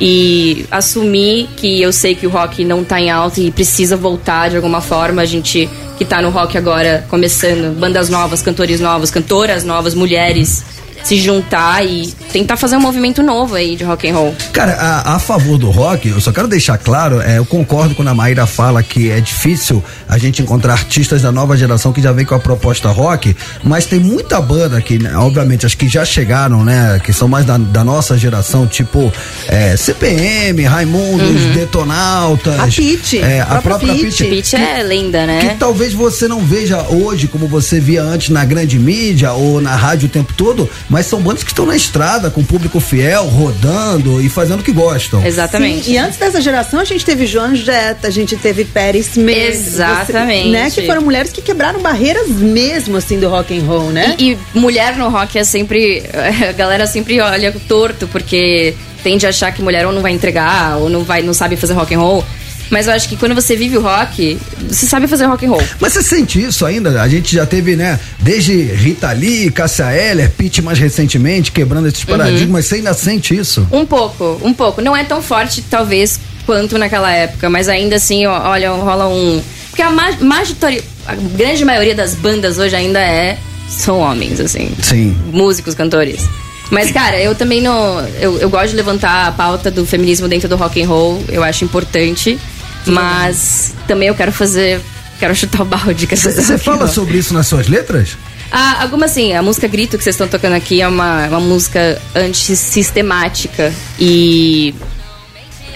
e 0.00 0.66
assumir 0.70 1.48
que 1.56 1.80
eu 1.80 1.92
sei 1.92 2.14
que 2.14 2.26
o 2.26 2.30
rock 2.30 2.64
não 2.64 2.82
tá 2.82 3.00
em 3.00 3.10
alta 3.10 3.40
e 3.40 3.50
precisa 3.50 3.96
voltar 3.96 4.50
de 4.50 4.56
alguma 4.56 4.80
forma. 4.80 5.22
A 5.22 5.26
gente 5.26 5.68
que 6.02 6.08
tá 6.08 6.20
no 6.20 6.30
rock 6.30 6.58
agora, 6.58 7.06
começando, 7.08 7.78
bandas 7.78 8.08
novas, 8.08 8.42
cantores 8.42 8.80
novos, 8.80 9.08
cantoras 9.08 9.62
novas, 9.62 9.94
mulheres, 9.94 10.64
se 11.02 11.20
juntar 11.20 11.84
e 11.84 12.06
tentar 12.32 12.56
fazer 12.56 12.76
um 12.76 12.80
movimento 12.80 13.22
novo 13.22 13.54
aí 13.54 13.76
de 13.76 13.84
rock 13.84 14.08
and 14.08 14.14
roll. 14.14 14.34
Cara, 14.52 14.72
a, 14.74 15.16
a 15.16 15.18
favor 15.18 15.58
do 15.58 15.70
rock, 15.70 16.08
eu 16.08 16.20
só 16.20 16.32
quero 16.32 16.48
deixar 16.48 16.78
claro, 16.78 17.20
é, 17.20 17.38
eu 17.38 17.44
concordo 17.44 17.94
quando 17.94 18.08
a 18.08 18.14
Maíra 18.14 18.46
fala 18.46 18.82
que 18.82 19.10
é 19.10 19.20
difícil 19.20 19.82
a 20.08 20.18
gente 20.18 20.42
encontrar 20.42 20.72
artistas 20.72 21.22
da 21.22 21.32
nova 21.32 21.56
geração 21.56 21.92
que 21.92 22.00
já 22.00 22.12
vem 22.12 22.24
com 22.24 22.34
a 22.34 22.40
proposta 22.40 22.88
rock, 22.90 23.36
mas 23.62 23.86
tem 23.86 23.98
muita 23.98 24.40
banda 24.40 24.80
que, 24.80 24.98
né, 24.98 25.16
obviamente, 25.16 25.66
as 25.66 25.74
que 25.74 25.88
já 25.88 26.04
chegaram, 26.04 26.64
né, 26.64 27.00
que 27.02 27.12
são 27.12 27.28
mais 27.28 27.44
da, 27.44 27.58
da 27.58 27.84
nossa 27.84 28.16
geração, 28.16 28.66
tipo 28.66 29.12
é, 29.48 29.76
CPM, 29.76 30.62
Raimundos, 30.64 31.42
Detonautas. 31.54 32.58
A 32.58 32.66
Pitty, 32.66 33.18
é, 33.18 33.40
a 33.40 33.44
a 33.44 33.62
própria 33.62 33.94
própria. 33.94 34.28
Pitty 34.28 34.56
é 34.56 34.82
lenda, 34.82 35.26
né? 35.26 35.48
Que 35.48 35.56
talvez 35.56 35.92
você 35.92 36.28
não 36.28 36.40
veja 36.40 36.82
hoje 36.88 37.28
como 37.28 37.46
você 37.46 37.80
via 37.80 38.02
antes 38.02 38.30
na 38.30 38.44
grande 38.44 38.78
mídia 38.78 39.32
ou 39.32 39.60
na 39.60 39.74
rádio 39.74 40.06
o 40.06 40.10
tempo 40.10 40.32
todo, 40.34 40.68
mas 40.92 41.06
são 41.06 41.22
bandas 41.22 41.42
que 41.42 41.50
estão 41.50 41.64
na 41.64 41.74
estrada 41.74 42.30
com 42.30 42.44
público 42.44 42.78
fiel, 42.78 43.24
rodando 43.24 44.20
e 44.20 44.28
fazendo 44.28 44.60
o 44.60 44.62
que 44.62 44.72
gostam. 44.72 45.24
Exatamente. 45.24 45.84
Sim, 45.86 45.92
e 45.92 45.98
antes 45.98 46.18
dessa 46.18 46.38
geração, 46.38 46.78
a 46.80 46.84
gente 46.84 47.02
teve 47.02 47.24
Joan 47.26 47.54
Jetta, 47.56 48.08
a 48.08 48.10
gente 48.10 48.36
teve 48.36 48.62
Perry 48.66 48.98
Smith. 48.98 49.36
Exatamente. 49.36 50.44
você- 50.44 50.50
né, 50.50 50.70
que 50.70 50.82
foram 50.86 51.00
mulheres 51.00 51.32
que 51.32 51.40
quebraram 51.40 51.80
barreiras 51.80 52.28
mesmo, 52.28 52.98
assim, 52.98 53.18
do 53.18 53.26
rock 53.30 53.58
and 53.58 53.64
roll, 53.64 53.90
né? 53.90 54.14
E, 54.18 54.32
e 54.32 54.38
mulher 54.58 54.94
no 54.96 55.08
rock 55.08 55.38
é 55.38 55.44
sempre. 55.44 56.02
A 56.48 56.52
galera 56.52 56.86
sempre 56.86 57.18
olha 57.20 57.54
torto, 57.66 58.06
porque 58.08 58.74
tende 59.02 59.24
a 59.26 59.30
achar 59.30 59.50
que 59.52 59.62
mulher 59.62 59.86
ou 59.86 59.92
não 59.92 60.02
vai 60.02 60.12
entregar, 60.12 60.76
ou 60.76 60.90
não, 60.90 61.02
vai, 61.04 61.22
não 61.22 61.32
sabe 61.32 61.56
fazer 61.56 61.72
rock 61.72 61.94
and 61.94 61.98
roll. 62.00 62.24
Mas 62.72 62.86
eu 62.86 62.94
acho 62.94 63.06
que 63.06 63.18
quando 63.18 63.34
você 63.34 63.54
vive 63.54 63.76
o 63.76 63.82
rock, 63.82 64.38
você 64.66 64.86
sabe 64.86 65.06
fazer 65.06 65.26
rock 65.26 65.44
and 65.44 65.50
roll. 65.50 65.62
Mas 65.78 65.92
você 65.92 66.02
sente 66.02 66.42
isso 66.42 66.64
ainda? 66.64 67.02
A 67.02 67.06
gente 67.06 67.34
já 67.34 67.44
teve, 67.44 67.76
né, 67.76 68.00
desde 68.18 68.62
Rita 68.62 69.12
Lee, 69.12 69.50
Cássia 69.50 69.92
Eller, 69.92 70.30
Pete 70.30 70.62
mais 70.62 70.78
recentemente, 70.78 71.52
quebrando 71.52 71.86
esses 71.86 72.02
paradigmas, 72.02 72.64
você 72.64 72.76
ainda 72.76 72.94
sente 72.94 73.36
isso? 73.36 73.68
Um 73.70 73.84
pouco, 73.84 74.40
um 74.42 74.54
pouco. 74.54 74.80
Não 74.80 74.96
é 74.96 75.04
tão 75.04 75.20
forte, 75.20 75.62
talvez, 75.68 76.18
quanto 76.46 76.78
naquela 76.78 77.12
época, 77.12 77.50
mas 77.50 77.68
ainda 77.68 77.96
assim, 77.96 78.24
ó, 78.24 78.48
olha, 78.48 78.70
rola 78.70 79.06
um. 79.06 79.42
Porque 79.68 79.82
a, 79.82 79.90
ma 79.90 80.10
magitori- 80.20 80.82
a 81.06 81.14
grande 81.14 81.66
maioria 81.66 81.94
das 81.94 82.14
bandas 82.14 82.56
hoje 82.56 82.74
ainda 82.74 82.98
é. 83.00 83.36
são 83.68 83.98
homens, 83.98 84.40
assim. 84.40 84.70
Sim. 84.82 85.14
Músicos, 85.30 85.74
cantores. 85.74 86.26
Mas, 86.70 86.90
cara, 86.90 87.20
eu 87.20 87.34
também 87.34 87.60
não. 87.60 88.00
Eu, 88.18 88.38
eu 88.38 88.48
gosto 88.48 88.70
de 88.70 88.76
levantar 88.76 89.26
a 89.28 89.32
pauta 89.32 89.70
do 89.70 89.84
feminismo 89.84 90.26
dentro 90.26 90.48
do 90.48 90.56
rock 90.56 90.82
and 90.82 90.88
roll, 90.88 91.22
eu 91.28 91.44
acho 91.44 91.66
importante. 91.66 92.38
Mas 92.86 93.74
também 93.86 94.08
eu 94.08 94.14
quero 94.14 94.32
fazer. 94.32 94.80
Quero 95.18 95.34
chutar 95.34 95.62
o 95.62 95.64
balde. 95.64 96.06
Você 96.06 96.58
fala 96.58 96.88
sobre 96.88 97.18
isso 97.18 97.32
nas 97.32 97.46
suas 97.46 97.68
letras? 97.68 98.16
Ah, 98.50 98.82
alguma 98.82 99.06
assim, 99.06 99.32
a 99.32 99.42
música 99.42 99.66
Grito 99.66 99.96
que 99.96 100.04
vocês 100.04 100.14
estão 100.14 100.28
tocando 100.28 100.54
aqui 100.54 100.82
é 100.82 100.88
uma, 100.88 101.26
uma 101.28 101.40
música 101.40 102.00
antisistemática. 102.14 103.72
E. 103.98 104.74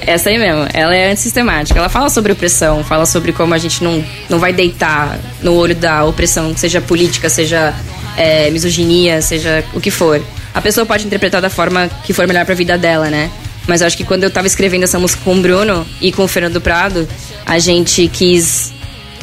Essa 0.03 0.29
aí 0.29 0.39
mesmo, 0.39 0.69
ela 0.75 0.95
é 0.95 1.11
antissistemática. 1.11 1.79
Ela 1.79 1.89
fala 1.89 2.11
sobre 2.11 2.31
opressão, 2.33 2.85
fala 2.85 3.07
sobre 3.07 3.33
como 3.33 3.55
a 3.55 3.59
gente 3.59 3.83
não, 3.83 4.05
não 4.29 4.39
vai 4.39 4.53
deitar 4.53 5.19
no 5.41 5.55
olho 5.55 5.75
da 5.75 6.05
opressão, 6.05 6.55
seja 6.55 6.83
política, 6.83 7.31
seja 7.31 7.75
é, 8.17 8.51
misoginia, 8.51 9.23
seja 9.23 9.65
o 9.73 9.81
que 9.81 9.91
for. 9.91 10.23
A 10.53 10.61
pessoa 10.61 10.85
pode 10.85 11.07
interpretar 11.07 11.41
da 11.41 11.49
forma 11.49 11.89
que 12.05 12.13
for 12.13 12.27
melhor 12.27 12.45
pra 12.45 12.55
vida 12.55 12.77
dela, 12.77 13.09
né? 13.09 13.31
Mas 13.67 13.81
eu 13.81 13.87
acho 13.87 13.97
que 13.97 14.05
quando 14.05 14.25
eu 14.25 14.31
tava 14.31 14.47
escrevendo 14.47 14.85
essa 14.85 14.99
música 14.99 15.21
com 15.25 15.35
o 15.35 15.41
Bruno 15.41 15.87
e 16.01 16.13
com 16.13 16.23
o 16.25 16.29
Fernando 16.29 16.61
Prado, 16.61 17.09
a 17.45 17.59
gente 17.59 18.09
quis 18.09 18.73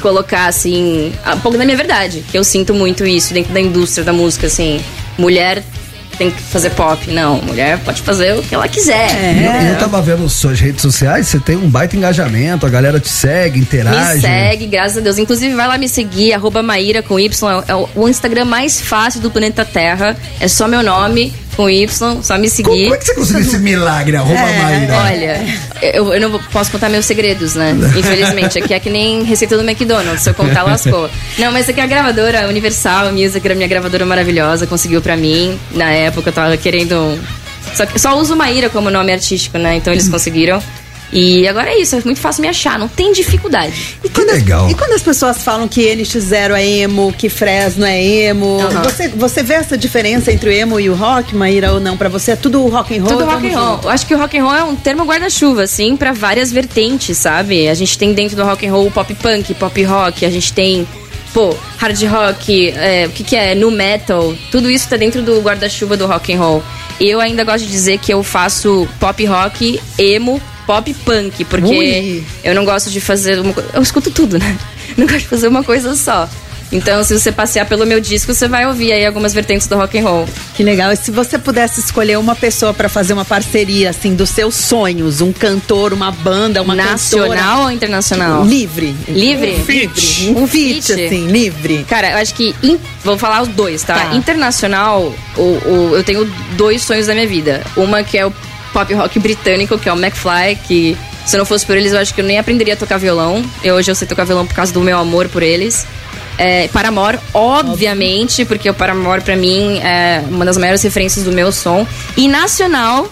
colocar, 0.02 0.48
assim, 0.48 1.14
um 1.34 1.40
pouco 1.40 1.58
da 1.58 1.64
minha 1.64 1.78
verdade. 1.78 2.24
Que 2.30 2.38
eu 2.38 2.44
sinto 2.44 2.74
muito 2.74 3.06
isso 3.06 3.34
dentro 3.34 3.54
da 3.54 3.62
indústria 3.62 4.04
da 4.04 4.12
música, 4.12 4.48
assim. 4.48 4.82
Mulher 5.18 5.64
tem 6.18 6.30
que 6.30 6.42
fazer 6.42 6.72
pop. 6.72 7.10
Não, 7.10 7.42
mulher 7.42 7.80
pode 7.80 8.02
fazer 8.02 8.38
o 8.38 8.44
que 8.44 8.54
ela 8.54 8.68
quiser. 8.68 9.10
Eu, 9.64 9.70
eu 9.74 9.80
tava 9.80 10.02
vendo 10.02 10.28
suas 10.30 10.60
redes 10.60 10.82
sociais, 10.82 11.28
você 11.28 11.40
tem 11.40 11.56
um 11.56 11.70
baita 11.70 11.96
engajamento, 11.96 12.66
a 12.66 12.70
galera 12.70 13.00
te 13.00 13.08
segue, 13.10 13.60
interage. 13.60 14.16
Me 14.16 14.22
segue, 14.22 14.66
graças 14.68 14.98
a 14.98 15.02
Deus. 15.02 15.18
Inclusive, 15.18 15.56
vai 15.56 15.68
lá 15.68 15.78
me 15.78 15.88
seguir, 15.88 16.34
arroba 16.34 16.62
Maíra 16.62 17.02
com 17.02 17.18
Y. 17.20 17.64
É 17.68 17.74
o- 17.74 17.90
o 17.96 18.10
Instagram 18.10 18.46
mais 18.46 18.82
fácil 18.82 19.22
do 19.22 19.32
planeta 19.32 19.64
Terra. 19.66 20.16
É 20.40 20.48
só 20.50 20.68
meu 20.68 20.84
nome 20.84 21.34
com 21.56 21.70
Y, 21.70 21.88
só 22.22 22.38
me 22.38 22.50
seguir. 22.50 22.84
Como 22.84 22.96
é 22.96 22.98
que 22.98 23.06
você 23.06 23.14
conseguiu 23.16 23.42
esse 23.42 23.58
milagre, 23.60 24.18
arroba 24.18 24.40
Maíra? 24.40 24.98
Olha, 24.98 25.46
eu, 25.82 26.14
eu 26.14 26.22
não 26.22 26.40
posso 26.44 26.72
contar 26.72 26.90
meus 26.90 27.06
segredos, 27.06 27.56
né? 27.56 27.76
Infelizmente. 27.98 28.60
Aqui 28.60 28.74
é 28.74 28.80
que 28.80 28.90
nem 28.90 29.24
receita 29.24 29.58
do 29.58 29.64
McDonald's. 29.64 30.24
Se 30.24 30.30
eu 30.30 30.34
contar, 30.34 30.64
lascou. 30.64 31.10
Não, 31.38 31.52
mas 31.52 31.68
aqui 31.70 31.80
é 31.80 31.84
a 31.84 31.88
gravadora 31.88 32.48
Universal 32.48 33.12
Music, 33.12 33.46
era 33.46 33.56
minha 33.56 33.68
gravadora 33.68 34.06
maravilhosa, 34.06 34.68
conseguiu 34.68 35.02
pra 35.02 35.16
mim. 35.18 35.58
Na 35.72 35.92
época 35.92 36.30
eu 36.30 36.34
tava 36.34 36.58
querendo. 36.58 37.20
Só, 37.74 37.86
só 37.96 38.20
uso 38.20 38.36
Maíra 38.36 38.70
como 38.70 38.90
nome 38.90 39.12
artístico, 39.12 39.58
né? 39.58 39.76
Então 39.76 39.92
eles 39.94 40.08
conseguiram. 40.10 40.62
E 41.16 41.48
agora 41.48 41.70
é 41.70 41.80
isso, 41.80 41.96
é 41.96 42.02
muito 42.04 42.20
fácil 42.20 42.42
me 42.42 42.48
achar, 42.48 42.80
não 42.80 42.88
tem 42.88 43.14
dificuldade. 43.14 44.00
E 44.04 44.10
quando, 44.10 44.32
as, 44.32 44.42
e 44.42 44.74
quando 44.74 44.94
as 44.94 45.04
pessoas 45.04 45.44
falam 45.44 45.68
que 45.68 45.96
NX0 45.96 46.56
é 46.56 46.66
emo, 46.66 47.14
que 47.16 47.30
Fresno 47.30 47.86
é 47.86 48.04
emo, 48.04 48.60
Aham. 48.60 48.82
você, 48.82 49.08
você 49.10 49.44
vê 49.44 49.54
essa 49.54 49.78
diferença 49.78 50.32
entre 50.32 50.50
o 50.50 50.52
emo 50.52 50.80
e 50.80 50.90
o 50.90 50.96
rock, 50.96 51.36
Maíra, 51.36 51.72
ou 51.72 51.80
não? 51.80 51.96
Pra 51.96 52.10
você 52.10 52.32
é 52.32 52.36
tudo 52.36 52.68
rock 52.68 52.98
and 52.98 53.04
roll? 53.04 53.12
Tudo 53.12 53.26
rock 53.26 53.48
and 53.48 53.60
roll. 53.60 53.80
Eu 53.84 53.90
acho 53.92 54.08
que 54.08 54.16
o 54.16 54.18
rock 54.18 54.36
and 54.36 54.44
roll 54.44 54.56
é 54.56 54.64
um 54.64 54.76
termo 54.76 55.04
guarda-chuva, 55.06 55.62
assim, 55.62 55.96
pra 55.96 56.14
várias 56.14 56.52
vertentes, 56.52 57.16
sabe? 57.16 57.70
A 57.70 57.76
gente 57.76 57.96
tem 57.96 58.12
dentro 58.12 58.36
do 58.36 58.44
rock 58.44 58.66
and 58.66 58.72
roll 58.72 58.88
o 58.88 58.92
pop 58.92 59.14
punk, 59.14 59.54
pop 59.54 59.84
rock, 59.84 60.26
a 60.26 60.32
gente 60.32 60.52
tem, 60.52 60.88
pô, 61.32 61.56
hard 61.78 62.02
rock, 62.06 62.70
é, 62.72 63.06
o 63.06 63.12
que 63.12 63.24
que 63.24 63.36
é, 63.36 63.54
nu 63.54 63.70
metal, 63.70 64.34
tudo 64.52 64.68
isso 64.68 64.90
tá 64.90 64.98
dentro 64.98 65.22
do 65.22 65.40
guarda-chuva 65.42 65.96
do 65.96 66.08
rock 66.08 66.34
and 66.34 66.40
roll. 66.40 66.64
E 67.00 67.08
eu 67.08 67.20
ainda 67.20 67.44
gosto 67.44 67.66
de 67.66 67.72
dizer 67.72 68.00
que 68.00 68.12
eu 68.12 68.24
faço 68.24 68.88
pop 69.00 69.24
rock, 69.26 69.80
emo, 69.98 70.42
pop 70.66 70.94
punk, 71.06 71.46
porque 71.46 71.66
Ui. 71.78 72.24
eu 72.44 72.54
não 72.56 72.66
gosto 72.66 72.90
de 72.90 73.00
fazer 73.02 73.40
uma 73.40 73.54
coisa, 73.54 73.70
eu 73.74 73.82
escuto 73.82 74.10
tudo, 74.12 74.38
né? 74.40 74.58
Não 74.98 75.08
gosto 75.08 75.22
de 75.22 75.28
fazer 75.28 75.48
uma 75.48 75.64
coisa 75.64 75.96
só. 75.96 76.30
Então, 76.72 77.04
se 77.04 77.18
você 77.18 77.32
passear 77.32 77.68
pelo 77.68 77.86
meu 77.86 78.00
disco, 78.00 78.34
você 78.34 78.48
vai 78.48 78.66
ouvir 78.68 78.92
aí 78.92 79.06
algumas 79.06 79.32
vertentes 79.34 79.68
do 79.68 79.76
rock 79.76 79.98
and 79.98 80.04
roll. 80.04 80.28
Que 80.56 80.64
legal. 80.64 80.92
E 80.92 80.96
se 80.96 81.12
você 81.12 81.38
pudesse 81.38 81.80
escolher 81.80 82.18
uma 82.18 82.36
pessoa 82.36 82.74
pra 82.74 82.90
fazer 82.90 83.14
uma 83.14 83.24
parceria, 83.24 83.92
assim, 83.92 84.16
dos 84.16 84.30
seus 84.32 84.56
sonhos, 84.56 85.22
um 85.22 85.32
cantor, 85.32 85.94
uma 85.94 86.10
banda, 86.12 86.62
uma 86.64 86.74
Nacional 86.76 87.30
cantora... 87.30 87.64
ou 87.66 87.72
internacional? 87.72 88.44
Livre. 88.46 88.96
Livre? 89.08 89.52
Um 89.54 89.64
feat. 89.64 90.34
Um 90.36 90.48
feat, 90.48 90.94
assim, 90.94 91.28
livre. 91.28 91.86
Cara, 91.88 92.12
eu 92.12 92.18
acho 92.18 92.34
que. 92.34 92.56
in- 92.64 92.80
Vou 93.04 93.18
falar 93.20 93.42
os 93.44 93.50
dois, 93.50 93.84
tá? 93.84 93.96
Tá. 93.96 94.16
Internacional, 94.16 95.14
o, 95.38 95.42
o- 95.42 95.92
eu 95.96 96.04
tenho 96.04 96.26
dois 96.58 96.82
sonhos 96.84 97.06
da 97.08 97.14
minha 97.14 97.28
vida. 97.28 97.62
Uma 97.78 98.04
que 98.04 98.18
é 98.18 98.26
o 98.26 98.34
pop 98.74 98.94
rock 98.94 99.20
britânico, 99.20 99.78
que 99.78 99.88
é 99.88 99.94
o 99.94 99.96
McFly, 99.96 100.58
que 100.68 100.98
se 101.26 101.38
não 101.38 101.46
fosse 101.46 101.66
por 101.66 101.78
eles, 101.78 101.94
eu 101.94 102.00
acho 102.00 102.14
que 102.14 102.22
eu 102.22 102.26
nem 102.26 102.38
aprenderia 102.38 102.74
a 102.74 102.78
tocar 102.78 102.98
violão. 102.98 103.44
Eu, 103.64 103.76
hoje 103.76 103.90
eu 103.90 103.96
sei 103.96 104.08
tocar 104.08 104.26
violão 104.26 104.46
por 104.46 104.56
causa 104.56 104.74
do 104.74 104.82
meu 104.82 104.98
amor 104.98 105.30
por 105.30 105.42
eles. 105.42 105.86
É, 106.38 106.68
Paramore, 106.70 107.20
obviamente, 107.34 108.44
porque 108.44 108.70
o 108.70 108.74
Paramore 108.74 109.22
pra 109.22 109.36
mim 109.36 109.80
é 109.80 110.24
uma 110.28 110.44
das 110.44 110.58
maiores 110.58 110.82
referências 110.82 111.24
do 111.24 111.32
meu 111.32 111.52
som. 111.52 111.88
E 112.18 112.28
nacional, 112.28 113.10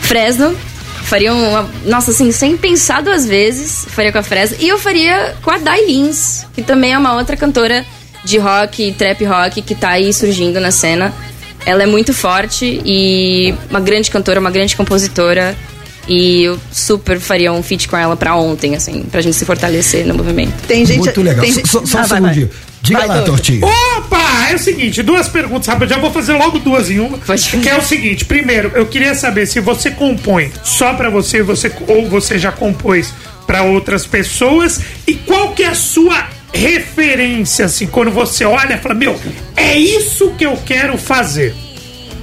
Fresno. 0.00 0.56
Faria 1.04 1.32
uma. 1.32 1.66
Nossa, 1.86 2.10
assim, 2.10 2.30
sem 2.32 2.54
pensar 2.56 3.02
duas 3.02 3.26
vezes, 3.26 3.86
faria 3.88 4.12
com 4.12 4.18
a 4.18 4.22
Fresno. 4.22 4.58
E 4.60 4.68
eu 4.68 4.78
faria 4.78 5.34
com 5.42 5.50
a 5.50 5.56
Dai 5.56 5.86
Lins, 5.86 6.44
que 6.52 6.62
também 6.62 6.92
é 6.92 6.98
uma 6.98 7.14
outra 7.14 7.34
cantora 7.34 7.84
de 8.24 8.36
rock, 8.36 8.92
trap 8.92 9.24
rock 9.24 9.62
que 9.62 9.74
tá 9.74 9.90
aí 9.90 10.12
surgindo 10.12 10.60
na 10.60 10.70
cena. 10.70 11.14
Ela 11.66 11.82
é 11.82 11.86
muito 11.86 12.14
forte 12.14 12.80
e 12.84 13.54
uma 13.68 13.80
grande 13.80 14.10
cantora, 14.10 14.40
uma 14.40 14.50
grande 14.50 14.76
compositora. 14.76 15.56
E 16.08 16.44
eu 16.44 16.58
super 16.72 17.20
faria 17.20 17.52
um 17.52 17.62
feat 17.62 17.86
com 17.86 17.94
ela 17.94 18.16
pra 18.16 18.34
ontem, 18.34 18.74
assim, 18.74 19.02
pra 19.02 19.20
gente 19.20 19.36
se 19.36 19.44
fortalecer 19.44 20.06
no 20.06 20.14
movimento. 20.14 20.54
Tem 20.66 20.86
Muito 20.86 21.20
legal. 21.20 21.44
Só, 21.66 21.84
só 21.84 22.00
um 22.00 22.04
segundinho. 22.04 22.50
Diga 22.80 23.04
lá, 23.04 23.22
Tortinho. 23.22 23.66
Opa, 23.66 24.50
é 24.50 24.54
o 24.54 24.58
seguinte, 24.58 25.02
duas 25.02 25.28
perguntas, 25.28 25.66
sabe? 25.66 25.84
Eu 25.84 25.88
já 25.90 25.98
vou 25.98 26.10
fazer 26.10 26.32
logo 26.32 26.58
duas 26.58 26.90
em 26.90 26.98
uma. 27.00 27.18
Que 27.18 27.68
é 27.68 27.76
o 27.76 27.82
seguinte, 27.82 28.24
primeiro, 28.24 28.70
eu 28.74 28.86
queria 28.86 29.14
saber 29.14 29.46
se 29.46 29.60
você 29.60 29.90
compõe 29.90 30.50
só 30.62 30.94
pra 30.94 31.10
você, 31.10 31.42
você 31.42 31.70
ou 31.86 32.08
você 32.08 32.38
já 32.38 32.52
compôs 32.52 33.12
pra 33.46 33.62
outras 33.62 34.06
pessoas 34.06 34.80
e 35.06 35.14
qual 35.14 35.52
que 35.52 35.62
é 35.62 35.68
a 35.68 35.74
sua 35.74 36.28
referência, 36.52 37.66
assim, 37.66 37.86
quando 37.86 38.10
você 38.10 38.44
olha 38.44 38.74
e 38.74 38.78
fala, 38.78 38.94
meu, 38.94 39.18
é 39.56 39.76
isso 39.76 40.30
que 40.36 40.44
eu 40.44 40.56
quero 40.64 40.96
fazer. 40.96 41.54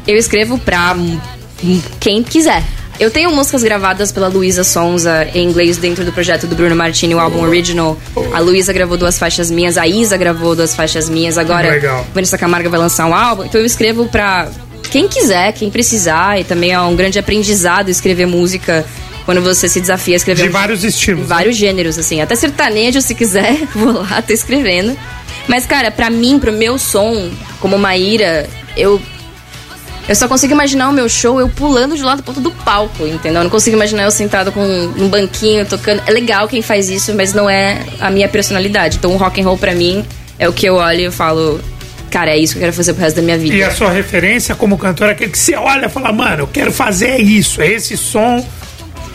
Eu 0.07 0.15
escrevo 0.17 0.57
pra 0.57 0.93
hum, 0.93 1.19
hum, 1.63 1.81
quem 1.99 2.23
quiser. 2.23 2.63
Eu 2.97 3.11
tenho 3.11 3.29
músicas 3.31 3.61
gravadas 3.61 4.11
pela 4.11 4.27
Luísa 4.27 4.63
Sonza 4.63 5.27
em 5.33 5.45
inglês 5.45 5.77
dentro 5.77 6.05
do 6.05 6.13
projeto 6.13 6.47
do 6.47 6.55
Bruno 6.55 6.75
Martini, 6.75 7.13
o 7.13 7.19
álbum 7.19 7.41
original. 7.41 7.97
A 8.33 8.39
Luísa 8.39 8.71
gravou 8.71 8.97
duas 8.97 9.19
faixas 9.19 9.51
minhas, 9.51 9.77
a 9.77 9.85
Isa 9.85 10.15
gravou 10.15 10.55
duas 10.55 10.73
faixas 10.73 11.09
minhas, 11.09 11.37
agora 11.37 11.71
Legal. 11.71 12.05
Vanessa 12.13 12.37
Camargo 12.37 12.69
vai 12.69 12.79
lançar 12.79 13.05
um 13.05 13.13
álbum. 13.13 13.43
Então 13.43 13.59
eu 13.59 13.65
escrevo 13.65 14.07
pra 14.07 14.49
quem 14.89 15.09
quiser, 15.09 15.51
quem 15.51 15.69
precisar, 15.69 16.39
e 16.39 16.45
também 16.45 16.71
é 16.71 16.79
um 16.79 16.95
grande 16.95 17.19
aprendizado 17.19 17.89
escrever 17.89 18.27
música 18.27 18.85
quando 19.25 19.41
você 19.41 19.67
se 19.67 19.81
desafia 19.81 20.15
a 20.15 20.17
escrever 20.17 20.43
De 20.43 20.49
um- 20.49 20.51
vários 20.51 20.83
estilos. 20.83 21.27
vários 21.27 21.55
gêneros, 21.55 21.97
assim. 21.97 22.21
Até 22.21 22.35
sertanejo, 22.35 23.01
se 23.01 23.13
quiser, 23.15 23.55
vou 23.75 23.91
lá, 24.01 24.21
tô 24.21 24.31
escrevendo. 24.33 24.95
Mas, 25.47 25.65
cara, 25.65 25.91
pra 25.91 26.09
mim, 26.09 26.39
pro 26.39 26.51
meu 26.51 26.77
som, 26.77 27.29
como 27.59 27.77
Maíra, 27.77 28.47
eu. 28.77 29.01
Eu 30.07 30.13
só 30.15 30.27
consigo 30.27 30.53
imaginar 30.53 30.87
o 30.89 30.93
meu 30.93 31.09
show 31.09 31.39
eu 31.39 31.49
pulando 31.49 31.95
de 31.97 32.03
lado 32.03 32.21
pro 32.21 32.29
outro 32.29 32.43
do 32.43 32.51
palco, 32.63 33.07
entendeu? 33.07 33.39
Eu 33.39 33.43
não 33.45 33.49
consigo 33.49 33.75
imaginar 33.75 34.03
eu 34.03 34.11
sentado 34.11 34.51
com 34.51 34.61
um 34.63 35.07
banquinho 35.09 35.65
tocando. 35.65 36.03
É 36.05 36.11
legal 36.11 36.47
quem 36.47 36.61
faz 36.61 36.89
isso, 36.89 37.11
mas 37.15 37.33
não 37.33 37.49
é 37.49 37.79
a 37.99 38.11
minha 38.11 38.29
personalidade. 38.29 38.97
Então 38.97 39.11
o 39.13 39.17
rock 39.17 39.41
and 39.41 39.45
roll 39.45 39.57
pra 39.57 39.73
mim 39.73 40.05
é 40.37 40.47
o 40.47 40.53
que 40.53 40.67
eu 40.67 40.75
olho 40.75 41.07
e 41.07 41.11
falo, 41.11 41.59
cara, 42.11 42.29
é 42.29 42.37
isso 42.37 42.53
que 42.53 42.59
eu 42.59 42.61
quero 42.61 42.73
fazer 42.73 42.93
pro 42.93 43.01
resto 43.01 43.15
da 43.15 43.23
minha 43.23 43.35
vida. 43.37 43.55
E 43.55 43.63
a 43.63 43.71
sua 43.71 43.89
referência 43.91 44.53
como 44.53 44.77
cantora, 44.77 45.13
aquele 45.13 45.31
que 45.31 45.39
você 45.39 45.55
olha 45.55 45.87
e 45.87 45.89
fala, 45.89 46.11
mano, 46.11 46.43
eu 46.43 46.47
quero 46.47 46.71
fazer 46.71 47.07
é 47.07 47.19
isso, 47.19 47.59
é 47.59 47.71
esse 47.71 47.97
som. 47.97 48.47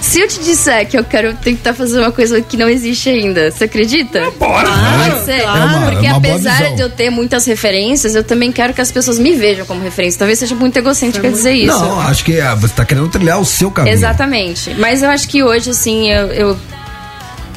Se 0.01 0.19
eu 0.21 0.27
te 0.27 0.41
disser 0.41 0.89
que 0.89 0.99
eu 0.99 1.05
quero 1.05 1.35
tentar 1.35 1.75
fazer 1.75 1.99
uma 2.01 2.11
coisa 2.11 2.41
que 2.41 2.57
não 2.57 2.69
existe 2.69 3.09
ainda, 3.11 3.51
você 3.51 3.65
acredita? 3.65 4.31
Bora! 4.39 4.69
Pode 4.69 5.25
ser. 5.25 5.41
É 5.41 5.47
uma- 5.47 5.91
Porque 5.91 6.07
é 6.07 6.11
apesar 6.11 6.75
de 6.75 6.81
eu 6.83 6.89
ter 6.91 7.11
muitas 7.11 7.45
referências, 7.45 8.15
eu 8.15 8.25
também 8.25 8.51
quero 8.51 8.73
que 8.73 8.81
as 8.81 8.91
pessoas 8.91 9.19
me 9.19 9.35
vejam 9.35 9.65
como 9.67 9.83
referência. 9.83 10.19
Talvez 10.19 10.39
seja 10.39 10.55
muito 10.55 10.77
egocêntrica 10.77 11.29
dizer 11.31 11.53
isso. 11.53 11.79
Não, 11.79 12.01
acho 12.01 12.25
que 12.25 12.41
ah, 12.41 12.55
você 12.55 12.73
tá 12.75 12.85
querendo 12.85 13.09
trilhar 13.09 13.39
o 13.41 13.45
seu 13.45 13.71
caminho. 13.71 13.93
Exatamente. 13.93 14.75
Mas 14.79 15.03
eu 15.03 15.11
acho 15.11 15.29
que 15.29 15.43
hoje, 15.43 15.71
assim, 15.71 16.11
eu. 16.11 16.27
eu- 16.29 16.57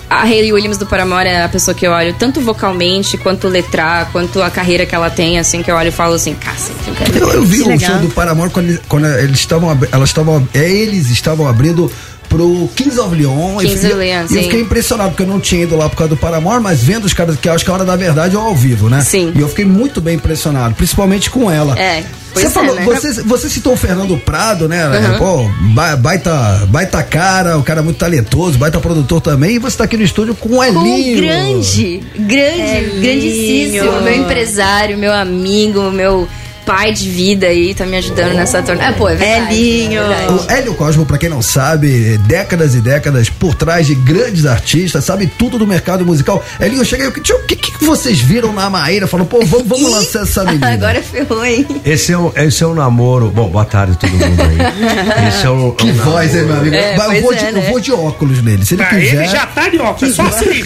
a 0.09 0.23
Hayley 0.25 0.53
Williams 0.53 0.77
do 0.77 0.85
Paramore 0.85 1.27
é 1.27 1.43
a 1.43 1.49
pessoa 1.49 1.73
que 1.73 1.87
eu 1.87 1.91
olho 1.91 2.13
tanto 2.19 2.39
vocalmente, 2.39 3.17
quanto 3.17 3.47
letrar, 3.47 4.09
quanto 4.11 4.43
a 4.43 4.49
carreira 4.51 4.85
que 4.85 4.93
ela 4.93 5.09
tem, 5.09 5.39
assim, 5.39 5.63
que 5.63 5.71
eu 5.71 5.75
olho 5.75 5.87
e 5.87 5.91
falo 5.91 6.13
assim, 6.13 6.35
cacete, 6.35 6.77
eu 6.87 6.93
quero. 6.93 7.17
Eu, 7.17 7.31
eu 7.31 7.43
vi 7.43 7.57
Que 7.57 7.63
o 7.63 7.67
legal. 7.69 7.91
show 7.93 7.99
do 8.01 8.09
Paramore 8.09 8.51
quando, 8.51 8.79
quando 8.87 9.07
eles 9.07 9.39
estavam, 9.39 9.75
elas 9.91 10.09
estavam, 10.09 10.47
é, 10.53 10.69
eles 10.69 11.09
estavam 11.09 11.47
abrindo 11.47 11.91
pro 12.33 12.67
Kings 12.75 12.99
of 12.99 13.15
Leon. 13.15 13.61
e 13.61 13.65
Kings 13.67 13.83
eu- 13.85 13.91
of 13.91 13.99
Leon, 13.99 14.21
E 14.21 14.21
eu 14.23 14.27
sim. 14.27 14.43
fiquei 14.43 14.61
impressionado, 14.61 15.11
porque 15.11 15.21
eu 15.23 15.27
não 15.27 15.39
tinha 15.39 15.61
ido 15.63 15.75
lá 15.77 15.87
por 15.87 15.95
causa 15.97 16.09
do 16.09 16.17
Paramore, 16.17 16.61
mas 16.63 16.81
vendo 16.81 17.05
os 17.05 17.13
caras, 17.13 17.35
que 17.37 17.47
eu 17.47 17.53
acho 17.53 17.63
que 17.63 17.69
a 17.69 17.73
hora 17.75 17.85
da 17.85 17.95
verdade 17.95 18.35
é 18.35 18.39
ao 18.39 18.55
vivo, 18.55 18.89
né? 18.89 19.01
Sim. 19.01 19.31
E 19.35 19.39
eu 19.39 19.47
fiquei 19.47 19.65
muito 19.65 20.01
bem 20.01 20.15
impressionado, 20.15 20.73
principalmente 20.73 21.29
com 21.29 21.49
ela. 21.51 21.77
É, 21.77 22.03
Você, 22.33 22.47
é, 22.47 22.49
falou, 22.49 22.73
né? 22.73 22.83
você, 22.83 23.21
você 23.21 23.47
citou 23.49 23.73
o 23.73 23.77
Fernando 23.77 24.17
Prado, 24.17 24.67
né? 24.67 24.87
Uhum. 24.87 25.17
Pô, 25.19 25.49
ba- 25.75 25.95
baita, 25.95 26.65
baita 26.69 27.03
cara, 27.03 27.57
o 27.59 27.63
cara 27.63 27.83
muito 27.83 27.97
talentoso, 27.97 28.57
baita 28.57 28.79
produtor 28.79 29.21
também. 29.21 29.55
E 29.55 29.59
você 29.59 29.77
tá 29.77 29.83
aqui 29.83 29.95
no 29.97 30.03
estúdio 30.03 30.33
com 30.33 30.49
o 30.49 30.51
Com 30.55 30.63
Elinho. 30.63 31.17
um 31.19 31.21
grande, 31.21 32.01
grande, 32.17 32.99
grandíssimo, 32.99 34.01
meu 34.01 34.15
empresário, 34.15 34.97
meu 34.97 35.13
amigo, 35.13 35.91
meu 35.91 36.27
pai 36.65 36.91
de 36.93 37.09
vida 37.09 37.47
aí, 37.47 37.73
tá 37.73 37.85
me 37.85 37.97
ajudando 37.97 38.33
nessa 38.33 38.61
torneira. 38.61 38.91
É, 38.91 38.93
pô, 38.93 39.09
é 39.09 39.15
verdade. 39.15 39.53
Elinho. 39.55 40.01
é 40.01 40.07
verdade. 40.07 40.33
O 40.33 40.51
Hélio 40.51 40.73
Cosmo, 40.75 41.05
pra 41.05 41.17
quem 41.17 41.29
não 41.29 41.41
sabe, 41.41 42.17
décadas 42.19 42.75
e 42.75 42.81
décadas 42.81 43.29
por 43.29 43.53
trás 43.55 43.85
de 43.87 43.95
grandes 43.95 44.45
artistas, 44.45 45.03
sabe 45.03 45.27
tudo 45.27 45.57
do 45.57 45.67
mercado 45.67 46.05
musical. 46.05 46.43
Elinho, 46.59 46.83
chega 46.85 47.03
aí, 47.03 47.09
o 47.09 47.11
que, 47.11 47.33
o 47.33 47.45
que, 47.45 47.55
que 47.55 47.83
vocês 47.85 48.19
viram 48.19 48.53
na 48.53 48.69
Maíra? 48.69 49.07
Falou, 49.07 49.25
pô, 49.25 49.39
vamos, 49.45 49.67
vamos 49.67 49.91
lançar 49.91 50.23
essa 50.23 50.43
menina. 50.45 50.71
Agora 50.73 51.01
ferrou, 51.01 51.45
hein? 51.45 51.65
Esse 51.85 52.11
é, 52.13 52.17
um, 52.17 52.31
esse 52.35 52.63
é 52.63 52.67
um 52.67 52.73
namoro. 52.73 53.29
Bom, 53.29 53.49
boa 53.49 53.65
tarde 53.65 53.97
todo 53.97 54.11
mundo 54.11 54.41
aí. 54.41 54.53
Esse 55.29 55.45
é 55.45 55.49
um, 55.49 55.71
Que 55.71 55.89
é 55.89 55.91
um 55.91 55.95
voz, 55.95 56.35
hein, 56.35 56.43
meu 56.43 56.55
amigo? 56.57 56.75
É, 56.75 56.95
eu, 56.95 57.21
vou 57.21 57.33
é, 57.33 57.37
de, 57.37 57.45
eu 57.45 57.51
né? 57.53 57.69
vou 57.69 57.79
de 57.79 57.91
óculos 57.91 58.41
nele. 58.41 58.65
Se 58.65 58.73
ele 58.75 58.83
Tá, 58.83 58.89
quiser. 58.89 59.13
ele 59.15 59.27
já 59.27 59.45
tá 59.45 59.69
de 59.69 59.77
óculos, 59.79 60.15
só 60.15 60.23
assim. 60.23 60.63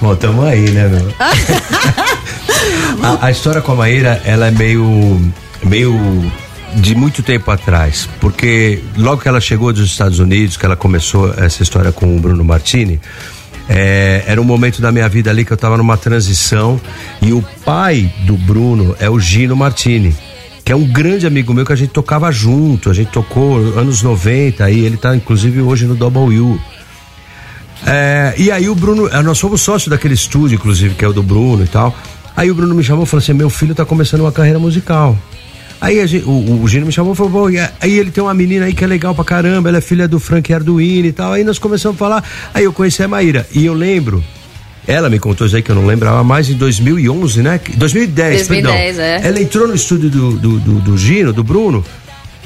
Bom, 0.00 0.14
tamo 0.16 0.42
aí, 0.44 0.70
né, 0.70 0.88
meu? 0.88 1.12
a, 3.02 3.26
a 3.26 3.30
história 3.30 3.60
com 3.60 3.72
a 3.72 3.74
Maíra, 3.76 4.20
ela 4.24 4.48
é 4.48 4.50
meio. 4.50 5.09
Meio. 5.62 5.94
de 6.76 6.94
muito 6.94 7.22
tempo 7.22 7.50
atrás. 7.50 8.08
Porque 8.20 8.82
logo 8.96 9.20
que 9.22 9.28
ela 9.28 9.40
chegou 9.40 9.72
dos 9.72 9.86
Estados 9.90 10.18
Unidos, 10.18 10.56
que 10.56 10.64
ela 10.64 10.76
começou 10.76 11.32
essa 11.36 11.62
história 11.62 11.90
com 11.90 12.16
o 12.16 12.20
Bruno 12.20 12.44
Martini. 12.44 13.00
é, 13.68 14.24
era 14.26 14.40
um 14.40 14.44
momento 14.44 14.82
da 14.82 14.90
minha 14.90 15.08
vida 15.08 15.30
ali 15.30 15.44
que 15.44 15.52
eu 15.52 15.56
tava 15.56 15.76
numa 15.76 15.96
transição 15.96 16.80
e 17.22 17.32
o 17.32 17.40
pai 17.64 18.12
do 18.26 18.36
Bruno 18.36 18.96
é 18.98 19.08
o 19.08 19.20
Gino 19.20 19.54
Martini, 19.54 20.12
que 20.64 20.72
é 20.72 20.76
um 20.76 20.84
grande 20.84 21.24
amigo 21.24 21.54
meu 21.54 21.64
que 21.64 21.72
a 21.72 21.76
gente 21.76 21.90
tocava 21.90 22.32
junto, 22.32 22.90
a 22.90 22.94
gente 22.94 23.12
tocou 23.12 23.58
anos 23.78 24.02
90 24.02 24.64
aí, 24.64 24.80
ele 24.80 24.96
tá 24.96 25.14
inclusive 25.14 25.60
hoje 25.60 25.86
no 25.86 25.94
Double. 25.94 26.58
É, 27.86 28.34
e 28.36 28.50
aí 28.50 28.68
o 28.68 28.74
Bruno, 28.74 29.08
eh, 29.08 29.22
nós 29.22 29.38
somos 29.38 29.62
sócios 29.62 29.88
daquele 29.88 30.14
estúdio, 30.14 30.56
inclusive, 30.56 30.94
que 30.94 31.04
é 31.04 31.08
o 31.08 31.12
do 31.12 31.22
Bruno 31.22 31.64
e 31.64 31.68
tal. 31.68 31.96
Aí 32.36 32.50
o 32.50 32.54
Bruno 32.54 32.74
me 32.74 32.82
chamou 32.82 33.04
e 33.04 33.06
falou 33.06 33.22
assim: 33.22 33.32
meu 33.32 33.50
filho 33.50 33.74
tá 33.74 33.84
começando 33.84 34.20
uma 34.22 34.32
carreira 34.32 34.58
musical. 34.58 35.16
Aí 35.80 36.06
gente- 36.06 36.24
o, 36.26 36.62
o 36.62 36.68
Gino 36.68 36.86
me 36.86 36.92
chamou 36.92 37.12
e 37.12 37.16
falou: 37.16 37.50
e 37.50 37.58
aí 37.58 37.98
ele 37.98 38.10
tem 38.10 38.22
uma 38.22 38.34
menina 38.34 38.66
aí 38.66 38.74
que 38.74 38.84
é 38.84 38.86
legal 38.86 39.14
pra 39.14 39.24
caramba, 39.24 39.68
ela 39.68 39.78
é 39.78 39.80
filha 39.80 40.06
do 40.06 40.20
Frank 40.20 40.52
Arduino 40.52 41.06
e 41.08 41.12
tal. 41.12 41.32
Aí 41.32 41.44
nós 41.44 41.58
começamos 41.58 41.96
a 41.96 41.98
falar. 41.98 42.24
Aí 42.54 42.64
eu 42.64 42.72
conheci 42.72 43.02
a 43.02 43.08
Maíra. 43.08 43.46
E 43.54 43.64
eu 43.66 43.72
lembro, 43.74 44.22
ela 44.86 45.08
me 45.10 45.18
contou 45.18 45.46
isso 45.46 45.56
aí 45.56 45.62
que 45.62 45.70
eu 45.70 45.74
não 45.76 45.86
lembrava 45.86 46.22
mais, 46.22 46.48
em 46.50 46.54
2011, 46.54 47.42
né? 47.42 47.60
2010, 47.76 48.46
2010, 48.46 48.96
perdão. 48.96 49.02
é. 49.04 49.26
Ela 49.28 49.40
entrou 49.40 49.66
no 49.68 49.74
estúdio 49.74 50.10
do, 50.10 50.32
do, 50.32 50.58
do, 50.60 50.74
do 50.80 50.98
Gino, 50.98 51.32
do 51.32 51.42
Bruno, 51.42 51.84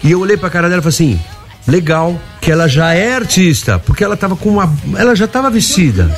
e 0.03 0.11
eu 0.11 0.21
olhei 0.21 0.37
pra 0.37 0.49
cara 0.51 0.69
dela 0.69 0.81
e 0.81 0.83
falei 0.83 0.95
assim: 1.17 1.21
legal, 1.67 2.21
que 2.45 2.51
ela 2.51 2.69
já 2.69 2.93
é 2.93 3.15
artista, 3.15 3.79
porque 3.79 4.05
ela 4.05 4.17
tava 4.17 4.37
com 4.37 4.51
uma. 4.51 4.71
Ela 4.99 5.15
já 5.17 5.27
tava 5.27 5.49
vestida. 5.51 6.11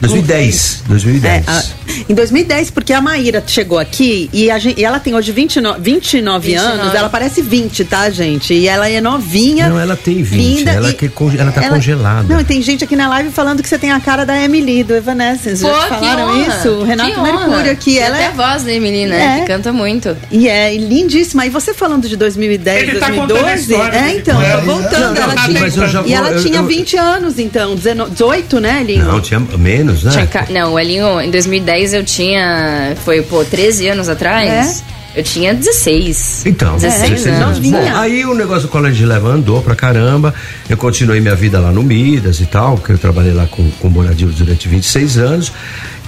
2010. 0.00 0.82
2010. 0.86 1.46
É, 1.46 1.50
a- 1.50 1.62
em 2.08 2.14
2010, 2.14 2.70
porque 2.70 2.92
a 2.92 3.00
Maíra 3.00 3.42
chegou 3.46 3.78
aqui 3.78 4.28
e, 4.32 4.50
a 4.50 4.58
gente, 4.58 4.78
e 4.80 4.84
ela 4.84 4.98
tem 5.00 5.14
hoje 5.14 5.32
29, 5.32 5.80
29, 5.80 6.46
29. 6.48 6.80
anos, 6.80 6.94
ela 6.94 7.08
parece 7.08 7.40
20, 7.40 7.84
tá, 7.84 8.10
gente? 8.10 8.52
E 8.52 8.68
ela 8.68 8.88
é 8.88 9.00
novinha. 9.00 9.68
Não, 9.68 9.78
ela 9.80 9.96
tem 9.96 10.22
20, 10.22 10.58
linda 10.58 10.70
ela 10.72 10.90
e- 10.90 10.94
que 10.94 11.10
ela 11.38 11.50
tá 11.52 11.68
congelada. 11.70 12.32
Não, 12.32 12.40
e 12.40 12.44
tem 12.44 12.60
gente 12.60 12.84
aqui 12.84 12.94
na 12.96 13.08
live 13.08 13.30
falando 13.30 13.62
que 13.62 13.68
você 13.68 13.78
tem 13.78 13.92
a 13.92 14.00
cara 14.00 14.24
da 14.26 14.38
Emily, 14.38 14.84
do 14.84 14.94
Evanescence. 14.94 15.62
Pô, 15.62 15.70
Já 15.70 15.86
falaram 15.88 16.40
isso? 16.42 16.68
O 16.68 16.84
Renato. 16.84 17.22
Mercúrio 17.22 17.70
aqui. 17.72 17.94
Tem 17.94 18.02
Ela 18.02 18.16
até 18.16 18.24
é. 18.24 18.28
a 18.28 18.30
voz 18.32 18.62
da 18.64 18.72
Emily, 18.72 19.06
né? 19.06 19.36
É. 19.38 19.40
Que 19.40 19.46
canta 19.46 19.72
muito. 19.72 20.14
E 20.30 20.48
é 20.48 20.76
lindíssima. 20.76 21.46
E 21.46 21.50
você 21.50 21.72
falando 21.72 22.08
de 22.08 22.16
2010, 22.16 22.82
Ele 22.88 22.98
tá 22.98 23.10
contando 23.10 23.38
a 23.38 23.42
2012. 23.54 23.72
história 23.72 23.96
é, 23.98 24.16
então, 24.16 24.42
É. 24.42 24.56
tô 24.56 24.62
voltando. 24.62 25.13
Não, 25.13 25.13
ela 25.22 25.34
tinha, 25.46 25.60
Mas 25.60 25.76
eu 25.76 25.88
já 25.88 26.02
e 26.02 26.12
ela 26.12 26.30
eu- 26.30 26.42
tinha 26.42 26.58
eu- 26.58 26.66
20 26.66 26.96
anos, 26.96 27.38
então. 27.38 27.74
19, 27.74 28.10
18, 28.12 28.60
né, 28.60 28.82
Linho? 28.86 29.04
Não, 29.04 29.20
tinha 29.20 29.40
menos, 29.40 30.04
né? 30.04 30.10
Tinha 30.10 30.46
Não, 30.50 30.74
o 30.74 30.78
Elinho, 30.78 31.20
em 31.20 31.30
2010 31.30 31.92
eu 31.92 32.04
tinha. 32.04 32.94
Foi, 33.04 33.22
pô, 33.22 33.44
13 33.44 33.88
anos 33.88 34.08
atrás. 34.08 34.82
Eu 35.16 35.22
tinha 35.22 35.54
16. 35.54 36.42
Então, 36.44 36.74
16 36.76 37.22
16 37.22 37.40
anos. 37.40 37.58
Bom, 37.60 37.96
aí 37.96 38.24
o 38.24 38.34
negócio 38.34 38.62
do 38.62 38.68
colégio 38.68 38.96
de 38.98 39.06
leva 39.06 39.28
andou 39.28 39.62
pra 39.62 39.76
caramba. 39.76 40.34
Eu 40.68 40.76
continuei 40.76 41.20
minha 41.20 41.36
vida 41.36 41.60
lá 41.60 41.70
no 41.70 41.84
Midas 41.84 42.40
e 42.40 42.46
tal, 42.46 42.76
porque 42.76 42.90
eu 42.92 42.98
trabalhei 42.98 43.32
lá 43.32 43.46
com, 43.46 43.70
com 43.78 43.88
Bonadil 43.88 44.26
durante 44.36 44.66
26 44.66 45.16
anos. 45.16 45.52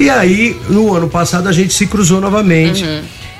E 0.01 0.11
aí, 0.11 0.57
no 0.69 0.93
ano 0.93 1.09
passado, 1.09 1.49
a 1.49 1.53
gente 1.53 1.73
se 1.73 1.87
cruzou 1.87 2.21
novamente. 2.21 2.85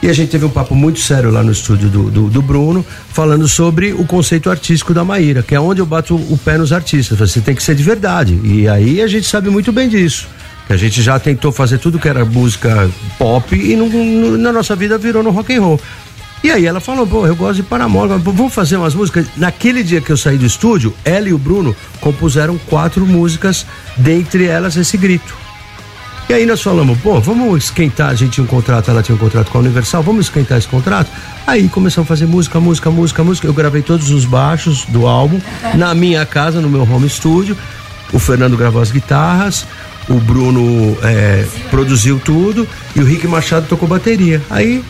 E 0.03 0.09
a 0.09 0.13
gente 0.13 0.31
teve 0.31 0.45
um 0.45 0.51
papo 0.51 0.75
muito 0.75 1.01
sério 1.01 1.31
lá 1.31 1.43
no 1.43 1.51
estúdio 1.51 1.89
do, 1.89 2.11
do, 2.11 2.29
do 2.29 2.43
Bruno, 2.43 2.85
falando 3.13 3.49
sobre 3.49 3.93
o 3.93 4.05
conceito 4.05 4.51
artístico 4.51 4.93
da 4.93 5.03
Maíra, 5.05 5.43
que 5.43 5.55
é 5.55 5.61
onde 5.61 5.81
eu 5.81 5.87
bato 5.87 6.15
o 6.15 6.39
pé 6.45 6.59
nos 6.59 6.73
artistas. 6.73 7.19
Você 7.19 7.41
tem 7.41 7.55
que 7.55 7.63
ser 7.63 7.75
de 7.75 7.83
verdade. 7.83 8.39
E 8.45 8.69
aí 8.69 9.01
a 9.01 9.07
gente 9.07 9.27
sabe 9.27 9.49
muito 9.51 9.73
bem 9.73 9.89
disso. 9.89 10.29
Que 10.67 10.73
a 10.75 10.77
gente 10.77 11.01
já 11.03 11.19
tentou 11.19 11.51
fazer 11.51 11.79
tudo 11.79 11.99
que 11.99 12.09
era 12.09 12.25
música 12.25 12.91
pop 13.19 13.55
e 13.57 13.75
não- 13.75 13.89
não- 13.89 14.37
na 14.37 14.53
nossa 14.53 14.77
vida 14.77 14.99
virou 14.99 15.23
no 15.23 15.31
rock 15.31 15.55
and 15.55 15.61
roll. 15.63 15.81
E 16.45 16.51
aí 16.51 16.67
ela 16.67 16.79
falou, 16.81 17.07
pô, 17.07 17.27
eu 17.27 17.35
gosto 17.35 17.57
de 17.57 17.63
Paramore, 17.63 18.11
mas 18.11 18.23
vamos 18.23 18.53
fazer 18.53 18.77
umas 18.77 18.95
músicas. 18.95 19.27
Naquele 19.37 19.83
dia 19.83 20.01
que 20.01 20.11
eu 20.11 20.17
saí 20.17 20.37
do 20.37 20.45
estúdio, 20.45 20.95
ela 21.05 21.29
e 21.29 21.33
o 21.33 21.39
Bruno 21.39 21.75
compuseram 22.01 22.59
quatro 22.69 23.07
músicas, 23.07 23.65
dentre 23.97 24.45
elas 24.45 24.77
esse 24.77 24.97
grito. 24.97 25.35
E 26.29 26.35
aí 26.35 26.45
nós 26.45 26.61
falamos, 26.61 26.99
pô, 26.99 27.21
vamos 27.21 27.65
esquentar, 27.65 28.11
a 28.11 28.15
gente 28.15 28.33
tinha 28.33 28.45
um 28.45 28.49
contrato, 28.49 28.91
ela 28.91 29.01
tinha 29.01 29.15
um 29.15 29.19
contrato 29.19 29.49
com 29.49 29.59
a 29.59 29.61
Universal, 29.61 30.03
vamos 30.03 30.27
esquentar 30.27 30.59
esse 30.59 30.67
contrato? 30.67 31.09
Aí 31.47 31.69
começamos 31.69 32.07
a 32.07 32.09
fazer 32.09 32.27
música, 32.27 32.59
música, 32.59 32.91
música, 32.91 33.23
música. 33.23 33.47
Eu 33.47 33.55
gravei 33.55 33.81
todos 33.81 34.11
os 34.11 34.25
baixos 34.25 34.85
do 34.87 35.07
álbum 35.07 35.41
na 35.75 35.95
minha 35.95 36.27
casa, 36.27 36.61
no 36.61 36.69
meu 36.69 36.83
home 36.83 37.09
studio. 37.09 37.57
O 38.13 38.19
Fernando 38.19 38.57
gravou 38.57 38.83
as 38.83 38.91
guitarras, 38.91 39.67
o 40.09 40.15
Bruno 40.15 40.99
é, 41.03 41.47
produziu 41.71 42.19
tudo 42.19 42.67
e 42.97 43.01
o 43.01 43.05
Rick 43.05 43.27
Machado 43.29 43.67
tocou 43.69 43.89
bateria. 43.89 44.43
Aí 44.51 44.83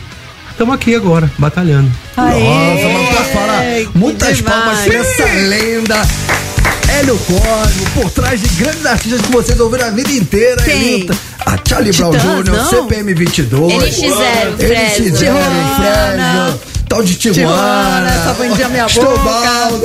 estamos 0.51 0.75
aqui 0.75 0.95
agora, 0.95 1.31
batalhando. 1.39 1.91
Nossa, 2.17 2.89
mas 2.95 3.09
posso 3.15 3.31
falar? 3.31 3.63
Muitas 3.95 4.41
palmas 4.41 4.81
pra 4.81 4.95
essa 4.95 5.25
lenda. 5.25 6.46
Hélio 6.99 7.19
Cosmo, 7.19 7.91
por 7.95 8.11
trás 8.11 8.41
de 8.41 8.49
grandes 8.57 8.87
artistas 8.87 9.21
que 9.21 9.31
vocês 9.31 9.61
ouviram 9.61 9.87
a 9.87 9.91
vida 9.91 10.11
inteira. 10.13 10.63
Quem? 10.63 10.95
Elita, 10.95 11.15
A 11.45 11.59
Charlie 11.63 11.93
Brown 11.93 12.13
Jr.? 12.13 12.65
CPM 12.71 13.13
22. 13.15 13.73
NX0, 13.75 14.57
Fresno. 14.57 15.05
NX0, 15.05 15.19
Tijuana. 15.19 16.57
Fresno. 16.57 16.76
Tal 16.89 17.03
de 17.03 17.17
Tijuana, 17.17 18.09
Tijuana. 18.11 18.35
bandinha 18.35 18.69
minha 18.69 18.87
Estobaldo. 18.87 19.83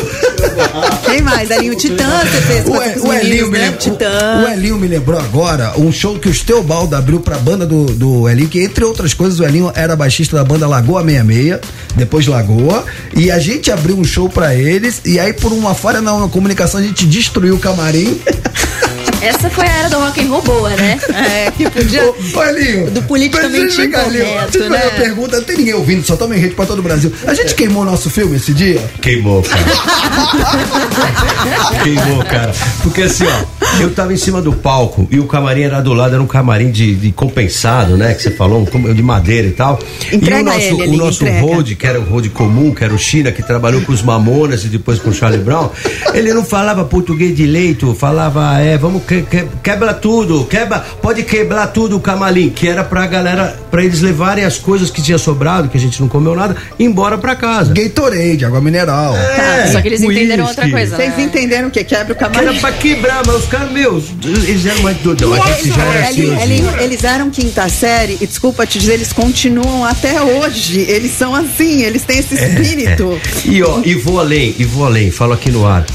Quem 1.06 1.22
mais? 1.22 1.50
Elinho 1.50 1.76
Titã, 1.76 2.06
você 2.20 2.42
fez 2.42 2.66
O, 2.68 2.72
o, 3.08 3.14
Elinho 3.14 3.50
meninos, 3.50 3.50
me 3.50 3.58
né? 3.58 3.66
lembrou, 3.66 3.80
Titã. 3.80 4.44
o 4.46 4.48
Elinho 4.48 4.78
me 4.78 4.88
lembrou 4.88 5.20
agora 5.20 5.74
um 5.78 5.92
show 5.92 6.20
que 6.20 6.30
o 6.30 6.34
Steobaldo 6.34 6.96
abriu 6.96 7.20
pra 7.20 7.38
banda 7.40 7.66
do, 7.66 7.86
do 7.86 8.30
Elinho, 8.30 8.50
que 8.50 8.64
entre 8.64 8.84
outras 8.86 9.14
coisas 9.16 9.40
o 9.40 9.44
Elinho 9.44 9.72
era 9.76 9.96
baixista 9.96 10.38
da 10.38 10.44
banda 10.44 10.68
Lagoa 10.68 11.02
66, 11.04 11.60
depois 11.96 12.28
Lagoa, 12.28 12.86
e 13.16 13.32
a 13.32 13.40
gente 13.40 13.72
abriu 13.72 13.98
um 13.98 14.04
show 14.04 14.30
pra 14.30 14.54
eles, 14.54 15.02
e 15.04 15.20
aí 15.20 15.34
por 15.34 15.52
uma 15.52 15.74
falha 15.74 16.02
na, 16.02 16.18
na 16.18 16.28
comunicação 16.28 16.80
a 16.80 16.84
gente 16.84 17.06
destruiu 17.08 17.56
o 17.56 17.60
camarim. 17.60 18.22
Essa 19.22 19.50
foi 19.50 19.66
a 19.66 19.72
era 19.72 19.90
do 19.90 19.98
rock 20.00 20.20
and 20.20 20.30
roll 20.30 20.42
boa, 20.42 20.70
né? 20.72 21.00
É, 21.14 21.52
que 21.52 21.70
podia. 21.70 22.04
Ô, 22.10 22.16
Elinho, 22.44 22.90
Do 22.92 23.02
politicamente 23.04 23.60
deixa 23.62 23.82
eu 23.82 23.84
chegar 23.84 24.06
ali, 24.06 24.22
ó. 24.22 24.26
incorreto, 24.26 24.52
Deixa 24.52 24.68
eu 24.68 24.72
né? 24.72 24.82
uma 24.84 24.92
pergunta, 24.92 25.38
não 25.38 25.44
tem 25.44 25.58
ninguém 25.58 25.74
ouvindo, 25.74 26.06
só 26.06 26.16
toma 26.16 26.36
em 26.36 26.40
rede 26.40 26.56
pra 26.56 26.66
todo 26.66 26.80
o 26.80 26.82
Brasil. 26.82 27.12
A 27.28 27.34
gente 27.34 27.54
queimou 27.56 27.84
nosso 27.86 28.10
filme 28.10 28.36
esse 28.38 28.54
dia? 28.54 28.82
Queimou, 29.02 29.42
cara. 29.44 29.62
Queimou, 31.84 32.24
cara. 32.26 32.52
Porque 32.84 33.04
assim, 33.04 33.26
ó, 33.26 33.82
eu 33.82 33.92
tava 33.94 34.14
em 34.14 34.18
cima 34.18 34.42
do 34.42 34.54
palco 34.54 35.08
e 35.12 35.20
o 35.20 35.26
camarim 35.28 35.64
era 35.64 35.82
do 35.82 35.94
lado, 35.94 36.14
era 36.16 36.24
um 36.24 36.28
camarim 36.28 36.72
de, 36.72 36.96
de 36.96 37.12
compensado, 37.12 37.98
né? 37.98 38.14
Que 38.14 38.22
você 38.24 38.32
falou, 38.32 38.68
um 38.74 38.94
de 38.94 39.04
madeira 39.04 39.48
e 39.48 39.52
tal. 39.52 39.80
Entrega 40.12 40.40
e 40.40 40.42
o 40.42 40.46
nosso, 40.46 40.84
ele, 40.84 40.88
o 40.88 40.98
nosso 40.98 41.26
road, 41.26 41.76
que 41.76 41.86
era 41.88 42.00
o 42.00 42.04
road 42.04 42.30
comum, 42.30 42.74
que 42.74 42.84
era 42.84 42.94
o 42.94 42.98
China, 42.98 43.32
que 43.32 43.44
trabalhou 43.44 43.82
com 43.82 43.92
os 43.92 44.02
Mamonas 44.02 44.64
e 44.66 44.68
depois 44.68 45.00
com 45.00 45.10
o 45.10 45.14
Charlie 45.14 45.42
Brown, 45.42 45.70
ele 46.14 46.34
não 46.34 46.44
falava 46.44 46.84
português 46.86 47.36
direito, 47.36 47.94
falava, 47.96 48.60
é, 48.60 48.78
vamos, 48.78 49.04
que, 49.12 49.22
que- 49.24 49.48
quebra 49.62 49.94
tudo, 49.94 50.46
quebra, 50.46 50.80
pode 51.02 51.24
quebrar 51.24 51.68
tudo 51.68 51.98
o 51.98 52.00
camarim, 52.00 52.50
que 52.50 52.68
era 52.68 52.84
pra 52.84 53.06
galera, 53.08 53.58
pra 53.70 53.84
eles 53.84 54.00
levarem 54.02 54.46
as 54.46 54.58
coisas 54.58 54.90
que 54.90 55.02
tinha 55.02 55.18
sobrado, 55.18 55.68
que 55.68 55.78
a 55.78 55.80
gente 55.80 56.00
não 56.02 56.08
comeu 56.08 56.34
nada, 56.36 56.56
embora 56.80 57.18
pra 57.18 57.36
casa. 57.36 57.74
Gatorade, 57.74 58.46
água 58.46 58.62
mineral. 58.62 59.16
É, 59.16 59.68
Só 59.68 59.82
que 59.82 59.88
eles 59.90 60.02
entenderam 60.02 60.46
outra 60.46 60.64
whisky. 60.64 60.78
coisa, 60.78 60.96
Vocês 60.96 61.18
né? 61.18 61.24
entenderam 61.24 61.68
o 61.68 61.72
que? 61.72 61.84
Quebra 61.84 62.14
o 62.14 62.16
Que 62.16 62.24
era 62.40 62.54
pra 62.54 62.72
quebrar, 62.72 63.22
mas 63.26 63.36
os 63.36 63.46
caras, 63.46 63.72
meus, 63.72 64.06
eles 64.48 64.66
eram 64.66 64.82
mais 64.84 64.98
doidão. 64.98 65.34
A 65.34 65.52
gente 65.54 65.70
já 65.70 65.84
era 65.84 66.08
assim. 66.08 66.32
Eles 66.80 67.04
eram 67.04 67.30
quinta 67.30 67.68
série 67.68 68.18
e 68.22 68.26
desculpa 68.28 68.66
te 68.66 68.80
dizer, 68.80 68.94
eles 68.94 69.12
continuam 69.12 69.84
até 69.84 70.22
hoje. 70.22 70.80
Eles 70.88 71.12
são 71.12 71.36
assim, 71.36 71.82
eles 71.82 72.04
têm 72.04 72.20
esse 72.20 72.36
espírito. 72.36 73.20
É. 73.46 73.50
E 73.50 73.62
ó, 73.64 73.80
e 73.84 73.96
vou 73.96 74.20
além, 74.20 74.56
e 74.58 74.64
vou 74.64 74.86
além, 74.86 75.12
falo 75.12 75.34
aqui 75.34 75.52
no 75.52 75.66
ar. 75.68 75.86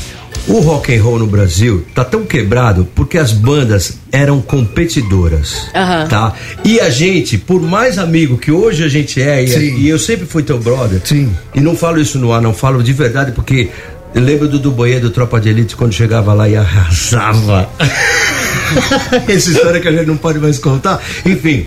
O 0.48 0.60
rock 0.60 0.94
and 0.94 1.02
roll 1.02 1.18
no 1.18 1.26
Brasil 1.26 1.84
tá 1.92 2.04
tão 2.04 2.24
quebrado 2.24 2.86
porque 2.94 3.18
as 3.18 3.32
bandas 3.32 3.98
eram 4.12 4.40
competidoras, 4.40 5.66
Aham. 5.74 6.06
tá? 6.06 6.34
E 6.64 6.78
a 6.78 6.88
gente, 6.88 7.36
por 7.36 7.60
mais 7.60 7.98
amigo 7.98 8.38
que 8.38 8.52
hoje 8.52 8.84
a 8.84 8.88
gente 8.88 9.20
é, 9.20 9.44
e, 9.44 9.80
e 9.80 9.88
eu 9.88 9.98
sempre 9.98 10.24
fui 10.24 10.44
teu 10.44 10.58
brother, 10.58 11.00
Sim. 11.04 11.34
e 11.52 11.60
não 11.60 11.74
falo 11.76 12.00
isso 12.00 12.18
no 12.18 12.32
ar, 12.32 12.40
não 12.40 12.54
falo 12.54 12.80
de 12.80 12.92
verdade 12.92 13.32
porque 13.32 13.70
eu 14.14 14.22
lembro 14.22 14.46
do 14.46 14.58
Duboê 14.58 15.00
do 15.00 15.10
Tropa 15.10 15.40
de 15.40 15.48
Elite 15.48 15.74
quando 15.74 15.92
chegava 15.92 16.32
lá 16.32 16.48
e 16.48 16.56
arrasava. 16.56 17.68
Essa 19.28 19.50
história 19.50 19.80
que 19.80 19.88
a 19.88 19.92
gente 19.92 20.06
não 20.06 20.16
pode 20.16 20.38
mais 20.38 20.58
contar. 20.58 21.02
Enfim. 21.24 21.66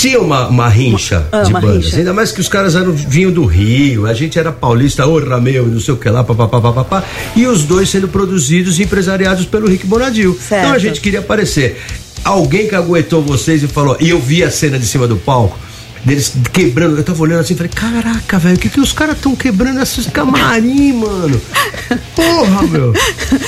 Tinha 0.00 0.18
uma, 0.18 0.48
uma 0.48 0.66
rincha 0.66 1.26
Ah, 1.30 1.42
de 1.42 1.50
uma 1.50 1.60
bandas, 1.60 1.84
rincha. 1.84 1.96
ainda 1.98 2.12
mais 2.14 2.32
que 2.32 2.40
os 2.40 2.48
caras 2.48 2.74
eram, 2.74 2.90
vinham 2.92 3.30
do 3.30 3.44
Rio, 3.44 4.06
a 4.06 4.14
gente 4.14 4.38
era 4.38 4.50
paulista, 4.50 5.06
orra 5.06 5.38
meu, 5.38 5.66
não 5.66 5.78
sei 5.78 5.92
o 5.92 5.96
que 5.98 6.08
lá, 6.08 6.24
papapá, 6.24 6.58
papapá, 6.58 7.04
e 7.36 7.46
os 7.46 7.64
dois 7.64 7.90
sendo 7.90 8.08
produzidos 8.08 8.78
e 8.78 8.84
empresariados 8.84 9.44
pelo 9.44 9.68
Rick 9.68 9.86
Bonadil. 9.86 10.32
Certo. 10.40 10.62
Então 10.64 10.72
a 10.74 10.78
gente 10.78 11.02
queria 11.02 11.20
aparecer. 11.20 11.78
Alguém 12.24 12.66
que 12.66 12.74
aguentou 12.74 13.22
vocês 13.22 13.62
e 13.62 13.68
falou, 13.68 13.96
e 14.00 14.08
eu 14.08 14.18
vi 14.18 14.42
a 14.42 14.50
cena 14.50 14.78
de 14.78 14.86
cima 14.86 15.06
do 15.06 15.16
palco, 15.16 15.58
deles 16.04 16.34
quebrando, 16.52 16.96
eu 16.96 17.04
tava 17.04 17.22
olhando 17.22 17.40
assim 17.40 17.54
e 17.54 17.56
falei, 17.56 17.72
caraca, 17.72 18.38
velho, 18.38 18.56
o 18.56 18.58
que, 18.58 18.68
que 18.68 18.80
os 18.80 18.92
caras 18.92 19.16
estão 19.16 19.34
quebrando 19.36 19.80
esses 19.82 20.06
camarim, 20.06 20.92
mano? 20.94 21.40
Porra, 22.14 22.66
meu. 22.66 22.94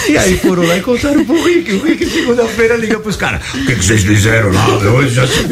E 0.08 0.16
aí 0.16 0.38
foram 0.38 0.66
lá 0.66 0.76
e 0.76 0.80
contaram 0.80 1.24
pro 1.24 1.42
Rick. 1.44 1.72
O 1.72 1.84
Rick 1.84 2.08
segunda-feira 2.08 2.76
liga 2.76 2.98
pros 3.00 3.16
caras. 3.16 3.42
O 3.54 3.66
que, 3.66 3.76
que 3.76 3.84
vocês 3.84 4.02
fizeram 4.02 4.52
lá? 4.52 4.66
Hoje 4.68 5.14
já 5.14 5.26
se 5.26 5.44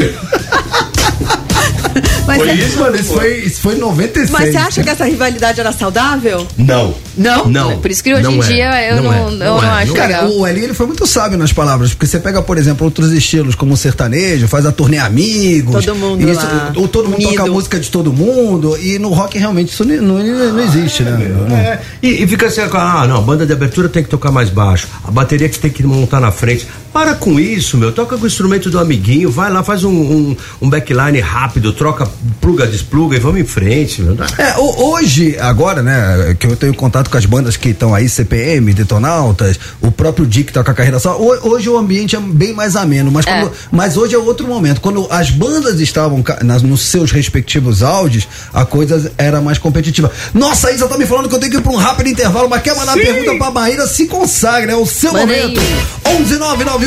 Mas, 2.27 2.37
Foi 2.39 2.47
você- 2.49 2.55
isso, 2.55 2.79
mano, 2.79 2.97
isso 2.97 3.13
foi, 3.15 3.35
isso 3.39 3.61
foi 3.61 3.75
em 3.75 3.79
96. 3.79 4.31
mas 4.31 4.51
você 4.53 4.57
acha 4.57 4.83
que 4.85 4.91
essa 4.91 5.05
rivalidade 5.05 5.59
era 5.61 5.73
saudável? 5.73 6.47
Não. 6.57 6.95
Não? 7.17 7.47
Não. 7.49 7.79
Por 7.79 7.91
isso 7.91 8.03
que 8.05 8.15
hoje 8.15 8.23
Não 8.23 8.33
em 8.35 8.39
é. 8.41 8.43
dia 8.43 8.89
eu 8.91 9.03
não, 9.03 9.13
é. 9.13 9.21
eu 9.21 9.31
não 9.33 9.63
é. 9.65 9.83
acho 9.83 9.93
Cara, 9.95 10.07
legal. 10.23 10.31
o 10.31 10.47
Eli 10.47 10.63
ele 10.65 10.75
foi 10.75 10.87
muito 10.87 11.07
sábio 11.07 11.37
nas 11.37 11.53
palavras, 11.53 11.91
porque 11.91 12.07
você 12.07 12.21
pega, 12.21 12.41
por 12.41 12.57
exemplo, 12.57 12.85
outros 12.85 13.13
estilos 13.13 13.55
como 13.55 13.75
o 13.75 13.77
sertanejo, 13.77 14.47
faz 14.47 14.65
a 14.65 14.71
turnê 14.73 14.99
Amigos. 14.99 15.85
Todo 15.85 15.97
mundo 15.97 16.29
isso, 16.31 16.41
lá, 16.41 16.73
ou 16.77 16.87
todo 16.87 17.07
mundo 17.07 17.17
unido. 17.17 17.31
toca 17.31 17.43
a 17.43 17.53
música 17.53 17.81
de 17.81 17.91
todo 17.91 18.13
mundo, 18.13 18.79
e 18.81 18.99
no 18.99 19.09
rock 19.11 19.37
realmente 19.39 19.73
isso 19.73 19.85
não, 19.85 19.97
não, 19.97 20.53
não 20.53 20.61
existe, 20.63 21.03
né? 21.03 21.11
Não- 21.49 21.57
É, 21.57 21.81
e, 22.03 22.23
e 22.23 22.27
fica 22.27 22.47
assim, 22.47 22.61
ah, 22.61 23.07
não, 23.09 23.17
a 23.19 23.21
banda 23.21 23.45
de 23.45 23.53
abertura 23.53 23.89
tem 23.89 24.03
que 24.05 24.09
tocar 24.09 24.31
mais 24.31 24.49
baixo, 24.51 24.87
a 25.05 25.11
bateria 25.11 25.49
que 25.49 25.59
tem 25.59 25.71
que 25.71 25.83
montar 25.83 26.21
na 26.21 26.31
frente. 26.31 26.67
Para 26.93 27.15
com 27.15 27.39
isso, 27.39 27.77
meu, 27.79 27.93
toca 27.93 28.17
com 28.19 28.25
o 28.25 28.27
instrumento 28.27 28.69
do 28.69 28.79
amiguinho, 28.79 29.31
vai 29.31 29.51
lá, 29.51 29.63
faz 29.63 29.85
um, 29.85 29.91
um, 29.91 30.37
um 30.61 30.69
backline 30.69 31.21
rápido, 31.21 31.73
troca, 31.73 32.09
pluga, 32.41 32.67
despluga 32.67 33.17
e 33.17 33.21
vamos 33.21 33.41
em 33.41 33.45
frente, 33.45 34.03
meu. 34.03 34.17
É, 34.37 34.57
ho- 34.59 34.91
hoje, 34.93 35.37
agora, 35.39 35.83
né, 35.83 36.37
que 36.39 36.47
eu 36.49 36.57
tenho 36.57 36.75
contato 36.75 37.09
com 37.09 37.17
as 37.17 37.25
bandas 37.27 37.57
que 37.57 37.69
estão 37.69 37.95
aí, 37.95 38.09
CPM, 38.09 38.73
Detonautas, 38.75 39.59
o 39.81 39.93
próprio 39.93 40.27
Dick 40.27 40.53
tá 40.53 40.65
com 40.65 40.71
a 40.71 40.75
carreira 40.75 40.99
só. 40.99 41.17
ho- 41.17 41.49
Hoje 41.51 41.69
o 41.69 41.77
ambiente 41.79 42.17
é 42.17 42.21
bem 42.21 42.53
mais 42.53 42.75
ameno, 42.75 43.11
mas, 43.11 43.25
quando- 43.25 43.53
mas 43.71 43.97
hoje 43.97 44.15
é 44.15 44.19
outro 44.19 44.49
momento. 44.49 44.81
Quando 44.81 45.07
as 45.11 45.31
bandas 45.31 45.79
estavam 45.81 46.25
nas- 46.43 46.63
nos 46.63 46.81
seus 46.83 47.13
respectivos 47.13 47.83
áudios, 47.85 48.27
a 48.53 48.65
coisa 48.65 49.13
era 49.17 49.41
mais 49.41 49.59
competitiva. 49.59 50.11
Nossa, 50.35 50.73
Isa 50.73 50.89
tá 50.89 50.99
me 50.99 51.07
falando 51.07 51.29
que 51.29 51.35
eu 51.35 51.39
tenho 51.39 51.53
que 51.53 51.59
ir 51.59 51.63
pra 51.63 51.73
um 51.73 51.77
rápido 51.77 52.09
intervalo, 52.09 52.49
mas 52.49 52.63
quer 52.63 52.75
mandar 52.75 52.95
uma 52.97 53.03
pergunta 53.05 53.39
pra 53.39 53.51
Maíra? 53.53 53.87
Se 53.87 54.07
consagre, 54.07 54.73
é 54.73 54.77
o 54.77 54.85
seu 54.87 55.13
momento. 55.13 55.61
11991216651, 56.05 56.09
decorou 56.11 56.11
Animel. 56.11 56.21
11 56.21 56.37
9 56.37 56.65
9121 56.65 56.80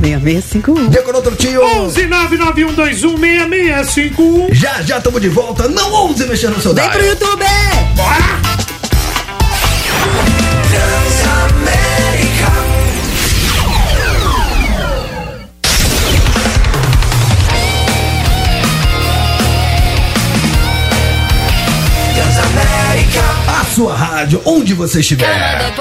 6651. 0.00 0.88
Decorou 0.88 1.20
Trotinho. 1.22 1.62
11 1.62 2.06
991216651. 2.06 4.54
Já, 4.54 4.82
já 4.82 4.98
estamos 4.98 5.20
de 5.20 5.28
volta. 5.28 5.68
Não 5.68 5.92
ouse 5.92 6.26
mexer 6.26 6.50
no 6.50 6.60
seu 6.60 6.74
Vem 6.74 6.90
pro 6.90 7.04
YouTube! 7.04 7.44
A 7.44 8.79
sua 23.80 23.96
rádio, 23.96 24.42
onde 24.44 24.74
você 24.74 25.00
estiver. 25.00 25.72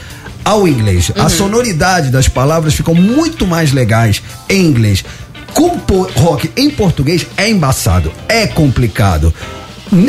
ao 0.44 0.66
inglês. 0.68 1.10
A 1.16 1.28
sonoridade 1.28 2.10
das 2.10 2.28
palavras 2.28 2.74
ficam 2.74 2.94
muito 2.94 3.46
mais 3.46 3.72
legais 3.72 4.22
em 4.48 4.64
inglês. 4.64 5.04
Compor 5.54 6.10
rock 6.16 6.50
em 6.56 6.70
português 6.70 7.26
é 7.36 7.48
embaçado, 7.50 8.12
é 8.28 8.46
complicado. 8.46 9.32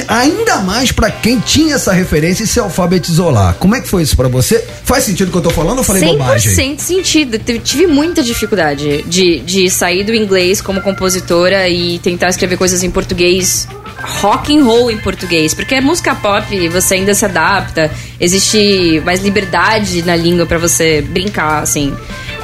Ainda 0.07 0.57
mais 0.59 0.91
pra 0.91 1.09
quem 1.09 1.39
tinha 1.39 1.73
essa 1.73 1.91
referência 1.91 2.43
e 2.43 2.47
se 2.47 2.59
alfabetizou 2.59 3.31
lá. 3.31 3.53
Como 3.53 3.73
é 3.75 3.81
que 3.81 3.87
foi 3.89 4.03
isso 4.03 4.15
pra 4.15 4.27
você? 4.27 4.63
Faz 4.83 5.03
sentido 5.05 5.29
o 5.29 5.31
que 5.31 5.37
eu 5.39 5.41
tô 5.41 5.49
falando 5.49 5.79
ou 5.79 5.83
falei 5.83 6.03
100% 6.03 6.07
bobagem? 6.11 6.53
sentido. 6.55 7.39
Tive- 7.39 7.59
Tive 7.59 7.87
muita 7.87 8.21
dificuldade 8.21 9.01
de, 9.07 9.39
de 9.39 9.69
sair 9.71 10.03
do 10.03 10.13
inglês 10.13 10.61
como 10.61 10.81
compositora 10.81 11.67
e 11.67 11.97
tentar 11.97 12.29
escrever 12.29 12.57
coisas 12.57 12.83
em 12.83 12.91
português. 12.91 13.67
Rock 14.21 14.55
and 14.55 14.63
roll 14.63 14.89
em 14.89 14.97
português, 14.97 15.53
porque 15.53 15.75
é 15.75 15.81
música 15.81 16.15
pop, 16.15 16.69
você 16.69 16.95
ainda 16.95 17.13
se 17.13 17.23
adapta, 17.25 17.91
existe 18.19 19.01
mais 19.05 19.21
liberdade 19.21 20.01
na 20.03 20.15
língua 20.15 20.45
pra 20.45 20.57
você 20.57 21.01
brincar, 21.01 21.61
assim. 21.61 21.93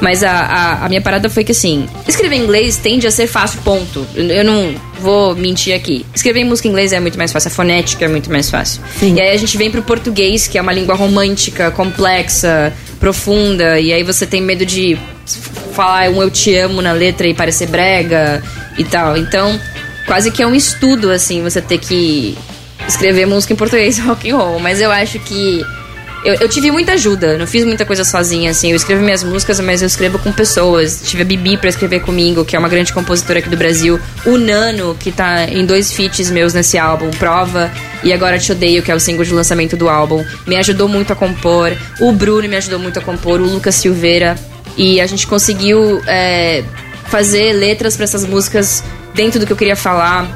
Mas 0.00 0.22
a, 0.22 0.30
a, 0.30 0.86
a 0.86 0.88
minha 0.88 1.00
parada 1.00 1.28
foi 1.28 1.42
que, 1.42 1.52
assim, 1.52 1.88
escrever 2.06 2.36
em 2.36 2.42
inglês 2.42 2.76
tende 2.76 3.06
a 3.06 3.10
ser 3.10 3.26
fácil, 3.26 3.60
ponto. 3.62 4.06
Eu 4.14 4.44
não 4.44 4.74
vou 5.00 5.34
mentir 5.34 5.74
aqui. 5.74 6.06
Escrever 6.14 6.44
música 6.44 6.68
em 6.68 6.70
inglês 6.70 6.92
é 6.92 7.00
muito 7.00 7.18
mais 7.18 7.32
fácil, 7.32 7.48
a 7.48 7.50
fonética 7.50 8.04
é 8.04 8.08
muito 8.08 8.30
mais 8.30 8.48
fácil. 8.48 8.80
E 9.02 9.20
aí 9.20 9.30
a 9.30 9.36
gente 9.36 9.56
vem 9.58 9.70
pro 9.70 9.82
português, 9.82 10.46
que 10.46 10.56
é 10.56 10.62
uma 10.62 10.72
língua 10.72 10.94
romântica, 10.94 11.70
complexa, 11.70 12.72
profunda, 13.00 13.80
e 13.80 13.92
aí 13.92 14.02
você 14.02 14.26
tem 14.26 14.40
medo 14.40 14.64
de 14.64 14.96
falar 15.72 16.10
um 16.10 16.22
eu 16.22 16.30
te 16.30 16.54
amo 16.56 16.80
na 16.80 16.92
letra 16.92 17.26
e 17.26 17.34
parecer 17.34 17.68
brega 17.68 18.42
e 18.76 18.84
tal. 18.84 19.16
Então, 19.16 19.58
quase 20.08 20.32
que 20.32 20.42
é 20.42 20.46
um 20.46 20.54
estudo, 20.54 21.10
assim, 21.10 21.42
você 21.42 21.60
ter 21.60 21.78
que 21.78 22.36
escrever 22.88 23.26
música 23.26 23.52
em 23.52 23.56
português 23.56 23.98
rock 24.00 24.28
and 24.28 24.36
roll. 24.36 24.58
Mas 24.58 24.80
eu 24.80 24.90
acho 24.90 25.20
que 25.20 25.62
eu, 26.24 26.34
eu 26.34 26.48
tive 26.48 26.70
muita 26.70 26.92
ajuda, 26.92 27.38
não 27.38 27.46
fiz 27.46 27.64
muita 27.64 27.84
coisa 27.84 28.02
sozinha, 28.02 28.50
assim. 28.50 28.70
Eu 28.70 28.76
escrevo 28.76 29.02
minhas 29.02 29.22
músicas, 29.22 29.60
mas 29.60 29.82
eu 29.82 29.86
escrevo 29.86 30.18
com 30.18 30.32
pessoas. 30.32 31.02
Tive 31.04 31.22
a 31.22 31.24
Bibi 31.24 31.58
pra 31.58 31.68
escrever 31.68 32.00
comigo, 32.00 32.44
que 32.44 32.56
é 32.56 32.58
uma 32.58 32.68
grande 32.68 32.92
compositora 32.92 33.38
aqui 33.38 33.48
do 33.48 33.56
Brasil. 33.56 34.00
O 34.24 34.36
Nano, 34.36 34.96
que 34.98 35.12
tá 35.12 35.44
em 35.44 35.64
dois 35.64 35.92
feats 35.92 36.30
meus 36.30 36.54
nesse 36.54 36.76
álbum, 36.78 37.10
Prova 37.10 37.70
e 38.02 38.12
Agora 38.12 38.38
Te 38.38 38.50
Odeio, 38.50 38.82
que 38.82 38.90
é 38.90 38.94
o 38.94 39.00
single 39.00 39.24
de 39.24 39.32
lançamento 39.32 39.76
do 39.76 39.88
álbum. 39.88 40.24
Me 40.46 40.56
ajudou 40.56 40.88
muito 40.88 41.12
a 41.12 41.16
compor. 41.16 41.76
O 42.00 42.10
Bruno 42.12 42.48
me 42.48 42.56
ajudou 42.56 42.78
muito 42.78 42.98
a 42.98 43.02
compor, 43.02 43.40
o 43.40 43.44
Lucas 43.44 43.74
Silveira. 43.76 44.36
E 44.76 45.00
a 45.00 45.06
gente 45.06 45.26
conseguiu 45.26 46.02
é, 46.06 46.64
fazer 47.06 47.52
letras 47.52 47.96
pra 47.96 48.04
essas 48.04 48.24
músicas 48.24 48.82
dentro 49.18 49.40
do 49.40 49.46
que 49.46 49.52
eu 49.52 49.56
queria 49.56 49.74
falar. 49.74 50.28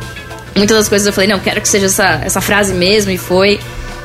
Muitas 0.56 0.76
das 0.76 0.88
coisas 0.88 1.06
eu 1.06 1.12
falei, 1.12 1.30
não, 1.30 1.38
quero 1.38 1.60
que 1.60 1.68
seja 1.68 1.86
essa, 1.86 2.20
essa 2.24 2.40
frase 2.40 2.74
mesmo, 2.74 3.12
e 3.12 3.16
foi. 3.16 3.60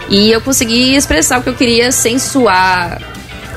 E 0.07 0.31
eu 0.31 0.39
consegui 0.39 0.95
expressar 0.95 1.39
o 1.39 1.43
que 1.43 1.49
eu 1.49 1.55
queria 1.55 1.91
sem 1.91 2.19
suar 2.19 3.01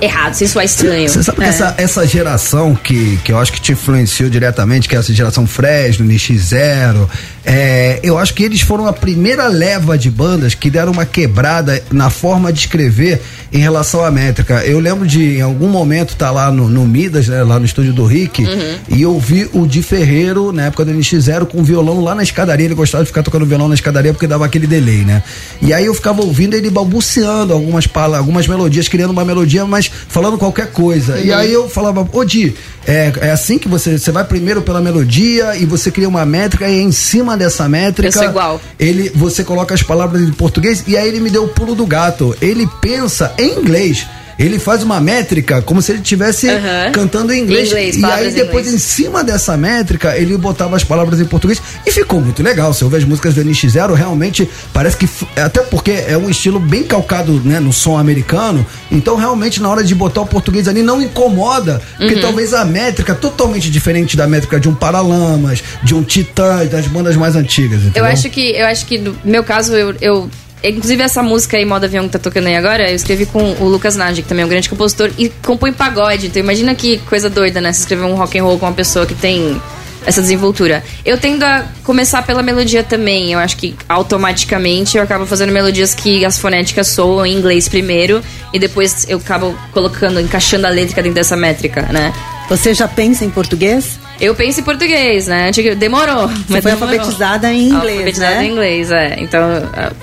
errado, 0.00 0.34
sem 0.34 0.46
soar 0.48 0.64
estranho. 0.64 1.08
Você 1.08 1.22
sabe 1.22 1.38
que 1.38 1.44
É. 1.44 1.48
essa, 1.48 1.74
essa 1.78 2.06
geração 2.06 2.74
que, 2.74 3.18
que 3.24 3.32
eu 3.32 3.38
acho 3.38 3.52
que 3.52 3.60
te 3.60 3.72
influenciou 3.72 4.28
diretamente, 4.30 4.88
que 4.88 4.96
é 4.96 4.98
essa 4.98 5.12
geração 5.12 5.46
Fresno, 5.46 6.06
NX0, 6.06 7.08
é, 7.44 7.98
eu 8.02 8.18
acho 8.18 8.34
que 8.34 8.42
eles 8.42 8.60
foram 8.60 8.86
a 8.86 8.92
primeira 8.92 9.46
leva 9.48 9.96
de 9.96 10.10
bandas 10.10 10.54
que 10.54 10.70
deram 10.70 10.92
uma 10.92 11.06
quebrada 11.06 11.82
na 11.90 12.10
forma 12.10 12.52
de 12.52 12.60
escrever 12.60 13.20
em 13.52 13.58
relação 13.58 14.04
à 14.04 14.10
métrica. 14.10 14.64
Eu 14.64 14.78
lembro 14.78 15.06
de, 15.06 15.38
em 15.38 15.40
algum 15.40 15.68
momento, 15.68 16.10
estar 16.10 16.30
lá 16.30 16.50
no, 16.52 16.68
no 16.68 16.86
Midas, 16.86 17.28
né, 17.28 17.42
lá 17.42 17.58
no 17.58 17.64
estúdio 17.64 17.92
do 17.92 18.04
Rick, 18.04 18.44
Uhum. 18.44 18.78
e 18.96 19.02
eu 19.02 19.18
vi 19.18 19.48
o 19.52 19.66
Di 19.66 19.82
Ferreiro, 19.82 20.52
na 20.52 20.66
época 20.66 20.84
do 20.84 20.92
NX0, 20.92 21.46
com 21.46 21.62
violão 21.62 22.00
lá 22.02 22.14
na 22.14 22.22
escadaria. 22.22 22.66
Ele 22.66 22.74
gostava 22.74 23.02
de 23.04 23.08
ficar 23.08 23.22
tocando 23.22 23.44
violão 23.46 23.68
na 23.68 23.74
escadaria 23.74 24.12
porque 24.12 24.26
dava 24.26 24.44
aquele 24.46 24.66
delay, 24.66 25.04
né? 25.04 25.22
E 25.60 25.72
aí 25.74 25.84
eu 25.86 25.94
ficava 25.94 26.22
ouvindo 26.22 26.54
ele 26.54 26.70
balbuciando 26.70 27.52
algumas, 27.52 27.88
algumas 28.16 28.46
melodias, 28.46 28.88
criando 28.88 29.10
uma 29.10 29.24
melodia, 29.24 29.64
mas 29.66 29.89
falando 30.08 30.38
qualquer 30.38 30.72
coisa. 30.72 31.18
E 31.18 31.32
aí 31.32 31.52
eu 31.52 31.68
falava, 31.68 32.08
ô 32.12 32.24
Di, 32.24 32.54
é, 32.86 33.12
é 33.20 33.30
assim 33.30 33.58
que 33.58 33.68
você, 33.68 33.98
você 33.98 34.10
vai 34.10 34.24
primeiro 34.24 34.62
pela 34.62 34.80
melodia 34.80 35.56
e 35.56 35.64
você 35.64 35.90
cria 35.90 36.08
uma 36.08 36.24
métrica 36.24 36.68
e 36.68 36.80
em 36.80 36.92
cima 36.92 37.36
dessa 37.36 37.68
métrica. 37.68 38.24
Igual. 38.24 38.60
Ele, 38.78 39.10
você 39.14 39.44
coloca 39.44 39.74
as 39.74 39.82
palavras 39.82 40.22
em 40.22 40.32
português 40.32 40.84
e 40.86 40.96
aí 40.96 41.08
ele 41.08 41.20
me 41.20 41.30
deu 41.30 41.44
o 41.44 41.48
pulo 41.48 41.74
do 41.74 41.86
gato. 41.86 42.36
Ele 42.40 42.68
pensa 42.80 43.32
em 43.38 43.58
inglês. 43.58 44.06
Ele 44.40 44.58
faz 44.58 44.82
uma 44.82 44.98
métrica 45.00 45.60
como 45.62 45.82
se 45.82 45.92
ele 45.92 46.00
estivesse 46.00 46.48
cantando 46.92 47.32
em 47.32 47.40
inglês. 47.42 47.68
Inglês, 47.68 47.96
e 47.96 48.04
aí 48.04 48.30
em 48.30 48.32
depois 48.32 48.66
inglês. 48.66 48.74
em 48.74 48.78
cima 48.78 49.22
dessa 49.22 49.56
métrica 49.56 50.16
ele 50.16 50.36
botava 50.38 50.74
as 50.76 50.82
palavras 50.82 51.20
em 51.20 51.24
português 51.26 51.60
e 51.86 51.90
ficou 51.92 52.20
muito 52.20 52.42
legal. 52.42 52.72
Se 52.72 52.82
eu 52.82 52.88
ver 52.88 52.96
as 52.96 53.04
músicas 53.04 53.34
do 53.34 53.44
NX0, 53.44 53.92
realmente 53.94 54.48
parece 54.72 54.96
que. 54.96 55.04
f- 55.04 55.26
Até 55.36 55.60
porque 55.60 55.90
é 55.90 56.16
um 56.16 56.30
estilo 56.30 56.58
bem 56.58 56.82
calcado 56.82 57.40
né, 57.44 57.60
no 57.60 57.72
som 57.72 57.98
americano. 57.98 58.64
Então, 58.90 59.14
realmente, 59.16 59.60
na 59.60 59.68
hora 59.68 59.84
de 59.84 59.94
botar 59.94 60.22
o 60.22 60.26
português 60.26 60.66
ali, 60.66 60.82
não 60.82 61.02
incomoda. 61.02 61.80
Porque 61.98 62.14
Uhum. 62.14 62.20
talvez 62.22 62.54
a 62.54 62.64
métrica 62.64 63.14
totalmente 63.14 63.70
diferente 63.70 64.16
da 64.16 64.26
métrica 64.26 64.58
de 64.58 64.68
um 64.68 64.74
Paralamas, 64.74 65.62
de 65.82 65.94
um 65.94 66.02
Titãs, 66.02 66.68
das 66.70 66.86
bandas 66.86 67.14
mais 67.14 67.36
antigas. 67.36 67.82
Eu 67.82 67.88
entendeu? 67.88 68.04
acho 68.06 68.30
que, 68.30 68.52
eu 68.56 68.66
acho 68.66 68.86
que 68.86 68.98
no 68.98 69.14
meu 69.24 69.44
caso, 69.44 69.74
eu, 69.74 69.94
eu- 70.00 70.30
Inclusive 70.62 71.02
essa 71.02 71.22
música 71.22 71.56
aí, 71.56 71.64
Modo 71.64 71.84
Avião, 71.84 72.06
que 72.06 72.12
tá 72.12 72.18
tocando 72.18 72.46
aí 72.46 72.56
agora, 72.56 72.90
eu 72.90 72.94
escrevi 72.94 73.24
com 73.26 73.52
o 73.60 73.68
Lucas 73.68 73.96
Nagy, 73.96 74.22
que 74.22 74.28
também 74.28 74.42
é 74.42 74.46
um 74.46 74.48
grande 74.48 74.68
compositor, 74.68 75.10
e 75.16 75.30
compõe 75.44 75.72
pagode. 75.72 76.26
Então 76.26 76.40
imagina 76.40 76.74
que 76.74 76.98
coisa 76.98 77.30
doida, 77.30 77.60
né? 77.60 77.72
Você 77.72 77.80
escrever 77.80 78.04
um 78.04 78.14
rock 78.14 78.38
and 78.38 78.42
roll 78.42 78.58
com 78.58 78.66
uma 78.66 78.72
pessoa 78.72 79.06
que 79.06 79.14
tem 79.14 79.60
essa 80.04 80.20
desenvoltura. 80.20 80.82
Eu 81.04 81.18
tendo 81.18 81.44
a 81.44 81.64
começar 81.84 82.22
pela 82.22 82.42
melodia 82.42 82.82
também. 82.82 83.32
Eu 83.32 83.38
acho 83.38 83.56
que 83.56 83.74
automaticamente 83.88 84.96
eu 84.96 85.02
acabo 85.02 85.26
fazendo 85.26 85.52
melodias 85.52 85.94
que 85.94 86.24
as 86.24 86.38
fonéticas 86.38 86.88
soam 86.88 87.24
em 87.24 87.34
inglês 87.34 87.68
primeiro, 87.68 88.22
e 88.52 88.58
depois 88.58 89.06
eu 89.08 89.18
acabo 89.18 89.56
colocando, 89.72 90.20
encaixando 90.20 90.66
a 90.66 90.70
letra 90.70 91.02
dentro 91.02 91.14
dessa 91.14 91.36
métrica, 91.36 91.82
né? 91.82 92.12
Você 92.48 92.74
já 92.74 92.88
pensa 92.88 93.24
em 93.24 93.30
português? 93.30 93.98
Eu 94.20 94.34
penso 94.34 94.60
em 94.60 94.62
português, 94.62 95.26
né? 95.26 95.50
Demorou. 95.76 96.28
Você 96.28 96.44
mas 96.48 96.62
foi 96.62 96.72
demorou. 96.72 96.88
alfabetizada 96.94 97.52
em 97.52 97.68
inglês, 97.68 97.92
Alfabetizada 97.98 98.34
né? 98.36 98.44
em 98.44 98.50
inglês, 98.50 98.90
é. 98.90 99.16
Então, 99.18 99.40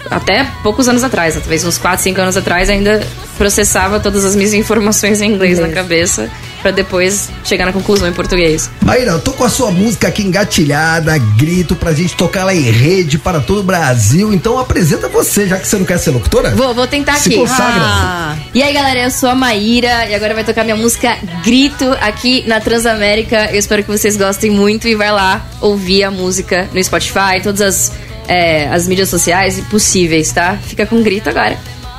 até 0.10 0.46
poucos 0.64 0.88
anos 0.90 1.04
atrás, 1.04 1.36
talvez 1.36 1.64
uns 1.64 1.78
4, 1.78 2.02
5 2.04 2.22
anos 2.22 2.36
atrás, 2.38 2.70
ainda 2.70 3.06
processava 3.38 4.00
todas 4.00 4.26
as 4.26 4.36
minhas 4.36 4.54
informações 4.54 5.22
em 5.22 5.32
inglês, 5.32 5.60
na 5.60 5.70
cabeça, 5.70 6.30
pra 6.62 6.72
depois 6.72 7.30
chegar 7.44 7.66
na 7.66 7.74
conclusão 7.74 8.08
em 8.08 8.14
português. 8.14 8.70
Maíra, 8.82 9.12
eu 9.12 9.20
tô 9.22 9.32
com 9.34 9.44
a 9.44 9.50
sua 9.50 9.72
música 9.72 10.08
aqui 10.08 10.24
engatilhada, 10.24 11.18
grito 11.38 11.76
pra 11.76 11.94
gente 11.94 12.16
tocar 12.16 12.42
ela 12.42 12.54
em 12.56 12.62
rede 12.72 13.18
para 13.18 13.40
todo 13.40 13.60
o 13.60 13.64
Brasil. 13.64 14.34
Então 14.34 14.58
apresenta 14.60 15.08
você, 15.08 15.48
já 15.48 15.58
que 15.58 15.68
você 15.68 15.78
não 15.78 15.86
quer 15.86 15.98
ser 15.98 16.12
locutora. 16.12 16.52
Vou, 16.52 16.74
vou 16.74 16.88
tentar 16.88 17.16
Se 17.18 17.30
aqui. 17.30 17.38
consagra. 17.38 17.82
Ah, 17.82 18.36
E 18.54 18.62
aí, 18.64 18.74
galera, 18.74 19.00
eu 19.02 19.12
sou 19.12 19.30
a 19.30 19.36
Maíra 19.36 20.06
e 20.10 20.16
agora 20.16 20.34
vai 20.34 20.44
tocar 20.44 20.64
minha 20.64 20.76
música 20.76 21.18
Grito 21.44 21.86
aqui 22.02 22.44
na 22.48 22.60
Transamérica. 22.60 23.50
Eu 23.52 23.60
espero 23.60 23.84
que 23.84 23.90
vocês 23.90 24.18
gostem 24.18 24.50
muito 24.52 24.88
e 24.88 24.96
vai 24.96 25.12
lá 25.12 25.46
ouvir 25.62 26.04
a 26.04 26.12
música 26.12 26.68
no 26.74 26.84
Spotify, 26.84 27.42
todas 27.44 27.62
as, 27.62 27.92
é, 28.28 28.68
as 28.70 28.88
mídias 28.88 29.10
sociais 29.10 29.60
possíveis, 29.70 30.32
tá? 30.32 30.58
Fica 30.66 30.86
com 30.86 31.02
grito 31.02 31.30
agora. 31.30 31.58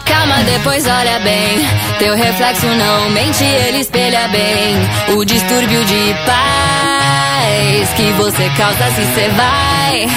Calma, 0.09 0.43
depois 0.45 0.87
olha 0.87 1.19
bem. 1.21 1.67
Teu 1.99 2.17
reflexo 2.17 2.67
não 2.67 3.11
mente, 3.11 3.45
ele 3.45 3.81
espelha 3.81 4.29
bem 4.29 4.77
o 5.17 5.25
distúrbio 5.25 5.85
de 5.85 6.15
paz 6.25 7.89
que 7.97 8.13
você 8.13 8.49
causa 8.57 8.87
se 8.95 9.05
cê 9.15 9.29
vai. 9.37 10.09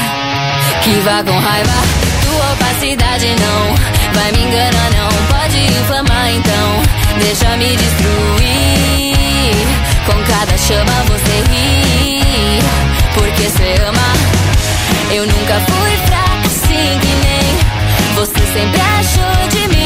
Que 0.83 0.99
vá 1.01 1.23
com 1.23 1.37
raiva, 1.37 1.73
tua 2.23 2.53
opacidade 2.53 3.27
não 3.27 3.75
vai 4.13 4.31
me 4.31 4.43
enganar, 4.43 4.89
não 4.91 5.09
pode 5.27 5.57
inflamar, 5.57 6.29
então 6.31 6.81
deixa 7.19 7.57
me 7.57 7.75
destruir. 7.75 9.55
Com 10.05 10.17
cada 10.31 10.57
chama 10.57 11.03
você 11.07 11.43
ri, 11.51 12.59
porque 13.13 13.49
cê 13.49 13.81
ama. 13.83 14.11
Eu 15.11 15.25
nunca 15.25 15.59
fui 15.67 15.97
fraca 16.07 16.45
assim 16.45 16.99
que 16.99 17.13
nem 17.27 17.47
você 18.15 18.41
sempre 18.53 18.81
achou 18.99 19.47
de 19.49 19.67
mim, 19.67 19.80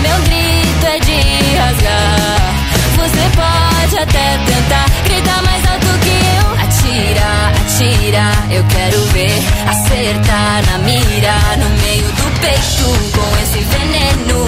meu 0.00 0.18
grito 0.22 0.86
é 0.86 0.98
de 1.00 1.56
rasgar. 1.56 2.54
Você 2.96 3.24
pode 3.36 3.96
até 3.98 4.38
tentar 4.46 4.86
gritar 5.04 5.42
mais 5.42 5.64
alto 5.66 5.86
que 6.04 6.16
eu. 6.36 6.46
Atira, 6.64 7.30
atira, 7.60 8.26
eu 8.50 8.64
quero 8.64 9.00
ver 9.12 9.38
acertar 9.68 10.62
na 10.70 10.78
mira, 10.78 11.36
no 11.58 11.68
meio 11.82 12.04
do 12.04 12.40
peito 12.40 12.88
com 13.14 13.28
esse 13.42 13.60
veneno. 13.64 14.46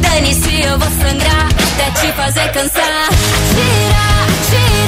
Dane-se, 0.00 0.62
eu 0.62 0.78
vou 0.78 0.90
sangrar 0.90 1.46
até 1.46 1.90
te 2.00 2.12
fazer 2.12 2.48
cansar. 2.52 3.08
Atira, 3.08 4.04
atira, 4.26 4.79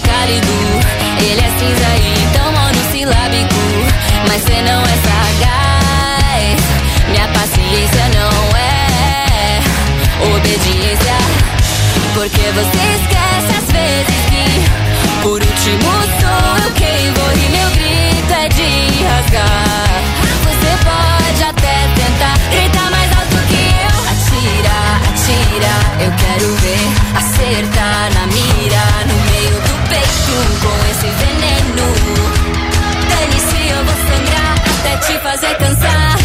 Ele 0.00 1.40
é 1.40 1.50
cinza 1.58 1.90
e 1.96 2.28
tão 2.32 2.52
monossilábico, 2.52 3.56
mas 4.28 4.42
cê 4.42 4.62
não 4.62 4.80
é 4.82 4.96
sagaz. 5.08 6.60
Minha 7.08 7.26
paciência 7.28 8.04
não 8.14 8.56
é 8.56 9.58
obediência. 10.36 11.18
Porque 12.14 12.52
você 12.52 12.82
esquece 12.94 13.50
às 13.58 13.72
vezes 13.72 14.20
que, 14.30 14.46
por 15.22 15.42
último, 15.42 15.90
sou 16.20 16.64
eu 16.64 16.72
quem 16.74 17.12
vou 17.14 17.32
e 17.32 17.48
meu 17.50 17.70
grito 17.70 18.32
é 18.34 18.48
de 18.48 19.02
rasgar. 19.02 20.02
Você 20.44 20.72
pode 20.84 21.42
até 21.42 21.88
tentar 21.96 22.38
gritar 22.52 22.90
mais 22.92 23.10
alto 23.18 23.36
que 23.48 23.62
eu. 23.82 23.98
Atira, 24.12 24.78
atira, 25.10 25.74
eu 26.04 26.12
quero 26.12 26.54
ver. 26.56 26.86
Acertar 27.16 28.17
com 30.60 30.90
esse 30.90 31.06
veneno. 31.06 31.86
Dane-se, 33.08 33.68
eu 33.68 33.84
vou 33.84 33.94
sangrar 33.94 34.54
até 34.78 34.96
te 34.98 35.18
fazer 35.20 35.56
cansar. 35.56 36.17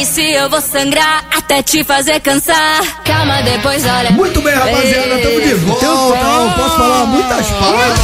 Dane-se, 0.00 0.32
eu 0.32 0.48
vou 0.48 0.62
sangrar 0.62 1.26
até 1.36 1.62
te 1.62 1.84
fazer 1.84 2.20
cansar. 2.20 3.02
Calma, 3.04 3.42
depois 3.42 3.84
olha. 3.84 4.10
Muito 4.12 4.40
bem, 4.40 4.54
rapaziada, 4.54 5.14
estamos 5.16 5.44
de 5.44 5.54
volta. 5.56 5.84
Eu 5.84 6.52
posso 6.56 6.76
falar 6.76 7.04
muitas 7.04 7.46
palavras. 7.48 7.98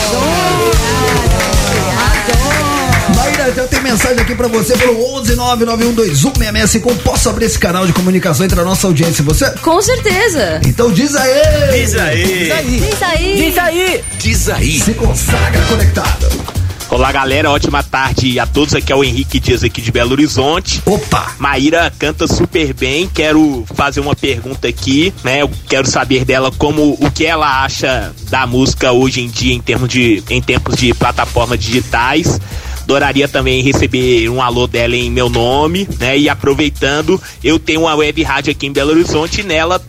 Maíra, 3.17 3.51
já 3.55 3.67
tem 3.67 3.81
mensagem 3.81 4.21
aqui 4.21 4.35
pra 4.35 4.47
você 4.47 4.77
pelo 4.77 4.95
11991216655. 5.23 6.99
Posso 7.03 7.31
abrir 7.31 7.47
esse 7.47 7.59
canal 7.59 7.87
de 7.87 7.95
comunicação 7.95 8.45
entre 8.45 8.61
a 8.61 8.65
nossa 8.65 8.87
audiência 8.87 9.23
e 9.23 9.25
você? 9.25 9.51
Com 9.63 9.81
certeza. 9.81 10.61
Então 10.67 10.93
diz 10.93 11.15
aí! 11.15 11.81
Diz 11.81 11.95
aí. 11.95 12.27
Diz 12.27 12.53
aí! 12.53 12.79
Diz 12.79 13.03
aí. 13.03 13.37
Diz 13.37 13.59
aí. 13.59 14.05
Diz 14.19 14.49
aí. 14.51 14.81
Se 14.81 14.93
consagra 14.93 15.63
conectado. 15.63 16.46
Olá 16.89 17.11
galera, 17.11 17.51
ótima 17.51 17.83
tarde 17.83 18.39
a 18.39 18.47
todos. 18.47 18.73
Aqui 18.75 18.93
é 18.93 18.97
o 18.97 19.03
Henrique 19.03 19.41
Dias 19.41 19.65
aqui 19.65 19.83
de 19.83 19.91
Belo 19.91 20.13
Horizonte. 20.13 20.81
Opa! 20.87 21.35
Maíra 21.37 21.93
canta 21.99 22.29
super 22.29 22.73
bem. 22.73 23.09
Quero 23.09 23.65
fazer 23.75 23.99
uma 23.99 24.15
pergunta 24.15 24.69
aqui, 24.69 25.13
né? 25.25 25.43
Eu 25.43 25.51
quero 25.69 25.87
saber 25.89 26.25
dela 26.25 26.51
como 26.57 26.97
o 27.01 27.11
que 27.11 27.27
ela 27.27 27.65
acha 27.65 28.15
da 28.31 28.47
música 28.47 28.93
hoje 28.93 29.21
em 29.21 29.29
dia 29.29 29.53
em 29.53 29.61
termos 29.61 29.89
de 29.89 30.23
em 30.31 30.41
tempos 30.41 30.77
de 30.77 30.95
plataformas 30.95 31.59
digitais. 31.59 32.41
Adoraria 32.83 33.27
também 33.27 33.63
receber 33.63 34.29
um 34.29 34.41
alô 34.41 34.69
dela 34.69 34.95
em 34.95 35.11
meu 35.11 35.29
nome, 35.29 35.89
né? 35.99 36.17
E 36.17 36.29
aproveitando, 36.29 37.21
eu 37.43 37.59
tenho 37.59 37.81
uma 37.81 37.97
web 37.97 38.23
rádio 38.23 38.53
aqui 38.53 38.65
em 38.65 38.73
Belo 38.73 38.93
Horizonte 38.93 39.41
e 39.41 39.45
nela 39.45 39.83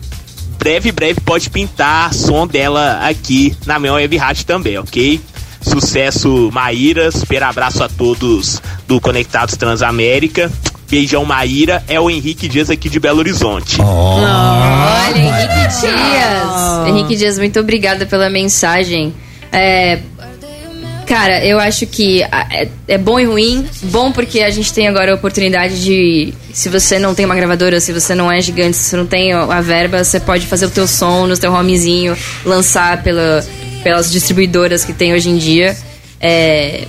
breve, 0.58 0.90
breve 0.90 1.20
pode 1.20 1.48
pintar 1.48 2.12
som 2.12 2.44
dela 2.44 2.98
aqui 3.08 3.56
na 3.64 3.78
minha 3.78 3.92
web 3.92 4.16
rádio 4.16 4.44
também, 4.44 4.76
ok? 4.76 5.20
Sucesso, 5.60 6.50
Maíra. 6.52 7.10
Super 7.10 7.42
abraço 7.42 7.82
a 7.82 7.88
todos 7.88 8.60
do 8.86 9.00
Conectados 9.00 9.56
Transamérica. 9.56 10.50
Beijão, 10.88 11.24
Maíra. 11.24 11.82
É 11.86 12.00
o 12.00 12.08
Henrique 12.08 12.48
Dias 12.48 12.70
aqui 12.70 12.88
de 12.88 12.98
Belo 12.98 13.18
Horizonte. 13.18 13.80
Olha, 13.80 15.18
Henrique 15.18 15.80
Dias. 15.80 16.88
Henrique 16.88 17.16
Dias, 17.16 17.38
muito 17.38 17.60
obrigada 17.60 18.06
pela 18.06 18.30
mensagem. 18.30 19.12
É, 19.52 19.98
cara, 21.06 21.44
eu 21.44 21.58
acho 21.58 21.86
que 21.86 22.22
ah, 22.24 22.46
é, 22.50 22.68
é 22.86 22.98
bom 22.98 23.18
e 23.18 23.24
ruim. 23.24 23.66
Bom 23.84 24.12
porque 24.12 24.40
a 24.40 24.50
gente 24.50 24.72
tem 24.72 24.86
agora 24.86 25.12
a 25.12 25.14
oportunidade 25.14 25.82
de. 25.82 26.34
Se 26.52 26.68
você 26.68 26.98
não 26.98 27.14
tem 27.14 27.24
uma 27.24 27.34
gravadora, 27.34 27.80
se 27.80 27.92
você 27.92 28.14
não 28.14 28.30
é 28.30 28.40
gigante, 28.40 28.76
se 28.76 28.90
você 28.90 28.96
não 28.96 29.06
tem 29.06 29.32
a 29.32 29.60
verba, 29.60 30.04
você 30.04 30.20
pode 30.20 30.46
fazer 30.46 30.66
o 30.66 30.70
teu 30.70 30.86
som 30.86 31.26
no 31.26 31.36
teu 31.36 31.52
homezinho, 31.52 32.16
lançar 32.44 33.02
pela, 33.02 33.44
pelas 33.82 34.10
distribuidoras 34.10 34.84
que 34.84 34.92
tem 34.92 35.12
hoje 35.12 35.30
em 35.30 35.36
dia. 35.36 35.76
É, 36.20 36.84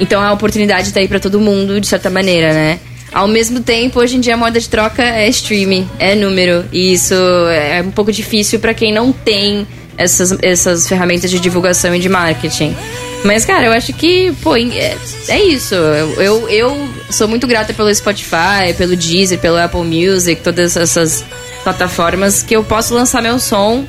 então 0.00 0.20
a 0.20 0.32
oportunidade 0.32 0.92
tá 0.92 1.00
aí 1.00 1.08
pra 1.08 1.18
todo 1.18 1.40
mundo, 1.40 1.80
de 1.80 1.86
certa 1.86 2.10
maneira, 2.10 2.52
né? 2.52 2.78
Ao 3.12 3.26
mesmo 3.26 3.60
tempo, 3.60 4.00
hoje 4.00 4.16
em 4.16 4.20
dia 4.20 4.34
a 4.34 4.36
moda 4.36 4.60
de 4.60 4.68
troca 4.68 5.02
é 5.02 5.28
streaming, 5.28 5.88
é 5.98 6.14
número. 6.14 6.64
E 6.72 6.92
isso 6.92 7.14
é 7.14 7.82
um 7.82 7.90
pouco 7.90 8.12
difícil 8.12 8.60
pra 8.60 8.74
quem 8.74 8.92
não 8.92 9.12
tem 9.12 9.66
essas, 9.96 10.36
essas 10.42 10.86
ferramentas 10.86 11.30
de 11.30 11.40
divulgação 11.40 11.94
e 11.94 11.98
de 11.98 12.08
marketing. 12.08 12.76
Mas, 13.24 13.44
cara, 13.44 13.66
eu 13.66 13.72
acho 13.72 13.92
que, 13.94 14.32
pô, 14.42 14.56
é, 14.56 14.96
é 15.28 15.42
isso. 15.42 15.74
Eu, 15.74 16.22
eu, 16.22 16.48
eu 16.48 16.88
sou 17.10 17.26
muito 17.26 17.46
grata 17.46 17.72
pelo 17.74 17.92
Spotify, 17.92 18.72
pelo 18.76 18.94
Deezer, 18.94 19.38
pelo 19.38 19.56
Apple 19.56 19.82
Music, 19.82 20.42
todas 20.42 20.76
essas 20.76 21.24
plataformas 21.64 22.42
que 22.42 22.54
eu 22.54 22.62
posso 22.62 22.94
lançar 22.94 23.20
meu 23.20 23.38
som 23.40 23.84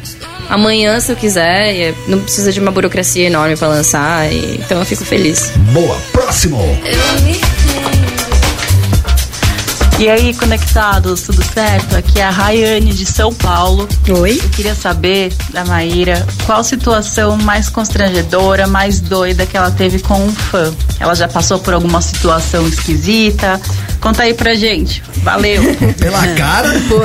amanhã 0.49 0.99
se 0.99 1.11
eu 1.11 1.15
quiser. 1.15 1.73
e 1.75 1.95
Não 2.07 2.19
precisa 2.19 2.51
de 2.51 2.59
uma 2.59 2.71
burocracia 2.71 3.25
enorme 3.27 3.55
pra 3.55 3.67
lançar. 3.67 4.31
e- 4.31 4.55
então 4.55 4.79
eu 4.79 4.85
fico 4.85 5.05
feliz. 5.05 5.51
Boa, 5.73 5.97
próximo! 6.11 6.59
E 9.99 10.07
aí, 10.07 10.33
conectados, 10.33 11.23
tudo 11.23 11.43
certo? 11.43 11.97
Aqui 11.97 12.21
é 12.21 12.23
a 12.23 12.29
Rayane 12.29 12.93
de 12.93 13.05
São 13.05 13.33
Paulo. 13.33 13.85
Oi. 14.09 14.39
Eu 14.41 14.49
queria 14.49 14.73
saber 14.73 15.33
da 15.49 15.65
Maíra 15.65 16.25
qual 16.45 16.63
situação 16.63 17.35
mais 17.35 17.67
constrangedora, 17.67 18.65
mais 18.65 19.01
doida 19.01 19.45
que 19.45 19.57
ela 19.57 19.69
teve 19.69 19.99
com 19.99 20.23
um 20.23 20.31
fã. 20.31 20.73
Ela 21.01 21.13
já 21.15 21.27
passou 21.27 21.59
por 21.59 21.73
alguma 21.73 22.01
situação 22.01 22.65
esquisita? 22.65 23.59
Conta 23.99 24.23
aí 24.23 24.33
pra 24.33 24.53
gente. 24.53 25.03
Valeu. 25.17 25.61
Pela 25.99 26.25
cara. 26.29 26.69
Pô, 26.87 27.01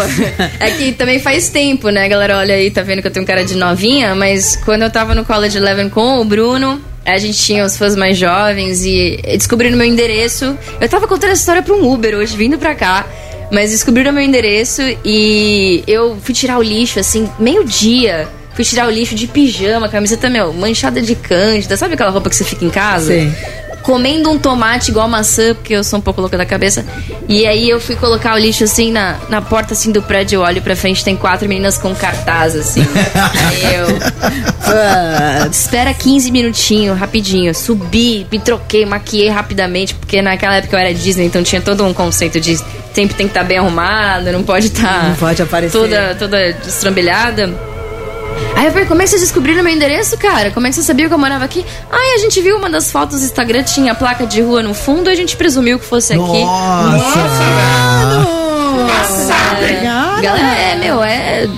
é 0.61 0.71
que 0.71 0.93
também 0.93 1.19
faz 1.19 1.49
tempo, 1.49 1.89
né? 1.89 2.05
A 2.05 2.09
galera 2.09 2.39
olha 2.39 2.55
aí, 2.55 2.71
tá 2.71 2.83
vendo 2.83 3.03
que 3.03 3.09
eu 3.09 3.13
tenho 3.13 3.27
cara 3.27 3.45
de 3.45 3.57
novinha, 3.57 4.15
mas 4.15 4.55
quando 4.65 4.83
eu 4.83 4.91
tava 4.91 5.17
no 5.17 5.25
College 5.25 5.59
Eleven 5.59 5.89
com 5.89 6.21
o 6.21 6.25
Bruno, 6.25 6.81
a 7.05 7.19
gente 7.19 7.39
tinha 7.39 7.65
os 7.65 7.77
fãs 7.77 7.95
mais 7.95 8.17
jovens 8.17 8.85
e 8.85 9.21
descobriram 9.37 9.77
meu 9.77 9.87
endereço. 9.87 10.57
Eu 10.81 10.89
tava 10.89 11.07
contando 11.07 11.31
essa 11.31 11.41
história 11.41 11.63
pra 11.63 11.75
um 11.75 11.93
Uber 11.93 12.15
hoje, 12.17 12.37
vindo 12.37 12.59
pra 12.59 12.75
cá. 12.75 13.07
Mas 13.51 13.71
descobriram 13.71 14.13
meu 14.13 14.23
endereço 14.23 14.83
e 15.05 15.85
eu 15.87 16.17
fui 16.21 16.35
tirar 16.35 16.59
o 16.59 16.63
lixo, 16.63 16.99
assim, 16.99 17.29
meio-dia. 17.39 18.27
Fui 18.55 18.65
tirar 18.65 18.87
o 18.87 18.91
lixo 18.91 19.15
de 19.15 19.27
pijama, 19.27 19.89
camiseta, 19.89 20.31
meu, 20.31 20.53
manchada 20.53 21.03
de 21.03 21.15
cândida. 21.15 21.77
Sabe 21.77 21.95
aquela 21.95 22.11
roupa 22.11 22.31
que 22.31 22.37
você 22.37 22.45
fica 22.45 22.65
em 22.65 22.71
casa? 22.71 23.13
Sim. 23.13 23.35
Comendo 23.85 24.31
um 24.31 24.39
tomate 24.39 24.91
igual 24.91 25.07
maçã, 25.07 25.55
porque 25.55 25.75
eu 25.75 25.85
sou 25.85 25.99
um 25.99 26.03
pouco 26.03 26.19
louca 26.21 26.39
da 26.39 26.47
cabeça. 26.47 26.85
E 27.29 27.47
aí 27.47 27.69
eu 27.69 27.79
fui 27.79 27.95
colocar 27.95 28.35
o 28.35 28.39
lixo 28.39 28.65
assim 28.65 28.91
na, 28.91 29.17
na 29.29 29.43
porta 29.43 29.75
assim 29.75 29.93
do 29.93 30.01
prédio, 30.03 30.41
olho 30.41 30.63
pra 30.63 30.75
frente, 30.75 31.05
tem 31.05 31.15
quatro 31.15 31.47
meninas 31.47 31.77
com 31.77 31.95
cartaz 31.95 32.57
assim. 32.57 32.81
eu. 33.77 33.87
"Pô, 35.45 35.51
espera 35.51 35.93
15 35.93 36.31
minutinhos, 36.31 36.99
rapidinho. 36.99 37.55
Subi, 37.55 38.27
me 38.33 38.41
troquei, 38.41 38.87
maquiei 38.87 39.29
rapidamente, 39.29 39.95
porque 39.95 40.23
naquela 40.23 40.57
época 40.57 40.75
eu 40.77 40.81
era 40.81 40.95
Disney, 40.95 41.27
então 41.27 41.43
tinha 41.43 41.61
todo 41.61 41.85
um 41.85 41.93
conceito 41.93 42.41
de 42.41 42.57
sempre 42.95 43.17
tem 43.17 43.27
que 43.27 43.33
estar 43.33 43.45
bem 43.45 43.59
arrumado, 43.59 44.33
não 44.33 44.43
pode 44.43 44.69
estar. 44.69 45.11
Não 45.11 45.17
pode 45.17 45.43
aparecer. 45.43 45.77
Toda, 45.77 46.15
toda 46.15 46.53
destrambelhada. 46.55 47.74
Aí 48.57 48.67
eu 48.67 48.73
falei, 48.73 48.87
como 48.87 49.03
é 49.03 49.05
que 49.05 49.11
vocês 49.11 49.23
descobriram 49.23 49.63
meu 49.63 49.73
endereço, 49.73 50.17
cara? 50.17 50.51
Como 50.51 50.67
é 50.67 50.71
que 50.71 50.77
você 50.77 50.83
sabia 50.83 51.09
que 51.09 51.15
eu 51.15 51.19
morava 51.19 51.45
aqui? 51.45 51.65
Ai, 51.91 52.15
a 52.15 52.19
gente 52.19 52.41
viu 52.41 52.57
uma 52.57 52.71
das 52.71 52.91
fotos 52.91 53.21
do 53.21 53.27
Instagram, 53.27 53.63
tinha 53.65 53.93
a 53.93 53.95
placa 53.95 54.27
de 54.27 54.41
rua 54.41 54.63
no 54.63 54.75
fundo, 54.75 55.11
a 55.11 55.15
gente 55.15 55.37
presumiu 55.37 55.79
que 55.79 55.85
fosse 55.85 56.13
aqui. 56.13 56.23
Nossa! 56.23 57.05
É, 60.19 60.23
galera, 60.23 60.57
é, 60.57 60.77
meu, 60.77 61.03
é. 61.03 61.49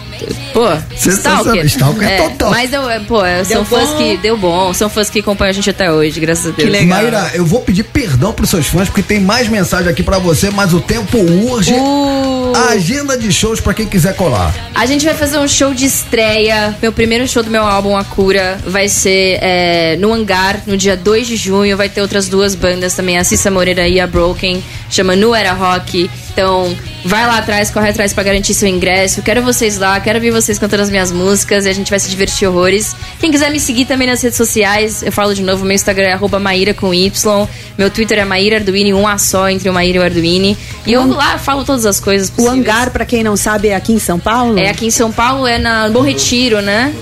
Pô, 0.57 0.69
Sensacional. 0.97 1.67
Stalker. 1.67 1.67
Stalker 1.67 2.09
é 2.09 2.29
total. 2.31 2.51
Mas 2.51 2.73
eu, 2.73 2.89
é, 2.89 2.99
pô, 3.01 3.21
são 3.45 3.45
Deu 3.47 3.65
fãs 3.67 3.91
bom. 3.91 3.97
que 3.99 4.17
deu 4.17 4.39
bom, 4.39 4.73
são 4.73 4.89
fãs 4.89 5.11
que 5.11 5.21
acompanham 5.21 5.51
a 5.51 5.53
gente 5.53 5.69
até 5.69 5.93
hoje, 5.93 6.19
graças 6.19 6.47
a 6.47 6.51
Deus. 6.51 6.83
Mayra, 6.87 7.31
eu 7.35 7.45
vou 7.45 7.61
pedir 7.61 7.83
perdão 7.83 8.33
pros 8.33 8.49
seus 8.49 8.67
fãs, 8.67 8.89
porque 8.89 9.03
tem 9.03 9.21
mais 9.21 9.49
mensagem 9.49 9.91
aqui 9.91 10.03
pra 10.03 10.19
você, 10.19 10.49
mas 10.49 10.73
o 10.73 10.81
tempo 10.81 11.19
urge. 11.19 11.75
Uh. 11.75 12.53
A 12.57 12.71
agenda 12.71 13.19
de 13.19 13.31
shows 13.31 13.61
pra 13.61 13.75
quem 13.75 13.87
quiser 13.87 14.17
colar. 14.17 14.55
A 14.75 14.87
gente 14.87 15.05
vai 15.05 15.13
fazer 15.13 15.37
um 15.37 15.47
show 15.47 15.75
de 15.75 15.85
estreia. 15.85 16.75
Meu 16.81 16.91
primeiro 16.91 17.29
show 17.29 17.43
do 17.43 17.51
meu 17.51 17.63
álbum 17.63 17.95
A 17.95 18.03
Cura 18.03 18.59
vai 18.67 18.89
ser 18.89 19.39
é, 19.43 19.97
no 19.99 20.11
Hangar, 20.11 20.63
no 20.67 20.75
dia 20.75 20.97
2 20.97 21.27
de 21.27 21.37
junho. 21.37 21.77
Vai 21.77 21.91
ter 21.91 22.01
outras 22.01 22.29
duas 22.29 22.55
bandas 22.55 22.95
também, 22.95 23.19
a 23.19 23.25
Cissa 23.25 23.51
Moreira 23.51 23.87
e 23.87 24.01
a 24.01 24.07
Broken. 24.07 24.65
Chama 24.89 25.15
Nu 25.15 25.35
Era 25.35 25.53
Rock. 25.53 26.11
Então, 26.33 26.75
vai 27.07 27.27
lá 27.27 27.39
atrás, 27.39 27.71
corre 27.71 27.91
atrás 27.91 28.13
pra 28.13 28.23
garantir 28.23 28.53
seu 28.55 28.69
ingresso. 28.69 29.23
Quero 29.23 29.43
vocês 29.43 29.79
lá, 29.79 29.99
quero 30.01 30.21
ver 30.21 30.31
vocês 30.31 30.59
cantando 30.59 30.83
as 30.83 30.91
minhas 30.91 31.11
músicas 31.13 31.65
e 31.67 31.69
a 31.69 31.73
gente 31.73 31.89
vai 31.91 31.99
se 31.99 32.09
divertir 32.11 32.47
horrores. 32.49 32.95
Quem 33.19 33.31
quiser 33.31 33.51
me 33.51 33.61
seguir 33.61 33.85
também 33.85 34.07
nas 34.07 34.21
redes 34.23 34.37
sociais, 34.37 35.03
eu 35.03 35.13
falo 35.13 35.35
de 35.35 35.43
novo, 35.43 35.65
meu 35.65 35.75
Instagram 35.75 36.07
é 36.09 36.13
arroba 36.13 36.39
Maíra 36.39 36.75
com 36.75 36.93
Y. 36.93 37.49
Meu 37.79 37.91
Twitter 37.91 38.19
é 38.19 38.25
Maíra 38.25 38.57
Arduini, 38.57 38.95
um 38.95 39.07
A 39.07 39.19
só 39.19 39.49
entre 39.51 39.69
o 39.69 39.73
Maíra 39.73 39.99
e 39.99 40.01
o 40.01 40.05
Arduini. 40.05 40.57
E 40.87 40.93
eu 40.93 41.07
lá 41.07 41.39
falo 41.39 41.65
todas 41.65 41.85
as 41.85 42.01
coisas 42.01 42.29
O 42.29 42.33
possíveis. 42.33 42.59
hangar, 42.61 42.91
pra 42.91 43.05
quem 43.05 43.23
não 43.23 43.37
sabe, 43.37 43.69
é 43.69 43.75
aqui 43.75 43.93
em 43.93 43.99
São 43.99 44.19
Paulo? 44.19 44.59
É 44.59 44.71
aqui 44.71 44.87
em 44.87 44.91
São 44.91 45.13
Paulo, 45.13 45.47
é 45.47 45.59
na 45.59 45.89
Bom 45.91 46.01
Retiro, 46.01 46.61
né? 46.63 46.95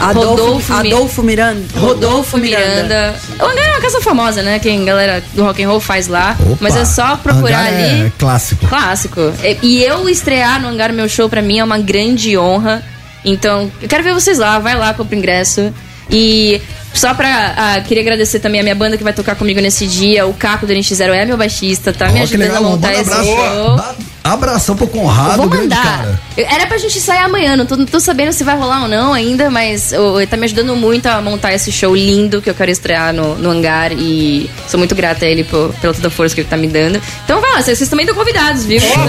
Adolfo, 0.00 0.72
Adolfo 0.72 1.22
Miranda. 1.22 1.64
Rodolfo 1.78 2.36
Miranda. 2.38 3.14
O 3.38 3.44
hangar 3.44 3.64
é 3.66 3.70
uma 3.70 3.80
casa 3.80 4.00
famosa, 4.00 4.42
né? 4.42 4.58
Que 4.58 4.68
a 4.68 4.84
galera 4.84 5.22
do 5.34 5.42
rock 5.44 5.62
and 5.62 5.68
roll 5.68 5.80
faz 5.80 6.08
lá. 6.08 6.36
Mas 6.60 6.76
é 6.76 6.84
só 6.84 7.16
procurar 7.16 7.60
Hangar 7.60 7.66
ali. 7.68 8.06
É 8.06 8.12
clássico. 8.18 8.66
Clássico. 8.92 9.20
E- 9.62 9.82
eu 9.82 10.08
estrear 10.08 10.60
no 10.60 10.68
Hangar 10.68 10.92
meu 10.92 11.08
show 11.08 11.28
pra 11.28 11.40
mim 11.40 11.58
é 11.58 11.64
uma 11.64 11.78
grande 11.78 12.36
honra. 12.36 12.82
Então, 13.24 13.70
eu 13.80 13.88
quero 13.88 14.02
ver 14.02 14.12
vocês 14.12 14.38
lá. 14.38 14.58
Vai 14.58 14.76
lá, 14.76 14.92
compra 14.92 15.14
o 15.16 15.18
ingresso. 15.18 15.72
E 16.10 16.60
só 16.92 17.14
pra. 17.14 17.54
ah, 17.56 17.80
queria 17.80 18.02
agradecer 18.02 18.40
também 18.40 18.60
a 18.60 18.62
minha 18.62 18.74
banda 18.74 18.98
que 18.98 19.04
vai 19.04 19.12
tocar 19.12 19.34
comigo 19.34 19.60
nesse 19.60 19.86
dia. 19.86 20.26
O 20.26 20.34
Caco 20.34 20.66
do 20.66 20.72
NX0 20.72 21.14
é 21.14 21.24
meu 21.24 21.36
baixista, 21.36 21.92
tá 21.92 22.06
me 22.06 22.12
Ó, 22.12 22.14
que 22.16 22.34
ajudando 22.34 22.40
legal, 22.40 22.64
a 22.64 22.68
montar 22.68 22.88
manda 22.88 23.00
esse 23.00 23.24
show. 23.24 24.11
Abração 24.24 24.76
pro 24.76 24.86
Conrado, 24.86 25.36
Vou 25.38 25.48
grande 25.48 25.74
mandar. 25.74 26.18
Era 26.36 26.66
pra 26.66 26.78
gente 26.78 27.00
sair 27.00 27.18
amanhã, 27.18 27.56
não 27.56 27.66
tô, 27.66 27.76
não 27.76 27.84
tô 27.84 27.98
sabendo 27.98 28.32
se 28.32 28.44
vai 28.44 28.56
rolar 28.56 28.82
ou 28.82 28.88
não 28.88 29.12
ainda, 29.12 29.50
mas 29.50 29.92
o- 29.92 30.18
ele 30.20 30.26
tá 30.28 30.36
me 30.36 30.44
ajudando 30.44 30.76
muito 30.76 31.06
a 31.06 31.20
montar 31.20 31.52
esse 31.52 31.72
show 31.72 31.94
lindo 31.94 32.40
que 32.40 32.48
eu 32.48 32.54
quero 32.54 32.70
estrear 32.70 33.12
no, 33.12 33.34
no 33.34 33.50
hangar 33.50 33.90
e 33.92 34.48
sou 34.68 34.78
muito 34.78 34.94
grata 34.94 35.24
a 35.24 35.28
ele 35.28 35.42
por, 35.42 35.74
pela 35.80 35.92
toda 35.92 36.06
a 36.06 36.10
força 36.10 36.34
que 36.36 36.40
ele 36.42 36.48
tá 36.48 36.56
me 36.56 36.68
dando. 36.68 37.02
Então 37.24 37.40
vai 37.40 37.50
lá, 37.50 37.62
vocês, 37.62 37.76
vocês 37.78 37.90
também 37.90 38.04
estão 38.04 38.16
convidados, 38.16 38.64
viu? 38.64 38.80
Sabe 38.80 39.02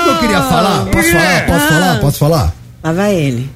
o 0.00 0.04
que 0.04 0.08
eu 0.08 0.18
queria 0.18 0.42
falar? 0.42 0.86
Posso 0.86 1.10
falar? 1.12 1.46
Posso 1.46 1.68
falar? 1.68 1.98
Posso 2.00 2.18
falar? 2.18 2.52
Lá 2.82 2.92
vai 2.92 3.14
ele. 3.14 3.50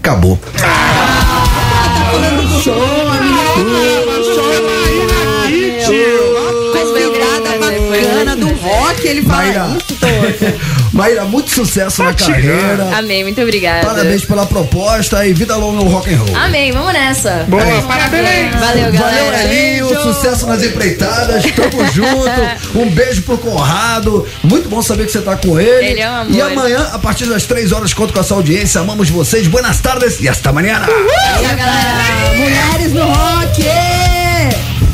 Acabou. 0.00 0.38
Mas 3.06 4.07
rock, 8.68 9.06
ele 9.06 9.22
fala 9.22 9.42
Maíra. 9.42 9.76
isso, 9.78 9.96
tô. 9.98 10.06
Maíra, 10.96 11.24
muito 11.24 11.50
sucesso 11.50 12.02
na 12.02 12.14
carreira. 12.14 12.88
Amém, 12.96 13.22
muito 13.22 13.40
obrigada. 13.40 13.86
Parabéns 13.86 14.24
pela 14.24 14.46
proposta 14.46 15.26
e 15.26 15.32
vida 15.32 15.56
longa 15.56 15.82
no 15.84 15.90
rock 15.90 16.12
and 16.12 16.18
roll. 16.18 16.36
Amém, 16.36 16.72
vamos 16.72 16.92
nessa. 16.92 17.44
Boa, 17.48 17.62
parabéns. 17.82 18.54
Valeu, 18.58 18.92
galera. 18.92 19.24
Valeu, 19.24 19.52
Elinho. 19.52 20.02
Sucesso 20.02 20.46
nas 20.46 20.62
empreitadas. 20.62 21.44
Tamo 21.52 21.84
junto. 21.92 22.78
Um 22.78 22.90
beijo 22.90 23.22
pro 23.22 23.38
Conrado. 23.38 24.26
Muito 24.42 24.68
bom 24.68 24.82
saber 24.82 25.06
que 25.06 25.12
você 25.12 25.20
tá 25.20 25.36
com 25.36 25.58
ele. 25.58 25.86
Ele 25.86 26.00
é 26.00 26.10
um 26.10 26.14
amor. 26.14 26.34
E 26.34 26.40
amanhã, 26.40 26.88
a 26.92 26.98
partir 26.98 27.26
das 27.26 27.44
três 27.44 27.72
horas, 27.72 27.92
conto 27.92 28.12
com 28.12 28.20
essa 28.20 28.34
audiência. 28.34 28.80
Amamos 28.80 29.08
vocês. 29.10 29.46
Buenas 29.46 29.80
tardes 29.80 30.20
e 30.20 30.28
hasta 30.28 30.50
amanhã. 30.50 30.80
Valeu, 30.80 31.56
galera. 31.56 32.36
Mulheres 32.36 32.92
no 32.92 33.04
rock! 33.04 34.87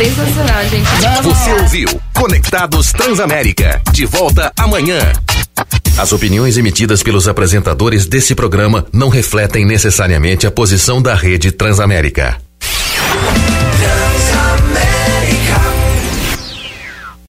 Sensacional, 0.00 0.64
gente. 0.70 1.22
Você 1.22 1.52
ouviu 1.60 1.88
Conectados 2.14 2.90
Transamérica. 2.90 3.82
De 3.92 4.06
volta 4.06 4.50
amanhã. 4.58 4.98
As 5.98 6.10
opiniões 6.10 6.56
emitidas 6.56 7.02
pelos 7.02 7.28
apresentadores 7.28 8.06
desse 8.06 8.34
programa 8.34 8.86
não 8.94 9.10
refletem 9.10 9.66
necessariamente 9.66 10.46
a 10.46 10.50
posição 10.50 11.02
da 11.02 11.14
rede 11.14 11.52
Transamérica. 11.52 12.40